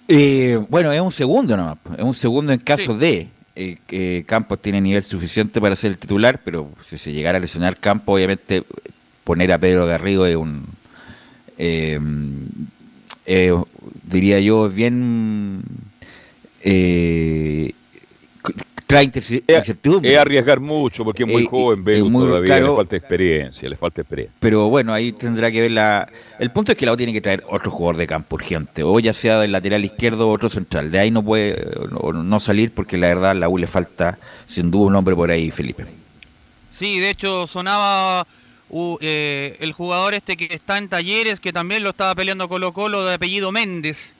Eh, 0.07 0.59
bueno, 0.69 0.91
es 0.91 0.99
un 0.99 1.11
segundo 1.11 1.55
nomás, 1.55 1.77
es 1.97 2.03
un 2.03 2.13
segundo 2.15 2.51
en 2.51 2.59
caso 2.59 2.97
de 2.97 3.29
eh, 3.89 4.23
Campos 4.25 4.61
tiene 4.61 4.81
nivel 4.81 5.03
suficiente 5.03 5.59
para 5.61 5.75
ser 5.75 5.91
el 5.91 5.97
titular, 5.97 6.41
pero 6.43 6.69
si 6.81 6.97
se 6.97 7.11
llegara 7.11 7.37
a 7.37 7.41
lesionar 7.41 7.77
Campos, 7.77 8.15
obviamente 8.15 8.63
poner 9.23 9.51
a 9.51 9.57
Pedro 9.57 9.85
Garrido 9.85 10.25
es 10.25 10.35
un, 10.35 10.65
eh, 11.57 11.99
eh, 13.25 13.53
diría 14.03 14.39
yo, 14.39 14.67
bien, 14.69 15.61
eh, 16.63 17.73
trae 18.91 19.05
incerti- 19.05 19.43
incertidumbre. 19.57 20.11
Es 20.13 20.17
arriesgar 20.19 20.59
mucho 20.59 21.03
porque 21.03 21.23
es 21.23 21.29
muy 21.29 21.43
Eh, 21.43 21.47
joven, 21.49 21.83
eh, 21.87 22.03
muy- 22.03 22.25
todavía 22.27 22.57
claro. 22.57 22.67
le 22.69 22.75
falta 22.75 22.95
experiencia, 22.95 23.69
le 23.69 23.75
falta 23.75 24.01
experiencia. 24.01 24.35
Pero 24.39 24.69
bueno, 24.69 24.93
ahí 24.93 25.11
tendrá 25.11 25.51
que 25.51 25.61
ver 25.61 25.71
la... 25.71 26.07
El 26.39 26.51
punto 26.51 26.71
es 26.71 26.77
que 26.77 26.85
la 26.85 26.93
U 26.93 26.97
tiene 26.97 27.13
que 27.13 27.21
traer 27.21 27.43
otro 27.49 27.71
jugador 27.71 27.97
de 27.97 28.07
campo 28.07 28.35
urgente, 28.35 28.83
o 28.83 28.99
ya 28.99 29.13
sea 29.13 29.39
del 29.39 29.51
lateral 29.51 29.83
izquierdo 29.83 30.29
o 30.29 30.31
otro 30.33 30.49
central. 30.49 30.91
De 30.91 30.99
ahí 30.99 31.11
no 31.11 31.23
puede 31.23 31.61
no, 31.89 32.13
no 32.13 32.39
salir 32.39 32.71
porque 32.71 32.97
la 32.97 33.07
verdad 33.07 33.31
a 33.31 33.33
la 33.33 33.49
U 33.49 33.57
le 33.57 33.67
falta 33.67 34.17
sin 34.45 34.69
duda 34.71 34.87
un 34.87 34.95
hombre 34.95 35.15
por 35.15 35.31
ahí, 35.31 35.51
Felipe. 35.51 35.85
Sí, 36.69 36.99
de 36.99 37.09
hecho 37.09 37.47
sonaba 37.47 38.25
uh, 38.69 38.97
eh, 39.01 39.57
el 39.59 39.73
jugador 39.73 40.13
este 40.13 40.37
que 40.37 40.53
está 40.53 40.77
en 40.77 40.87
Talleres, 40.87 41.39
que 41.39 41.51
también 41.53 41.83
lo 41.83 41.89
estaba 41.89 42.15
peleando 42.15 42.47
Colo 42.49 42.71
Colo, 42.73 43.05
de 43.05 43.15
apellido 43.15 43.51
Méndez. 43.51 44.13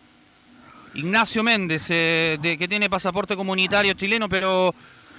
Ignacio 0.93 1.43
Méndez, 1.43 1.85
eh, 1.89 2.37
de, 2.41 2.57
que 2.57 2.67
tiene 2.67 2.89
pasaporte 2.89 3.35
comunitario 3.35 3.93
chileno, 3.93 4.27
pero 4.27 4.73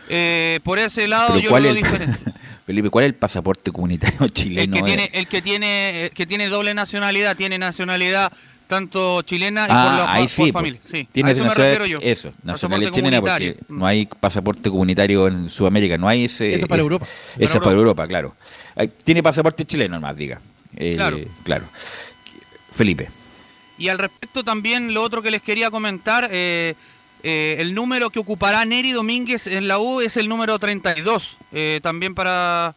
eh, 0.08 0.60
por 0.64 0.78
ese 0.78 1.08
lado 1.08 1.38
yo 1.38 1.50
¿cuál 1.50 1.62
lo 1.64 1.68
veo 1.72 1.76
es 1.78 1.82
diferente. 1.84 2.18
Felipe, 2.66 2.90
¿cuál 2.90 3.04
es 3.04 3.08
el 3.10 3.14
pasaporte 3.14 3.72
comunitario 3.72 4.18
El 4.22 4.32
chileno? 4.32 4.72
que 4.74 4.78
eh? 4.80 4.82
tiene, 4.84 5.10
el 5.14 5.26
que 5.26 5.42
tiene, 5.42 6.04
el 6.04 6.10
que 6.10 6.26
tiene 6.26 6.48
doble 6.48 6.74
nacionalidad, 6.74 7.36
tiene 7.36 7.58
nacionalidad 7.58 8.32
tanto 8.68 9.20
chilena 9.22 9.64
y 9.64 9.66
por, 9.68 9.76
Ah, 9.76 10.04
la, 10.06 10.12
ahí 10.14 10.22
por 10.22 10.46
sí, 10.46 10.52
familia. 10.52 10.80
Sí, 10.82 11.06
tiene 11.12 11.30
a 11.30 11.32
eso 11.32 11.44
me 11.44 11.52
refiero 11.54 11.84
yo. 11.86 11.98
Eso, 12.00 12.32
nacionalidad 12.42 12.90
chilena 12.92 13.20
porque 13.20 13.56
no 13.68 13.86
hay 13.86 14.06
pasaporte 14.06 14.70
comunitario 14.70 15.26
en 15.28 15.50
Sudamérica, 15.50 15.98
no 15.98 16.08
hay 16.08 16.24
ese... 16.24 16.54
Eso 16.54 16.66
para 16.66 16.78
ese- 16.80 16.82
Europa. 16.84 17.06
Eso 17.38 17.52
Para 17.54 17.64
para 17.64 17.76
Europa, 17.76 18.06
claro. 18.08 18.36
Tiene 19.04 19.22
pasaporte 19.22 19.64
chileno 19.66 20.00
más, 20.00 20.16
diga. 20.16 20.40
Eh, 20.76 20.94
Claro. 20.96 21.18
claro. 21.44 21.64
Felipe. 22.72 23.10
Y 23.82 23.88
al 23.88 23.98
respecto 23.98 24.44
también 24.44 24.94
lo 24.94 25.02
otro 25.02 25.22
que 25.22 25.32
les 25.32 25.42
quería 25.42 25.68
comentar, 25.68 26.28
eh, 26.30 26.76
eh, 27.24 27.56
el 27.58 27.74
número 27.74 28.10
que 28.10 28.20
ocupará 28.20 28.64
Neri 28.64 28.92
Domínguez 28.92 29.48
en 29.48 29.66
la 29.66 29.78
U 29.80 30.00
es 30.00 30.16
el 30.16 30.28
número 30.28 30.56
32, 30.56 31.36
eh, 31.50 31.80
también 31.82 32.14
para 32.14 32.76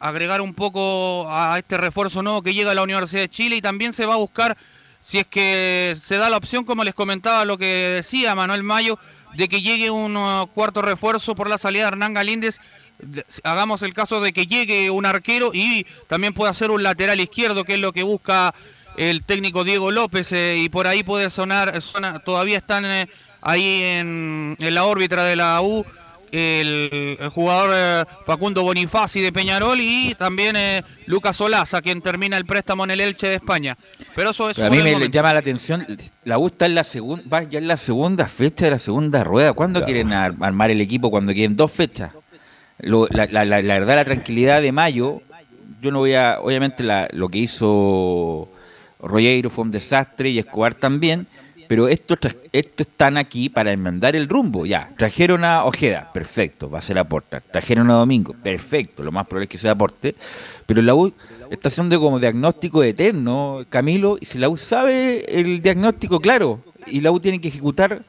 agregar 0.00 0.40
un 0.40 0.54
poco 0.54 1.26
a 1.30 1.56
este 1.58 1.76
refuerzo 1.76 2.20
nuevo 2.20 2.42
que 2.42 2.52
llega 2.52 2.72
a 2.72 2.74
la 2.74 2.82
Universidad 2.82 3.20
de 3.20 3.28
Chile 3.28 3.54
y 3.54 3.62
también 3.62 3.92
se 3.92 4.06
va 4.06 4.14
a 4.14 4.16
buscar, 4.16 4.56
si 5.02 5.18
es 5.18 5.26
que 5.28 5.96
se 6.02 6.16
da 6.16 6.30
la 6.30 6.38
opción, 6.38 6.64
como 6.64 6.82
les 6.82 6.94
comentaba 6.94 7.44
lo 7.44 7.56
que 7.56 7.66
decía 7.94 8.34
Manuel 8.34 8.64
Mayo, 8.64 8.98
de 9.36 9.48
que 9.48 9.62
llegue 9.62 9.88
un 9.90 10.16
uh, 10.16 10.48
cuarto 10.48 10.82
refuerzo 10.82 11.36
por 11.36 11.48
la 11.48 11.58
salida 11.58 11.82
de 11.84 11.88
Hernán 11.88 12.14
Galíndez, 12.14 12.58
de- 12.98 13.24
hagamos 13.44 13.82
el 13.82 13.94
caso 13.94 14.20
de 14.20 14.32
que 14.32 14.46
llegue 14.48 14.90
un 14.90 15.06
arquero 15.06 15.52
y 15.54 15.86
también 16.08 16.32
pueda 16.32 16.52
ser 16.54 16.72
un 16.72 16.82
lateral 16.82 17.20
izquierdo, 17.20 17.62
que 17.62 17.74
es 17.74 17.80
lo 17.80 17.92
que 17.92 18.02
busca 18.02 18.52
el 18.96 19.22
técnico 19.22 19.64
Diego 19.64 19.90
López, 19.90 20.32
eh, 20.32 20.56
y 20.58 20.68
por 20.68 20.86
ahí 20.86 21.02
puede 21.02 21.30
sonar, 21.30 21.80
suena- 21.82 22.18
todavía 22.20 22.58
están 22.58 22.84
eh, 22.84 23.08
ahí 23.42 23.80
en, 23.82 24.56
en 24.58 24.74
la 24.74 24.84
órbita 24.84 25.24
de 25.24 25.36
la 25.36 25.60
U 25.62 25.84
el, 26.32 27.16
el 27.20 27.28
jugador 27.28 27.70
eh, 27.72 28.04
Facundo 28.26 28.62
Bonifaci 28.62 29.20
de 29.20 29.32
Peñarol 29.32 29.78
y 29.80 30.14
también 30.18 30.56
Lucas 31.06 31.40
Olaza, 31.40 31.80
quien 31.80 32.02
termina 32.02 32.36
el 32.36 32.44
préstamo 32.44 32.84
en 32.84 32.90
el 32.90 33.00
Elche 33.00 33.28
de 33.28 33.36
España. 33.36 33.76
Pero 34.14 34.30
eso 34.30 34.50
es 34.50 34.56
Pero 34.56 34.66
a 34.66 34.70
mí 34.70 34.78
me 34.82 34.92
momento. 34.92 35.12
llama 35.12 35.32
la 35.32 35.38
atención, 35.38 35.86
la 36.24 36.36
U 36.38 36.48
está 36.48 36.66
en 36.66 36.74
la 36.74 36.84
segunda, 36.84 37.22
va 37.32 37.42
ya 37.44 37.58
en 37.58 37.68
la 37.68 37.76
segunda 37.76 38.26
fecha 38.26 38.64
de 38.66 38.72
la 38.72 38.78
segunda 38.78 39.22
rueda. 39.24 39.52
¿Cuándo 39.52 39.78
Claro. 39.80 39.86
quieren 39.92 40.12
ar- 40.12 40.34
armar 40.40 40.70
el 40.70 40.80
equipo? 40.80 41.10
Cuando 41.10 41.32
quieren 41.32 41.54
dos 41.56 41.70
fechas. 41.70 42.10
Lo- 42.80 43.06
la, 43.10 43.26
la- 43.30 43.44
la- 43.44 43.62
la 43.62 43.74
verdad, 43.74 43.94
la 43.94 44.04
tranquilidad 44.04 44.60
de 44.60 44.72
mayo, 44.72 45.22
yo 45.80 45.90
no 45.92 46.00
voy 46.00 46.14
a, 46.14 46.38
obviamente 46.42 46.82
la- 46.82 47.08
lo 47.12 47.28
que 47.28 47.38
hizo 47.38 48.48
Rollero 49.06 49.50
fue 49.50 49.64
un 49.64 49.70
desastre 49.70 50.30
y 50.30 50.38
Escobar 50.38 50.74
también, 50.74 51.26
pero 51.68 51.88
estos 51.88 52.18
estos 52.52 52.86
están 52.86 53.16
aquí 53.16 53.48
para 53.48 53.72
enmendar 53.72 54.16
el 54.16 54.28
rumbo. 54.28 54.66
Ya, 54.66 54.90
trajeron 54.96 55.44
a 55.44 55.64
Ojeda, 55.64 56.10
perfecto, 56.12 56.70
va 56.70 56.78
a 56.78 56.82
ser 56.82 56.98
aporta. 56.98 57.40
Trajeron 57.40 57.90
a 57.90 57.94
Domingo, 57.94 58.34
perfecto, 58.34 59.02
lo 59.02 59.12
más 59.12 59.26
probable 59.26 59.44
es 59.44 59.50
que 59.50 59.58
sea 59.58 59.72
aporte. 59.72 60.14
Pero 60.66 60.82
la 60.82 60.94
U 60.94 61.12
está 61.50 61.68
haciendo 61.68 62.00
como 62.00 62.20
diagnóstico 62.20 62.82
eterno, 62.82 63.64
Camilo, 63.68 64.18
y 64.20 64.26
si 64.26 64.38
la 64.38 64.48
U 64.48 64.56
sabe 64.56 65.24
el 65.28 65.60
diagnóstico 65.62 66.20
claro, 66.20 66.62
y 66.86 67.00
la 67.00 67.10
U 67.10 67.20
tiene 67.20 67.40
que 67.40 67.48
ejecutar 67.48 68.02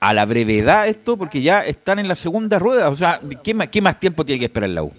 a 0.00 0.12
la 0.12 0.26
brevedad 0.26 0.86
esto 0.86 1.16
porque 1.16 1.40
ya 1.40 1.64
están 1.64 1.98
en 1.98 2.08
la 2.08 2.14
segunda 2.14 2.58
rueda. 2.58 2.90
O 2.90 2.94
sea, 2.94 3.20
¿qué 3.42 3.54
más, 3.54 3.68
qué 3.68 3.80
más 3.80 3.98
tiempo 3.98 4.24
tiene 4.24 4.38
que 4.38 4.46
esperar 4.46 4.68
la 4.70 4.82
U? 4.82 4.92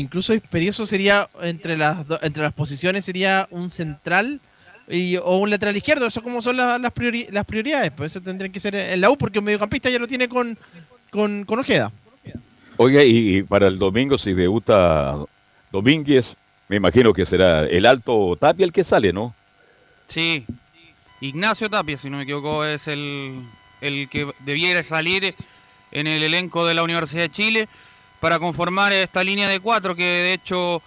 Incluso 0.00 0.32
eso 0.34 0.86
sería, 0.86 1.28
entre 1.42 1.76
las, 1.76 2.06
do- 2.06 2.18
entre 2.22 2.42
las 2.42 2.52
posiciones, 2.52 3.04
sería 3.04 3.46
un 3.50 3.70
central 3.70 4.40
y, 4.88 5.16
o 5.16 5.36
un 5.36 5.50
lateral 5.50 5.76
izquierdo. 5.76 6.06
Eso 6.06 6.22
como 6.22 6.40
son 6.40 6.56
la- 6.56 6.78
las, 6.78 6.92
priori- 6.94 7.28
las 7.30 7.44
prioridades. 7.44 7.90
Pues 7.92 8.12
eso 8.12 8.20
tendrían 8.22 8.50
que 8.52 8.60
ser 8.60 8.74
en 8.74 9.00
la 9.00 9.10
U 9.10 9.16
porque 9.16 9.38
un 9.38 9.44
mediocampista 9.44 9.90
ya 9.90 9.98
lo 9.98 10.06
tiene 10.08 10.28
con, 10.28 10.56
con, 11.10 11.44
con 11.44 11.58
Ojeda. 11.58 11.92
Oiga, 12.76 13.04
y, 13.04 13.36
y 13.36 13.42
para 13.42 13.66
el 13.68 13.78
domingo, 13.78 14.16
si 14.16 14.32
debuta 14.32 15.16
Domínguez, 15.70 16.34
me 16.68 16.76
imagino 16.76 17.12
que 17.12 17.26
será 17.26 17.64
el 17.66 17.84
alto 17.84 18.36
Tapia 18.40 18.64
el 18.64 18.72
que 18.72 18.84
sale, 18.84 19.12
¿no? 19.12 19.34
Sí. 20.08 20.46
Ignacio 21.20 21.68
Tapia, 21.68 21.98
si 21.98 22.08
no 22.08 22.16
me 22.16 22.22
equivoco, 22.22 22.64
es 22.64 22.88
el, 22.88 23.42
el 23.82 24.08
que 24.08 24.26
debiera 24.46 24.82
salir 24.82 25.34
en 25.92 26.06
el 26.06 26.22
elenco 26.22 26.64
de 26.66 26.72
la 26.74 26.82
Universidad 26.82 27.24
de 27.24 27.30
Chile 27.30 27.68
para 28.20 28.38
conformar 28.38 28.92
esta 28.92 29.24
línea 29.24 29.48
de 29.48 29.60
cuatro, 29.60 29.94
que 29.96 30.04
de 30.04 30.32
hecho 30.34 30.82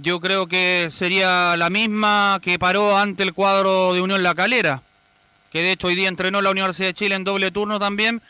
yo 0.00 0.20
creo 0.20 0.46
que 0.46 0.90
sería 0.92 1.56
la 1.56 1.70
misma 1.70 2.38
que 2.42 2.58
paró 2.58 2.96
ante 2.96 3.24
el 3.24 3.34
cuadro 3.34 3.92
de 3.94 4.00
Unión 4.00 4.22
La 4.22 4.34
Calera, 4.34 4.82
que 5.52 5.60
de 5.62 5.72
hecho 5.72 5.88
hoy 5.88 5.96
día 5.96 6.08
entrenó 6.08 6.40
la 6.40 6.50
Universidad 6.50 6.88
de 6.88 6.94
Chile 6.94 7.14
en 7.16 7.24
doble 7.24 7.50
turno 7.50 7.78
también, 7.80 8.22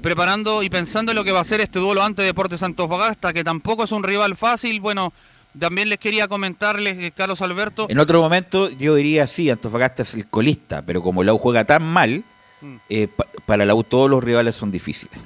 preparando 0.00 0.62
y 0.62 0.70
pensando 0.70 1.12
en 1.12 1.16
lo 1.16 1.24
que 1.24 1.32
va 1.32 1.40
a 1.40 1.44
ser 1.44 1.60
este 1.60 1.78
duelo 1.78 2.02
ante 2.02 2.22
Deportes 2.22 2.62
Antofagasta, 2.62 3.32
que 3.32 3.44
tampoco 3.44 3.84
es 3.84 3.92
un 3.92 4.02
rival 4.02 4.36
fácil. 4.36 4.80
Bueno, 4.80 5.12
también 5.58 5.90
les 5.90 5.98
quería 5.98 6.28
comentarles, 6.28 6.98
eh, 6.98 7.12
Carlos 7.14 7.42
Alberto, 7.42 7.86
En 7.90 7.98
otro 7.98 8.22
momento 8.22 8.70
yo 8.70 8.94
diría 8.94 9.26
sí, 9.26 9.50
Antofagasta 9.50 10.02
es 10.02 10.14
el 10.14 10.26
colista, 10.28 10.80
pero 10.80 11.02
como 11.02 11.22
la 11.22 11.34
U 11.34 11.38
juega 11.38 11.64
tan 11.64 11.82
mal, 11.82 12.22
Mm. 12.62 12.76
eh, 12.88 13.08
pa- 13.14 13.26
para 13.44 13.66
la 13.66 13.74
U 13.74 13.82
todos 13.84 14.08
los 14.08 14.22
rivales 14.24 14.54
son 14.56 14.70
difíciles. 14.70 15.18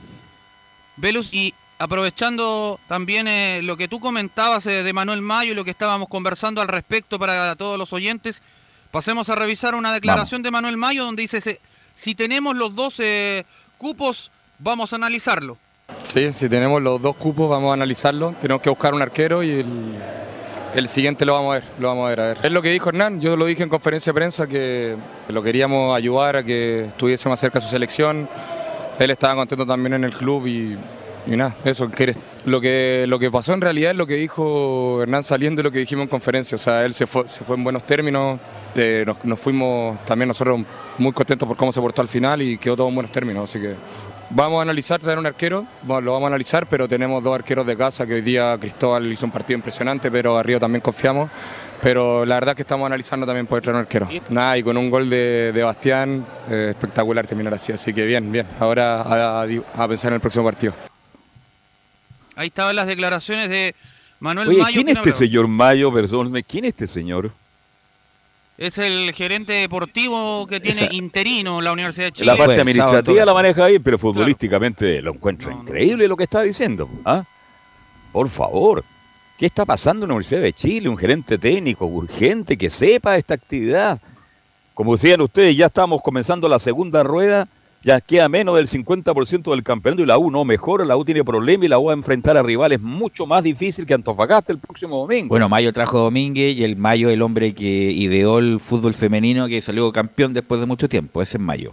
Velus, 0.97 1.33
y 1.33 1.53
aprovechando 1.79 2.81
también 2.89 3.29
eh, 3.29 3.61
lo 3.63 3.77
que 3.77 3.89
tú 3.89 4.01
comentabas 4.01 4.67
eh, 4.67 4.83
de 4.83 4.93
Manuel 4.93 5.21
Mayo 5.21 5.53
y 5.53 5.55
lo 5.55 5.65
que 5.65 5.71
estábamos 5.71 6.09
conversando 6.09 6.61
al 6.61 6.69
respecto 6.69 7.19
para 7.19 7.55
todos 7.57 7.79
los 7.79 7.93
oyentes, 7.93 8.43
pasemos 8.91 9.29
a 9.29 9.35
revisar 9.35 9.75
una 9.75 9.93
declaración 9.93 10.43
de 10.43 10.51
Manuel 10.51 10.77
Mayo 10.77 11.05
donde 11.05 11.23
dice, 11.23 11.61
si 11.95 12.15
tenemos 12.15 12.57
los 12.57 12.75
dos 12.75 12.97
eh, 12.99 13.45
cupos, 13.79 14.31
vamos 14.59 14.93
a 14.93 14.97
analizarlo. 14.97 15.59
Sí, 16.03 16.33
si 16.33 16.49
tenemos 16.49 16.83
los 16.83 17.01
dos 17.01 17.15
cupos 17.17 17.49
vamos 17.49 17.71
a 17.71 17.75
analizarlo. 17.75 18.35
Tenemos 18.41 18.63
que 18.63 18.71
buscar 18.71 18.93
un 18.95 19.03
arquero 19.03 19.43
y 19.43 19.51
el, 19.51 19.95
el 20.75 20.89
siguiente 20.89 21.25
lo 21.25 21.35
vamos 21.35 21.57
a 21.57 21.59
ver, 21.61 21.69
lo 21.79 21.89
vamos 21.89 22.07
a 22.07 22.09
ver, 22.09 22.21
a 22.21 22.27
ver. 22.29 22.39
Es 22.43 22.51
lo 22.51 22.63
que 22.63 22.71
dijo 22.71 22.89
Hernán, 22.89 23.21
yo 23.21 23.37
lo 23.37 23.45
dije 23.45 23.63
en 23.63 23.69
conferencia 23.69 24.13
de 24.13 24.15
prensa 24.15 24.47
que 24.47 24.97
lo 25.29 25.43
queríamos 25.43 25.97
ayudar 25.97 26.37
a 26.37 26.43
que 26.43 26.87
estuviese 26.87 27.29
más 27.29 27.39
cerca 27.39 27.61
de 27.61 27.67
su 27.67 27.71
selección. 27.71 28.29
Él 28.99 29.11
estaba 29.11 29.35
contento 29.35 29.67
también 29.67 29.95
en 29.95 30.05
el 30.05 30.13
club 30.13 30.47
y, 30.47 30.77
y 31.27 31.37
nada, 31.37 31.57
eso. 31.65 31.91
que 31.91 32.03
eres- 32.05 32.19
lo, 32.45 32.61
que, 32.61 33.05
lo 33.09 33.19
que 33.19 33.31
pasó 33.31 33.53
en 33.55 33.61
realidad 33.61 33.91
es 33.93 33.97
lo 33.97 34.07
que 34.07 34.15
dijo 34.15 35.03
Hernán 35.03 35.23
saliendo 35.25 35.61
y 35.61 35.65
lo 35.65 35.71
que 35.73 35.79
dijimos 35.81 36.05
en 36.05 36.09
conferencia. 36.11 36.55
O 36.57 36.59
sea, 36.59 36.85
él 36.85 36.95
se 36.95 37.07
fue, 37.07 37.27
se 37.29 37.45
fue 37.45 37.57
en 37.57 37.65
buenos 37.65 37.85
términos. 37.85 38.39
eh, 38.75 39.05
nos, 39.07 39.25
nos 39.25 39.41
fuimos 39.41 39.99
también 40.05 40.29
nosotros 40.29 40.61
muy 40.99 41.13
contentos 41.13 41.49
por 41.49 41.57
cómo 41.57 41.73
se 41.73 41.81
portó 41.81 42.03
al 42.03 42.09
final 42.09 42.43
y 42.43 42.59
quedó 42.59 42.77
todo 42.77 42.89
en 42.89 42.95
buenos 42.95 43.11
términos. 43.13 43.45
Así 43.51 43.59
que 43.61 43.75
Vamos 44.29 44.59
a 44.59 44.63
analizar, 44.63 44.99
traer 45.01 45.21
un 45.21 45.27
arquero, 45.27 45.65
bueno, 45.85 46.01
lo 46.01 46.13
vamos 46.15 46.25
a 46.27 46.29
analizar, 46.31 46.67
pero 46.67 46.89
tenemos 46.89 47.23
dos 47.23 47.33
arqueros 47.33 47.65
de 47.65 47.77
casa, 47.77 48.05
que 48.09 48.15
hoy 48.15 48.23
día 48.23 48.57
Cristóbal 48.59 49.07
hizo 49.13 49.25
un 49.25 49.31
partido 49.31 49.57
impresionante, 49.57 50.11
pero 50.11 50.37
arriba 50.37 50.59
también 50.59 50.81
confiamos. 50.81 51.31
Pero 51.81 52.27
la 52.27 52.35
verdad 52.35 52.51
es 52.51 52.57
que 52.57 52.63
estamos 52.63 52.87
analizando 52.87 53.25
también 53.25 53.47
poder 53.47 53.63
traer 53.63 53.77
un 53.77 53.83
arquero. 53.83 54.09
Nada, 54.31 54.59
y 54.59 54.65
con 54.65 54.77
un 54.77 54.91
gol 54.91 55.09
de, 55.09 55.53
de 55.55 55.63
Bastián, 55.63 56.27
eh, 56.51 56.69
espectacular 56.71 57.25
terminar 57.25 57.55
así, 57.55 57.71
así 57.71 57.95
que 57.95 58.05
bien, 58.05 58.33
bien. 58.33 58.49
Ahora 58.59 59.01
a, 59.03 59.43
a- 59.43 59.47
a 59.85 59.89
pensar 59.89 60.11
en 60.11 60.15
el 60.15 60.21
próximo 60.21 60.45
partido. 60.45 60.75
Ahí 62.37 62.49
estaban 62.49 62.77
las 62.77 62.87
declaraciones 62.87 63.49
de 63.51 63.75
Manuel 64.21 64.49
Oye, 64.49 64.59
Mayo. 64.59 64.75
¿quién 64.75 64.89
es 64.91 64.95
¿quién 64.99 65.09
este 65.09 65.25
señor 65.27 65.49
Mayo? 65.49 65.93
Perdóneme, 65.93 66.43
¿quién 66.45 66.65
es 66.67 66.69
este 66.71 66.87
señor? 66.87 67.33
Es 68.59 68.79
el 68.79 69.13
gerente 69.13 69.53
deportivo 69.53 70.47
que 70.47 70.61
tiene 70.61 70.85
Esa- 70.85 70.95
interino 70.95 71.61
la 71.61 71.73
Universidad 71.73 72.07
de 72.07 72.13
Chile. 72.13 72.27
La 72.27 72.37
parte 72.37 72.61
administrativa 72.61 73.25
la 73.25 73.35
maneja 73.35 73.65
ahí, 73.65 73.79
pero 73.79 73.99
futbolísticamente 73.99 75.03
lo 75.03 75.13
encuentro 75.13 75.51
increíble 75.51 76.09
lo 76.09 76.17
que 76.17 76.25
está 76.25 76.43
diciendo. 76.43 76.89
¿ah? 77.05 77.25
Por 78.13 78.31
favor, 78.31 78.83
¿qué 79.39 79.45
está 79.47 79.67
pasando 79.67 80.05
en 80.05 80.09
la 80.09 80.15
Universidad 80.15 80.41
de 80.41 80.53
Chile? 80.55 80.89
Un 80.89 80.97
gerente 80.97 81.37
técnico 81.37 81.85
urgente 81.85 82.57
que 82.57 82.71
sepa 82.71 83.17
esta 83.17 83.35
actividad. 83.35 84.01
Como 84.73 84.97
decían 84.97 85.21
ustedes, 85.21 85.55
ya 85.57 85.67
estamos 85.67 86.01
comenzando 86.03 86.49
la 86.49 86.59
segunda 86.59 87.03
rueda, 87.03 87.49
ya 87.83 88.01
queda 88.01 88.29
menos 88.29 88.57
del 88.57 88.69
50% 88.69 89.51
del 89.51 89.63
campeonato 89.63 90.03
y 90.03 90.07
la 90.07 90.19
U 90.19 90.31
no 90.31 90.45
mejora, 90.45 90.85
la 90.85 90.97
U 90.97 91.05
tiene 91.05 91.23
problemas 91.23 91.67
y 91.67 91.69
la 91.69 91.79
U 91.79 91.85
va 91.85 91.93
a 91.93 91.97
enfrentar 91.97 92.37
a 92.37 92.43
rivales 92.43 92.81
mucho 92.81 93.27
más 93.27 93.45
difíciles 93.45 93.87
que 93.87 93.95
Antofagasta 93.95 94.53
el 94.53 94.59
próximo 94.59 94.99
domingo. 94.99 95.29
Bueno, 95.29 95.49
Mayo 95.49 95.73
trajo 95.73 95.99
a 95.99 96.03
Domínguez 96.03 96.57
y 96.57 96.65
el 96.65 96.77
Mayo 96.77 97.11
el 97.11 97.23
hombre 97.23 97.55
que 97.55 97.65
ideó 97.65 98.39
el 98.39 98.59
fútbol 98.61 98.95
femenino 98.95 99.47
que 99.47 99.61
salió 99.63 99.93
campeón 99.93 100.33
después 100.33 100.61
de 100.61 100.67
mucho 100.67 100.89
tiempo. 100.89 101.23
Ese 101.23 101.37
es 101.37 101.43
Mayo. 101.43 101.73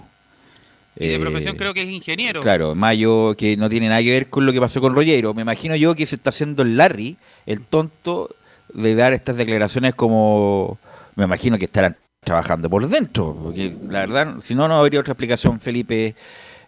Y 0.95 1.08
de 1.08 1.16
Eh, 1.16 1.20
profesión 1.20 1.56
creo 1.56 1.74
que 1.74 1.82
es 1.82 1.89
ingeniero. 1.89 2.41
Claro, 2.41 2.76
Mayo 2.76 3.36
que 3.36 3.58
no 3.58 3.68
tiene 3.68 3.89
nada 3.89 4.01
que 4.04 4.12
ver 4.12 4.30
con 4.30 4.45
lo 4.45 4.54
que 4.54 4.60
pasó 4.60 4.80
con 4.82 4.93
Rollero. 4.93 5.34
Me 5.34 5.41
imagino 5.41 5.76
yo 5.76 5.95
que 5.95 6.06
se 6.06 6.16
está 6.16 6.30
haciendo 6.30 6.62
el 6.62 6.78
Larry, 6.78 7.18
el 7.47 7.62
tonto, 7.62 8.36
de 8.74 8.95
dar 8.95 9.14
estas 9.14 9.38
declaraciones 9.38 9.95
como... 9.95 10.78
Me 11.16 11.26
imagino 11.26 11.58
que 11.58 11.66
estarán 11.66 11.95
trabajando 12.24 12.69
por 12.69 12.88
dentro. 12.88 13.36
Porque 13.43 13.76
la 13.89 13.99
verdad, 13.99 14.36
si 14.41 14.55
no, 14.55 14.67
no 14.67 14.78
habría 14.78 14.99
otra 14.99 15.13
explicación, 15.13 15.59
Felipe. 15.59 16.15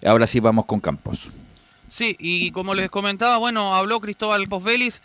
Ahora 0.05 0.27
sí 0.27 0.39
vamos 0.39 0.65
con 0.65 0.79
Campos. 0.79 1.31
Sí, 1.89 2.15
y 2.19 2.51
como 2.51 2.73
les 2.73 2.89
comentaba, 2.89 3.37
bueno, 3.37 3.75
habló 3.75 3.99
Cristóbal 3.99 4.47
Posbelis 4.47 5.01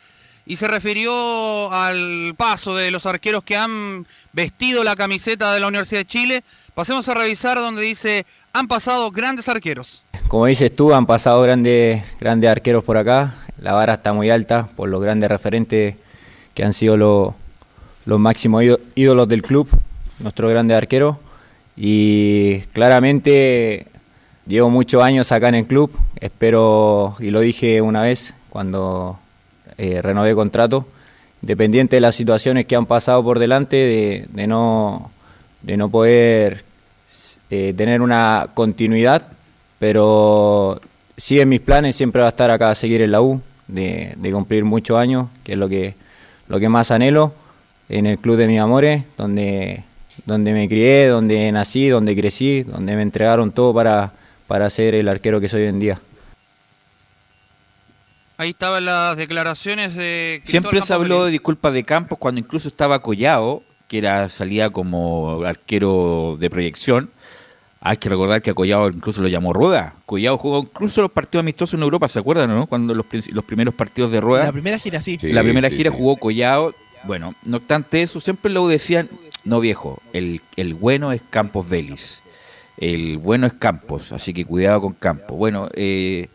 y 0.46 0.56
se 0.56 0.66
refirió 0.66 1.70
al 1.72 2.34
paso 2.36 2.74
de 2.74 2.90
los 2.90 3.06
arqueros 3.06 3.44
que 3.44 3.56
han 3.56 4.06
vestido 4.32 4.82
la 4.82 4.96
camiseta 4.96 5.54
de 5.54 5.60
la 5.60 5.68
Universidad 5.68 6.00
de 6.00 6.06
Chile. 6.06 6.44
Pasemos 6.74 7.08
a 7.08 7.14
revisar 7.14 7.58
donde 7.58 7.82
dice, 7.82 8.26
han 8.52 8.66
pasado 8.66 9.10
grandes 9.10 9.48
arqueros. 9.48 10.02
Como 10.28 10.46
dices 10.46 10.74
tú, 10.74 10.92
han 10.94 11.06
pasado 11.06 11.40
grandes, 11.42 12.02
grandes 12.18 12.50
arqueros 12.50 12.82
por 12.84 12.96
acá. 12.96 13.34
La 13.58 13.74
vara 13.74 13.94
está 13.94 14.12
muy 14.12 14.30
alta 14.30 14.68
por 14.74 14.88
los 14.88 15.00
grandes 15.02 15.28
referentes 15.28 15.96
que 16.54 16.64
han 16.64 16.72
sido 16.72 16.96
los, 16.96 17.34
los 18.06 18.18
máximos 18.18 18.62
ído- 18.64 18.80
ídolos 18.94 19.28
del 19.28 19.42
club, 19.42 19.68
nuestros 20.20 20.50
grandes 20.50 20.76
arqueros. 20.76 21.16
Y 21.76 22.60
claramente 22.72 23.86
llevo 24.46 24.70
muchos 24.70 25.02
años 25.02 25.32
acá 25.32 25.48
en 25.48 25.56
el 25.56 25.66
club. 25.66 25.90
Espero, 26.20 27.16
y 27.20 27.30
lo 27.30 27.40
dije 27.40 27.80
una 27.80 28.02
vez 28.02 28.34
cuando 28.50 29.18
eh, 29.78 30.02
renové 30.02 30.34
contrato, 30.34 30.86
independiente 31.42 31.96
de 31.96 32.00
las 32.00 32.14
situaciones 32.14 32.66
que 32.66 32.76
han 32.76 32.86
pasado 32.86 33.22
por 33.22 33.38
delante, 33.38 33.76
de, 33.76 34.26
de 34.30 34.46
no, 34.46 35.10
de 35.62 35.76
no 35.76 35.88
poder 35.88 36.64
eh, 37.48 37.72
tener 37.74 38.02
una 38.02 38.48
continuidad, 38.52 39.22
pero 39.78 40.80
sí 41.16 41.40
en 41.40 41.48
mis 41.48 41.60
planes 41.60 41.96
siempre 41.96 42.20
va 42.20 42.26
a 42.26 42.30
estar 42.30 42.50
acá 42.50 42.70
a 42.70 42.74
seguir 42.74 43.00
en 43.02 43.12
la 43.12 43.22
U, 43.22 43.40
de, 43.68 44.14
de 44.16 44.32
cumplir 44.32 44.64
muchos 44.64 44.98
años, 44.98 45.28
que 45.44 45.52
es 45.52 45.58
lo 45.58 45.68
que, 45.68 45.94
lo 46.48 46.60
que 46.60 46.68
más 46.68 46.90
anhelo, 46.90 47.32
en 47.88 48.06
el 48.06 48.18
club 48.18 48.36
de 48.36 48.46
mis 48.46 48.60
amores, 48.60 49.04
donde, 49.16 49.84
donde 50.26 50.52
me 50.52 50.68
crié, 50.68 51.06
donde 51.08 51.50
nací, 51.52 51.88
donde 51.88 52.16
crecí, 52.16 52.62
donde 52.62 52.96
me 52.96 53.02
entregaron 53.02 53.52
todo 53.52 53.74
para, 53.74 54.12
para 54.46 54.68
ser 54.70 54.94
el 54.94 55.08
arquero 55.08 55.40
que 55.40 55.48
soy 55.48 55.62
hoy 55.62 55.68
en 55.68 55.80
día. 55.80 56.00
Ahí 58.40 58.50
estaban 58.50 58.86
las 58.86 59.18
declaraciones 59.18 59.94
de... 59.94 60.40
Cristóbal 60.42 60.70
Siempre 60.70 60.86
se 60.86 60.94
habló 60.94 61.26
de 61.26 61.30
disculpas 61.30 61.74
de 61.74 61.84
Campos 61.84 62.18
cuando 62.18 62.40
incluso 62.40 62.68
estaba 62.68 63.02
Collado, 63.02 63.62
que 63.86 63.98
era 63.98 64.30
salía 64.30 64.70
como 64.70 65.42
arquero 65.44 66.38
de 66.40 66.48
proyección. 66.48 67.10
Hay 67.82 67.98
que 67.98 68.08
recordar 68.08 68.40
que 68.40 68.50
a 68.50 68.54
Collado 68.54 68.88
incluso 68.88 69.20
lo 69.20 69.28
llamó 69.28 69.52
Rueda. 69.52 69.94
Collado 70.06 70.38
jugó 70.38 70.60
incluso 70.60 71.02
los 71.02 71.10
partidos 71.10 71.42
amistosos 71.42 71.74
en 71.74 71.82
Europa, 71.82 72.08
¿se 72.08 72.18
acuerdan, 72.18 72.48
no? 72.48 72.66
Cuando 72.66 72.94
los, 72.94 73.04
los 73.30 73.44
primeros 73.44 73.74
partidos 73.74 74.10
de 74.10 74.22
Rueda. 74.22 74.44
La 74.44 74.52
primera 74.52 74.78
gira, 74.78 75.02
sí. 75.02 75.18
la 75.20 75.42
primera 75.42 75.68
gira 75.68 75.90
jugó 75.90 76.16
Collado. 76.16 76.74
Bueno, 77.04 77.34
no 77.44 77.58
obstante 77.58 78.00
eso, 78.00 78.20
siempre 78.20 78.50
lo 78.50 78.68
decían, 78.68 79.10
no 79.50 79.60
viejo, 79.60 80.00
el, 80.14 80.40
el 80.56 80.72
bueno 80.74 81.12
es 81.12 81.20
Campos 81.28 81.68
Vélez. 81.68 82.22
El 82.78 83.18
bueno 83.18 83.46
es 83.46 83.52
Campos, 83.52 84.12
así 84.12 84.32
que 84.32 84.46
cuidado 84.46 84.80
con 84.80 84.94
Campos. 84.94 85.36
Bueno, 85.36 85.68
eh, 85.74 86.28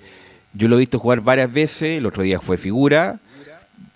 yo 0.54 0.68
lo 0.68 0.76
he 0.76 0.80
visto 0.80 1.00
jugar 1.00 1.22
varias 1.22 1.52
veces, 1.52 1.98
el 1.98 2.06
otro 2.06 2.22
día 2.22 2.40
fue 2.40 2.58
figura. 2.58 3.20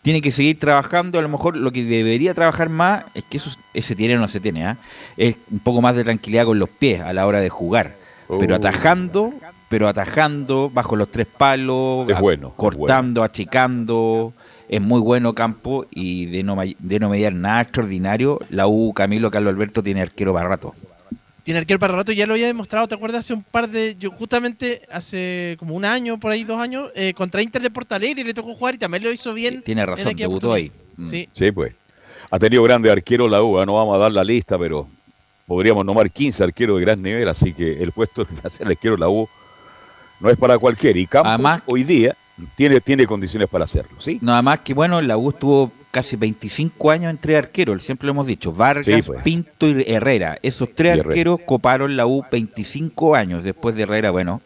Tiene 0.02 0.22
que 0.22 0.32
seguir 0.32 0.58
trabajando, 0.58 1.20
a 1.20 1.22
lo 1.22 1.30
mejor 1.30 1.58
lo 1.58 1.72
que 1.72 1.84
debería 1.84 2.34
trabajar 2.34 2.70
más 2.70 3.04
es 3.14 3.24
que 3.26 3.38
eso 3.38 3.52
ese 3.74 3.96
tiene 3.96 4.16
o 4.16 4.20
no 4.20 4.28
se 4.28 4.40
tiene, 4.40 4.66
¿ah? 4.66 4.78
es 5.18 5.36
un 5.52 5.60
poco 5.60 5.82
más 5.82 5.96
de 5.96 6.04
tranquilidad 6.06 6.46
con 6.46 6.58
los 6.58 6.70
pies 6.70 7.02
a 7.02 7.14
la 7.14 7.28
hora 7.28 7.42
de 7.42 7.50
jugar. 7.50 7.92
Pero 8.40 8.54
Oh. 8.54 8.58
atajando, 8.58 9.34
pero 9.70 9.88
atajando 9.88 10.70
bajo 10.74 10.96
los 10.96 11.10
tres 11.12 11.28
palos, 11.28 12.10
Es 12.10 12.20
bueno, 12.20 12.48
es 12.50 12.54
cortando, 12.56 13.24
achicando, 13.24 14.34
es 14.70 14.80
muy 14.80 15.02
bueno 15.02 15.34
campo 15.34 15.88
y 15.90 16.28
de 16.28 16.44
no, 16.44 16.56
de 16.78 17.00
no 17.00 17.10
mediar 17.10 17.34
nada 17.34 17.62
extraordinario, 17.62 18.40
la 18.52 18.68
U 18.68 18.94
Camilo 18.94 19.32
Carlos 19.32 19.52
Alberto 19.52 19.82
tiene 19.82 20.02
arquero 20.02 20.32
para 20.32 20.48
rato. 20.48 20.76
tiene 21.44 21.60
arquero 21.60 21.80
para 21.80 21.96
rato, 21.96 22.12
ya 22.12 22.28
lo 22.28 22.34
había 22.34 22.46
demostrado, 22.46 22.88
¿te 22.88 22.94
acuerdas? 22.94 23.22
Hace 23.22 23.34
un 23.34 23.42
par 23.42 23.68
de, 23.68 23.96
yo 23.98 24.12
justamente 24.12 24.84
hace 24.92 25.56
como 25.58 25.74
un 25.74 25.86
año, 25.86 26.20
por 26.20 26.32
ahí 26.32 26.44
dos 26.44 26.60
años, 26.60 26.92
eh, 26.94 27.16
contra 27.16 27.42
Inter 27.42 27.64
de 27.64 27.72
Porto 27.72 27.96
Alegre 27.96 28.24
le 28.24 28.34
tocó 28.34 28.54
jugar 28.54 28.76
y 28.76 28.78
también 28.78 29.04
lo 29.04 29.12
hizo 29.12 29.34
bien. 29.34 29.64
Tiene 29.64 29.82
en 29.82 29.88
razón, 29.88 30.16
debutó 30.16 30.54
ahí. 30.54 30.72
Mm. 30.98 31.08
Sí. 31.08 31.28
Sí, 31.34 31.52
pues. 31.52 31.74
Ha 32.30 32.38
tenido 32.38 32.62
grandes 32.62 32.92
arqueros 32.92 33.32
la 33.32 33.42
U, 33.42 33.60
¿eh? 33.60 33.66
no 33.66 33.74
vamos 33.74 33.96
a 33.96 33.98
dar 33.98 34.12
la 34.12 34.24
lista, 34.24 34.60
pero 34.60 34.88
podríamos 35.48 35.84
nombrar 35.84 36.12
15 36.12 36.44
arqueros 36.44 36.78
de 36.78 36.86
gran 36.86 37.02
nivel, 37.02 37.28
así 37.28 37.54
que 37.54 37.82
el 37.82 37.92
puesto 37.92 38.24
de 38.44 38.50
ser 38.52 38.68
arquero 38.68 38.94
de 38.94 39.00
la 39.00 39.10
U 39.10 39.28
no 40.20 40.30
es 40.30 40.38
para 40.38 40.60
cualquiera. 40.60 41.00
Y 41.00 41.08
Campos 41.08 41.32
Además- 41.32 41.64
hoy 41.66 41.84
día 41.84 42.16
tiene, 42.56 42.80
tiene 42.82 43.06
condiciones 43.06 43.50
para 43.50 43.66
hacerlo, 43.66 44.00
¿sí? 44.02 44.20
Nada 44.22 44.42
más 44.42 44.60
que 44.60 44.74
bueno, 44.74 45.02
la 45.02 45.18
U 45.18 45.30
estuvo 45.30 45.72
casi 45.92 46.16
25 46.16 46.92
años 46.92 47.10
entre 47.10 47.36
arqueros, 47.36 47.84
siempre 47.84 48.06
lo 48.06 48.12
hemos 48.12 48.28
dicho, 48.28 48.52
Vargas, 48.52 48.86
Sí, 48.86 49.02
pues. 49.02 49.24
Pinto 49.24 49.68
y 49.68 49.84
Herrera. 49.88 50.38
Esos 50.42 50.70
tres 50.74 50.94
Herrera. 50.94 51.10
arqueros 51.10 51.40
coparon 51.46 51.98
la 51.98 52.06
U 52.06 52.24
25 52.32 53.16
años. 53.16 53.44
Después 53.44 53.76
de 53.76 53.84
Herrera, 53.84 54.12
bueno, 54.12 54.42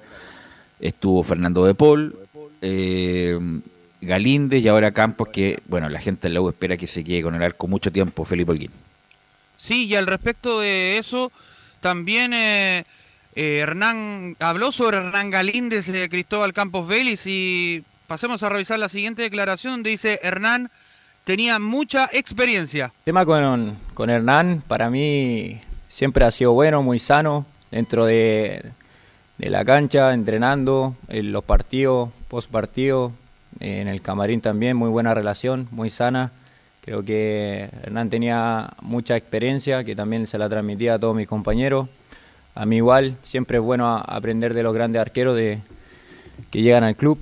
estuvo 0.79 1.21
Fernando 1.23 1.65
de 1.65 1.75
Paul, 1.75 2.15
eh, 2.61 3.37
Galíndez 4.01 4.63
y 4.63 4.67
ahora 4.67 4.91
Campos, 4.91 5.29
que 5.29 5.59
bueno, 5.67 5.89
la 5.89 5.99
gente 5.99 6.27
de 6.27 6.33
la 6.33 6.41
U 6.41 6.49
espera 6.49 6.77
que 6.77 6.87
se 6.87 7.03
quede 7.03 7.21
con 7.23 7.35
el 7.35 7.43
arco 7.43 7.67
mucho 7.67 7.91
tiempo, 7.91 8.23
Felipe 8.25 8.51
Holguín. 8.51 8.71
Sí, 9.57 9.85
y 9.87 9.95
al 9.95 10.07
respecto 10.07 10.59
de 10.59 10.97
eso, 10.97 11.31
también 11.79 12.33
eh, 12.33 12.85
Hernán 13.35 14.35
habló 14.39 14.71
sobre 14.71 14.97
Hernán 14.97 15.29
Galíndez, 15.29 15.89
eh, 15.89 16.07
Cristóbal 16.09 16.53
Campos 16.53 16.87
Vélez, 16.87 17.23
y 17.25 17.83
pasemos 18.07 18.43
a 18.43 18.49
revisar 18.49 18.79
la 18.79 18.89
siguiente 18.89 19.21
declaración 19.21 19.81
dice 19.81 20.19
Hernán 20.21 20.69
tenía 21.23 21.57
mucha 21.59 22.09
experiencia. 22.11 22.85
El 22.85 23.03
tema 23.05 23.25
con, 23.25 23.77
con 23.93 24.09
Hernán, 24.09 24.63
para 24.67 24.89
mí 24.89 25.61
siempre 25.87 26.25
ha 26.25 26.31
sido 26.31 26.53
bueno, 26.53 26.83
muy 26.83 26.99
sano, 26.99 27.45
dentro 27.71 28.05
de, 28.05 28.63
de 29.37 29.49
la 29.49 29.65
cancha, 29.65 30.13
entrenando, 30.13 30.95
en 31.07 31.31
los 31.31 31.43
partidos, 31.43 32.09
post 32.27 32.51
partido, 32.51 33.13
en 33.59 33.87
el 33.87 34.01
camarín 34.01 34.41
también, 34.41 34.77
muy 34.77 34.89
buena 34.89 35.13
relación, 35.13 35.67
muy 35.71 35.89
sana. 35.89 36.31
Creo 36.81 37.03
que 37.03 37.69
Hernán 37.83 38.09
tenía 38.09 38.73
mucha 38.81 39.15
experiencia, 39.15 39.83
que 39.83 39.95
también 39.95 40.27
se 40.27 40.37
la 40.37 40.49
transmitía 40.49 40.95
a 40.95 40.99
todos 40.99 41.15
mis 41.15 41.27
compañeros. 41.27 41.87
A 42.55 42.65
mí 42.65 42.77
igual, 42.77 43.17
siempre 43.23 43.57
es 43.57 43.63
bueno 43.63 43.87
aprender 43.87 44.53
de 44.53 44.63
los 44.63 44.73
grandes 44.73 45.01
arqueros 45.01 45.35
de, 45.35 45.61
que 46.51 46.61
llegan 46.61 46.83
al 46.83 46.95
club, 46.95 47.19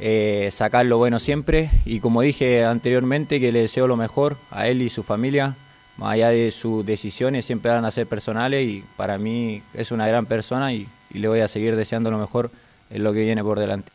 eh, 0.00 0.48
sacar 0.52 0.86
lo 0.86 0.98
bueno 0.98 1.18
siempre 1.18 1.70
y 1.84 1.98
como 1.98 2.22
dije 2.22 2.64
anteriormente 2.64 3.40
que 3.40 3.50
le 3.50 3.62
deseo 3.62 3.88
lo 3.88 3.96
mejor 3.96 4.36
a 4.52 4.68
él 4.68 4.82
y 4.82 4.88
su 4.88 5.02
familia, 5.02 5.56
más 5.96 6.12
allá 6.12 6.28
de 6.28 6.52
sus 6.52 6.86
decisiones 6.86 7.44
siempre 7.44 7.72
van 7.72 7.84
a 7.84 7.90
ser 7.90 8.06
personales 8.06 8.68
y 8.68 8.84
para 8.96 9.18
mí 9.18 9.62
es 9.74 9.90
una 9.90 10.06
gran 10.06 10.26
persona 10.26 10.72
y, 10.72 10.86
y 11.12 11.18
le 11.18 11.26
voy 11.26 11.40
a 11.40 11.48
seguir 11.48 11.74
deseando 11.74 12.10
lo 12.12 12.18
mejor 12.18 12.52
en 12.90 13.02
lo 13.02 13.12
que 13.12 13.22
viene 13.22 13.42
por 13.42 13.58
delante. 13.58 13.90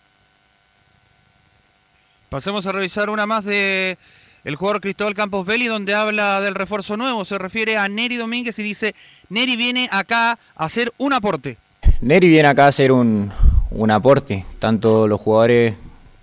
Pasemos 2.29 2.65
a 2.65 2.71
revisar 2.71 3.09
una 3.09 3.25
más 3.25 3.45
de 3.45 3.97
el 4.43 4.55
jugador 4.55 4.81
Cristóbal 4.81 5.13
Campos 5.13 5.45
Vélez 5.45 5.69
donde 5.69 5.93
habla 5.93 6.41
del 6.41 6.55
refuerzo 6.55 6.97
nuevo, 6.97 7.23
se 7.25 7.37
refiere 7.37 7.77
a 7.77 7.87
Neri 7.87 8.17
Domínguez 8.17 8.57
y 8.59 8.63
dice, 8.63 8.93
Neri 9.29 9.55
viene 9.55 9.87
acá 9.91 10.31
a 10.55 10.65
hacer 10.65 10.91
un 10.97 11.13
aporte. 11.13 11.57
Neri 12.01 12.27
viene 12.27 12.47
acá 12.49 12.65
a 12.65 12.67
hacer 12.69 12.91
un, 12.91 13.31
un 13.71 13.91
aporte, 13.91 14.45
tanto 14.59 15.07
los 15.07 15.19
jugadores 15.21 15.75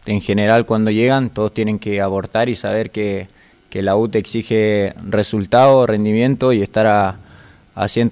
en 0.07 0.21
general 0.21 0.67
cuando 0.67 0.91
llegan, 0.91 1.31
todos 1.31 1.53
tienen 1.55 1.79
que 1.79 2.01
aportar 2.01 2.49
y 2.49 2.55
saber 2.55 2.91
que, 2.91 3.29
que 3.71 3.83
la 3.83 3.97
U 3.97 4.09
te 4.09 4.19
exige 4.19 4.93
resultado, 5.07 5.87
rendimiento 5.87 6.53
y 6.53 6.63
estar 6.63 6.87
a- 6.87 7.19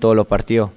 todos 0.00 0.16
los 0.16 0.26
partidos. 0.26 0.70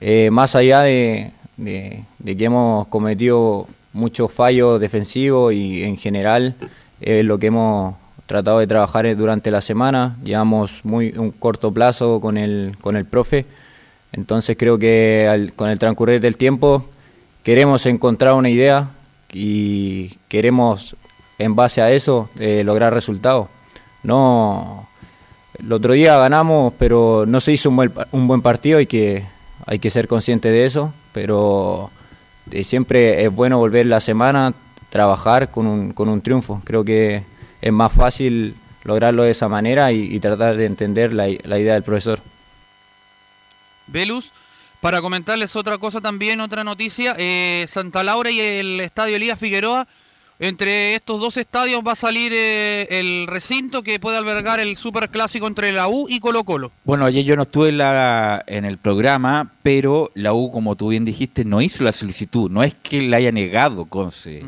Eh, 0.00 0.30
más 0.32 0.54
allá 0.54 0.80
de, 0.80 1.32
de- 1.58 2.04
de 2.18 2.36
que 2.36 2.44
hemos 2.46 2.86
cometido 2.88 3.66
muchos 3.92 4.32
fallos 4.32 4.80
defensivos 4.80 5.52
y 5.52 5.82
en 5.82 5.98
general 5.98 6.54
es 7.02 7.22
lo 7.24 7.38
que 7.38 7.48
hemos 7.48 7.96
tratado 8.30 8.60
de 8.60 8.68
trabajar 8.68 9.16
durante 9.16 9.50
la 9.50 9.60
semana, 9.60 10.16
llevamos 10.22 10.84
muy 10.84 11.12
un 11.18 11.32
corto 11.32 11.72
plazo 11.74 12.20
con 12.20 12.36
el, 12.38 12.76
con 12.80 12.94
el 12.94 13.04
profe. 13.04 13.44
Entonces 14.12 14.56
creo 14.56 14.78
que 14.78 15.26
al- 15.28 15.52
con 15.52 15.68
el 15.68 15.80
transcurrir 15.80 16.20
del 16.20 16.36
tiempo 16.36 16.84
queremos 17.42 17.86
encontrar 17.86 18.34
una 18.34 18.48
idea 18.48 18.90
y 19.32 20.16
queremos 20.28 20.94
en 21.40 21.56
base 21.56 21.82
a 21.82 21.90
eso 21.90 22.30
eh, 22.38 22.62
lograr 22.62 22.94
resultados. 22.94 23.48
No, 24.04 24.86
el 25.58 25.72
otro 25.72 25.94
día 25.94 26.16
ganamos, 26.16 26.72
pero 26.78 27.24
no 27.26 27.40
se 27.40 27.50
hizo 27.50 27.68
un 27.68 27.76
buen, 27.76 27.92
un 28.12 28.28
buen 28.28 28.42
partido, 28.42 28.78
hay 28.78 28.86
que, 28.86 29.24
hay 29.66 29.80
que 29.80 29.90
ser 29.90 30.06
consciente 30.06 30.52
de 30.52 30.66
eso, 30.66 30.92
pero 31.12 31.90
eh, 32.52 32.62
siempre 32.62 33.24
es 33.24 33.34
bueno 33.34 33.58
volver 33.58 33.86
la 33.86 33.98
semana, 33.98 34.54
trabajar 34.88 35.50
con 35.50 35.66
un, 35.66 35.92
con 35.94 36.08
un 36.08 36.20
triunfo. 36.20 36.62
Creo 36.64 36.84
que 36.84 37.24
es 37.60 37.72
más 37.72 37.92
fácil 37.92 38.54
lograrlo 38.84 39.24
de 39.24 39.30
esa 39.30 39.48
manera 39.48 39.92
y, 39.92 40.14
y 40.14 40.20
tratar 40.20 40.56
de 40.56 40.66
entender 40.66 41.12
la, 41.12 41.28
la 41.44 41.58
idea 41.58 41.74
del 41.74 41.82
profesor. 41.82 42.20
Velus, 43.86 44.32
para 44.80 45.00
comentarles 45.00 45.56
otra 45.56 45.78
cosa 45.78 46.00
también, 46.00 46.40
otra 46.40 46.64
noticia, 46.64 47.14
eh, 47.18 47.66
Santa 47.68 48.02
Laura 48.02 48.30
y 48.30 48.40
el 48.40 48.80
Estadio 48.80 49.16
Elías 49.16 49.38
Figueroa, 49.38 49.86
entre 50.38 50.94
estos 50.94 51.20
dos 51.20 51.36
estadios 51.36 51.82
va 51.86 51.92
a 51.92 51.96
salir 51.96 52.32
eh, 52.34 52.86
el 52.88 53.26
recinto 53.26 53.82
que 53.82 54.00
puede 54.00 54.16
albergar 54.16 54.58
el 54.58 54.78
superclásico 54.78 55.46
entre 55.46 55.70
la 55.70 55.88
U 55.88 56.06
y 56.08 56.18
Colo 56.18 56.44
Colo. 56.44 56.72
Bueno, 56.84 57.04
ayer 57.04 57.24
yo 57.26 57.36
no 57.36 57.42
estuve 57.42 57.68
en, 57.68 57.76
la, 57.76 58.42
en 58.46 58.64
el 58.64 58.78
programa, 58.78 59.52
pero 59.62 60.10
la 60.14 60.32
U, 60.32 60.50
como 60.50 60.76
tú 60.76 60.88
bien 60.88 61.04
dijiste, 61.04 61.44
no 61.44 61.60
hizo 61.60 61.84
la 61.84 61.92
solicitud. 61.92 62.50
No 62.50 62.62
es 62.62 62.72
que 62.72 63.02
le 63.02 63.14
haya 63.14 63.32
negado 63.32 63.84
Conce 63.84 64.42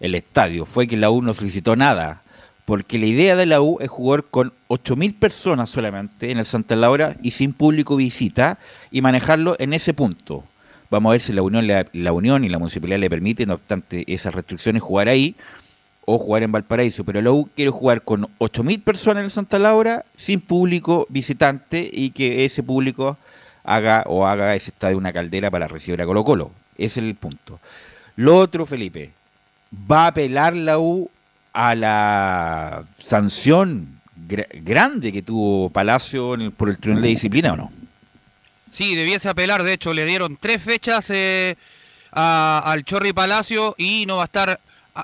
el 0.00 0.14
estadio, 0.14 0.64
fue 0.64 0.86
que 0.86 0.96
la 0.96 1.10
U 1.10 1.20
no 1.20 1.34
solicitó 1.34 1.76
nada. 1.76 2.22
Porque 2.64 2.98
la 2.98 3.06
idea 3.06 3.36
de 3.36 3.46
la 3.46 3.60
U 3.60 3.78
es 3.80 3.90
jugar 3.90 4.24
con 4.24 4.52
8.000 4.68 5.18
personas 5.18 5.68
solamente 5.68 6.30
en 6.30 6.38
el 6.38 6.46
Santa 6.46 6.76
Laura 6.76 7.16
y 7.22 7.32
sin 7.32 7.52
público 7.52 7.96
visita 7.96 8.58
y 8.90 9.02
manejarlo 9.02 9.54
en 9.58 9.74
ese 9.74 9.92
punto. 9.92 10.44
Vamos 10.90 11.10
a 11.10 11.12
ver 11.12 11.20
si 11.20 11.32
la 11.32 11.42
Unión, 11.42 12.44
y 12.44 12.48
la 12.48 12.58
Municipalidad 12.58 12.98
le 12.98 13.10
permiten, 13.10 13.48
no 13.48 13.54
obstante 13.54 14.04
esas 14.06 14.34
restricciones, 14.34 14.82
jugar 14.82 15.08
ahí 15.08 15.34
o 16.06 16.18
jugar 16.18 16.42
en 16.42 16.52
Valparaíso. 16.52 17.04
Pero 17.04 17.20
la 17.20 17.32
U 17.32 17.50
quiere 17.54 17.70
jugar 17.70 18.02
con 18.02 18.28
8.000 18.38 18.82
personas 18.82 19.20
en 19.20 19.24
el 19.24 19.30
Santa 19.30 19.58
Laura, 19.58 20.04
sin 20.16 20.40
público 20.40 21.06
visitante 21.10 21.90
y 21.92 22.10
que 22.10 22.44
ese 22.44 22.62
público 22.62 23.18
haga 23.62 24.04
o 24.06 24.26
haga 24.26 24.54
ese 24.54 24.70
estadio 24.70 24.96
una 24.96 25.12
caldera 25.12 25.50
para 25.50 25.68
recibir 25.68 26.00
a 26.00 26.06
Colo 26.06 26.24
Colo. 26.24 26.50
Ese 26.76 27.00
es 27.00 27.06
el 27.06 27.14
punto. 27.14 27.60
Lo 28.16 28.38
otro, 28.38 28.64
Felipe, 28.64 29.12
¿va 29.90 30.04
a 30.04 30.08
apelar 30.08 30.54
la 30.54 30.78
U 30.78 31.10
a 31.54 31.74
la 31.74 32.84
sanción 32.98 34.00
gra- 34.28 34.48
grande 34.52 35.12
que 35.12 35.22
tuvo 35.22 35.70
Palacio 35.70 36.34
en 36.34 36.40
el- 36.42 36.52
por 36.52 36.68
el 36.68 36.78
Tribunal 36.78 37.02
de 37.04 37.08
Disciplina 37.08 37.52
o 37.52 37.56
no? 37.56 37.72
Sí, 38.68 38.94
debiese 38.96 39.28
apelar, 39.28 39.62
de 39.62 39.72
hecho, 39.74 39.94
le 39.94 40.04
dieron 40.04 40.36
tres 40.36 40.60
fechas 40.62 41.06
eh, 41.10 41.56
a- 42.12 42.60
al 42.64 42.84
Chorri 42.84 43.12
Palacio 43.12 43.74
y 43.78 44.04
no 44.06 44.16
va 44.16 44.22
a 44.22 44.26
estar 44.26 44.60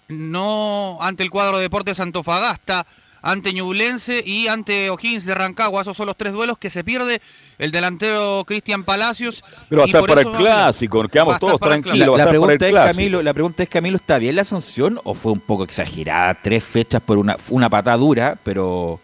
no 0.08 0.98
ante 1.00 1.22
el 1.22 1.30
cuadro 1.30 1.56
de 1.56 1.62
Deportes 1.62 1.98
Antofagasta, 2.00 2.84
ante 3.22 3.52
Ñublense 3.52 4.22
y 4.24 4.48
ante 4.48 4.90
O'Higgins 4.90 5.24
de 5.24 5.34
Rancagua. 5.34 5.82
Esos 5.82 5.96
son 5.96 6.06
los 6.06 6.16
tres 6.16 6.32
duelos 6.32 6.58
que 6.58 6.70
se 6.70 6.84
pierde 6.84 7.20
el 7.58 7.70
delantero 7.70 8.44
Cristian 8.46 8.84
Palacios. 8.84 9.44
Pero 9.68 9.84
hasta 9.84 10.00
por 10.00 10.08
para 10.08 10.20
el 10.22 10.30
clásico, 10.32 11.06
quedamos 11.08 11.38
todos 11.38 11.60
tranquilos. 11.60 12.18
La, 12.18 12.28
pregunta 12.28 12.66
es. 12.68 12.74
Camilo, 12.74 13.22
la 13.22 13.34
pregunta 13.34 13.62
es, 13.62 13.68
Camilo, 13.68 13.96
¿está 13.96 14.18
bien 14.18 14.36
la 14.36 14.44
sanción 14.44 14.98
o 15.04 15.14
fue 15.14 15.32
un 15.32 15.40
poco 15.40 15.64
exagerada? 15.64 16.38
Tres 16.40 16.64
fechas 16.64 17.02
por 17.02 17.18
una, 17.18 17.36
una 17.50 17.68
patada 17.68 17.96
dura, 17.98 18.38
pero, 18.42 19.00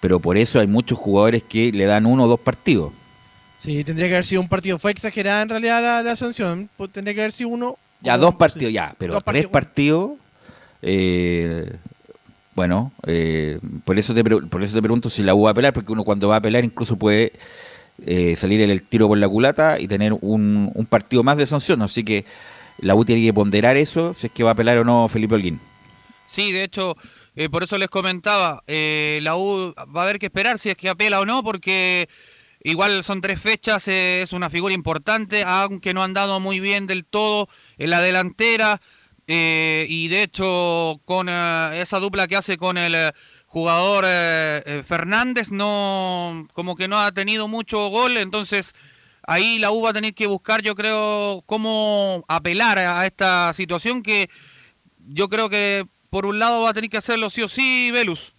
pero 0.00 0.20
por 0.20 0.36
eso 0.38 0.58
hay 0.60 0.66
muchos 0.66 0.98
jugadores 0.98 1.42
que 1.42 1.70
le 1.72 1.84
dan 1.84 2.06
uno 2.06 2.24
o 2.24 2.28
dos 2.28 2.40
partidos. 2.40 2.92
Sí, 3.58 3.84
tendría 3.84 4.08
que 4.08 4.14
haber 4.14 4.24
sido 4.24 4.40
un 4.40 4.48
partido. 4.48 4.78
Fue 4.78 4.90
exagerada 4.90 5.42
en 5.42 5.48
realidad 5.50 5.82
la, 5.82 6.02
la 6.02 6.16
sanción. 6.16 6.68
pues 6.76 6.90
tendría 6.90 7.14
que 7.14 7.20
haber 7.20 7.32
sido 7.32 7.50
uno. 7.50 7.76
Ya, 8.00 8.16
o- 8.16 8.18
dos 8.18 8.34
partidos, 8.34 8.70
sí, 8.70 8.74
ya, 8.74 8.94
pero 8.98 9.14
dos 9.14 9.22
tres 9.24 9.46
partidos, 9.46 10.12
eh, 10.82 11.76
bueno, 12.54 12.92
eh, 13.06 13.58
por, 13.84 13.98
eso 13.98 14.14
te, 14.14 14.22
por 14.24 14.62
eso 14.62 14.74
te 14.74 14.82
pregunto 14.82 15.08
si 15.08 15.22
la 15.22 15.34
U 15.34 15.42
va 15.42 15.50
a 15.50 15.52
apelar, 15.52 15.72
porque 15.72 15.92
uno 15.92 16.04
cuando 16.04 16.28
va 16.28 16.36
a 16.36 16.38
apelar 16.38 16.64
incluso 16.64 16.96
puede 16.96 17.32
eh, 18.04 18.36
salir 18.36 18.60
el 18.60 18.82
tiro 18.82 19.08
por 19.08 19.18
la 19.18 19.28
culata 19.28 19.78
y 19.80 19.88
tener 19.88 20.12
un, 20.12 20.70
un 20.74 20.86
partido 20.86 21.22
más 21.22 21.36
de 21.36 21.46
sanción, 21.46 21.82
así 21.82 22.04
que 22.04 22.24
la 22.78 22.94
U 22.94 23.04
tiene 23.04 23.22
que 23.22 23.32
ponderar 23.32 23.76
eso, 23.76 24.14
si 24.14 24.26
es 24.26 24.32
que 24.32 24.42
va 24.42 24.50
a 24.50 24.52
apelar 24.52 24.78
o 24.78 24.84
no 24.84 25.08
Felipe 25.08 25.34
Holguín. 25.34 25.60
Sí, 26.26 26.52
de 26.52 26.64
hecho, 26.64 26.96
eh, 27.34 27.48
por 27.48 27.62
eso 27.62 27.78
les 27.78 27.88
comentaba, 27.88 28.62
eh, 28.66 29.20
la 29.22 29.36
U 29.36 29.74
va 29.76 30.00
a 30.00 30.04
haber 30.04 30.18
que 30.18 30.26
esperar 30.26 30.58
si 30.58 30.70
es 30.70 30.76
que 30.76 30.88
apela 30.88 31.20
o 31.20 31.26
no, 31.26 31.42
porque 31.42 32.08
igual 32.62 33.04
son 33.04 33.20
tres 33.20 33.40
fechas, 33.40 33.88
eh, 33.88 34.22
es 34.22 34.32
una 34.32 34.50
figura 34.50 34.74
importante, 34.74 35.44
aunque 35.44 35.94
no 35.94 36.02
han 36.02 36.12
dado 36.12 36.40
muy 36.40 36.60
bien 36.60 36.86
del 36.86 37.04
todo 37.04 37.48
en 37.78 37.90
la 37.90 38.00
delantera, 38.00 38.80
eh, 39.26 39.86
y 39.88 40.08
de 40.08 40.22
hecho 40.24 41.00
con 41.04 41.28
eh, 41.28 41.80
esa 41.80 42.00
dupla 42.00 42.26
que 42.26 42.36
hace 42.36 42.56
con 42.56 42.76
el 42.76 42.94
eh, 42.94 43.10
jugador 43.46 44.04
eh, 44.06 44.82
Fernández, 44.86 45.50
no 45.50 46.46
como 46.54 46.74
que 46.74 46.88
no 46.88 47.00
ha 47.00 47.12
tenido 47.12 47.48
mucho 47.48 47.88
gol, 47.88 48.16
entonces 48.16 48.74
ahí 49.26 49.58
la 49.58 49.70
U 49.70 49.82
va 49.82 49.90
a 49.90 49.94
tener 49.94 50.14
que 50.14 50.26
buscar, 50.26 50.62
yo 50.62 50.74
creo, 50.74 51.42
cómo 51.46 52.24
apelar 52.28 52.78
a 52.78 53.06
esta 53.06 53.52
situación 53.54 54.02
que 54.02 54.28
yo 55.06 55.28
creo 55.28 55.48
que 55.48 55.86
por 56.10 56.26
un 56.26 56.38
lado 56.38 56.62
va 56.62 56.70
a 56.70 56.74
tener 56.74 56.90
que 56.90 56.98
hacerlo 56.98 57.30
sí 57.30 57.42
o 57.42 57.48
sí, 57.48 57.90
Velus. 57.90 58.34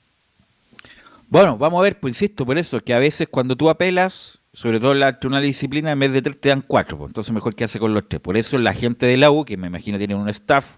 Bueno, 1.29 1.57
vamos 1.57 1.79
a 1.79 1.83
ver, 1.83 1.99
pues 1.99 2.13
insisto, 2.13 2.45
por 2.45 2.57
eso, 2.59 2.79
que 2.83 2.93
a 2.93 2.99
veces 2.99 3.27
cuando 3.29 3.55
tú 3.55 3.67
apelas, 3.67 4.42
sobre 4.53 4.79
todo 4.79 4.91
en 4.91 4.99
la 4.99 5.11
de 5.11 5.41
disciplina, 5.41 5.91
en 5.91 5.99
vez 5.99 6.13
de 6.13 6.21
tres 6.21 6.39
te 6.39 6.49
dan 6.49 6.63
cuatro, 6.65 6.97
pues, 6.97 7.09
entonces 7.09 7.33
mejor 7.33 7.55
que 7.55 7.63
hace 7.63 7.79
con 7.79 7.93
los 7.93 8.07
tres. 8.07 8.21
Por 8.21 8.37
eso 8.37 8.57
la 8.59 8.73
gente 8.73 9.07
de 9.07 9.17
la 9.17 9.31
U, 9.31 9.43
que 9.43 9.57
me 9.57 9.67
imagino 9.67 9.97
tiene 9.97 10.13
un 10.13 10.29
staff, 10.29 10.77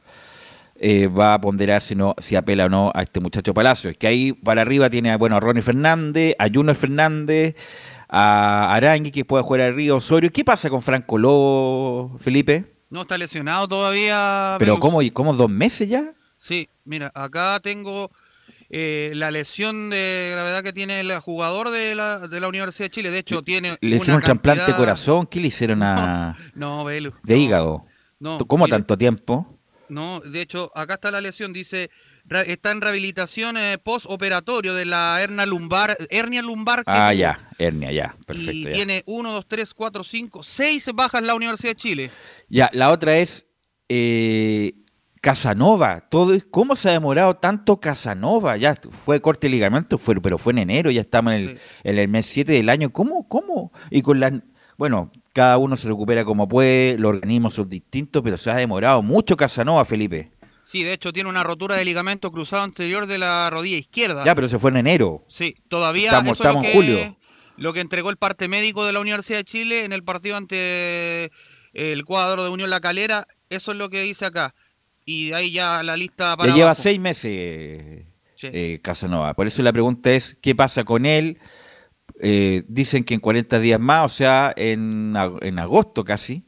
eh, 0.75 1.07
va 1.07 1.33
a 1.33 1.41
ponderar 1.41 1.81
si 1.81 1.95
no 1.95 2.15
si 2.17 2.35
apela 2.35 2.65
o 2.65 2.69
no 2.69 2.91
a 2.95 3.03
este 3.03 3.19
muchacho 3.19 3.53
Palacio. 3.53 3.93
Que 3.97 4.07
ahí 4.07 4.31
para 4.31 4.61
arriba 4.61 4.89
tiene 4.89 5.15
bueno, 5.17 5.35
a 5.35 5.41
Ronnie 5.41 5.61
Fernández, 5.61 6.35
a 6.39 6.47
Junior 6.47 6.75
Fernández, 6.75 7.55
a 8.07 8.73
Arangui, 8.73 9.11
que 9.11 9.25
puede 9.25 9.43
jugar 9.43 9.61
al 9.61 9.75
Río 9.75 9.97
Osorio. 9.97 10.31
¿Qué 10.31 10.45
pasa 10.45 10.69
con 10.69 10.81
Franco 10.81 11.17
Lobo, 11.17 12.17
Felipe? 12.19 12.77
No 12.89 13.01
está 13.01 13.17
lesionado 13.17 13.67
todavía. 13.67 14.55
Pero 14.57 14.75
Velus. 14.75 14.79
¿cómo, 14.79 14.99
¿cómo 15.11 15.33
dos 15.33 15.49
meses 15.49 15.89
ya? 15.89 16.13
Sí, 16.37 16.69
mira, 16.85 17.11
acá 17.13 17.59
tengo 17.61 18.09
eh, 18.77 19.11
la 19.15 19.31
lesión 19.31 19.89
de 19.89 20.31
gravedad 20.33 20.61
que 20.61 20.73
tiene 20.73 20.99
el 20.99 21.17
jugador 21.19 21.69
de 21.69 21.95
la, 21.95 22.27
de 22.27 22.39
la 22.41 22.49
Universidad 22.49 22.87
de 22.87 22.91
Chile. 22.91 23.09
De 23.09 23.19
hecho, 23.19 23.41
tiene. 23.41 23.77
Le 23.79 23.95
hicieron 23.95 24.17
un 24.17 24.21
trasplante 24.23 24.49
de 24.49 24.65
cantidad- 24.65 24.77
corazón, 24.77 25.27
¿qué 25.27 25.39
le 25.39 25.47
hicieron 25.47 25.81
a 25.81 26.37
No, 26.55 26.83
Velus. 26.83 27.13
de 27.23 27.37
hígado? 27.37 27.85
No, 28.19 28.37
¿Cómo 28.39 28.67
tanto 28.67 28.97
tiempo? 28.97 29.59
No, 29.87 30.19
de 30.19 30.41
hecho, 30.41 30.71
acá 30.75 30.95
está 30.95 31.11
la 31.11 31.21
lesión, 31.21 31.53
dice, 31.53 31.89
está 32.47 32.71
en 32.71 32.81
rehabilitación 32.81 33.55
eh, 33.55 33.77
postoperatorio 33.77 34.73
de 34.73 34.83
la 34.85 35.21
hernia 35.21 35.45
lumbar, 35.45 35.95
hernia 36.09 36.41
lumbar 36.41 36.79
que 36.79 36.83
Ah, 36.91 37.13
ya, 37.13 37.49
hernia, 37.59 37.91
ya, 37.91 38.15
perfecto. 38.25 38.51
y 38.51 38.63
ya. 38.63 38.71
tiene 38.71 39.03
1, 39.05 39.31
2, 39.31 39.45
3, 39.47 39.73
4, 39.73 40.03
5, 40.03 40.43
6 40.43 40.89
bajas 40.95 41.21
la 41.23 41.35
Universidad 41.35 41.71
de 41.73 41.75
Chile. 41.77 42.11
Ya, 42.49 42.69
la 42.73 42.89
otra 42.91 43.15
es 43.17 43.45
eh, 43.89 44.73
Casanova. 45.25 46.01
Todo, 46.07 46.37
¿Cómo 46.51 46.75
se 46.75 46.87
ha 46.89 46.91
demorado 46.91 47.35
tanto 47.37 47.79
Casanova? 47.79 48.57
Ya 48.57 48.75
fue 49.05 49.19
corte 49.21 49.47
de 49.47 49.51
ligamento, 49.53 49.97
fue, 49.97 50.21
pero 50.21 50.37
fue 50.37 50.53
en 50.53 50.59
enero, 50.59 50.91
ya 50.91 51.01
estamos 51.01 51.33
en 51.33 51.39
el, 51.49 51.59
en 51.83 51.97
el 51.97 52.07
mes 52.07 52.27
7 52.27 52.53
del 52.53 52.69
año. 52.69 52.91
¿Cómo? 52.93 53.27
¿Cómo? 53.27 53.71
Y 53.89 54.03
con 54.03 54.19
las. 54.19 54.33
Bueno, 54.77 55.11
cada 55.33 55.57
uno 55.57 55.77
se 55.77 55.87
recupera 55.87 56.23
como 56.25 56.47
puede, 56.47 56.99
los 56.99 57.09
organismos 57.09 57.55
son 57.55 57.67
distintos, 57.67 58.21
pero 58.21 58.37
se 58.37 58.51
ha 58.51 58.55
demorado 58.55 59.01
mucho 59.01 59.35
Casanova, 59.35 59.83
Felipe. 59.83 60.31
Sí, 60.63 60.83
de 60.83 60.93
hecho 60.93 61.11
tiene 61.11 61.27
una 61.27 61.43
rotura 61.43 61.75
de 61.75 61.85
ligamento 61.85 62.31
cruzado 62.31 62.61
anterior 62.61 63.07
de 63.07 63.17
la 63.17 63.49
rodilla 63.49 63.77
izquierda. 63.77 64.23
Ya, 64.25 64.35
pero 64.35 64.47
se 64.47 64.59
fue 64.59 64.69
en 64.69 64.77
enero. 64.77 65.25
Sí, 65.27 65.55
todavía 65.69 66.09
Estamos- 66.09 66.33
eso 66.33 66.33
es 66.33 66.39
lo 66.39 66.45
estamos 66.61 66.65
en 66.65 66.71
que, 66.71 66.77
julio. 66.77 67.17
lo 67.57 67.73
que 67.73 67.79
entregó 67.79 68.11
el 68.11 68.17
parte 68.17 68.47
médico 68.47 68.85
de 68.85 68.93
la 68.93 68.99
Universidad 68.99 69.39
de 69.39 69.45
Chile 69.45 69.85
en 69.85 69.91
el 69.91 70.03
partido 70.03 70.37
ante 70.37 71.31
el 71.73 72.05
cuadro 72.05 72.43
de 72.43 72.51
Unión 72.51 72.69
La 72.69 72.79
Calera, 72.79 73.25
eso 73.49 73.71
es 73.71 73.77
lo 73.79 73.89
que 73.89 74.01
dice 74.03 74.25
acá. 74.25 74.53
Y 75.05 75.29
de 75.29 75.35
ahí 75.35 75.51
ya 75.51 75.83
la 75.83 75.95
lista 75.95 76.35
para 76.35 76.49
Ya 76.49 76.55
lleva 76.55 76.69
abajo. 76.71 76.81
seis 76.81 76.99
meses 76.99 78.03
eh, 78.43 78.79
Casanova. 78.81 79.33
Por 79.33 79.47
eso 79.47 79.61
la 79.63 79.71
pregunta 79.71 80.11
es, 80.11 80.37
¿qué 80.41 80.55
pasa 80.55 80.83
con 80.83 81.05
él? 81.05 81.39
Eh, 82.19 82.63
dicen 82.67 83.03
que 83.03 83.13
en 83.13 83.19
40 83.19 83.59
días 83.59 83.79
más, 83.79 84.05
o 84.05 84.09
sea, 84.15 84.53
en, 84.55 85.13
en 85.41 85.59
agosto 85.59 86.03
casi, 86.03 86.45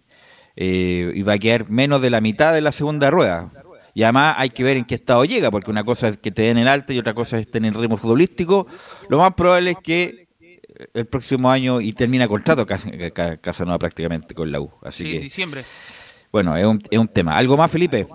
eh, 0.56 1.12
y 1.14 1.22
va 1.24 1.34
a 1.34 1.38
quedar 1.40 1.70
menos 1.70 2.02
de 2.02 2.10
la 2.10 2.22
mitad 2.22 2.54
de 2.54 2.62
la 2.62 2.72
segunda 2.72 3.10
rueda. 3.12 3.52
Y 3.94 4.04
además 4.04 4.36
hay 4.38 4.50
que 4.52 4.64
ver 4.64 4.78
en 4.78 4.86
qué 4.86 4.96
estado 4.96 5.26
llega, 5.26 5.50
porque 5.50 5.72
una 5.72 5.84
cosa 5.84 6.08
es 6.10 6.18
que 6.20 6.30
te 6.32 6.44
den 6.44 6.58
el 6.60 6.68
alta 6.68 6.94
y 6.94 7.00
otra 7.00 7.14
cosa 7.16 7.40
es 7.40 7.50
tener 7.50 7.76
ritmo 7.76 7.98
futbolístico. 7.98 8.68
Lo 9.10 9.18
más 9.18 9.34
probable 9.34 9.72
es 9.72 9.78
que 9.84 10.28
eh, 10.40 10.60
el 10.94 11.06
próximo 11.08 11.50
año 11.50 11.82
y 11.82 11.94
termina 11.94 12.28
contrato 12.28 12.66
Cas- 12.66 12.86
Ca- 13.14 13.38
Casanova 13.38 13.80
prácticamente 13.80 14.36
con 14.36 14.52
la 14.52 14.62
U. 14.62 14.72
Así 14.84 15.04
Sí, 15.04 15.12
que, 15.14 15.20
diciembre. 15.20 15.64
bueno, 16.32 16.56
es 16.56 16.66
un, 16.66 16.80
es 16.92 17.00
un 17.00 17.08
tema. 17.08 17.36
¿Algo 17.36 17.58
más, 17.58 17.72
Felipe? 17.72 18.06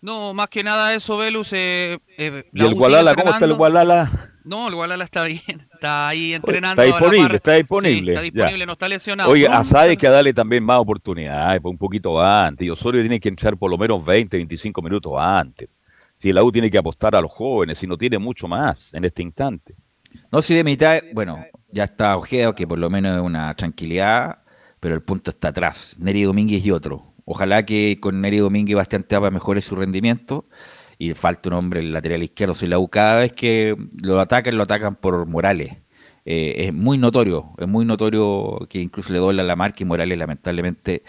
No, 0.00 0.32
más 0.32 0.48
que 0.48 0.62
nada 0.62 0.94
eso, 0.94 1.16
Velus. 1.16 1.52
Eh, 1.52 1.98
eh, 2.16 2.44
¿Y 2.52 2.64
el 2.64 2.74
Gualala? 2.74 3.14
¿Cómo 3.14 3.30
está 3.30 3.44
el. 3.44 3.54
Gualala? 3.54 4.32
No, 4.44 4.68
el 4.68 4.74
Gualala 4.74 5.04
está 5.04 5.24
bien. 5.24 5.68
Está 5.78 6.08
ahí 6.08 6.34
entrenando. 6.34 6.82
Está 6.82 6.98
disponible, 6.98 7.36
está 7.36 7.52
disponible. 7.52 8.12
está 8.12 8.22
ya. 8.24 8.30
disponible, 8.30 8.66
no 8.66 8.72
está 8.72 8.88
lesionado. 8.88 9.30
Oye, 9.30 9.46
a 9.46 9.62
Sade 9.62 9.90
hay 9.90 9.96
que 9.96 10.08
darle 10.08 10.34
también 10.34 10.64
más 10.64 10.78
oportunidades, 10.80 11.60
pues, 11.60 11.70
un 11.70 11.78
poquito 11.78 12.20
antes. 12.20 12.66
Y 12.66 12.70
Osorio 12.70 13.00
tiene 13.00 13.20
que 13.20 13.28
entrar 13.28 13.56
por 13.56 13.70
lo 13.70 13.78
menos 13.78 14.04
20, 14.04 14.36
25 14.36 14.82
minutos 14.82 15.12
antes. 15.16 15.68
Si 16.16 16.32
la 16.32 16.42
U 16.42 16.50
tiene 16.50 16.68
que 16.68 16.78
apostar 16.78 17.14
a 17.14 17.20
los 17.20 17.30
jóvenes, 17.30 17.78
si 17.78 17.86
no 17.86 17.96
tiene 17.96 18.18
mucho 18.18 18.48
más 18.48 18.92
en 18.92 19.04
este 19.04 19.22
instante. 19.22 19.76
No, 20.32 20.42
si 20.42 20.54
de 20.56 20.64
mitad, 20.64 21.00
bueno, 21.12 21.44
ya 21.70 21.84
está 21.84 22.16
Ojeda, 22.16 22.52
que 22.54 22.66
por 22.66 22.78
lo 22.78 22.90
menos 22.90 23.16
es 23.16 23.22
una 23.22 23.54
tranquilidad, 23.54 24.38
pero 24.80 24.96
el 24.96 25.02
punto 25.02 25.30
está 25.30 25.48
atrás. 25.48 25.94
Neri 25.98 26.24
Domínguez 26.24 26.64
y 26.64 26.72
otro. 26.72 27.07
Ojalá 27.30 27.66
que 27.66 27.98
con 28.00 28.22
Neri 28.22 28.38
Domínguez 28.38 28.72
y 28.72 28.74
Bastián 28.74 29.02
Teapa 29.02 29.30
mejore 29.30 29.60
su 29.60 29.76
rendimiento 29.76 30.46
y 30.96 31.12
falta 31.12 31.50
un 31.50 31.56
hombre 31.56 31.80
en 31.80 31.86
el 31.88 31.92
lateral 31.92 32.22
izquierdo. 32.22 32.54
Si 32.54 32.66
la 32.66 32.78
U 32.78 32.88
cada 32.88 33.16
vez 33.18 33.32
que 33.32 33.76
lo 34.00 34.18
atacan, 34.18 34.56
lo 34.56 34.62
atacan 34.62 34.96
por 34.96 35.26
Morales. 35.26 35.76
Eh, 36.24 36.54
es 36.68 36.72
muy 36.72 36.96
notorio, 36.96 37.50
es 37.58 37.68
muy 37.68 37.84
notorio 37.84 38.66
que 38.70 38.80
incluso 38.80 39.12
le 39.12 39.18
dobla 39.18 39.42
la 39.42 39.56
marca 39.56 39.76
y 39.80 39.84
Morales 39.84 40.16
lamentablemente 40.16 41.02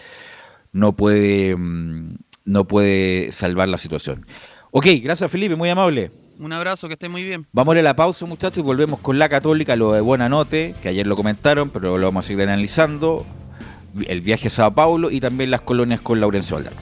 no 0.72 0.94
puede, 0.94 1.56
mm, 1.56 2.16
no 2.44 2.68
puede 2.68 3.32
salvar 3.32 3.70
la 3.70 3.78
situación. 3.78 4.26
Ok, 4.72 4.88
gracias 5.02 5.30
Felipe, 5.30 5.56
muy 5.56 5.70
amable. 5.70 6.10
Un 6.38 6.52
abrazo, 6.52 6.86
que 6.86 6.94
esté 6.94 7.08
muy 7.08 7.24
bien. 7.24 7.46
Vamos 7.52 7.76
a 7.76 7.80
la 7.80 7.96
pausa, 7.96 8.26
muchachos, 8.26 8.58
y 8.58 8.62
volvemos 8.62 9.00
con 9.00 9.18
la 9.18 9.30
Católica, 9.30 9.74
lo 9.74 9.94
de 9.94 10.02
Buena 10.02 10.28
Note, 10.28 10.74
que 10.82 10.90
ayer 10.90 11.06
lo 11.06 11.16
comentaron, 11.16 11.70
pero 11.70 11.96
lo 11.96 12.06
vamos 12.06 12.26
a 12.26 12.28
seguir 12.28 12.42
analizando. 12.42 13.24
El 14.06 14.20
viaje 14.20 14.48
a 14.48 14.50
Sao 14.50 14.74
Paulo 14.74 15.10
y 15.10 15.20
también 15.20 15.50
las 15.50 15.60
colonias 15.62 16.00
con 16.00 16.20
Laurencio 16.20 16.56
Valdar. 16.56 16.72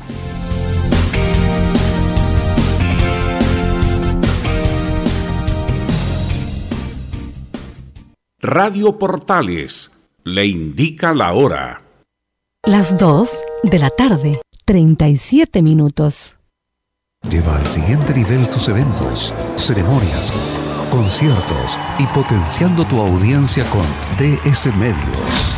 Radio 8.41 8.99
Portales 8.99 9.91
le 10.23 10.47
indica 10.47 11.13
la 11.13 11.33
hora. 11.33 11.83
Las 12.65 12.97
2 12.97 13.31
de 13.65 13.79
la 13.81 13.91
tarde, 13.91 14.41
37 14.65 15.61
minutos. 15.61 16.37
Lleva 17.29 17.57
al 17.57 17.67
siguiente 17.67 18.15
nivel 18.15 18.49
tus 18.49 18.69
eventos, 18.69 19.35
ceremonias, 19.57 20.33
conciertos 20.89 21.79
y 21.99 22.07
potenciando 22.07 22.85
tu 22.85 23.01
audiencia 23.01 23.65
con 23.71 23.85
DS 24.19 24.67
Medios. 24.77 25.58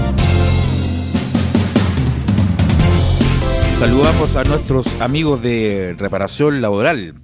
Saludamos 3.81 4.35
a 4.35 4.43
nuestros 4.43 5.01
amigos 5.01 5.41
de 5.41 5.95
reparación 5.97 6.61
laboral. 6.61 7.15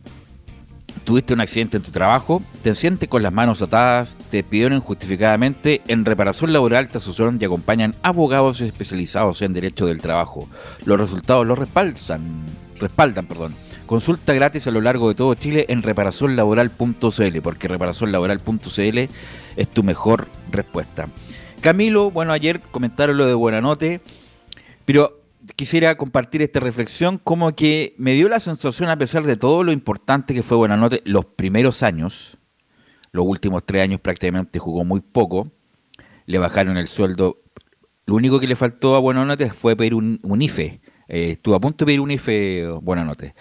Tuviste 1.04 1.36
un 1.36 1.42
accidente 1.42 1.78
en 1.78 1.84
tu 1.84 1.92
trabajo, 1.92 2.42
te 2.64 2.74
sientes 2.74 3.08
con 3.08 3.22
las 3.22 3.32
manos 3.32 3.62
atadas, 3.62 4.18
te 4.32 4.42
pidieron 4.42 4.80
injustificadamente. 4.80 5.84
En 5.88 6.04
reparación 6.04 6.52
laboral 6.54 6.90
te 6.90 6.98
asesoran 6.98 7.38
y 7.40 7.46
acompañan 7.46 7.94
abogados 8.02 8.60
especializados 8.62 9.44
en 9.44 9.54
derecho 9.54 9.86
del 9.86 10.02
trabajo. 10.02 10.50
Los 10.84 11.00
resultados 11.00 11.46
los 11.46 11.60
respaldan, 11.60 12.22
respaldan, 12.80 13.28
perdón. 13.28 13.54
Consulta 13.86 14.34
gratis 14.34 14.66
a 14.66 14.72
lo 14.72 14.82
largo 14.82 15.10
de 15.10 15.14
todo 15.14 15.36
Chile 15.36 15.68
en 15.70 15.84
reparacionlaboral.cl, 15.84 17.42
porque 17.44 17.68
reparacionlaboral.cl 17.68 18.98
es 19.58 19.68
tu 19.68 19.84
mejor 19.84 20.28
respuesta. 20.52 21.08
Camilo, 21.62 22.10
bueno, 22.10 22.34
ayer 22.34 22.62
comentaron 22.62 23.16
lo 23.16 23.28
de 23.28 23.36
Buenanote, 23.36 24.02
pero 24.86 25.17
quisiera 25.56 25.96
compartir 25.96 26.42
esta 26.42 26.60
reflexión 26.60 27.18
como 27.18 27.56
que 27.56 27.96
me 27.98 28.14
dio 28.14 28.30
la 28.30 28.40
sensación, 28.40 28.90
a 28.90 28.98
pesar 28.98 29.24
de 29.24 29.38
todo 29.38 29.64
lo 29.64 29.72
importante 29.72 30.34
que 30.34 30.44
fue 30.44 30.58
Buenanote 30.58 31.02
los 31.06 31.26
primeros 31.26 31.84
años, 31.84 32.38
los 33.12 33.26
últimos 33.26 33.66
tres 33.66 33.84
años 33.84 34.02
prácticamente 34.02 34.60
jugó 34.60 34.84
muy 34.84 35.02
poco, 35.02 35.52
le 36.26 36.38
bajaron 36.38 36.78
el 36.78 36.88
sueldo. 36.88 37.42
Lo 38.06 38.16
único 38.16 38.40
que 38.40 38.48
le 38.48 38.56
faltó 38.56 38.96
a 38.96 39.00
Buenanote 39.00 39.50
fue 39.50 39.76
pedir 39.76 39.94
un, 39.96 40.20
IFE. 40.42 40.82
Eh, 41.08 41.32
estuvo 41.32 41.56
a 41.56 41.60
punto 41.60 41.84
de 41.84 41.90
pedir 41.90 42.00
un 42.00 42.12
IFE 42.12 42.68
Buenanote. 42.82 43.36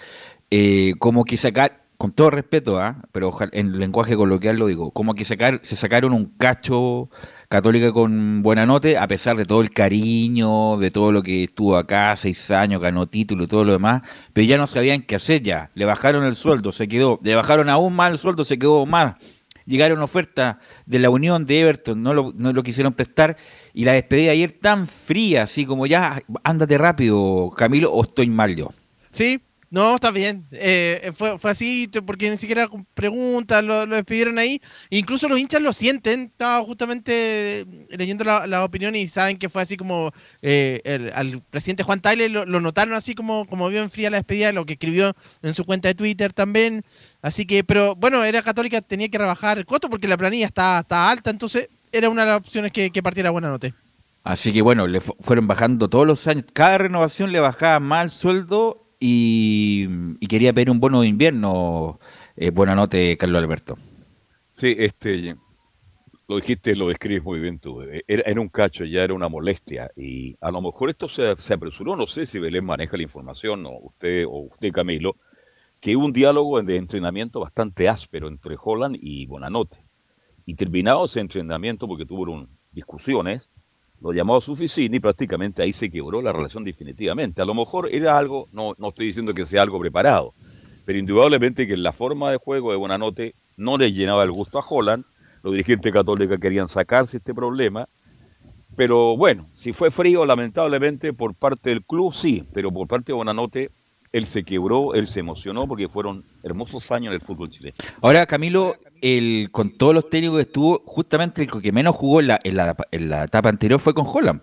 Eh, 0.50 0.94
como 0.98 1.24
que 1.24 1.36
sacar, 1.36 1.84
con 1.96 2.12
todo 2.12 2.30
respeto, 2.30 2.80
¿ah? 2.80 3.02
pero 3.12 3.32
en 3.52 3.78
lenguaje 3.78 4.16
coloquial 4.16 4.56
lo 4.56 4.66
digo, 4.66 4.90
como 4.90 5.14
que 5.14 5.24
sacar, 5.24 5.60
se 5.62 5.76
sacaron 5.76 6.12
un 6.12 6.26
cacho 6.36 7.10
Católica 7.48 7.92
con 7.92 8.42
buena 8.42 8.66
nota, 8.66 9.00
a 9.00 9.06
pesar 9.06 9.36
de 9.36 9.44
todo 9.44 9.60
el 9.60 9.70
cariño, 9.70 10.78
de 10.78 10.90
todo 10.90 11.12
lo 11.12 11.22
que 11.22 11.44
estuvo 11.44 11.76
acá, 11.76 12.16
seis 12.16 12.50
años, 12.50 12.82
ganó 12.82 13.06
título 13.06 13.44
y 13.44 13.46
todo 13.46 13.64
lo 13.64 13.72
demás, 13.72 14.02
pero 14.32 14.46
ya 14.46 14.58
no 14.58 14.66
sabían 14.66 15.02
qué 15.02 15.14
hacer 15.14 15.42
ya. 15.42 15.70
Le 15.74 15.84
bajaron 15.84 16.24
el 16.24 16.34
sueldo, 16.34 16.72
se 16.72 16.88
quedó, 16.88 17.20
le 17.22 17.36
bajaron 17.36 17.68
aún 17.68 17.94
más 17.94 18.10
el 18.10 18.18
sueldo, 18.18 18.44
se 18.44 18.58
quedó 18.58 18.84
más. 18.84 19.14
Llegaron 19.64 20.00
ofertas 20.00 20.56
de 20.86 20.98
la 20.98 21.10
Unión 21.10 21.46
de 21.46 21.60
Everton, 21.60 22.02
no 22.02 22.14
lo, 22.14 22.32
no 22.36 22.52
lo 22.52 22.62
quisieron 22.62 22.92
prestar, 22.92 23.36
y 23.74 23.84
la 23.84 23.92
despedida 23.92 24.32
ayer 24.32 24.52
tan 24.52 24.88
fría, 24.88 25.44
así 25.44 25.64
como 25.66 25.86
ya, 25.86 26.22
ándate 26.42 26.78
rápido, 26.78 27.50
Camilo, 27.56 27.92
o 27.92 28.02
estoy 28.02 28.28
mal 28.28 28.56
yo. 28.56 28.72
Sí, 29.10 29.40
no, 29.76 29.96
está 29.96 30.10
bien. 30.10 30.46
Eh, 30.52 31.12
fue, 31.18 31.38
fue 31.38 31.50
así 31.50 31.86
porque 32.06 32.30
ni 32.30 32.38
siquiera 32.38 32.66
preguntas, 32.94 33.62
lo, 33.62 33.84
despidieron 33.86 34.38
ahí. 34.38 34.58
Incluso 34.88 35.28
los 35.28 35.38
hinchas 35.38 35.60
lo 35.60 35.74
sienten. 35.74 36.30
Estaba 36.32 36.64
justamente 36.64 37.66
leyendo 37.90 38.24
la, 38.24 38.46
la 38.46 38.64
opinión 38.64 38.96
y 38.96 39.06
saben 39.06 39.36
que 39.36 39.50
fue 39.50 39.60
así 39.60 39.76
como 39.76 40.12
eh, 40.40 40.80
el, 40.84 41.12
al 41.12 41.42
presidente 41.50 41.82
Juan 41.82 42.00
Tyler 42.00 42.30
lo, 42.30 42.46
notaron 42.46 42.94
así 42.94 43.14
como, 43.14 43.46
como 43.46 43.68
vio 43.68 43.82
en 43.82 43.90
fría 43.90 44.08
la 44.08 44.16
despedida, 44.16 44.50
lo 44.50 44.64
que 44.64 44.72
escribió 44.72 45.14
en 45.42 45.52
su 45.52 45.66
cuenta 45.66 45.88
de 45.88 45.94
Twitter 45.94 46.32
también. 46.32 46.82
Así 47.20 47.44
que, 47.44 47.62
pero 47.62 47.94
bueno, 47.96 48.24
era 48.24 48.40
católica, 48.40 48.80
tenía 48.80 49.10
que 49.10 49.18
rebajar 49.18 49.58
el 49.58 49.66
costo 49.66 49.90
porque 49.90 50.08
la 50.08 50.16
planilla 50.16 50.46
está, 50.46 50.78
está 50.78 51.10
alta, 51.10 51.28
entonces 51.28 51.68
era 51.92 52.08
una 52.08 52.24
de 52.24 52.30
las 52.30 52.40
opciones 52.40 52.72
que, 52.72 52.90
que 52.90 53.02
partiera 53.02 53.28
buena 53.28 53.50
nota. 53.50 53.70
Así 54.24 54.54
que 54.54 54.62
bueno, 54.62 54.86
le 54.86 55.02
fueron 55.02 55.46
bajando 55.46 55.90
todos 55.90 56.06
los 56.06 56.26
años. 56.26 56.46
Cada 56.54 56.78
renovación 56.78 57.30
le 57.30 57.40
bajaba 57.40 57.78
más 57.78 58.04
el 58.06 58.10
sueldo 58.10 58.85
y, 58.98 59.86
quería 60.26 60.52
pedir 60.52 60.70
un 60.70 60.80
bono 60.80 61.02
de 61.02 61.08
invierno. 61.08 61.98
Eh, 62.36 62.50
buena 62.50 62.74
nota, 62.74 62.98
Carlos 63.18 63.42
Alberto. 63.42 63.78
Sí, 64.50 64.74
este, 64.78 65.36
lo 66.28 66.36
dijiste, 66.36 66.74
lo 66.74 66.88
describes 66.88 67.22
muy 67.22 67.40
bien 67.40 67.58
tú. 67.58 67.82
Era, 68.06 68.40
un 68.40 68.48
cacho, 68.48 68.84
ya 68.84 69.04
era 69.04 69.14
una 69.14 69.28
molestia. 69.28 69.90
Y 69.96 70.36
a 70.40 70.50
lo 70.50 70.60
mejor 70.60 70.90
esto 70.90 71.08
se, 71.08 71.28
apresuró, 71.52 71.94
no 71.96 72.06
sé 72.06 72.26
si 72.26 72.38
Belén 72.38 72.64
maneja 72.64 72.96
la 72.96 73.04
información, 73.04 73.64
o 73.66 73.78
usted, 73.78 74.24
o 74.26 74.48
usted 74.50 74.72
Camilo, 74.72 75.16
que 75.80 75.96
hubo 75.96 76.06
un 76.06 76.12
diálogo 76.12 76.60
de 76.62 76.76
entrenamiento 76.76 77.40
bastante 77.40 77.88
áspero 77.88 78.28
entre 78.28 78.56
Holland 78.60 78.96
y 79.00 79.26
Bonanote. 79.26 79.78
Y 80.44 80.54
terminado 80.54 81.04
ese 81.04 81.20
entrenamiento, 81.20 81.86
porque 81.86 82.06
tuvieron 82.06 82.48
discusiones, 82.72 83.50
lo 84.00 84.12
llamó 84.12 84.36
a 84.36 84.40
su 84.40 84.52
oficina 84.52 84.96
y 84.96 85.00
prácticamente 85.00 85.62
ahí 85.62 85.72
se 85.72 85.90
quebró 85.90 86.20
la 86.22 86.32
relación 86.32 86.64
definitivamente. 86.64 87.42
A 87.42 87.44
lo 87.44 87.54
mejor 87.54 87.88
era 87.90 88.16
algo, 88.16 88.48
no, 88.52 88.74
no 88.78 88.88
estoy 88.88 89.06
diciendo 89.06 89.34
que 89.34 89.46
sea 89.46 89.62
algo 89.62 89.80
preparado, 89.80 90.34
pero 90.84 90.98
indudablemente 90.98 91.66
que 91.66 91.76
la 91.76 91.92
forma 91.92 92.30
de 92.30 92.36
juego 92.36 92.70
de 92.70 92.76
Buenanote 92.76 93.34
no 93.56 93.78
le 93.78 93.92
llenaba 93.92 94.22
el 94.22 94.32
gusto 94.32 94.58
a 94.58 94.64
Holland. 94.68 95.04
Los 95.42 95.52
dirigentes 95.52 95.92
católicos 95.92 96.38
querían 96.40 96.68
sacarse 96.68 97.16
este 97.16 97.34
problema. 97.34 97.88
Pero 98.76 99.16
bueno, 99.16 99.48
si 99.54 99.72
fue 99.72 99.90
frío, 99.90 100.26
lamentablemente 100.26 101.12
por 101.12 101.34
parte 101.34 101.70
del 101.70 101.82
club 101.82 102.12
sí, 102.12 102.44
pero 102.52 102.70
por 102.70 102.86
parte 102.86 103.12
de 103.12 103.14
Buenanote 103.14 103.70
él 104.16 104.26
se 104.26 104.44
quebró, 104.44 104.94
él 104.94 105.08
se 105.08 105.20
emocionó 105.20 105.68
porque 105.68 105.88
fueron 105.88 106.24
hermosos 106.42 106.90
años 106.90 107.08
en 107.08 107.14
el 107.14 107.20
fútbol 107.20 107.50
chileno. 107.50 107.74
Ahora, 108.00 108.24
Camilo, 108.24 108.76
el, 109.02 109.50
con 109.52 109.76
todos 109.76 109.92
los 109.92 110.08
técnicos 110.08 110.38
que 110.38 110.42
estuvo, 110.42 110.82
justamente 110.86 111.42
el 111.42 111.50
que 111.50 111.72
menos 111.72 111.94
jugó 111.94 112.20
en 112.20 112.28
la, 112.28 112.40
en 112.42 112.56
la, 112.56 112.76
en 112.90 113.10
la 113.10 113.24
etapa 113.24 113.50
anterior 113.50 113.78
fue 113.78 113.92
con 113.92 114.06
Holland. 114.06 114.40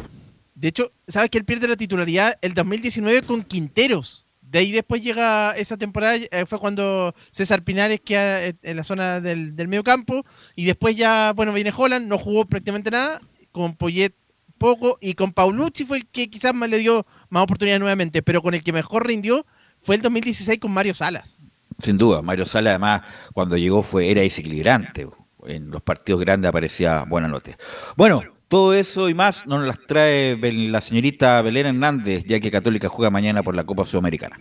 De 0.54 0.68
hecho, 0.68 0.92
¿sabes 1.08 1.32
que 1.32 1.40
él 1.40 1.46
pierde 1.46 1.68
la 1.68 1.76
titularidad 1.76 2.38
el 2.42 2.54
2019 2.54 3.24
con 3.24 3.44
Quinteros? 3.44 4.28
De 4.42 4.60
ahí 4.60 4.72
después 4.72 5.04
llega 5.04 5.52
esa 5.54 5.78
temporada, 5.78 6.18
eh, 6.18 6.46
fue 6.46 6.60
cuando 6.60 7.16
César 7.32 7.64
Pinares 7.64 8.00
queda 8.02 8.46
en 8.46 8.78
la 8.78 8.84
zona 8.84 9.20
del, 9.20 9.56
del 9.56 9.68
medio 9.68 9.84
campo, 9.84 10.24
y 10.56 10.66
después 10.66 10.96
ya, 10.96 11.34
bueno, 11.34 11.52
viene 11.52 11.74
Holland, 11.76 12.08
no 12.08 12.20
jugó 12.20 12.46
prácticamente 12.46 12.92
nada, 12.92 13.20
con 13.52 13.76
Poyet 13.76 14.14
poco, 14.60 15.00
y 15.02 15.16
con 15.16 15.34
Paulucci 15.34 15.86
fue 15.86 15.98
el 15.98 16.06
que 16.06 16.30
quizás 16.30 16.54
más 16.54 16.70
le 16.70 16.78
dio 16.78 17.06
más 17.30 17.44
oportunidades 17.44 17.82
nuevamente, 17.82 18.22
pero 18.22 18.44
con 18.44 18.54
el 18.54 18.64
que 18.64 18.72
mejor 18.72 19.08
rindió 19.08 19.46
fue 19.84 19.96
el 19.96 20.02
2016 20.02 20.60
con 20.60 20.72
Mario 20.72 20.94
Salas. 20.94 21.40
Sin 21.78 21.98
duda, 21.98 22.22
Mario 22.22 22.46
Salas 22.46 22.72
además 22.72 23.02
cuando 23.34 23.58
llegó 23.58 23.84
fue 23.84 24.10
era 24.10 24.22
desequilibrante. 24.22 25.08
En 25.46 25.70
los 25.70 25.82
partidos 25.82 26.22
grandes 26.22 26.50
aparecía 26.50 27.04
buena 27.04 27.28
nota. 27.28 27.58
Bueno, 27.98 28.24
todo 28.48 28.74
eso 28.74 29.10
y 29.10 29.14
más 29.14 29.48
nos 29.48 29.66
las 29.66 29.80
trae 29.88 30.38
la 30.38 30.80
señorita 30.80 31.42
Belén 31.42 31.66
Hernández, 31.66 32.24
ya 32.26 32.40
que 32.40 32.52
Católica 32.52 32.88
juega 32.88 33.10
mañana 33.10 33.42
por 33.42 33.56
la 33.56 33.64
Copa 33.64 33.84
Sudamericana. 33.84 34.40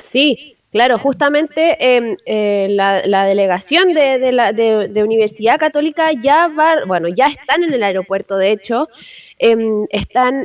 Sí, 0.00 0.56
claro, 0.72 0.98
justamente 0.98 1.76
em, 1.78 2.16
eh, 2.24 2.68
la, 2.70 3.24
delegación 3.26 3.92
de, 3.92 4.32
la, 4.32 4.52
de, 4.52 5.04
Universidad 5.04 5.58
Católica 5.58 6.10
ya 6.12 6.48
va, 6.48 6.86
bueno, 6.86 7.08
ya 7.08 7.26
están 7.26 7.64
en 7.64 7.74
el 7.74 7.82
aeropuerto, 7.82 8.36
de 8.38 8.52
hecho, 8.52 8.88
Em, 9.42 9.86
están, 9.88 10.44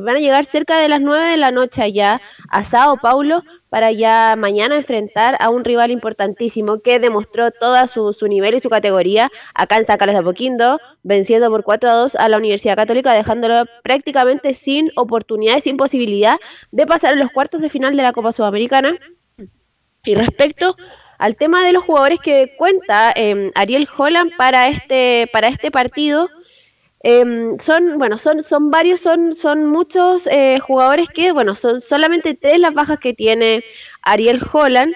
van 0.00 0.16
a 0.16 0.18
llegar 0.18 0.44
cerca 0.44 0.80
de 0.80 0.88
las 0.88 1.00
9 1.00 1.24
de 1.24 1.36
la 1.36 1.52
noche 1.52 1.82
allá 1.82 2.20
a 2.50 2.64
Sao 2.64 2.96
Paulo 2.96 3.44
para 3.68 3.92
ya 3.92 4.34
mañana 4.36 4.74
enfrentar 4.74 5.36
a 5.38 5.50
un 5.50 5.64
rival 5.64 5.92
importantísimo 5.92 6.80
que 6.80 6.98
demostró 6.98 7.52
todo 7.52 7.86
su, 7.86 8.12
su 8.12 8.26
nivel 8.26 8.54
y 8.54 8.60
su 8.60 8.70
categoría 8.70 9.30
acá 9.54 9.76
en 9.76 9.84
Carlos 9.84 10.14
de 10.14 10.18
Apoquindo, 10.18 10.80
venciendo 11.04 11.48
por 11.48 11.62
4 11.62 11.90
a 11.90 11.94
2 11.94 12.16
a 12.16 12.28
la 12.28 12.38
Universidad 12.38 12.74
Católica, 12.74 13.12
dejándolo 13.12 13.66
prácticamente 13.84 14.52
sin 14.52 14.90
oportunidad 14.96 15.58
y 15.58 15.60
sin 15.60 15.76
posibilidad 15.76 16.40
de 16.72 16.88
pasar 16.88 17.12
a 17.12 17.16
los 17.16 17.30
cuartos 17.30 17.60
de 17.60 17.70
final 17.70 17.96
de 17.96 18.02
la 18.02 18.12
Copa 18.12 18.32
Sudamericana. 18.32 18.98
Y 20.02 20.16
respecto 20.16 20.74
al 21.18 21.36
tema 21.36 21.64
de 21.64 21.72
los 21.72 21.84
jugadores 21.84 22.18
que 22.18 22.54
cuenta 22.58 23.12
eh, 23.14 23.52
Ariel 23.54 23.88
Holland 23.96 24.32
para 24.36 24.66
este, 24.66 25.28
para 25.32 25.46
este 25.46 25.70
partido, 25.70 26.28
Em, 27.00 27.58
son, 27.58 27.98
bueno, 27.98 28.18
son, 28.18 28.42
son 28.42 28.70
varios, 28.70 29.00
son, 29.00 29.34
son 29.34 29.66
muchos 29.66 30.26
eh, 30.26 30.58
jugadores 30.60 31.08
que, 31.08 31.30
bueno, 31.32 31.54
son 31.54 31.80
solamente 31.80 32.34
tres 32.34 32.58
las 32.58 32.74
bajas 32.74 32.98
que 32.98 33.14
tiene 33.14 33.62
Ariel 34.02 34.40
Holland, 34.52 34.94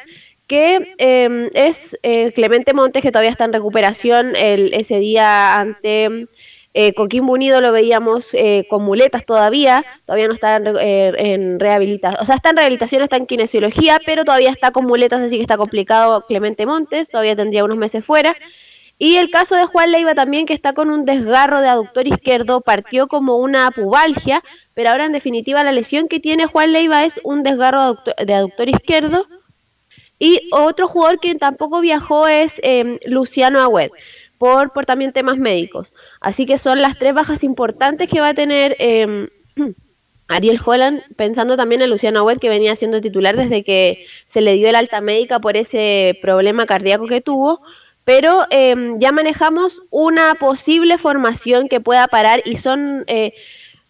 que 0.49 0.95
em, 0.99 1.49
es 1.55 1.97
eh, 2.03 2.33
Clemente 2.35 2.75
Montes, 2.75 3.03
que 3.03 3.13
todavía 3.13 3.31
está 3.31 3.45
en 3.45 3.53
recuperación. 3.53 4.35
El, 4.37 4.75
ese 4.75 4.99
día 4.99 5.57
ante 5.57 6.27
eh, 6.75 6.93
Coquimbo 6.95 7.33
Unido 7.35 7.61
lo 7.61 7.71
veíamos 7.71 8.35
eh, 8.35 8.67
con 8.69 8.83
muletas 8.83 9.25
todavía, 9.25 9.85
todavía 10.05 10.27
no 10.27 10.35
está 10.35 10.57
en, 10.57 10.67
en 10.77 11.61
rehabilitación, 11.61 12.21
o 12.21 12.25
sea, 12.25 12.37
está 12.37 12.51
en 12.51 12.57
rehabilitación, 12.57 13.03
está 13.03 13.17
en 13.17 13.27
kinesiología, 13.27 14.01
pero 14.05 14.25
todavía 14.25 14.51
está 14.51 14.73
con 14.73 14.87
muletas, 14.87 15.21
así 15.21 15.37
que 15.37 15.43
está 15.43 15.57
complicado 15.57 16.27
Clemente 16.27 16.67
Montes, 16.67 17.09
todavía 17.09 17.37
tendría 17.37 17.65
unos 17.65 17.79
meses 17.79 18.05
fuera. 18.05 18.37
Y 19.05 19.17
el 19.17 19.31
caso 19.31 19.57
de 19.57 19.67
Juan 19.67 19.91
Leiva 19.91 20.15
también, 20.15 20.47
que 20.47 20.55
está 20.55 20.75
con 20.75 20.89
un 20.89 21.05
desgarro 21.05 21.61
de 21.61 21.67
aductor 21.67 22.07
izquierdo, 22.07 22.61
partió 22.61 23.09
como 23.09 23.37
una 23.37 23.69
pubalgia, 23.73 24.45
pero 24.75 24.91
ahora 24.91 25.07
en 25.07 25.11
definitiva 25.11 25.65
la 25.65 25.73
lesión 25.73 26.07
que 26.07 26.21
tiene 26.21 26.47
Juan 26.47 26.73
Leiva 26.73 27.05
es 27.05 27.21
un 27.25 27.43
desgarro 27.43 27.99
de 28.25 28.33
aductor 28.33 28.69
izquierdo. 28.69 29.27
Y 30.21 30.49
otro 30.53 30.87
jugador 30.87 31.19
que 31.19 31.35
tampoco 31.35 31.81
viajó 31.81 32.29
es 32.29 32.61
em, 32.63 33.01
Luciano 33.05 33.61
Agüed, 33.61 33.91
por, 34.39 34.73
por 34.73 34.87
también 34.87 35.13
temas 35.13 35.37
médicos. 35.37 35.93
Así 36.21 36.47
que 36.47 36.57
son 36.57 36.81
las 36.81 36.97
tres 36.97 37.13
bajas 37.13 37.43
importantes 37.43 38.09
que 38.09 38.21
va 38.21 38.29
a 38.29 38.35
tener 38.35 38.77
em, 38.79 39.27
Ariel 40.29 40.61
Holland, 40.65 41.03
pensando 41.17 41.57
también 41.57 41.83
en 41.83 41.91
Luciano 41.91 42.21
Agüed, 42.21 42.39
que 42.39 42.49
venía 42.49 42.77
siendo 42.77 43.01
titular 43.01 43.37
desde 43.37 43.65
que 43.65 44.07
se 44.27 44.43
le 44.43 44.55
dio 44.55 44.69
el 44.69 44.77
alta 44.77 45.01
médica 45.01 45.41
por 45.41 45.57
ese 45.57 46.17
problema 46.23 46.67
cardíaco 46.67 47.09
que 47.09 47.21
tuvo 47.21 47.63
pero 48.05 48.47
em, 48.51 48.99
ya 48.99 49.13
manejamos 49.13 49.83
una 49.91 50.35
posible 50.35 50.99
formación 50.99 51.69
que 51.69 51.81
pueda 51.81 52.09
parar 52.09 52.43
y 52.45 52.57
son 52.57 53.05
eh, 53.07 53.33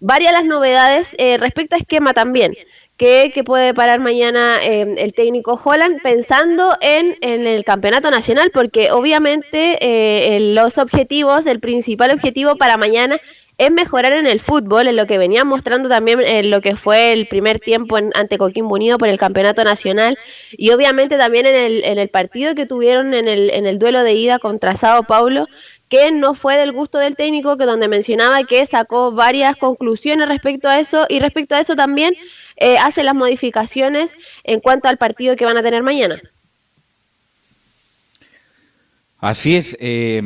varias 0.01 0.33
las 0.33 0.45
novedades 0.45 1.15
eh, 1.19 1.39
respecto 1.39 1.75
a 1.75 1.79
esquema 1.79 2.13
también. 2.13 2.55
Que, 2.99 3.33
que 3.35 3.43
puede 3.43 3.75
parar 3.75 3.99
mañana 3.99 4.63
em, 4.63 4.97
el 4.97 5.13
técnico 5.13 5.61
Holland 5.65 6.03
pensando 6.03 6.77
en, 6.81 7.17
en, 7.21 7.49
el 7.49 7.65
campeonato 7.65 8.11
nacional, 8.11 8.53
porque 8.53 8.93
obviamente 8.93 9.79
eh, 9.81 10.39
los 10.55 10.79
objetivos, 10.79 11.47
el 11.47 11.59
principal 11.59 12.13
objetivo 12.13 12.57
para 12.57 12.77
mañana 12.77 13.19
es 13.63 13.71
mejorar 13.71 14.13
en 14.13 14.27
el 14.27 14.41
fútbol, 14.41 14.89
en 14.89 14.97
lo 14.97 15.07
que 15.07 15.19
venía 15.19 15.45
mostrando 15.45 15.89
también 15.89 16.21
en 16.21 16.51
lo 16.51 16.61
que 16.61 16.75
fue 16.75 17.13
el 17.13 17.29
primer 17.29 17.61
tiempo 17.61 17.97
en, 17.97 18.11
ante 18.15 18.37
Coquimbo 18.37 18.75
Unido 18.75 18.99
por 18.99 19.09
el 19.09 19.19
campeonato 19.19 19.63
nacional 19.63 20.19
y 20.51 20.71
obviamente 20.71 21.17
también 21.17 21.47
en 21.47 21.55
el, 21.55 21.85
en 21.85 22.01
el 22.01 22.09
partido 22.09 22.57
que 22.57 22.67
tuvieron 22.67 23.15
en 23.15 23.29
el, 23.29 23.51
en 23.51 23.67
el 23.67 23.79
duelo 23.79 24.03
de 24.03 24.15
ida 24.15 24.41
contra 24.41 24.75
Sao 24.75 25.05
Paulo, 25.05 25.47
que 25.89 26.11
no 26.11 26.35
fue 26.35 26.57
del 26.57 26.73
gusto 26.73 26.99
del 26.99 27.15
técnico, 27.15 27.57
que 27.57 27.65
donde 27.65 27.87
mencionaba 27.87 28.43
que 28.45 28.67
sacó 28.67 29.13
varias 29.13 29.57
conclusiones 29.57 30.29
respecto 30.29 30.69
a 30.69 30.81
eso 30.81 31.07
y 31.09 31.21
respecto 31.21 31.55
a 31.55 31.61
eso 31.61 31.77
también 31.77 32.15
eh, 32.57 32.79
hace 32.79 33.05
las 33.05 33.15
modificaciones 33.15 34.17
en 34.43 34.59
cuanto 34.59 34.89
al 34.89 34.99
partido 34.99 35.37
que 35.37 35.45
van 35.45 35.57
a 35.57 35.63
tener 35.63 35.85
mañana. 35.85 36.21
Así 39.23 39.55
es. 39.55 39.77
Eh, 39.79 40.21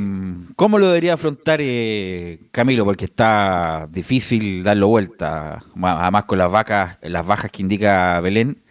¿Cómo 0.56 0.78
lo 0.78 0.86
debería 0.86 1.12
afrontar 1.12 1.60
eh, 1.62 2.40
Camilo? 2.51 2.86
Porque 2.86 3.05
está 3.05 3.86
difícil 3.90 4.62
darlo 4.62 4.89
vuelta, 4.89 5.62
además 5.82 6.24
con 6.24 6.39
las 6.39 6.51
vacas, 6.51 6.98
las 7.02 7.27
bajas 7.27 7.51
que 7.51 7.60
indica 7.60 8.18
Belén. 8.23 8.62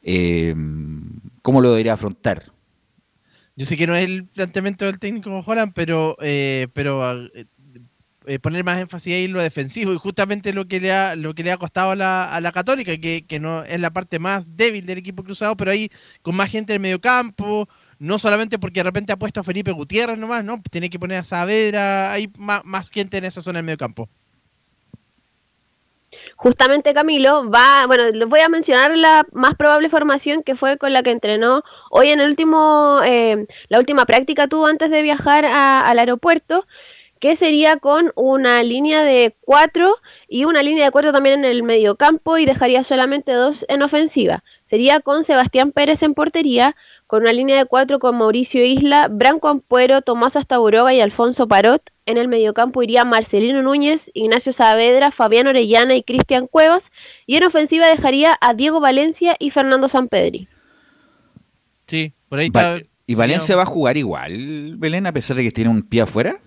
Eh, 0.00 0.54
¿Cómo 1.42 1.60
lo 1.60 1.68
debería 1.68 1.92
afrontar? 1.92 2.44
Yo 3.56 3.66
sé 3.66 3.76
que 3.76 3.86
no 3.86 3.94
es 3.94 4.06
el 4.06 4.24
planteamiento 4.24 4.86
del 4.86 4.98
técnico 4.98 5.42
Joran, 5.42 5.74
pero, 5.74 6.16
eh, 6.22 6.68
pero 6.72 7.02
poner 8.40 8.64
más 8.64 8.80
énfasis 8.80 9.12
ahí 9.12 9.24
en 9.24 9.34
lo 9.34 9.42
defensivo 9.42 9.92
y 9.92 9.98
justamente 9.98 10.54
lo 10.54 10.66
que 10.66 10.80
le 10.80 10.92
ha, 10.92 11.14
lo 11.14 11.34
que 11.34 11.44
le 11.44 11.52
ha 11.52 11.58
costado 11.58 11.90
a 11.90 11.96
la, 11.96 12.24
a 12.24 12.40
la 12.40 12.52
Católica, 12.52 12.96
que, 12.96 13.26
que 13.28 13.38
no 13.38 13.62
es 13.64 13.78
la 13.78 13.92
parte 13.92 14.18
más 14.18 14.46
débil 14.56 14.86
del 14.86 14.96
equipo 14.96 15.22
cruzado, 15.24 15.58
pero 15.58 15.72
ahí 15.72 15.90
con 16.22 16.34
más 16.34 16.48
gente 16.48 16.72
en 16.72 16.76
el 16.76 16.82
medio 16.82 17.02
campo 17.02 17.68
no 18.04 18.18
solamente 18.18 18.58
porque 18.58 18.80
de 18.80 18.84
repente 18.84 19.12
ha 19.12 19.16
puesto 19.16 19.40
a 19.40 19.44
Felipe 19.44 19.72
Gutiérrez 19.72 20.18
nomás, 20.18 20.44
¿no? 20.44 20.60
Tiene 20.70 20.90
que 20.90 20.98
poner 20.98 21.18
a 21.18 21.24
Saavedra, 21.24 22.12
hay 22.12 22.30
más, 22.36 22.88
gente 22.90 23.16
en 23.16 23.24
esa 23.24 23.40
zona 23.40 23.58
del 23.58 23.64
medio 23.64 23.78
campo. 23.78 24.10
Justamente 26.36 26.92
Camilo 26.92 27.50
va, 27.50 27.86
bueno, 27.86 28.10
les 28.10 28.28
voy 28.28 28.40
a 28.40 28.48
mencionar 28.48 28.96
la 28.96 29.26
más 29.32 29.54
probable 29.54 29.88
formación 29.88 30.42
que 30.42 30.54
fue 30.54 30.76
con 30.76 30.92
la 30.92 31.02
que 31.02 31.10
entrenó 31.10 31.62
hoy 31.90 32.10
en 32.10 32.20
el 32.20 32.28
último, 32.28 32.98
eh, 33.04 33.46
la 33.68 33.78
última 33.78 34.04
práctica 34.04 34.48
tuvo 34.48 34.66
antes 34.66 34.90
de 34.90 35.02
viajar 35.02 35.46
al 35.46 35.98
aeropuerto, 35.98 36.66
que 37.24 37.36
sería 37.36 37.78
con 37.78 38.12
una 38.16 38.62
línea 38.62 39.02
de 39.02 39.34
cuatro 39.40 39.96
y 40.28 40.44
una 40.44 40.62
línea 40.62 40.84
de 40.84 40.90
cuatro 40.90 41.10
también 41.10 41.38
en 41.38 41.50
el 41.50 41.62
medio 41.62 41.96
campo 41.96 42.36
y 42.36 42.44
dejaría 42.44 42.82
solamente 42.84 43.32
dos 43.32 43.64
en 43.68 43.82
ofensiva. 43.82 44.44
Sería 44.62 45.00
con 45.00 45.24
Sebastián 45.24 45.72
Pérez 45.72 46.02
en 46.02 46.12
portería, 46.12 46.76
con 47.06 47.22
una 47.22 47.32
línea 47.32 47.58
de 47.58 47.66
cuatro 47.66 47.98
con 47.98 48.16
Mauricio 48.16 48.64
Isla, 48.64 49.08
Branco 49.08 49.48
Ampuero, 49.48 50.02
Tomás 50.02 50.36
Astaburoga 50.36 50.94
y 50.94 51.00
Alfonso 51.00 51.46
Parot. 51.46 51.82
En 52.06 52.18
el 52.18 52.28
mediocampo 52.28 52.82
iría 52.82 53.04
Marcelino 53.04 53.62
Núñez, 53.62 54.10
Ignacio 54.14 54.52
Saavedra, 54.52 55.10
Fabián 55.10 55.46
Orellana 55.46 55.94
y 55.96 56.02
Cristian 56.02 56.46
Cuevas. 56.46 56.90
Y 57.26 57.36
en 57.36 57.44
ofensiva 57.44 57.88
dejaría 57.88 58.36
a 58.40 58.54
Diego 58.54 58.80
Valencia 58.80 59.36
y 59.38 59.50
Fernando 59.50 59.88
Sampedri. 59.88 60.48
Sí, 61.86 62.12
por 62.28 62.38
ahí 62.38 62.46
está. 62.46 62.78
¿Y 63.06 63.14
Valencia 63.16 63.54
va 63.54 63.62
a 63.62 63.66
jugar 63.66 63.98
igual, 63.98 64.76
Belén, 64.78 65.06
a 65.06 65.12
pesar 65.12 65.36
de 65.36 65.42
que 65.42 65.50
tiene 65.50 65.68
un 65.70 65.82
pie 65.82 66.02
afuera? 66.02 66.40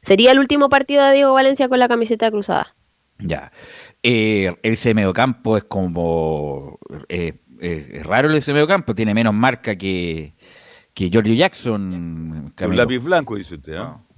Sería 0.00 0.32
el 0.32 0.40
último 0.40 0.68
partido 0.68 1.04
de 1.04 1.12
Diego 1.12 1.32
Valencia 1.32 1.68
con 1.68 1.78
la 1.78 1.86
camiseta 1.86 2.28
cruzada. 2.30 2.74
Ya. 3.20 3.52
Eh, 4.02 4.52
ese 4.64 4.94
mediocampo 4.94 5.56
es 5.56 5.62
como 5.62 6.80
eh, 7.08 7.34
es 7.62 8.06
raro 8.06 8.30
ese 8.32 8.52
medio 8.52 8.66
campo, 8.66 8.94
tiene 8.94 9.14
menos 9.14 9.34
marca 9.34 9.76
que, 9.76 10.34
que 10.94 11.08
Giorgio 11.08 11.34
Jackson. 11.34 12.52
Un 12.60 12.76
lápiz 12.76 12.98
blanco, 12.98 13.36
dice 13.36 13.54
usted, 13.54 13.74
¿no? 13.74 14.11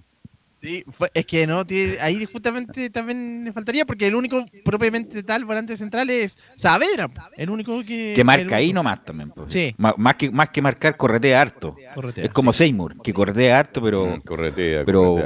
Sí, 0.64 0.82
es 1.12 1.26
que 1.26 1.46
no, 1.46 1.62
ahí 2.00 2.24
justamente 2.24 2.88
también 2.88 3.44
le 3.44 3.52
faltaría, 3.52 3.84
porque 3.84 4.06
el 4.06 4.14
único 4.14 4.46
propiamente 4.64 5.22
tal 5.22 5.44
volante 5.44 5.76
central 5.76 6.08
es 6.08 6.38
Saavedra, 6.56 7.10
el 7.36 7.50
único 7.50 7.82
que... 7.84 8.14
Que 8.16 8.24
marca 8.24 8.56
ahí 8.56 8.72
nomás 8.72 9.04
también. 9.04 9.28
Pues. 9.30 9.52
Sí. 9.52 9.74
Más, 9.76 10.16
que, 10.16 10.30
más 10.30 10.48
que 10.48 10.62
marcar, 10.62 10.96
corretea 10.96 11.38
harto. 11.38 11.76
es 12.16 12.30
como 12.30 12.50
Seymour, 12.50 13.02
que 13.02 13.12
corretea 13.12 13.58
harto, 13.58 13.82
pero... 13.82 14.16
Mm, 14.16 14.20
corretea, 14.22 14.84
pero, 14.86 15.18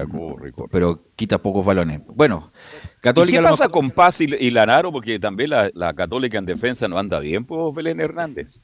pero 0.72 1.04
quita 1.14 1.38
pocos 1.38 1.64
balones. 1.64 2.00
Bueno, 2.08 2.50
Católica... 3.00 3.38
¿Y 3.38 3.40
¿Qué 3.40 3.48
pasa 3.48 3.68
con 3.68 3.92
Paz 3.92 4.20
y, 4.20 4.50
Lanaro? 4.50 4.90
Porque 4.90 5.20
también 5.20 5.50
la, 5.50 5.70
la, 5.72 5.94
Católica 5.94 6.38
en 6.38 6.46
defensa 6.46 6.88
no 6.88 6.98
anda 6.98 7.20
bien, 7.20 7.44
pues, 7.44 7.72
Belén 7.76 8.00
Hernández 8.00 8.60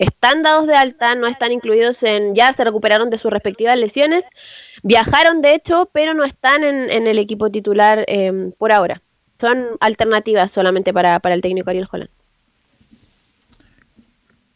están 0.00 0.42
dados 0.42 0.66
de 0.66 0.74
alta, 0.74 1.14
no 1.14 1.26
están 1.26 1.52
incluidos 1.52 2.02
en, 2.02 2.34
ya 2.34 2.52
se 2.54 2.64
recuperaron 2.64 3.10
de 3.10 3.18
sus 3.18 3.30
respectivas 3.30 3.78
lesiones, 3.78 4.24
viajaron 4.82 5.42
de 5.42 5.54
hecho, 5.54 5.90
pero 5.92 6.14
no 6.14 6.24
están 6.24 6.64
en, 6.64 7.06
el 7.06 7.18
equipo 7.18 7.50
titular 7.50 8.04
em, 8.08 8.52
por 8.52 8.72
ahora. 8.72 9.02
Son 9.38 9.76
alternativas 9.78 10.50
solamente 10.50 10.92
para, 10.94 11.18
para 11.20 11.34
el 11.34 11.42
técnico 11.42 11.68
Ariel 11.68 11.88
Holland. 11.90 12.10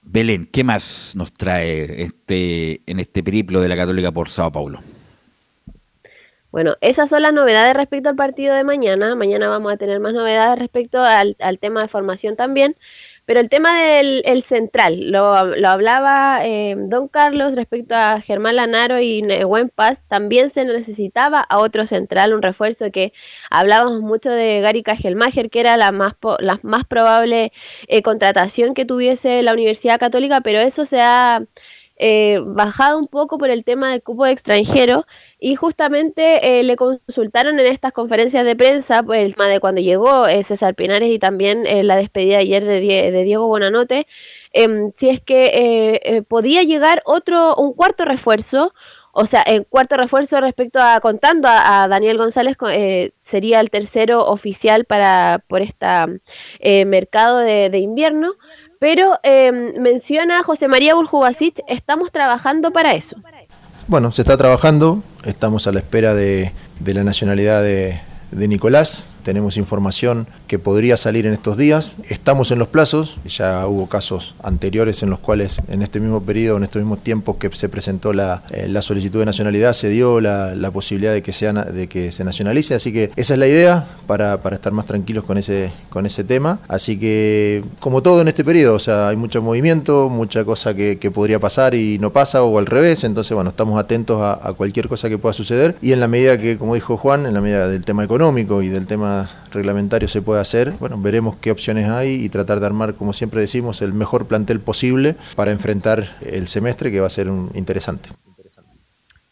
Belén, 0.03 0.49
¿qué 0.51 0.65
más 0.65 1.15
nos 1.15 1.33
trae 1.33 2.03
este, 2.03 2.81
en 2.87 2.99
este 2.99 3.23
periplo 3.23 3.61
de 3.61 3.69
la 3.69 3.77
Católica 3.77 4.13
por 4.13 4.31
Sao 4.31 4.51
Paulo? 4.51 4.81
Bueno, 6.51 6.77
esas 6.81 7.11
son 7.11 7.23
las 7.23 7.35
novedades 7.35 7.75
respecto 7.75 8.09
al 8.09 8.17
partido 8.17 8.55
de 8.55 8.63
mañana. 8.63 9.15
Mañana 9.17 9.49
vamos 9.49 9.73
a 9.73 9.77
tener 9.77 9.99
más 10.01 10.15
novedades 10.15 10.59
respecto 10.59 11.03
al, 11.03 11.37
al 11.41 11.59
tema 11.59 11.81
de 11.81 11.89
formación 11.89 12.37
también. 12.37 12.77
Pero 13.27 13.41
el 13.41 13.49
tema 13.49 13.83
del 13.83 14.23
el 14.27 14.43
central, 14.43 15.11
lo, 15.11 15.47
lo 15.57 15.69
hablaba 15.69 16.45
eh, 16.45 16.75
don 16.77 17.09
Carlos 17.09 17.55
respecto 17.55 17.95
a 17.95 18.21
Germán 18.21 18.57
Lanaro 18.57 19.01
y 19.01 19.23
Buen 19.45 19.71
Paz, 19.71 20.05
también 20.09 20.51
se 20.51 20.65
necesitaba 20.65 21.41
a 21.41 21.59
otro 21.59 21.87
central, 21.87 22.35
un 22.35 22.43
refuerzo 22.43 22.91
que 22.91 23.13
hablábamos 23.51 24.03
mucho 24.03 24.31
de 24.31 24.61
Gary 24.61 24.83
Kajelmacher, 24.83 25.51
que 25.51 25.61
era 25.61 25.77
la 25.77 25.91
más, 25.91 26.15
la 26.41 26.61
más 26.63 26.85
probable 26.85 27.53
eh, 27.89 28.03
contratación 28.03 28.75
que 28.75 28.85
tuviese 28.85 29.43
la 29.43 29.53
Universidad 29.55 29.99
Católica, 29.99 30.41
pero 30.43 30.61
eso 30.61 30.85
se 30.85 31.01
ha 31.01 31.43
eh, 31.97 32.41
bajado 32.45 32.99
un 32.99 33.07
poco 33.07 33.39
por 33.39 33.51
el 33.51 33.65
tema 33.65 33.93
del 33.93 34.03
cupo 34.03 34.25
de 34.25 34.33
extranjero 34.33 35.07
y 35.39 35.57
justamente 35.57 36.61
eh, 36.61 36.63
le 36.63 36.77
consultaron 36.77 37.59
en 37.61 37.67
estas 37.67 37.93
conferencias 37.93 38.45
de 38.45 38.57
prensa 38.57 39.03
pues, 39.03 39.21
el 39.21 39.35
tema 39.35 39.49
de 39.49 39.61
cuando 39.61 39.81
llegó 39.81 40.27
eh, 40.27 40.43
César 40.43 40.75
Pinares 40.75 41.11
y 41.11 41.19
también 41.19 41.65
la 41.87 41.97
despedida 41.97 42.39
ayer 42.39 42.65
de, 42.65 42.81
de 42.81 43.25
Diego 43.25 43.47
Bonanote, 43.47 44.07
em, 44.53 44.93
si 44.95 45.09
es 45.09 45.21
que 45.21 46.25
podía 46.29 46.63
llegar 46.63 47.03
otro, 47.05 47.55
un 47.57 47.73
cuarto 47.75 48.05
refuerzo, 48.05 48.73
o 49.13 49.27
sea, 49.27 49.43
el 49.43 49.67
cuarto 49.67 49.97
refuerzo 49.97 50.41
respecto 50.41 50.81
a 50.81 50.99
contando 51.01 51.47
a, 51.49 51.87
Daniel 51.89 52.19
González 52.19 52.57
sería 53.23 53.61
el 53.61 53.71
tercero 53.71 54.27
oficial 54.27 54.85
para 54.87 55.45
por 55.47 55.63
este 55.63 55.87
mercado 56.85 57.39
de, 57.39 57.71
de 57.71 57.79
invierno. 57.79 58.35
Pero 58.85 59.19
em, 59.23 59.81
menciona 59.81 60.43
José 60.43 60.69
María 60.69 60.95
Buljubasic, 60.95 61.61
estamos 61.69 62.13
trabajando 62.13 62.71
para 62.71 62.93
eso. 62.93 63.17
Bueno, 63.87 64.13
se 64.13 64.23
está 64.23 64.39
trabajando, 64.39 65.03
estamos 65.25 65.67
a 65.67 65.73
la 65.73 65.81
espera 65.81 66.15
de, 66.15 66.53
la 66.87 67.05
nacionalidad 67.05 67.63
de, 67.63 68.01
de 68.31 68.49
Nicolás, 68.49 69.09
tenemos 69.25 69.57
información 69.57 70.29
que 70.47 70.61
podría 70.61 70.97
salir 70.97 71.27
en 71.27 71.33
estos 71.33 71.57
días. 71.57 71.97
Estamos 72.09 72.53
en 72.53 72.61
los 72.61 72.69
plazos, 72.69 73.17
ya 73.27 73.67
hubo 73.67 73.89
casos 73.89 74.37
anteriores 74.43 75.03
en 75.03 75.11
los 75.11 75.19
cuales 75.19 75.61
en 75.69 75.83
este 75.83 75.99
mismo 75.99 76.23
periodo, 76.23 76.59
en 76.59 76.63
estos 76.63 76.81
mismos 76.81 77.03
tiempos 77.03 77.37
que 77.37 77.51
se 77.53 77.69
presentó 77.69 78.13
la, 78.13 78.45
eh, 78.51 78.73
solicitud 78.83 79.19
de 79.19 79.27
nacionalidad, 79.27 79.73
se 79.73 79.89
dio 79.89 80.21
la, 80.21 80.71
posibilidad 80.73 81.13
de 81.13 81.23
que, 81.23 81.33
sea, 81.33 81.53
de 81.53 81.89
que 81.89 82.13
se 82.13 82.25
nacionalice, 82.25 82.75
así 82.75 82.93
que 82.93 83.11
esa 83.17 83.35
es 83.35 83.41
la 83.41 83.47
idea 83.47 83.87
para, 84.07 84.35
estar 84.53 84.73
más 84.73 84.87
tranquilos 84.87 85.25
con 85.25 85.39
ese, 85.39 85.73
con 85.89 86.05
ese 86.07 86.23
tema. 86.23 86.61
Así 86.69 86.99
que, 86.99 87.65
como 87.81 88.03
todo 88.03 88.21
en 88.21 88.29
este 88.29 88.45
periodo, 88.45 88.75
o 88.75 88.79
sea, 88.79 89.09
hay 89.09 89.17
mucho 89.17 89.41
movimiento, 89.41 90.09
mucha 90.09 90.45
cosa 90.45 90.75
que, 90.75 90.95
podría 91.15 91.39
pasar 91.39 91.75
y 91.75 91.99
no 91.99 92.13
pasa, 92.13 92.43
o 92.43 92.59
al 92.59 92.67
revés, 92.67 93.05
entonces, 93.05 93.33
bueno, 93.35 93.51
estamos 93.51 93.79
atentos 93.79 94.21
a 94.21 94.53
cualquier 94.55 94.89
cosa 94.89 95.09
que 95.09 95.17
pueda 95.17 95.33
suceder 95.33 95.77
y 95.81 95.93
en 95.93 96.01
la 96.01 96.09
medida 96.09 96.39
que, 96.39 96.59
como 96.59 96.75
dijo 96.75 96.97
Juan, 96.97 97.27
en 97.27 97.35
la 97.35 97.41
medida 97.41 97.69
del 97.69 97.85
tema 97.85 98.05
económico 98.05 98.63
y 98.63 98.69
del 98.69 98.87
tema 98.87 99.14
tema 99.15 99.49
reglamentario 99.53 100.09
se 100.09 100.23
puede 100.23 100.41
hacer. 100.41 100.73
Bueno, 100.81 101.01
veremos 101.01 101.37
qué 101.37 101.51
opciones 101.51 101.89
hay 101.89 102.25
y 102.25 102.29
tratar 102.29 102.61
de 102.61 102.67
armar, 102.67 102.95
como 102.95 103.13
siempre 103.13 103.41
decimos, 103.41 103.83
el 103.83 103.93
mejor 103.93 104.27
plantel 104.27 104.61
posible 104.61 105.17
para 105.37 105.53
enfrentar 105.53 106.17
el 106.23 106.47
semestre 106.47 106.91
que 106.91 107.01
va 107.01 107.07
a 107.07 107.11
ser 107.11 107.29
un, 107.29 107.51
interesante. 107.55 108.11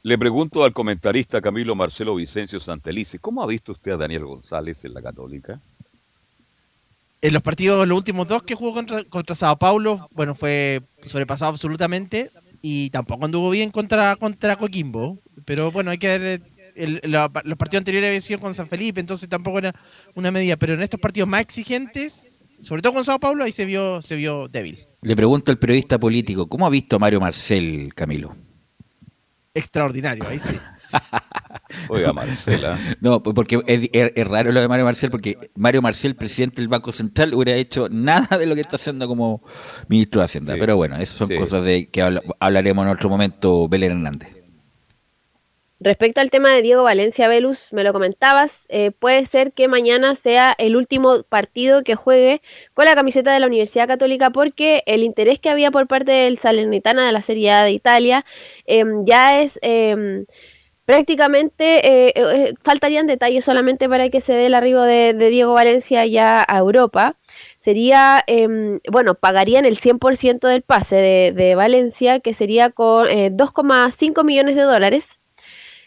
Le 0.04 0.18
pregunto 0.18 0.64
al 0.64 0.72
comentarista 0.72 1.40
Camilo 1.40 1.76
Marcelo 1.76 2.16
Vicencio 2.16 2.58
Santelice, 2.58 3.20
¿cómo 3.20 3.42
ha 3.42 3.46
visto 3.46 3.72
usted 3.72 3.92
a 3.92 3.96
Daniel 3.96 4.24
González 4.24 4.84
en 4.84 4.94
la 4.94 5.02
Católica? 5.02 5.60
En 7.20 7.32
los 7.32 7.42
partidos, 7.42 7.86
los 7.86 7.96
últimos 7.96 8.26
dos 8.26 8.42
que 8.42 8.56
jugó 8.56 8.74
contra, 8.74 9.04
contra 9.04 9.36
Sao 9.36 9.56
Paulo, 9.56 10.08
bueno, 10.10 10.34
fue 10.34 10.82
sobrepasado 11.04 11.50
absolutamente 11.52 12.32
y 12.62 12.90
tampoco 12.90 13.24
anduvo 13.24 13.50
bien 13.50 13.70
contra, 13.70 14.16
contra 14.16 14.56
Coquimbo. 14.56 15.18
Pero 15.44 15.70
bueno, 15.70 15.92
hay 15.92 15.98
que 15.98 16.18
ver 16.18 16.42
los 16.74 17.58
partidos 17.58 17.80
anteriores 17.80 18.08
habían 18.08 18.22
sido 18.22 18.40
con 18.40 18.54
San 18.54 18.68
Felipe, 18.68 19.00
entonces 19.00 19.28
tampoco 19.28 19.58
era 19.58 19.74
una 20.14 20.30
medida. 20.30 20.56
Pero 20.56 20.74
en 20.74 20.82
estos 20.82 21.00
partidos 21.00 21.28
más 21.28 21.40
exigentes, 21.40 22.44
sobre 22.60 22.82
todo 22.82 22.94
con 22.94 23.04
Sao 23.04 23.18
Paulo, 23.18 23.44
ahí 23.44 23.52
se 23.52 23.64
vio, 23.64 24.02
se 24.02 24.16
vio 24.16 24.48
débil. 24.48 24.86
Le 25.02 25.16
pregunto 25.16 25.50
al 25.50 25.58
periodista 25.58 25.98
político, 25.98 26.48
¿cómo 26.48 26.66
ha 26.66 26.70
visto 26.70 26.96
a 26.96 26.98
Mario 26.98 27.20
Marcel, 27.20 27.92
Camilo? 27.94 28.36
Extraordinario, 29.54 30.26
ahí 30.26 30.38
sí. 30.38 30.56
Oiga, 31.88 32.12
Marcela. 32.12 32.78
No, 33.00 33.22
porque 33.22 33.60
es, 33.66 34.28
raro 34.28 34.52
lo 34.52 34.60
de 34.60 34.68
Mario 34.68 34.84
Marcel, 34.84 35.10
porque 35.10 35.50
Mario 35.54 35.82
Marcel, 35.82 36.14
presidente 36.14 36.56
del 36.62 36.68
Banco 36.68 36.92
Central, 36.92 37.34
hubiera 37.34 37.54
hecho 37.54 37.88
nada 37.88 38.38
de 38.38 38.46
lo 38.46 38.54
que 38.54 38.60
está 38.60 38.76
haciendo 38.76 39.08
como 39.08 39.42
ministro 39.88 40.20
de 40.20 40.26
Hacienda. 40.26 40.54
Pero 40.58 40.76
bueno, 40.76 40.96
esas 40.96 41.16
son 41.16 41.28
cosas 41.36 41.64
de 41.64 41.88
que 41.90 42.02
hablaremos 42.40 42.84
en 42.84 42.92
otro 42.92 43.08
momento, 43.08 43.68
Belén 43.68 43.92
Hernández. 43.92 44.41
Respecto 45.84 46.20
al 46.20 46.30
tema 46.30 46.54
de 46.54 46.62
Diego 46.62 46.84
Valencia 46.84 47.26
Velus, 47.26 47.72
me 47.72 47.82
lo 47.82 47.92
comentabas, 47.92 48.66
eh, 48.68 48.92
puede 48.92 49.26
ser 49.26 49.52
que 49.52 49.66
mañana 49.66 50.14
sea 50.14 50.54
el 50.56 50.76
último 50.76 51.24
partido 51.24 51.82
que 51.82 51.96
juegue 51.96 52.40
con 52.72 52.84
la 52.84 52.94
camiseta 52.94 53.32
de 53.32 53.40
la 53.40 53.48
Universidad 53.48 53.88
Católica 53.88 54.30
porque 54.30 54.84
el 54.86 55.02
interés 55.02 55.40
que 55.40 55.50
había 55.50 55.72
por 55.72 55.88
parte 55.88 56.12
del 56.12 56.38
Salernitana 56.38 57.04
de 57.04 57.10
la 57.10 57.20
Serie 57.20 57.50
A 57.50 57.64
de 57.64 57.72
Italia 57.72 58.24
em, 58.64 59.04
ya 59.04 59.40
es 59.42 59.58
em, 59.60 60.26
prácticamente, 60.84 61.84
eh, 61.84 62.12
eh, 62.14 62.54
faltarían 62.62 63.08
detalles 63.08 63.44
solamente 63.44 63.88
para 63.88 64.08
que 64.08 64.20
se 64.20 64.34
dé 64.34 64.46
el 64.46 64.54
arribo 64.54 64.82
de, 64.82 65.14
Diego 65.14 65.54
Valencia 65.54 66.06
ya 66.06 66.44
a 66.46 66.58
Europa. 66.58 67.16
Sería, 67.58 68.22
em, 68.28 68.78
bueno, 68.88 69.16
pagarían 69.16 69.64
el 69.64 69.78
100% 69.78 70.46
del 70.46 70.62
pase 70.62 70.96
de, 70.96 71.32
de 71.32 71.56
Valencia, 71.56 72.20
que 72.20 72.34
sería 72.34 72.70
con 72.70 73.08
2,5 73.08 74.22
millones 74.24 74.54
de 74.54 74.62
dólares 74.62 75.18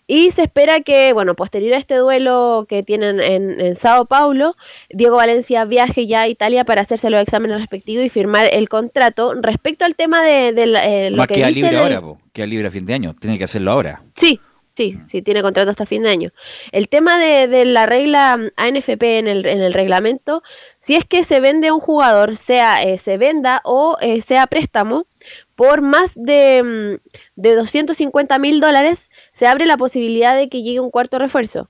y 0.08 0.32
se 0.32 0.44
espera 0.44 0.82
que, 0.82 1.14
bueno, 1.14 1.34
posterior 1.34 1.74
a 1.74 1.78
este 1.78 1.96
duelo 1.96 2.66
que 2.70 2.84
tienen 2.84 3.20
en, 3.20 3.76
Sao 3.76 4.06
Paulo, 4.06 4.56
Diego 4.90 5.18
Valencia 5.18 5.66
viaje 5.66 6.06
ya 6.06 6.22
a 6.22 6.28
Italia 6.28 6.64
para 6.64 6.82
hacerse 6.82 7.10
los 7.10 7.22
exámenes 7.22 7.60
respectivos 7.60 8.06
y 8.06 8.10
firmar 8.10 8.48
el 8.52 8.70
contrato. 8.70 9.34
Respecto 9.42 9.84
al 9.84 9.96
tema 9.96 10.24
de, 10.24 10.50
eh, 10.50 11.10
lo 11.10 11.26
que 11.26 11.36
queda 11.36 11.50
libre 11.50 11.78
ahora, 11.78 12.02
queda 12.34 12.46
libre 12.46 12.68
a 12.68 12.72
fin 12.72 12.86
de 12.86 12.94
año, 12.94 13.16
tiene 13.20 13.38
que 13.38 13.46
hacerlo 13.46 13.72
ahora. 13.72 14.04
Sí, 14.16 14.40
sí, 14.76 15.00
sí, 15.08 15.24
tiene 15.24 15.42
contrato 15.42 15.72
hasta 15.72 15.88
fin 15.88 16.04
de 16.04 16.10
año. 16.10 16.32
El 16.72 16.88
tema 16.88 17.20
de, 17.20 17.66
la 17.66 17.88
regla 17.88 18.40
ANFP 18.58 19.02
en 19.18 19.28
el, 19.28 19.46
en 19.48 19.62
el 19.62 19.74
reglamento, 19.74 20.44
si 20.78 20.96
es 20.96 21.06
que 21.06 21.24
se 21.24 21.40
vende 21.40 21.72
un 21.72 21.80
jugador, 21.80 22.38
sea 22.38 22.84
eh, 22.84 23.00
se 23.00 23.18
venda 23.18 23.62
o 23.64 23.98
eh, 24.02 24.22
sea 24.22 24.46
préstamo, 24.46 25.08
por 25.56 25.82
más 25.82 26.14
de, 26.16 26.62
mm, 26.64 27.42
de 27.42 27.56
250 27.56 28.38
mil 28.40 28.60
dólares 28.60 29.10
se 29.32 29.48
abre 29.48 29.66
la 29.66 29.78
posibilidad 29.78 30.36
de 30.36 30.50
que 30.50 30.62
llegue 30.62 30.80
un 30.80 30.92
cuarto 30.92 31.18
refuerzo. 31.18 31.70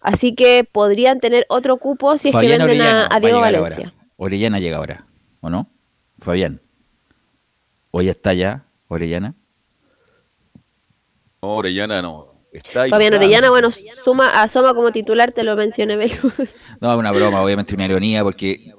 Así 0.00 0.34
que 0.34 0.68
podrían 0.70 1.18
tener 1.18 1.46
otro 1.48 1.78
cupo 1.78 2.18
si 2.18 2.28
es 2.28 2.34
que 2.34 2.46
venden 2.46 2.82
a, 2.82 3.08
Diego 3.20 3.40
Valencia. 3.40 3.94
Orellana 4.16 4.60
llega 4.60 4.76
ahora, 4.76 5.06
¿o 5.40 5.50
no? 5.50 5.68
Fabián. 6.18 6.60
¿O 7.90 8.02
ya 8.02 8.10
está 8.10 8.34
ya 8.34 8.66
Orellana? 8.88 9.34
Orellana 11.40 12.02
no. 12.02 12.34
Está 12.52 12.86
Fabián 12.88 13.14
Orellana, 13.14 13.50
bueno, 13.50 13.70
suma, 14.04 14.42
asoma 14.42 14.74
como 14.74 14.92
titular, 14.92 15.32
te 15.32 15.42
lo 15.42 15.56
mencioné, 15.56 15.96
Belu. 15.96 16.32
No, 16.80 16.92
es 16.92 16.98
una 16.98 17.10
broma, 17.10 17.42
obviamente 17.42 17.74
una 17.74 17.86
ironía, 17.86 18.22
porque 18.22 18.72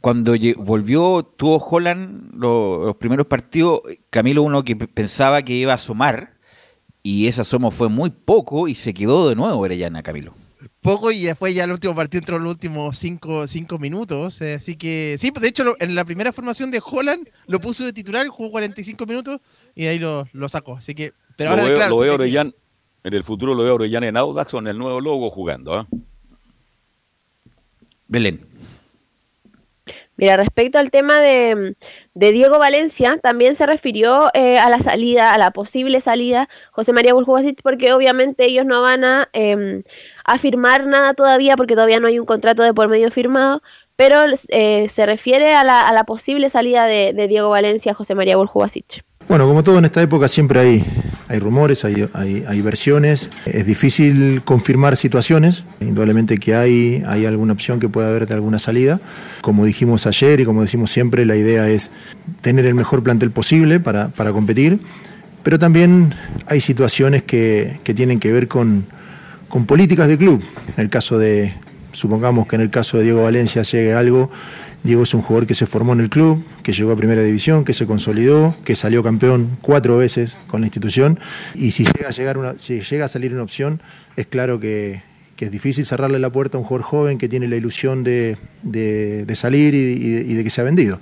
cuando 0.00 0.34
volvió, 0.58 1.22
tuvo 1.36 1.58
Holland 1.58 2.34
los 2.34 2.96
primeros 2.96 3.26
partidos, 3.26 3.82
Camilo 4.10 4.42
uno 4.42 4.64
que 4.64 4.76
pensaba 4.76 5.42
que 5.42 5.54
iba 5.54 5.72
a 5.72 5.76
asomar, 5.76 6.38
y 7.02 7.26
ese 7.26 7.40
asomo 7.40 7.70
fue 7.70 7.88
muy 7.88 8.10
poco 8.10 8.68
y 8.68 8.74
se 8.74 8.92
quedó 8.94 9.28
de 9.28 9.34
nuevo 9.34 9.58
Orellana, 9.58 10.02
Camilo. 10.02 10.34
Poco 10.80 11.10
y 11.10 11.24
después 11.24 11.54
ya 11.54 11.64
el 11.64 11.72
último 11.72 11.94
partido 11.94 12.20
entró 12.20 12.36
en 12.36 12.44
los 12.44 12.52
últimos 12.52 12.98
cinco, 12.98 13.46
cinco 13.46 13.78
minutos. 13.78 14.40
Eh, 14.40 14.54
así 14.54 14.76
que 14.76 15.16
sí, 15.18 15.30
pues 15.32 15.42
de 15.42 15.48
hecho 15.48 15.74
en 15.80 15.94
la 15.94 16.04
primera 16.04 16.32
formación 16.32 16.70
de 16.70 16.82
Holland 16.84 17.28
lo 17.46 17.60
puso 17.60 17.84
de 17.84 17.92
titular, 17.92 18.26
jugó 18.28 18.50
45 18.50 19.06
minutos 19.06 19.40
y 19.74 19.84
de 19.84 19.88
ahí 19.88 19.98
lo, 19.98 20.26
sacó. 20.48 20.76
Así 20.76 20.94
que, 20.94 21.12
pero 21.36 21.56
lo 21.56 21.62
ahora 21.62 21.78
veo, 21.78 21.88
lo 21.88 21.98
veo 21.98 22.14
Orellana, 22.14 22.52
en 23.04 23.14
el 23.14 23.24
futuro 23.24 23.54
lo 23.54 23.62
veo 23.62 23.74
Orellana 23.74 24.08
en 24.08 24.16
Audax 24.16 24.54
o 24.54 24.58
en 24.58 24.68
el 24.68 24.78
nuevo 24.78 25.00
logo 25.00 25.30
jugando. 25.30 25.80
¿eh? 25.80 25.86
Belén. 28.06 28.40
Mira, 30.18 30.36
respecto 30.36 30.80
al 30.80 30.90
tema 30.90 31.20
de, 31.20 31.76
Diego 32.14 32.58
Valencia, 32.58 33.20
también 33.22 33.54
se 33.54 33.66
refirió 33.66 34.30
eh, 34.34 34.58
a 34.58 34.68
la 34.68 34.80
salida, 34.80 35.32
a 35.32 35.38
la 35.38 35.52
posible 35.52 36.00
salida, 36.00 36.48
José 36.72 36.92
María 36.92 37.14
Buljubasic, 37.14 37.62
porque 37.62 37.92
obviamente 37.92 38.44
ellos 38.44 38.66
no 38.66 38.82
van 38.82 39.04
a, 39.04 39.28
eh, 39.32 39.84
firmar 40.40 40.86
nada 40.88 41.14
todavía, 41.14 41.56
porque 41.56 41.74
todavía 41.74 42.00
no 42.00 42.08
hay 42.08 42.18
un 42.18 42.26
contrato 42.26 42.64
de 42.64 42.74
por 42.74 42.88
medio 42.88 43.12
firmado, 43.12 43.62
pero 43.98 44.20
eh, 44.50 44.86
se 44.88 45.06
refiere 45.06 45.56
a 45.56 45.64
la, 45.64 45.80
a 45.80 45.92
la, 45.92 46.04
posible 46.04 46.48
salida 46.48 46.86
de, 46.86 47.26
Diego 47.28 47.50
Valencia, 47.50 47.94
José 47.94 48.14
María 48.14 48.36
Buljubasic. 48.36 49.02
Bueno, 49.28 49.48
como 49.48 49.64
todo 49.64 49.78
en 49.78 49.86
esta 49.86 50.00
época 50.00 50.28
siempre 50.28 50.60
hay, 50.60 50.84
hay 51.26 51.40
rumores, 51.40 51.84
hay, 51.84 52.62
versiones, 52.62 53.28
es 53.44 53.66
difícil 53.66 54.42
confirmar 54.44 54.96
situaciones, 54.96 55.64
indudablemente 55.80 56.38
que 56.38 56.54
hay, 56.54 57.02
alguna 57.26 57.54
opción 57.54 57.80
que 57.80 57.88
pueda 57.88 58.08
haber 58.08 58.28
de 58.28 58.34
alguna 58.34 58.60
salida. 58.60 59.00
Como 59.40 59.64
dijimos 59.64 60.06
ayer 60.06 60.38
y 60.38 60.44
como 60.44 60.62
decimos 60.62 60.92
siempre, 60.92 61.26
la 61.26 61.34
idea 61.34 61.68
es 61.68 61.90
tener 62.40 62.66
el 62.66 62.76
mejor 62.76 63.02
plantel 63.02 63.32
posible 63.32 63.80
para, 63.80 64.12
competir, 64.32 64.78
pero 65.42 65.58
también 65.58 66.14
hay 66.46 66.60
situaciones 66.60 67.24
que, 67.24 67.80
tienen 67.82 68.20
que 68.20 68.30
ver 68.30 68.46
con, 68.46 68.86
con 69.48 69.66
políticas 69.66 70.06
del 70.06 70.18
club. 70.18 70.40
En 70.76 70.84
el 70.84 70.88
caso 70.88 71.18
de, 71.18 71.52
supongamos 71.92 72.46
que 72.46 72.56
en 72.56 72.62
el 72.62 72.70
caso 72.70 72.98
de 72.98 73.04
Diego 73.04 73.22
Valencia 73.22 73.62
llegue 73.62 73.94
algo 73.94 74.30
Diego 74.84 75.02
es 75.02 75.12
un 75.12 75.22
jugador 75.22 75.46
que 75.46 75.54
se 75.54 75.66
formó 75.66 75.92
en 75.92 76.00
el 76.00 76.08
club, 76.08 76.44
que 76.62 76.72
llegó 76.72 76.92
a 76.92 76.96
primera 76.96 77.22
división, 77.22 77.64
que 77.64 77.72
se 77.72 77.86
consolidó, 77.86 78.54
que 78.64 78.76
salió 78.76 79.02
campeón 79.02 79.58
cuatro 79.60 79.96
veces 79.96 80.38
con 80.46 80.60
la 80.60 80.68
institución 80.68 81.18
y 81.54 81.72
si 81.72 81.84
llega 81.84 82.08
a, 82.08 82.10
llegar 82.10 82.38
una, 82.38 82.54
si 82.54 82.80
llega 82.80 83.06
a 83.06 83.08
salir 83.08 83.34
una 83.34 83.42
opción, 83.42 83.82
es 84.16 84.26
claro 84.26 84.60
que, 84.60 85.02
es 85.38 85.50
difícil 85.52 85.86
cerrarle 85.86 86.18
la 86.18 86.30
puerta 86.30 86.58
a 86.58 86.60
un 86.60 86.66
jugador 86.66 86.84
joven 86.84 87.18
que 87.18 87.28
tiene 87.28 87.46
la 87.46 87.54
ilusión 87.54 88.02
de, 88.02 88.36
salir 89.34 89.74
y, 89.74 90.34
de, 90.34 90.44
que 90.44 90.50
se 90.50 90.60
ha 90.60 90.64
vendido. 90.64 90.98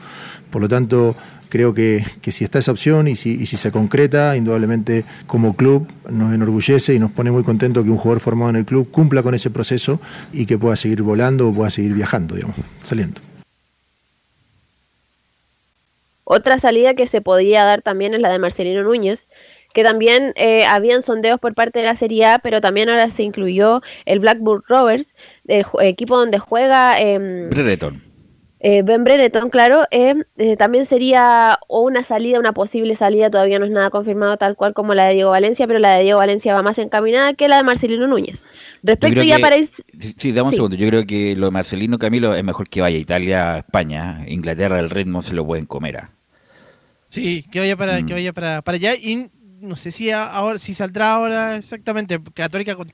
Por 0.50 0.60
lo 0.60 0.68
tanto, 0.68 1.16
creo 1.48 1.74
que, 1.74 2.04
si 2.22 2.44
está 2.44 2.58
esa 2.58 2.72
opción 2.72 3.08
y 3.08 3.16
si, 3.16 3.46
si, 3.46 3.56
se 3.56 3.70
concreta, 3.70 4.36
indudablemente 4.36 5.04
como 5.26 5.56
club 5.56 5.86
nos 6.10 6.34
enorgullece 6.34 6.94
y 6.94 6.98
nos 6.98 7.10
pone 7.10 7.30
muy 7.30 7.42
contento 7.42 7.82
que 7.84 7.90
un 7.90 7.98
jugador 7.98 8.20
formado 8.20 8.50
en 8.50 8.56
el 8.56 8.64
club 8.64 8.90
cumpla 8.90 9.22
con 9.22 9.34
ese 9.34 9.50
proceso 9.50 10.00
y 10.32 10.46
que 10.46 10.58
pueda 10.58 10.76
seguir 10.76 11.02
volando 11.02 11.48
o 11.48 11.54
pueda 11.54 11.70
seguir 11.70 11.94
viajando, 11.94 12.34
digamos, 12.34 12.56
saliendo. 12.82 13.20
Otra 16.24 16.58
salida 16.58 16.94
que 16.94 17.06
se 17.06 17.20
podía 17.20 17.62
dar 17.62 17.82
también 17.82 18.12
es 18.12 18.20
la 18.20 18.32
de 18.32 18.40
Marcelino 18.40 18.82
Núñez, 18.82 19.28
que 19.72 19.84
también 19.84 20.32
eh, 20.36 20.64
habían 20.64 21.02
sondeos 21.02 21.38
por 21.38 21.54
parte 21.54 21.78
de 21.78 21.84
la 21.84 21.94
Serie 21.94 22.26
A, 22.26 22.38
pero 22.40 22.60
también 22.60 22.88
ahora 22.88 23.10
se 23.10 23.22
incluyó 23.22 23.82
el 24.06 24.18
Blackburn 24.18 24.64
Rovers, 24.66 25.14
el 25.46 25.64
equipo 25.82 26.16
donde 26.16 26.38
juega... 26.38 27.00
Eh, 27.00 27.46
Brereton. 27.50 28.05
Eh, 28.58 28.82
ben 28.82 29.04
Brereton, 29.04 29.50
claro, 29.50 29.84
em, 29.90 30.24
eh, 30.38 30.56
también 30.56 30.86
sería 30.86 31.58
o 31.68 31.80
una 31.82 32.02
salida, 32.02 32.38
una 32.38 32.54
posible 32.54 32.94
salida, 32.94 33.30
todavía 33.30 33.58
no 33.58 33.66
es 33.66 33.70
nada 33.70 33.90
confirmado 33.90 34.38
tal 34.38 34.56
cual 34.56 34.72
como 34.72 34.94
la 34.94 35.04
de 35.06 35.14
Diego 35.14 35.30
Valencia, 35.30 35.66
pero 35.66 35.78
la 35.78 35.92
de 35.92 36.04
Diego 36.04 36.18
Valencia 36.18 36.54
va 36.54 36.62
más 36.62 36.78
encaminada 36.78 37.34
que 37.34 37.48
la 37.48 37.58
de 37.58 37.64
Marcelino 37.64 38.06
Núñez. 38.06 38.46
Respecto 38.82 39.22
ya 39.22 39.38
para 39.38 39.58
ir... 39.58 39.68
Sí, 40.16 40.32
dame 40.32 40.48
un 40.48 40.54
segundo, 40.54 40.74
yo 40.74 40.88
creo 40.88 41.06
que 41.06 41.36
lo 41.36 41.46
de 41.46 41.52
Marcelino 41.52 41.98
Camilo 41.98 42.34
es 42.34 42.42
mejor 42.42 42.70
que 42.70 42.80
vaya 42.80 42.96
Italia, 42.96 43.58
España, 43.58 44.24
Inglaterra, 44.26 44.80
el 44.80 44.88
ritmo 44.88 45.20
se 45.20 45.34
lo 45.34 45.44
pueden 45.44 45.66
comer. 45.66 45.98
a 45.98 46.10
Sí, 47.04 47.44
que 47.52 47.60
vaya 47.60 47.76
para, 47.76 47.98
que 47.98 48.04
mm. 48.04 48.16
vaya 48.16 48.32
para, 48.32 48.62
para 48.62 48.76
allá 48.76 48.94
y 48.94 49.30
no 49.60 49.76
sé 49.76 49.90
si 49.90 50.10
ahora 50.10 50.58
si 50.58 50.74
saldrá 50.74 51.14
ahora 51.14 51.56
exactamente 51.56 52.20
Católica 52.34 52.74
con 52.74 52.92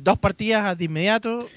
dos 0.00 0.18
partidas 0.18 0.76
de 0.76 0.84
inmediato. 0.84 1.48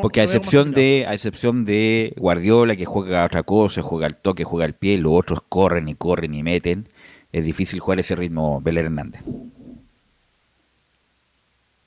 Porque 0.00 0.20
a 0.20 0.24
excepción 0.24 0.72
de 0.72 1.04
a 1.08 1.14
excepción 1.14 1.64
de 1.64 2.14
Guardiola 2.16 2.76
que 2.76 2.84
juega 2.84 3.24
otra 3.24 3.42
cosa, 3.42 3.82
juega 3.82 4.06
al 4.06 4.16
toque, 4.16 4.44
juega 4.44 4.64
al 4.64 4.74
pie, 4.74 4.98
los 4.98 5.12
otros 5.12 5.40
corren 5.48 5.88
y 5.88 5.94
corren 5.94 6.34
y 6.34 6.42
meten, 6.42 6.88
es 7.32 7.44
difícil 7.44 7.80
jugar 7.80 8.00
ese 8.00 8.14
ritmo 8.14 8.60
Belén 8.60 8.86
Hernández. 8.86 9.22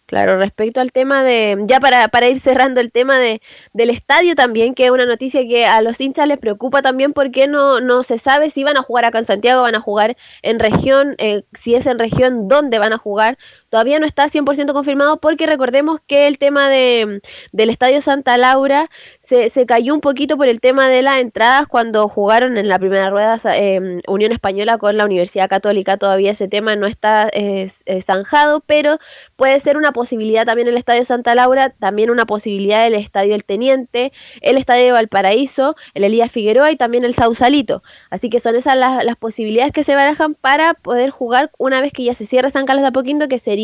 Claro, 0.08 0.38
respecto 0.38 0.80
al 0.80 0.94
tema 0.94 1.22
de, 1.22 1.58
ya 1.66 1.82
para, 1.82 2.08
para 2.08 2.30
ir 2.30 2.40
cerrando 2.40 2.80
el 2.80 2.94
tema 2.94 3.20
de, 3.20 3.42
del 3.74 3.90
estadio 3.90 4.36
también, 4.36 4.74
que 4.74 4.86
es 4.86 4.90
una 4.90 5.06
noticia 5.06 5.42
que 5.46 5.66
a 5.66 5.82
los 5.82 6.00
hinchas 6.00 6.30
les 6.30 6.38
preocupa 6.38 6.82
también 6.82 7.12
porque 7.12 7.46
no, 7.48 7.82
no 7.82 8.04
se 8.04 8.18
sabe 8.18 8.50
si 8.50 8.64
van 8.64 8.78
a 8.78 8.84
jugar 8.84 9.04
acá 9.04 9.20
en 9.20 9.26
Santiago, 9.26 9.64
van 9.64 9.76
a 9.76 9.82
jugar 9.82 10.16
en 10.44 10.60
región, 10.60 11.16
eh, 11.18 11.44
si 11.52 11.76
es 11.76 11.88
en 11.88 12.00
región, 12.00 12.48
dónde 12.48 12.80
van 12.80 12.94
a 12.94 12.98
jugar. 12.98 13.38
Todavía 13.70 14.00
no 14.00 14.06
está 14.06 14.28
100% 14.28 14.72
confirmado 14.72 15.18
porque 15.18 15.46
recordemos 15.46 16.00
que 16.08 16.26
el 16.26 16.38
tema 16.38 16.70
de, 16.70 17.22
del 17.52 17.70
Estadio 17.70 18.00
Santa 18.00 18.38
Laura 18.38 18.90
se, 19.20 19.50
se 19.50 19.66
cayó 19.66 19.94
un 19.94 20.00
poquito 20.00 20.38
por 20.38 20.48
el 20.48 20.62
tema 20.62 20.88
de 20.88 21.02
las 21.02 21.18
entradas 21.18 21.68
cuando 21.68 22.08
jugaron 22.08 22.58
en 22.58 22.70
la 22.70 22.80
primera 22.80 23.10
rueda 23.10 23.38
eh, 23.54 24.02
Unión 24.08 24.32
Española 24.32 24.78
con 24.78 24.96
la 24.96 25.04
Universidad 25.04 25.50
Católica. 25.50 25.98
Todavía 25.98 26.32
ese 26.32 26.48
tema 26.48 26.78
no 26.78 26.88
está 26.88 27.30
eh, 27.34 27.70
zanjado, 28.02 28.62
pero 28.62 29.00
puede 29.36 29.60
ser 29.60 29.76
una 29.76 29.92
posibilidad 29.92 30.46
también 30.46 30.70
el 30.70 30.78
Estadio 30.78 31.04
Santa 31.04 31.36
Laura, 31.36 31.72
también 31.72 32.10
una 32.10 32.26
posibilidad 32.26 32.88
el 32.88 32.96
Estadio 32.96 33.36
El 33.36 33.44
Teniente, 33.44 34.14
el 34.40 34.58
Estadio 34.58 34.86
de 34.86 34.92
Valparaíso, 34.94 35.76
el 35.94 36.06
Elías 36.06 36.32
Figueroa 36.32 36.72
y 36.72 36.78
también 36.78 37.04
el 37.04 37.16
Sausalito. 37.16 37.84
Así 38.10 38.30
que 38.30 38.40
son 38.40 38.56
esas 38.56 38.78
las, 38.78 39.04
las 39.04 39.18
posibilidades 39.18 39.74
que 39.74 39.84
se 39.84 39.96
barajan 39.96 40.36
para 40.36 40.74
poder 40.74 41.10
jugar 41.10 41.52
una 41.58 41.82
vez 41.82 41.92
que 41.92 42.06
ya 42.06 42.14
se 42.14 42.26
cierra 42.26 42.50
San 42.50 42.66
Carlos 42.66 42.84
de 42.84 42.90
Apoquindo, 42.90 43.28
que 43.28 43.40
sería 43.40 43.57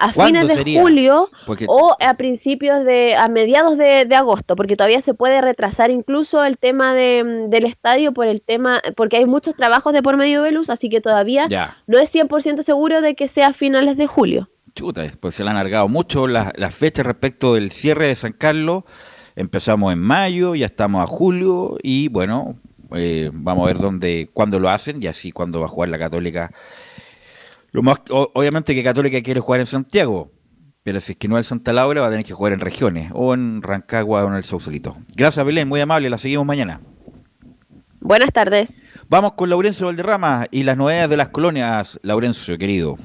a 0.00 0.12
fines 0.12 0.48
de 0.48 0.80
julio 0.80 1.30
o 1.66 1.96
a 2.00 2.14
principios 2.14 2.84
de, 2.84 3.14
a 3.16 3.28
mediados 3.28 3.76
de, 3.76 4.08
agosto, 4.16 4.56
porque 4.56 4.74
todavía 4.74 5.00
se 5.02 5.12
puede 5.12 5.40
retrasar 5.42 5.90
incluso 5.90 6.42
el 6.42 6.56
tema 6.56 6.94
de, 6.94 7.46
del 7.48 7.66
estadio 7.66 8.12
por 8.12 8.26
el 8.26 8.40
tema, 8.40 8.80
porque 8.96 9.18
hay 9.18 9.26
muchos 9.26 9.54
trabajos 9.54 9.92
de 9.92 10.02
por 10.02 10.16
medio 10.16 10.42
de 10.42 10.52
luz, 10.52 10.70
así 10.70 10.88
que 10.88 11.00
todavía 11.00 11.46
no 11.86 11.98
es 11.98 12.12
100% 12.12 12.62
seguro 12.62 13.02
de 13.02 13.14
que 13.14 13.28
sea 13.28 13.48
a 13.48 13.52
finales 13.52 13.98
de 13.98 14.06
julio. 14.06 14.48
Chuta, 14.74 15.04
pues 15.20 15.34
se 15.34 15.44
le 15.44 15.50
han 15.50 15.56
alargado 15.56 15.88
mucho 15.88 16.26
las, 16.26 16.52
las 16.56 16.74
fechas 16.74 17.04
respecto 17.04 17.54
del 17.54 17.70
cierre 17.70 18.06
de 18.06 18.14
San 18.14 18.32
Carlos. 18.32 18.84
Empezamos 19.36 19.92
en 19.92 19.98
mayo, 19.98 20.54
ya 20.54 20.66
estamos 20.66 21.02
a 21.02 21.06
julio 21.06 21.76
y 21.82 22.08
bueno, 22.08 22.56
eh, 22.94 23.30
vamos 23.32 23.64
a 23.64 23.66
ver 23.66 23.78
dónde, 23.78 24.30
cuándo 24.32 24.58
lo 24.58 24.68
hacen 24.70 25.02
y 25.02 25.06
así 25.06 25.32
cuándo 25.32 25.60
va 25.60 25.66
a 25.66 25.68
jugar 25.68 25.90
la 25.90 25.98
Católica 25.98 26.52
lo 27.72 27.82
más, 27.82 27.98
obviamente 28.10 28.74
que 28.74 28.82
Católica 28.82 29.22
quiere 29.22 29.40
jugar 29.40 29.60
en 29.60 29.66
Santiago, 29.66 30.32
pero 30.82 31.00
si 31.00 31.12
es 31.12 31.18
que 31.18 31.28
no 31.28 31.38
es 31.38 31.46
Santa 31.46 31.72
Laura 31.72 32.00
va 32.00 32.08
a 32.08 32.10
tener 32.10 32.24
que 32.24 32.32
jugar 32.32 32.52
en 32.52 32.60
regiones, 32.60 33.10
o 33.14 33.34
en 33.34 33.62
Rancagua 33.62 34.24
o 34.24 34.28
en 34.28 34.34
el 34.34 34.44
Sausalito. 34.44 34.96
Gracias 35.14 35.44
Belén, 35.44 35.68
muy 35.68 35.80
amable, 35.80 36.10
la 36.10 36.18
seguimos 36.18 36.46
mañana. 36.46 36.80
Buenas 38.00 38.32
tardes. 38.32 38.74
Vamos 39.08 39.34
con 39.34 39.50
Laurencio 39.50 39.86
Valderrama 39.86 40.46
y 40.50 40.62
las 40.62 40.76
novedades 40.76 41.10
de 41.10 41.16
las 41.18 41.28
colonias, 41.28 42.00
Laurencio, 42.02 42.56
querido. 42.56 42.96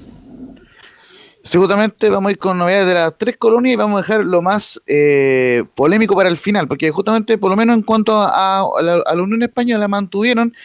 Seguramente 1.43 2.09
vamos 2.09 2.29
a 2.29 2.31
ir 2.31 2.39
con 2.39 2.57
novedades 2.57 2.87
de 2.87 2.93
las 2.95 3.17
tres 3.17 3.37
colonias 3.37 3.73
y 3.73 3.75
vamos 3.75 3.99
a 3.99 4.01
dejar 4.01 4.25
lo 4.25 4.41
más 4.41 4.81
eh, 4.87 5.63
polémico 5.75 6.15
para 6.15 6.29
el 6.29 6.37
final, 6.37 6.67
porque 6.67 6.89
justamente, 6.89 7.37
por 7.37 7.51
lo 7.51 7.57
menos 7.57 7.75
en 7.75 7.83
cuanto 7.83 8.19
a, 8.19 8.65
la, 8.81 8.93
a 9.05 9.15
la 9.15 9.21
Unión 9.21 9.43
Española, 9.43 9.87
mantuvieron 9.87 10.55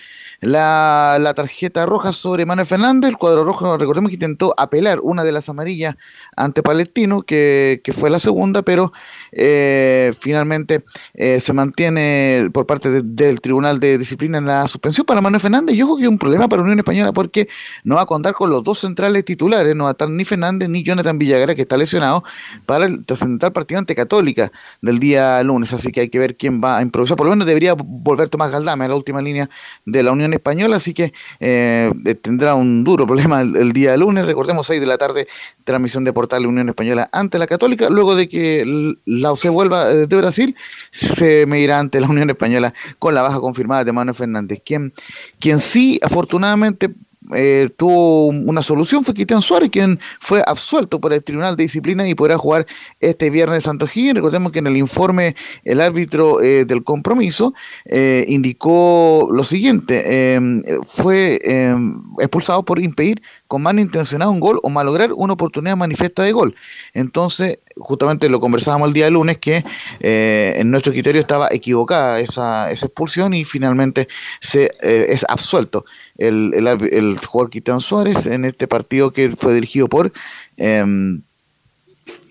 la, 0.41 1.33
tarjeta 1.37 1.87
roja 1.87 2.13
sobre 2.13 2.47
Manuel 2.47 2.67
Fernández. 2.67 3.11
El 3.11 3.17
cuadro 3.17 3.45
rojo, 3.45 3.77
recordemos 3.77 4.09
que 4.09 4.15
intentó 4.15 4.55
apelar 4.57 4.99
una 5.03 5.25
de 5.25 5.33
las 5.33 5.49
amarillas 5.49 5.97
ante 6.37 6.63
Palestino, 6.63 7.23
que, 7.23 7.81
fue 7.99 8.09
la 8.11 8.21
segunda, 8.21 8.63
pero 8.63 8.93
eh, 9.33 10.13
finalmente 10.19 10.85
eh, 11.15 11.41
se 11.41 11.53
mantiene 11.53 12.49
por 12.53 12.67
parte 12.67 13.03
del 13.03 13.41
Tribunal 13.41 13.81
de 13.81 13.99
Disciplina 13.99 14.39
en 14.39 14.47
la 14.47 14.67
suspensión 14.69 15.05
para 15.05 15.21
Manuel 15.21 15.41
Fernández. 15.41 15.77
Yo 15.77 15.87
creo 15.87 15.97
que 15.97 16.03
es 16.05 16.09
un 16.09 16.19
problema 16.19 16.49
para 16.49 16.63
Unión 16.63 16.79
Española 16.79 17.13
porque 17.13 17.49
no 17.85 17.97
va 17.97 18.03
a 18.03 18.07
contar 18.07 18.35
con 18.35 18.51
los 18.51 18.63
dos 18.63 18.79
centrales 18.79 19.25
titulares, 19.25 19.75
no 19.77 19.85
va 19.85 19.91
a 19.91 19.93
estar 19.93 20.09
ni 20.09 20.25
Fernández 20.25 20.69
ni 20.69 20.83
Jonathan 20.83 21.19
Villagra, 21.19 21.55
que 21.55 21.63
está 21.63 21.77
lesionado, 21.77 22.25
para 22.67 22.87
el 22.87 23.05
trascendental 23.05 23.53
partido 23.53 23.79
ante 23.79 23.95
Católica 23.95 24.51
del 24.81 24.99
día 24.99 25.43
lunes. 25.43 25.73
Así 25.73 25.93
que 25.93 26.01
hay 26.01 26.09
que 26.09 26.19
ver 26.19 26.37
quién 26.37 26.61
va 26.63 26.79
a 26.79 26.83
improvisar. 26.83 27.17
Por 27.17 27.27
lo 27.27 27.33
menos 27.33 27.47
debería 27.47 27.75
volver 27.75 28.29
Tomás 28.29 28.51
Galdame 28.51 28.85
a 28.85 28.89
la 28.89 28.95
última 28.95 29.21
línea 29.21 29.51
de 29.85 30.03
la 30.03 30.13
Unión 30.13 30.30
Española, 30.35 30.77
así 30.77 30.95
que 30.95 31.13
eh, 31.41 31.91
tendrá 32.23 32.55
un 32.55 32.85
duro 32.85 33.07
problema 33.09 33.41
el, 33.41 33.73
día 33.73 33.97
lunes. 33.97 34.27
Recordemos, 34.27 34.67
6 34.67 34.81
de 34.81 34.87
la 34.87 34.99
tarde, 34.99 35.29
transmisión 35.65 36.05
de 36.05 36.13
Portal 36.13 36.47
Unión 36.47 36.69
Española 36.69 37.09
ante 37.13 37.39
la 37.39 37.47
Católica. 37.47 37.89
Luego 37.91 38.15
de 38.15 38.29
que 38.29 38.95
la 39.05 39.33
UC 39.33 39.49
vuelva 39.49 39.91
eh, 39.91 40.07
de 40.07 40.17
Brasil, 40.17 40.57
se 40.91 41.47
medirá 41.47 41.79
ante 41.79 42.01
la 42.01 42.09
Unión 42.09 42.31
Española 42.31 42.75
con 42.99 43.15
la 43.15 43.23
baja 43.23 43.41
confirmada 43.41 43.85
de 43.85 43.93
Manuel 43.93 44.17
Fernández, 44.17 44.63
quien, 44.65 44.93
quien 45.39 45.61
sí, 45.61 45.99
afortunadamente, 46.03 46.91
eh, 47.35 47.69
tuvo 47.77 48.27
una 48.27 48.63
solución 48.63 49.05
fue 49.05 49.15
Cristian 49.15 49.43
Suárez, 49.43 49.71
quien 49.71 49.99
fue 50.21 50.43
absuelto 50.47 51.01
por 51.01 51.13
el 51.13 51.23
Tribunal 51.23 51.57
de 51.57 51.65
Disciplina 51.65 52.09
y 52.09 52.15
podrá 52.15 52.37
jugar 52.37 52.67
este 53.01 53.31
viernes 53.31 53.65
Santo 53.65 53.87
Gil. 53.87 54.17
Recordemos 54.17 54.53
que 54.53 54.59
en 54.59 54.67
el 54.67 54.77
informe 54.77 55.37
el 55.65 55.81
árbitro 55.81 56.41
eh, 56.41 56.65
del 56.65 56.85
compromiso 56.85 57.55
eh, 57.87 58.25
indicó 58.29 59.29
lo 59.33 59.45
siguiente, 59.45 60.35
em, 60.35 60.63
fue 60.87 61.41
em, 61.43 62.03
expulsado 62.19 62.65
por 62.65 62.79
impedir 62.79 63.23
con 63.51 63.63
mal 63.63 63.81
intencionado 63.81 64.31
un 64.31 64.39
gol 64.39 64.61
o 64.63 64.71
malograr 64.71 65.13
una 65.13 65.33
oportunidad 65.33 65.77
manifiesta 65.77 66.23
de 66.23 66.31
gol. 66.31 66.55
Entonces, 66.95 67.59
justamente 67.77 68.29
lo 68.29 68.39
conversábamos 68.39 68.87
el 68.87 68.95
día 68.95 69.07
de 69.07 69.11
lunes 69.11 69.39
que 69.39 69.65
eh, 69.99 70.53
en 70.55 70.71
nuestro 70.71 70.93
criterio 70.93 71.21
estaba 71.21 71.49
equivocada 71.51 72.21
esa, 72.21 72.71
esa 72.71 72.87
expulsión 72.87 73.35
y 73.35 73.45
finalmente 73.45 74.07
se 74.41 74.67
eh, 74.83 75.07
es 75.09 75.25
absuelto 75.29 75.85
el, 76.17 76.55
el, 76.55 76.69
el 76.69 77.19
jugador 77.27 77.51
Cristian 77.51 77.81
Suárez 77.81 78.27
en 78.27 78.45
este 78.45 78.69
partido 78.69 79.13
que 79.13 79.31
fue 79.31 79.53
dirigido 79.53 79.89
por 79.89 80.13
em, 80.57 81.23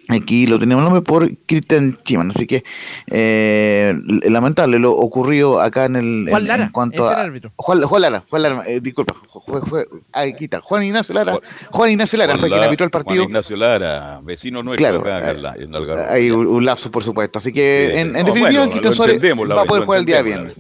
Aquí 0.10 0.48
lo 0.48 0.58
tenemos 0.58 0.84
nombre 0.84 1.02
por 1.04 1.30
Christian 1.46 1.96
Chiman, 2.04 2.32
así 2.32 2.48
que 2.48 2.64
eh, 3.08 3.94
lamentable 4.24 4.80
lo 4.80 4.92
ocurrido 4.94 5.62
acá 5.62 5.86
en 5.86 5.96
el 5.98 6.26
Juan 6.30 6.48
Lara, 6.48 6.64
en 6.66 6.72
cuanto 6.72 7.08
a, 7.08 7.14
árbitro. 7.22 7.52
Juan, 7.56 7.84
Juan, 7.84 8.02
Lara, 8.02 8.24
Juan 8.28 8.42
Lara, 8.42 8.64
eh, 8.66 8.80
disculpa, 8.82 9.14
fue, 9.46 9.62
fue, 9.62 9.86
aquí 10.12 10.46
está, 10.46 10.62
Juan 10.62 10.84
Ignacio 10.84 11.14
Lara, 11.14 11.38
Juan 11.72 11.92
Ignacio 11.92 12.18
Lara 12.18 12.32
Juan 12.34 12.40
fue 12.40 12.50
quien 12.50 12.64
arbitró 12.64 12.86
el 12.86 12.92
partido. 12.92 13.16
Juan 13.18 13.30
Ignacio 13.30 13.56
Lara, 13.56 14.20
vecino 14.24 14.64
nuestro 14.64 14.88
Claro, 14.88 15.00
acá 15.02 15.30
en 15.32 15.38
eh, 15.38 15.42
la- 15.42 15.54
en 15.56 15.76
Algarrobo. 15.76 16.10
Hay 16.10 16.32
un, 16.32 16.48
un 16.48 16.66
lapso, 16.66 16.90
por 16.92 17.04
supuesto, 17.04 17.38
así 17.38 17.54
que 17.54 17.90
Sí, 17.92 17.98
en, 18.00 18.08
en 18.08 18.14
no, 18.14 18.20
definitiva 18.34 18.66
bueno, 18.66 18.72
Cristian 18.72 18.94
Suárez 18.96 19.22
va 19.24 19.62
a 19.62 19.66
poder 19.66 19.84
jugar 19.86 20.00
el 20.00 20.06
día 20.06 20.22
viernes. 20.24 20.58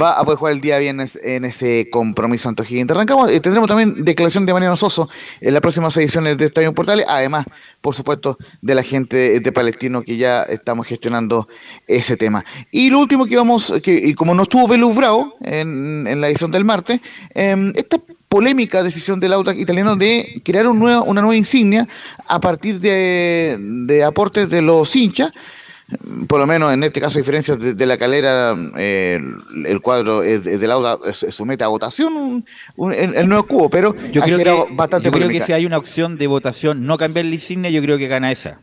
Va 0.00 0.18
a 0.18 0.24
poder 0.24 0.38
jugar 0.38 0.54
el 0.54 0.60
día 0.60 0.78
viernes 0.78 1.18
en 1.22 1.44
ese 1.44 1.88
compromiso 1.90 2.48
ante. 2.48 2.62
Arrancamos, 2.62 3.30
eh, 3.30 3.40
tendremos 3.40 3.68
también 3.68 4.04
declaración 4.04 4.46
de 4.46 4.52
Mariano 4.52 4.76
Soso 4.76 5.08
en 5.40 5.52
las 5.52 5.60
próximas 5.60 5.96
ediciones 5.96 6.38
de 6.38 6.46
Estadio 6.46 6.72
Portales, 6.72 7.04
además, 7.08 7.44
por 7.80 7.94
supuesto, 7.94 8.38
de 8.62 8.74
la 8.74 8.82
gente 8.82 9.40
de 9.40 9.52
Palestino 9.52 10.02
que 10.02 10.16
ya 10.16 10.42
estamos 10.44 10.86
gestionando 10.86 11.48
ese 11.86 12.16
tema. 12.16 12.44
Y 12.70 12.90
lo 12.90 13.00
último 13.00 13.26
que 13.26 13.36
vamos, 13.36 13.74
que 13.82 13.92
y 13.92 14.14
como 14.14 14.34
no 14.34 14.44
estuvo 14.44 14.66
Velus 14.66 14.94
Bravo 14.96 15.34
en, 15.40 16.06
en 16.06 16.20
la 16.20 16.28
edición 16.28 16.50
del 16.50 16.64
martes, 16.64 17.00
eh, 17.34 17.72
esta 17.74 17.98
polémica 18.28 18.82
decisión 18.82 19.20
del 19.20 19.34
Audax 19.34 19.58
italiano 19.58 19.94
de 19.94 20.40
crear 20.42 20.66
una 20.66 21.02
nueva 21.02 21.36
insignia 21.36 21.86
a 22.26 22.40
partir 22.40 22.80
de 22.80 24.04
aportes 24.06 24.48
de 24.48 24.62
los 24.62 24.96
hinchas 24.96 25.32
por 26.28 26.40
lo 26.40 26.46
menos 26.46 26.72
en 26.72 26.82
este 26.84 27.00
caso, 27.00 27.18
a 27.18 27.20
diferencia 27.22 27.56
de, 27.56 27.74
de 27.74 27.86
la 27.86 27.98
calera, 27.98 28.56
eh, 28.76 29.18
el, 29.54 29.66
el 29.66 29.80
cuadro 29.80 30.22
es, 30.22 30.46
es 30.46 30.60
del 30.60 30.72
Auda 30.72 30.98
se 31.12 31.30
somete 31.32 31.64
a 31.64 31.68
votación 31.68 32.14
un- 32.16 32.44
un- 32.76 32.92
el, 32.92 33.14
el 33.14 33.28
nuevo 33.28 33.44
cubo, 33.44 33.70
pero 33.70 33.94
Yo 34.12 34.22
ha 34.22 34.24
creo, 34.24 34.66
que, 34.66 34.74
bastante 34.74 35.06
yo 35.06 35.12
creo 35.12 35.28
que 35.28 35.40
si 35.42 35.52
hay 35.52 35.66
una 35.66 35.78
opción 35.78 36.16
de 36.18 36.26
votación 36.26 36.86
no 36.86 36.96
cambiar 36.98 37.26
la 37.26 37.34
insignia, 37.34 37.70
yo 37.70 37.82
creo 37.82 37.98
que 37.98 38.08
gana 38.08 38.30
esa. 38.32 38.60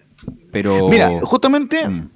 Pero 0.51 0.89
Mira, 0.89 1.09
justamente 1.21 1.87
Mm. 1.87 2.09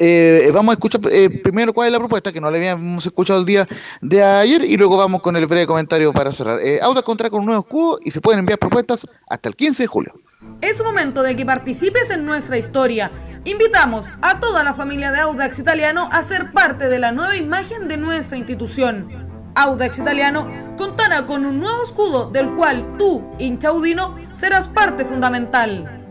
eh, 0.00 0.50
vamos 0.52 0.70
a 0.72 0.74
escuchar 0.74 1.00
eh, 1.10 1.28
primero 1.42 1.72
cuál 1.72 1.88
es 1.88 1.92
la 1.92 1.98
propuesta, 1.98 2.30
que 2.32 2.40
no 2.40 2.50
la 2.50 2.56
habíamos 2.56 3.04
escuchado 3.04 3.40
el 3.40 3.46
día 3.46 3.66
de 4.00 4.22
ayer, 4.22 4.62
y 4.64 4.76
luego 4.76 4.96
vamos 4.96 5.22
con 5.22 5.34
el 5.36 5.46
breve 5.46 5.66
comentario 5.66 6.12
para 6.12 6.30
cerrar. 6.32 6.60
Eh, 6.62 6.78
Auda 6.80 7.02
contará 7.02 7.30
con 7.30 7.40
un 7.40 7.46
nuevo 7.46 7.62
cubo 7.64 7.98
y 8.04 8.10
se 8.12 8.20
pueden 8.20 8.40
enviar 8.40 8.58
propuestas 8.58 9.06
hasta 9.28 9.48
el 9.48 9.56
15 9.56 9.82
de 9.82 9.86
julio. 9.88 10.12
Es 10.60 10.82
momento 10.82 11.22
de 11.22 11.34
que 11.34 11.44
participes 11.44 12.10
en 12.10 12.24
nuestra 12.24 12.56
historia. 12.56 13.10
Invitamos 13.44 14.14
a 14.22 14.38
toda 14.38 14.62
la 14.62 14.72
familia 14.72 15.10
de 15.10 15.18
Audax 15.18 15.58
Italiano 15.58 16.08
a 16.12 16.22
ser 16.22 16.52
parte 16.52 16.88
de 16.88 17.00
la 17.00 17.10
nueva 17.10 17.34
imagen 17.34 17.88
de 17.88 17.96
nuestra 17.96 18.38
institución. 18.38 19.08
Audax 19.56 19.98
Italiano 19.98 20.46
contará 20.76 21.26
con 21.26 21.44
un 21.44 21.58
nuevo 21.58 21.82
escudo 21.82 22.30
del 22.30 22.54
cual 22.54 22.96
tú, 22.98 23.28
hinchaudino, 23.38 24.16
serás 24.32 24.68
parte 24.68 25.04
fundamental. 25.04 26.04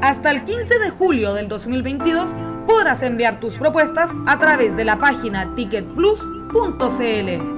Hasta 0.00 0.30
el 0.30 0.44
15 0.44 0.78
de 0.78 0.90
julio 0.90 1.34
del 1.34 1.48
2022 1.48 2.28
podrás 2.68 3.02
enviar 3.02 3.40
tus 3.40 3.56
propuestas 3.56 4.10
a 4.28 4.38
través 4.38 4.76
de 4.76 4.84
la 4.84 5.00
página 5.00 5.52
ticketplus.cl. 5.56 7.57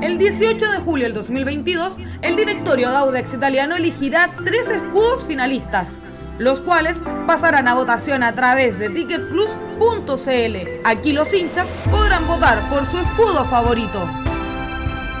El 0.00 0.18
18 0.18 0.70
de 0.70 0.78
julio 0.78 1.04
del 1.06 1.14
2022, 1.14 1.98
el 2.22 2.36
directorio 2.36 2.90
de 2.90 2.96
Audax 2.96 3.34
Italiano 3.34 3.76
elegirá 3.76 4.30
tres 4.44 4.68
escudos 4.68 5.24
finalistas, 5.24 5.98
los 6.38 6.60
cuales 6.60 7.00
pasarán 7.26 7.68
a 7.68 7.74
votación 7.74 8.22
a 8.22 8.34
través 8.34 8.78
de 8.78 8.90
ticketplus.cl. 8.90 10.56
Aquí 10.84 11.12
los 11.12 11.32
hinchas 11.32 11.72
podrán 11.90 12.26
votar 12.26 12.68
por 12.68 12.84
su 12.86 12.98
escudo 12.98 13.44
favorito. 13.44 14.08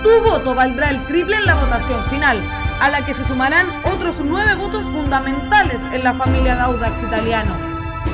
Tu 0.02 0.10
voto 0.22 0.54
valdrá 0.54 0.90
el 0.90 1.04
triple 1.06 1.36
en 1.36 1.46
la 1.46 1.54
votación 1.54 2.02
final. 2.10 2.42
a 2.80 2.90
la 2.90 3.04
que 3.04 3.14
se 3.14 3.26
sumarán 3.26 3.68
otros 3.94 4.16
nueve 4.22 4.56
votos 4.56 4.84
fundamentales 4.86 5.80
en 5.92 6.04
la 6.04 6.12
familia 6.12 6.56
de 6.56 6.62
Audax 6.62 7.02
Italiano. 7.02 7.56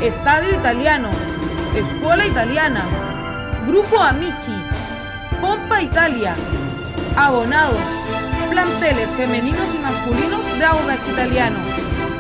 Estadio 0.01 0.55
Italiano, 0.55 1.11
Escuela 1.75 2.25
Italiana, 2.27 2.85
Grupo 3.67 3.99
Amici, 3.99 4.53
Pompa 5.41 5.81
Italia, 5.81 6.35
abonados, 7.17 7.81
planteles 8.51 9.11
femeninos 9.15 9.75
y 9.75 9.79
masculinos 9.79 10.45
de 10.59 10.65
Audax 10.65 11.09
Italiano, 11.09 11.57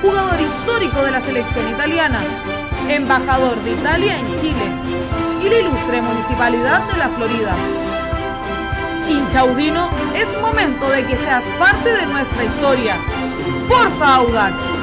jugador 0.01 0.40
histórico 0.40 1.02
de 1.02 1.10
la 1.10 1.20
selección 1.20 1.68
italiana, 1.68 2.20
embajador 2.88 3.62
de 3.62 3.72
Italia 3.72 4.18
en 4.18 4.36
Chile 4.38 4.72
y 5.42 5.48
la 5.51 5.59
ilustre 5.59 6.01
municipalidad 6.01 6.82
de 6.90 6.97
la 6.97 7.09
Florida. 7.10 7.55
Hinchaudino, 9.09 9.90
es 10.14 10.28
momento 10.40 10.88
de 10.88 11.05
que 11.05 11.16
seas 11.18 11.44
parte 11.59 11.92
de 11.92 12.06
nuestra 12.06 12.44
historia. 12.44 12.97
¡Forza 13.68 14.14
Audax! 14.16 14.80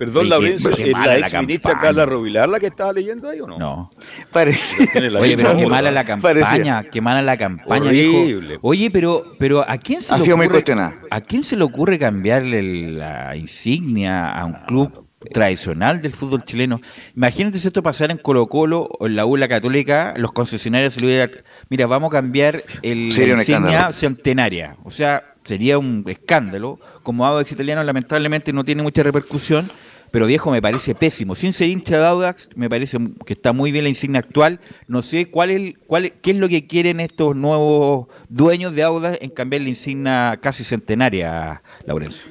Perdón, 0.00 0.22
Oye, 0.22 0.30
Laurencio, 0.30 0.70
qué- 0.70 0.76
qué 0.84 0.90
¿es 0.90 0.92
mala 0.96 1.06
la 1.18 1.18
ex 1.18 1.34
ministra 1.42 1.70
campaña. 1.72 1.88
Carla 1.88 2.06
Rovilar 2.06 2.48
la 2.48 2.58
que 2.58 2.66
estaba 2.68 2.90
leyendo 2.92 3.28
ahí 3.28 3.40
o 3.40 3.46
no? 3.46 3.58
No. 3.58 3.90
La 4.32 5.20
Oye, 5.20 5.36
pero 5.36 5.54
qué 5.56 5.66
mala 5.66 5.90
la 5.90 6.04
campaña, 6.04 6.84
qué 6.84 7.00
mala 7.02 7.20
la 7.20 7.36
campaña, 7.36 7.86
Horrible. 7.90 8.46
viejo. 8.48 8.60
Oye, 8.62 8.90
pero, 8.90 9.24
pero 9.38 9.62
¿a 9.68 9.76
quién 9.76 10.00
se 10.00 10.14
Ha 10.14 10.16
le 10.16 10.24
sido 10.24 10.36
ocurre. 10.36 10.64
¿a 11.10 11.20
quién 11.20 11.44
se 11.44 11.54
le 11.54 11.64
ocurre 11.64 11.98
cambiarle 11.98 12.62
la 12.92 13.36
insignia 13.36 14.30
a 14.32 14.46
un 14.46 14.54
club 14.66 15.06
tradicional 15.34 16.00
del 16.00 16.12
fútbol 16.12 16.44
chileno? 16.44 16.80
Imagínate 17.14 17.58
si 17.58 17.66
esto 17.66 17.82
pasara 17.82 18.10
en 18.10 18.18
Colo 18.20 18.46
Colo 18.46 18.88
o 18.98 19.06
en 19.06 19.16
la 19.16 19.26
ULA 19.26 19.48
Católica, 19.48 20.14
los 20.16 20.32
concesionarios 20.32 20.94
se 20.94 21.00
lo 21.00 21.08
hubieran, 21.08 21.30
mira, 21.68 21.86
vamos 21.86 22.08
a 22.08 22.12
cambiar 22.12 22.62
el, 22.82 23.08
la 23.10 23.34
insignia 23.34 23.92
centenaria. 23.92 24.76
O 24.82 24.90
sea, 24.90 25.24
sería 25.44 25.78
un 25.78 26.04
escándalo. 26.06 26.78
Como 27.02 27.26
Audax 27.26 27.52
Italiano 27.52 27.82
lamentablemente 27.82 28.52
no 28.52 28.64
tiene 28.64 28.82
mucha 28.82 29.02
repercusión, 29.02 29.70
pero 30.10 30.26
viejo 30.26 30.50
me 30.50 30.62
parece 30.62 30.94
pésimo. 30.94 31.34
Sin 31.34 31.52
ser 31.52 31.68
hincha 31.68 31.98
de 31.98 32.06
Audax, 32.06 32.48
me 32.54 32.68
parece 32.68 32.98
que 33.24 33.32
está 33.32 33.52
muy 33.52 33.72
bien 33.72 33.84
la 33.84 33.90
insignia 33.90 34.20
actual. 34.20 34.60
No 34.86 35.02
sé 35.02 35.30
cuál 35.30 35.50
es, 35.50 35.74
cuál 35.86 36.12
qué 36.20 36.32
es 36.32 36.36
lo 36.36 36.48
que 36.48 36.66
quieren 36.66 37.00
estos 37.00 37.36
nuevos 37.36 38.08
dueños 38.28 38.74
de 38.74 38.82
Audax 38.82 39.18
en 39.20 39.30
cambiar 39.30 39.62
la 39.62 39.68
insignia 39.68 40.38
casi 40.40 40.64
centenaria, 40.64 41.62
Laurencio. 41.86 42.28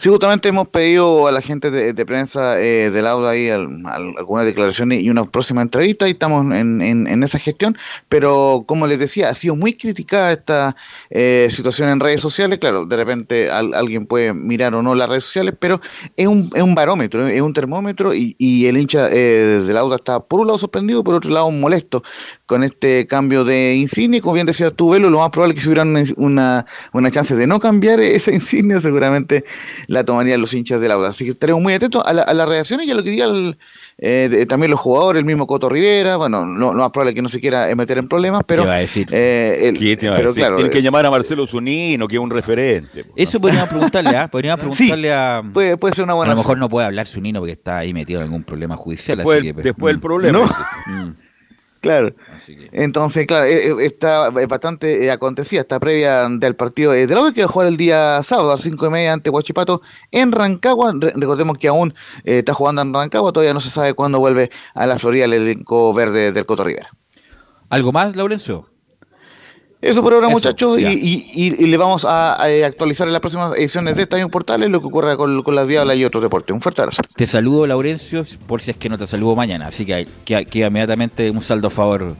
Sí, 0.00 0.08
justamente 0.10 0.48
hemos 0.48 0.68
pedido 0.68 1.26
a 1.26 1.32
la 1.32 1.40
gente 1.42 1.72
de, 1.72 2.06
prensa 2.06 2.60
eh, 2.60 2.88
del 2.90 3.04
Auda 3.08 3.30
ahí 3.30 3.48
al- 3.48 3.84
al- 3.84 4.14
algunas 4.16 4.44
declaraciones 4.44 5.02
y 5.02 5.10
una 5.10 5.24
próxima 5.24 5.60
entrevista 5.60 6.06
y 6.06 6.12
estamos 6.12 6.44
en, 6.54 6.80
en- 6.82 7.08
esa 7.24 7.40
gestión, 7.40 7.76
pero 8.08 8.64
como 8.68 8.86
les 8.86 9.00
decía, 9.00 9.28
ha 9.28 9.34
sido 9.34 9.56
muy 9.56 9.72
criticada 9.76 10.32
esta 10.32 10.76
eh, 11.10 11.48
situación 11.50 11.88
en 11.88 11.98
redes 11.98 12.20
sociales, 12.20 12.60
claro, 12.60 12.86
de 12.86 12.96
repente 12.96 13.50
al- 13.50 13.74
alguien 13.74 14.06
puede 14.06 14.32
mirar 14.34 14.72
o 14.76 14.82
no 14.82 14.94
las 14.94 15.08
redes 15.08 15.24
sociales, 15.24 15.54
pero 15.58 15.80
es 16.16 16.28
un, 16.28 16.48
es 16.54 16.62
un 16.62 16.76
barómetro, 16.76 17.26
es 17.26 17.42
un 17.42 17.52
termómetro 17.52 18.14
y, 18.14 18.36
y 18.38 18.66
el 18.66 18.76
hincha 18.78 19.08
eh, 19.10 19.60
del 19.66 19.76
Auda 19.78 19.96
está 19.96 20.20
por 20.20 20.38
un 20.40 20.46
lado 20.46 20.60
sorprendido, 20.60 21.02
por 21.02 21.16
otro 21.16 21.30
lado 21.32 21.50
molesto 21.50 22.04
con 22.48 22.64
este 22.64 23.06
cambio 23.06 23.44
de 23.44 23.74
insignia 23.76 24.22
como 24.22 24.32
bien 24.32 24.46
decías 24.46 24.72
tú, 24.74 24.88
Velo, 24.90 25.10
lo 25.10 25.18
más 25.18 25.28
probable 25.28 25.52
es 25.52 25.56
que 25.56 25.62
si 25.62 25.68
hubiera 25.68 25.82
una, 25.82 26.02
una, 26.16 26.66
una 26.94 27.10
chance 27.10 27.36
de 27.36 27.46
no 27.46 27.60
cambiar 27.60 28.00
esa 28.00 28.32
insignia, 28.32 28.80
seguramente 28.80 29.44
la 29.86 30.02
tomarían 30.02 30.40
los 30.40 30.54
hinchas 30.54 30.80
del 30.80 30.92
Auda. 30.92 31.10
Así 31.10 31.24
que 31.24 31.32
estaremos 31.32 31.60
muy 31.60 31.74
atentos 31.74 32.02
a, 32.06 32.12
la- 32.14 32.22
a 32.22 32.32
las 32.32 32.48
reacciones 32.48 32.86
y 32.86 32.90
a 32.90 32.94
lo 32.94 33.02
que 33.04 33.10
digan 33.10 33.58
eh, 33.98 34.46
también 34.48 34.70
los 34.70 34.80
jugadores, 34.80 35.18
el 35.20 35.26
mismo 35.26 35.46
Coto 35.46 35.68
Rivera, 35.68 36.16
bueno, 36.16 36.46
no, 36.46 36.72
lo 36.72 36.78
más 36.82 36.90
probable 36.90 37.10
es 37.10 37.14
que 37.16 37.22
no 37.22 37.28
se 37.28 37.38
quiera 37.38 37.68
meter 37.76 37.98
en 37.98 38.08
problemas, 38.08 38.40
pero... 38.46 38.62
¿Qué 38.62 38.68
va 38.68 38.74
a 38.76 38.78
decir? 38.78 39.06
eh, 39.12 39.60
el- 39.64 39.78
¿Qué 39.78 39.96
te 39.98 40.06
iba 40.06 40.14
a 40.14 40.16
pero 40.16 40.28
decir? 40.30 40.40
claro, 40.40 40.56
Tienen 40.56 40.72
que 40.72 40.78
eh, 40.78 40.82
llamar 40.82 41.04
a 41.04 41.10
Marcelo 41.10 41.46
Zunino, 41.46 42.08
que 42.08 42.16
es 42.16 42.20
un 42.20 42.30
referente. 42.30 43.04
Eso 43.14 43.38
podríamos 43.40 43.68
preguntarle, 43.68 44.16
¿ah? 44.16 44.26
Podríamos 44.28 44.60
preguntarle 44.66 45.12
a... 45.12 45.42
puede, 45.52 45.76
puede 45.76 45.94
ser 45.94 46.04
una 46.04 46.14
A 46.14 46.16
buena... 46.16 46.32
lo 46.32 46.38
mejor 46.38 46.56
no 46.56 46.68
puede 46.70 46.86
hablar 46.86 47.06
su 47.06 47.20
nino 47.20 47.40
porque 47.40 47.52
está 47.52 47.78
ahí 47.78 47.92
metido 47.92 48.20
en 48.20 48.24
algún 48.24 48.42
problema 48.42 48.74
judicial. 48.76 49.18
Después, 49.18 49.38
así 49.38 49.46
que, 49.48 49.54
pues, 49.54 49.64
después 49.64 49.90
el 49.92 49.98
mm. 49.98 50.00
problema. 50.00 50.38
No. 50.86 51.27
Claro. 51.88 52.12
Entonces, 52.72 53.26
claro, 53.26 53.46
eh, 53.46 53.68
eh, 53.68 53.86
está 53.86 54.26
eh, 54.28 54.44
bastante 54.46 55.10
acontecida 55.10 55.62
esta 55.62 55.80
previa 55.80 56.28
del 56.28 56.54
partido 56.54 56.92
de 56.92 57.06
la 57.06 57.32
que 57.32 57.40
va 57.40 57.46
a 57.46 57.50
jugar 57.50 57.68
el 57.68 57.78
día 57.78 58.22
sábado 58.22 58.50
a 58.50 58.56
las 58.56 58.62
5 58.62 58.86
y 58.86 58.90
media 58.90 59.14
ante 59.14 59.30
Huachipato 59.30 59.80
en 60.10 60.30
Rancagua. 60.30 60.92
Re- 60.98 61.14
recordemos 61.16 61.56
que 61.56 61.68
aún 61.68 61.94
eh, 62.24 62.40
está 62.40 62.52
jugando 62.52 62.82
en 62.82 62.92
Rancagua, 62.92 63.32
todavía 63.32 63.54
no 63.54 63.60
se 63.62 63.70
sabe 63.70 63.94
cuándo 63.94 64.18
vuelve 64.18 64.50
a 64.74 64.86
la 64.86 64.98
Florida 64.98 65.24
el 65.24 65.32
elenco 65.32 65.94
verde 65.94 66.30
del 66.32 66.44
Coto 66.44 66.62
Rivera. 66.64 66.90
¿Algo 67.70 67.90
más, 67.90 68.14
Laurencio? 68.16 68.68
Eso 69.80 70.02
por 70.02 70.12
ahora, 70.12 70.26
Eso, 70.26 70.34
muchachos, 70.34 70.80
y, 70.80 70.84
y- 70.86 71.24
y- 71.34 71.66
le 71.66 71.76
vamos 71.76 72.04
a, 72.04 72.34
a, 72.34 72.66
actualizar 72.66 73.06
en 73.06 73.12
las 73.12 73.20
próximas 73.20 73.54
ediciones 73.56 73.94
de 73.96 74.02
Estadio 74.02 74.28
Portales 74.28 74.70
lo 74.70 74.80
que 74.80 74.86
ocurra 74.88 75.16
con, 75.16 75.42
con 75.44 75.54
las 75.54 75.68
Diablas 75.68 75.96
y 75.96 76.04
otros 76.04 76.22
deportes. 76.22 76.52
Un 76.52 76.60
fuerte 76.60 76.82
abrazo. 76.82 77.02
Te 77.14 77.26
saludo, 77.26 77.64
Laurencio, 77.64 78.24
por 78.48 78.60
si 78.60 78.72
es 78.72 78.76
que 78.76 78.88
no 78.88 78.98
te 78.98 79.06
saludo 79.06 79.36
mañana. 79.36 79.68
Así 79.68 79.86
que 79.86 80.08
queda, 80.24 80.44
queda 80.44 80.66
inmediatamente 80.66 81.30
un 81.30 81.40
saldo 81.40 81.68
a 81.68 81.70
favor 81.70 82.16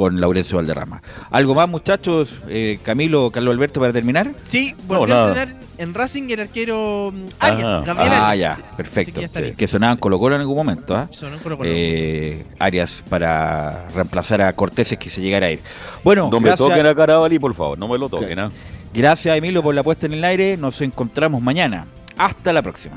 con 0.00 0.18
Laurencio 0.18 0.56
Valderrama. 0.56 1.02
¿Algo 1.30 1.54
más, 1.54 1.68
muchachos? 1.68 2.38
Eh, 2.48 2.78
Camilo, 2.82 3.30
Carlos 3.30 3.52
Alberto, 3.52 3.80
para 3.80 3.92
terminar. 3.92 4.32
Sí, 4.44 4.74
volvió 4.86 5.14
No, 5.14 5.24
a 5.24 5.28
entrenar 5.28 5.60
en 5.76 5.92
Racing 5.92 6.30
el 6.30 6.40
arquero 6.40 7.12
mm, 7.12 7.26
Arias, 7.38 7.64
Ah, 7.66 7.82
Gabriel 7.84 8.12
ah, 8.14 8.34
ya, 8.34 8.54
Sí, 8.54 8.62
perfecto. 8.78 9.20
que 9.20 9.52
que 9.52 9.66
sonaban 9.66 9.98
Colo 9.98 10.18
Colo 10.18 10.36
en 10.36 10.40
algún 10.40 10.56
momento, 10.56 10.96
¿ah? 10.96 11.06
Sonó 11.10 11.34
en 11.36 11.42
Colo-Colo. 11.42 11.68
Eh, 11.70 12.46
Arias 12.58 13.04
para 13.10 13.88
reemplazar 13.94 14.40
a 14.40 14.54
Cortés 14.54 14.96
que 14.98 15.10
se 15.10 15.20
llegara 15.20 15.48
a 15.48 15.50
ir. 15.50 15.60
Bueno, 16.02 16.30
No 16.32 16.40
me 16.40 16.50
toquen 16.56 16.86
a 16.86 16.94
Carabalí, 16.94 17.38
por 17.38 17.54
favor, 17.54 17.78
no 17.78 17.86
me 17.86 17.98
lo 17.98 18.08
toquen. 18.08 18.38
¿ah? 18.38 18.50
gracias 18.94 19.36
Emilio 19.36 19.62
por 19.62 19.74
la 19.74 19.82
puesta 19.82 20.06
en 20.06 20.14
el 20.14 20.24
aire. 20.24 20.56
Nos 20.56 20.80
encontramos 20.80 21.42
mañana. 21.42 21.84
Hasta 22.16 22.54
la 22.54 22.62
próxima. 22.62 22.96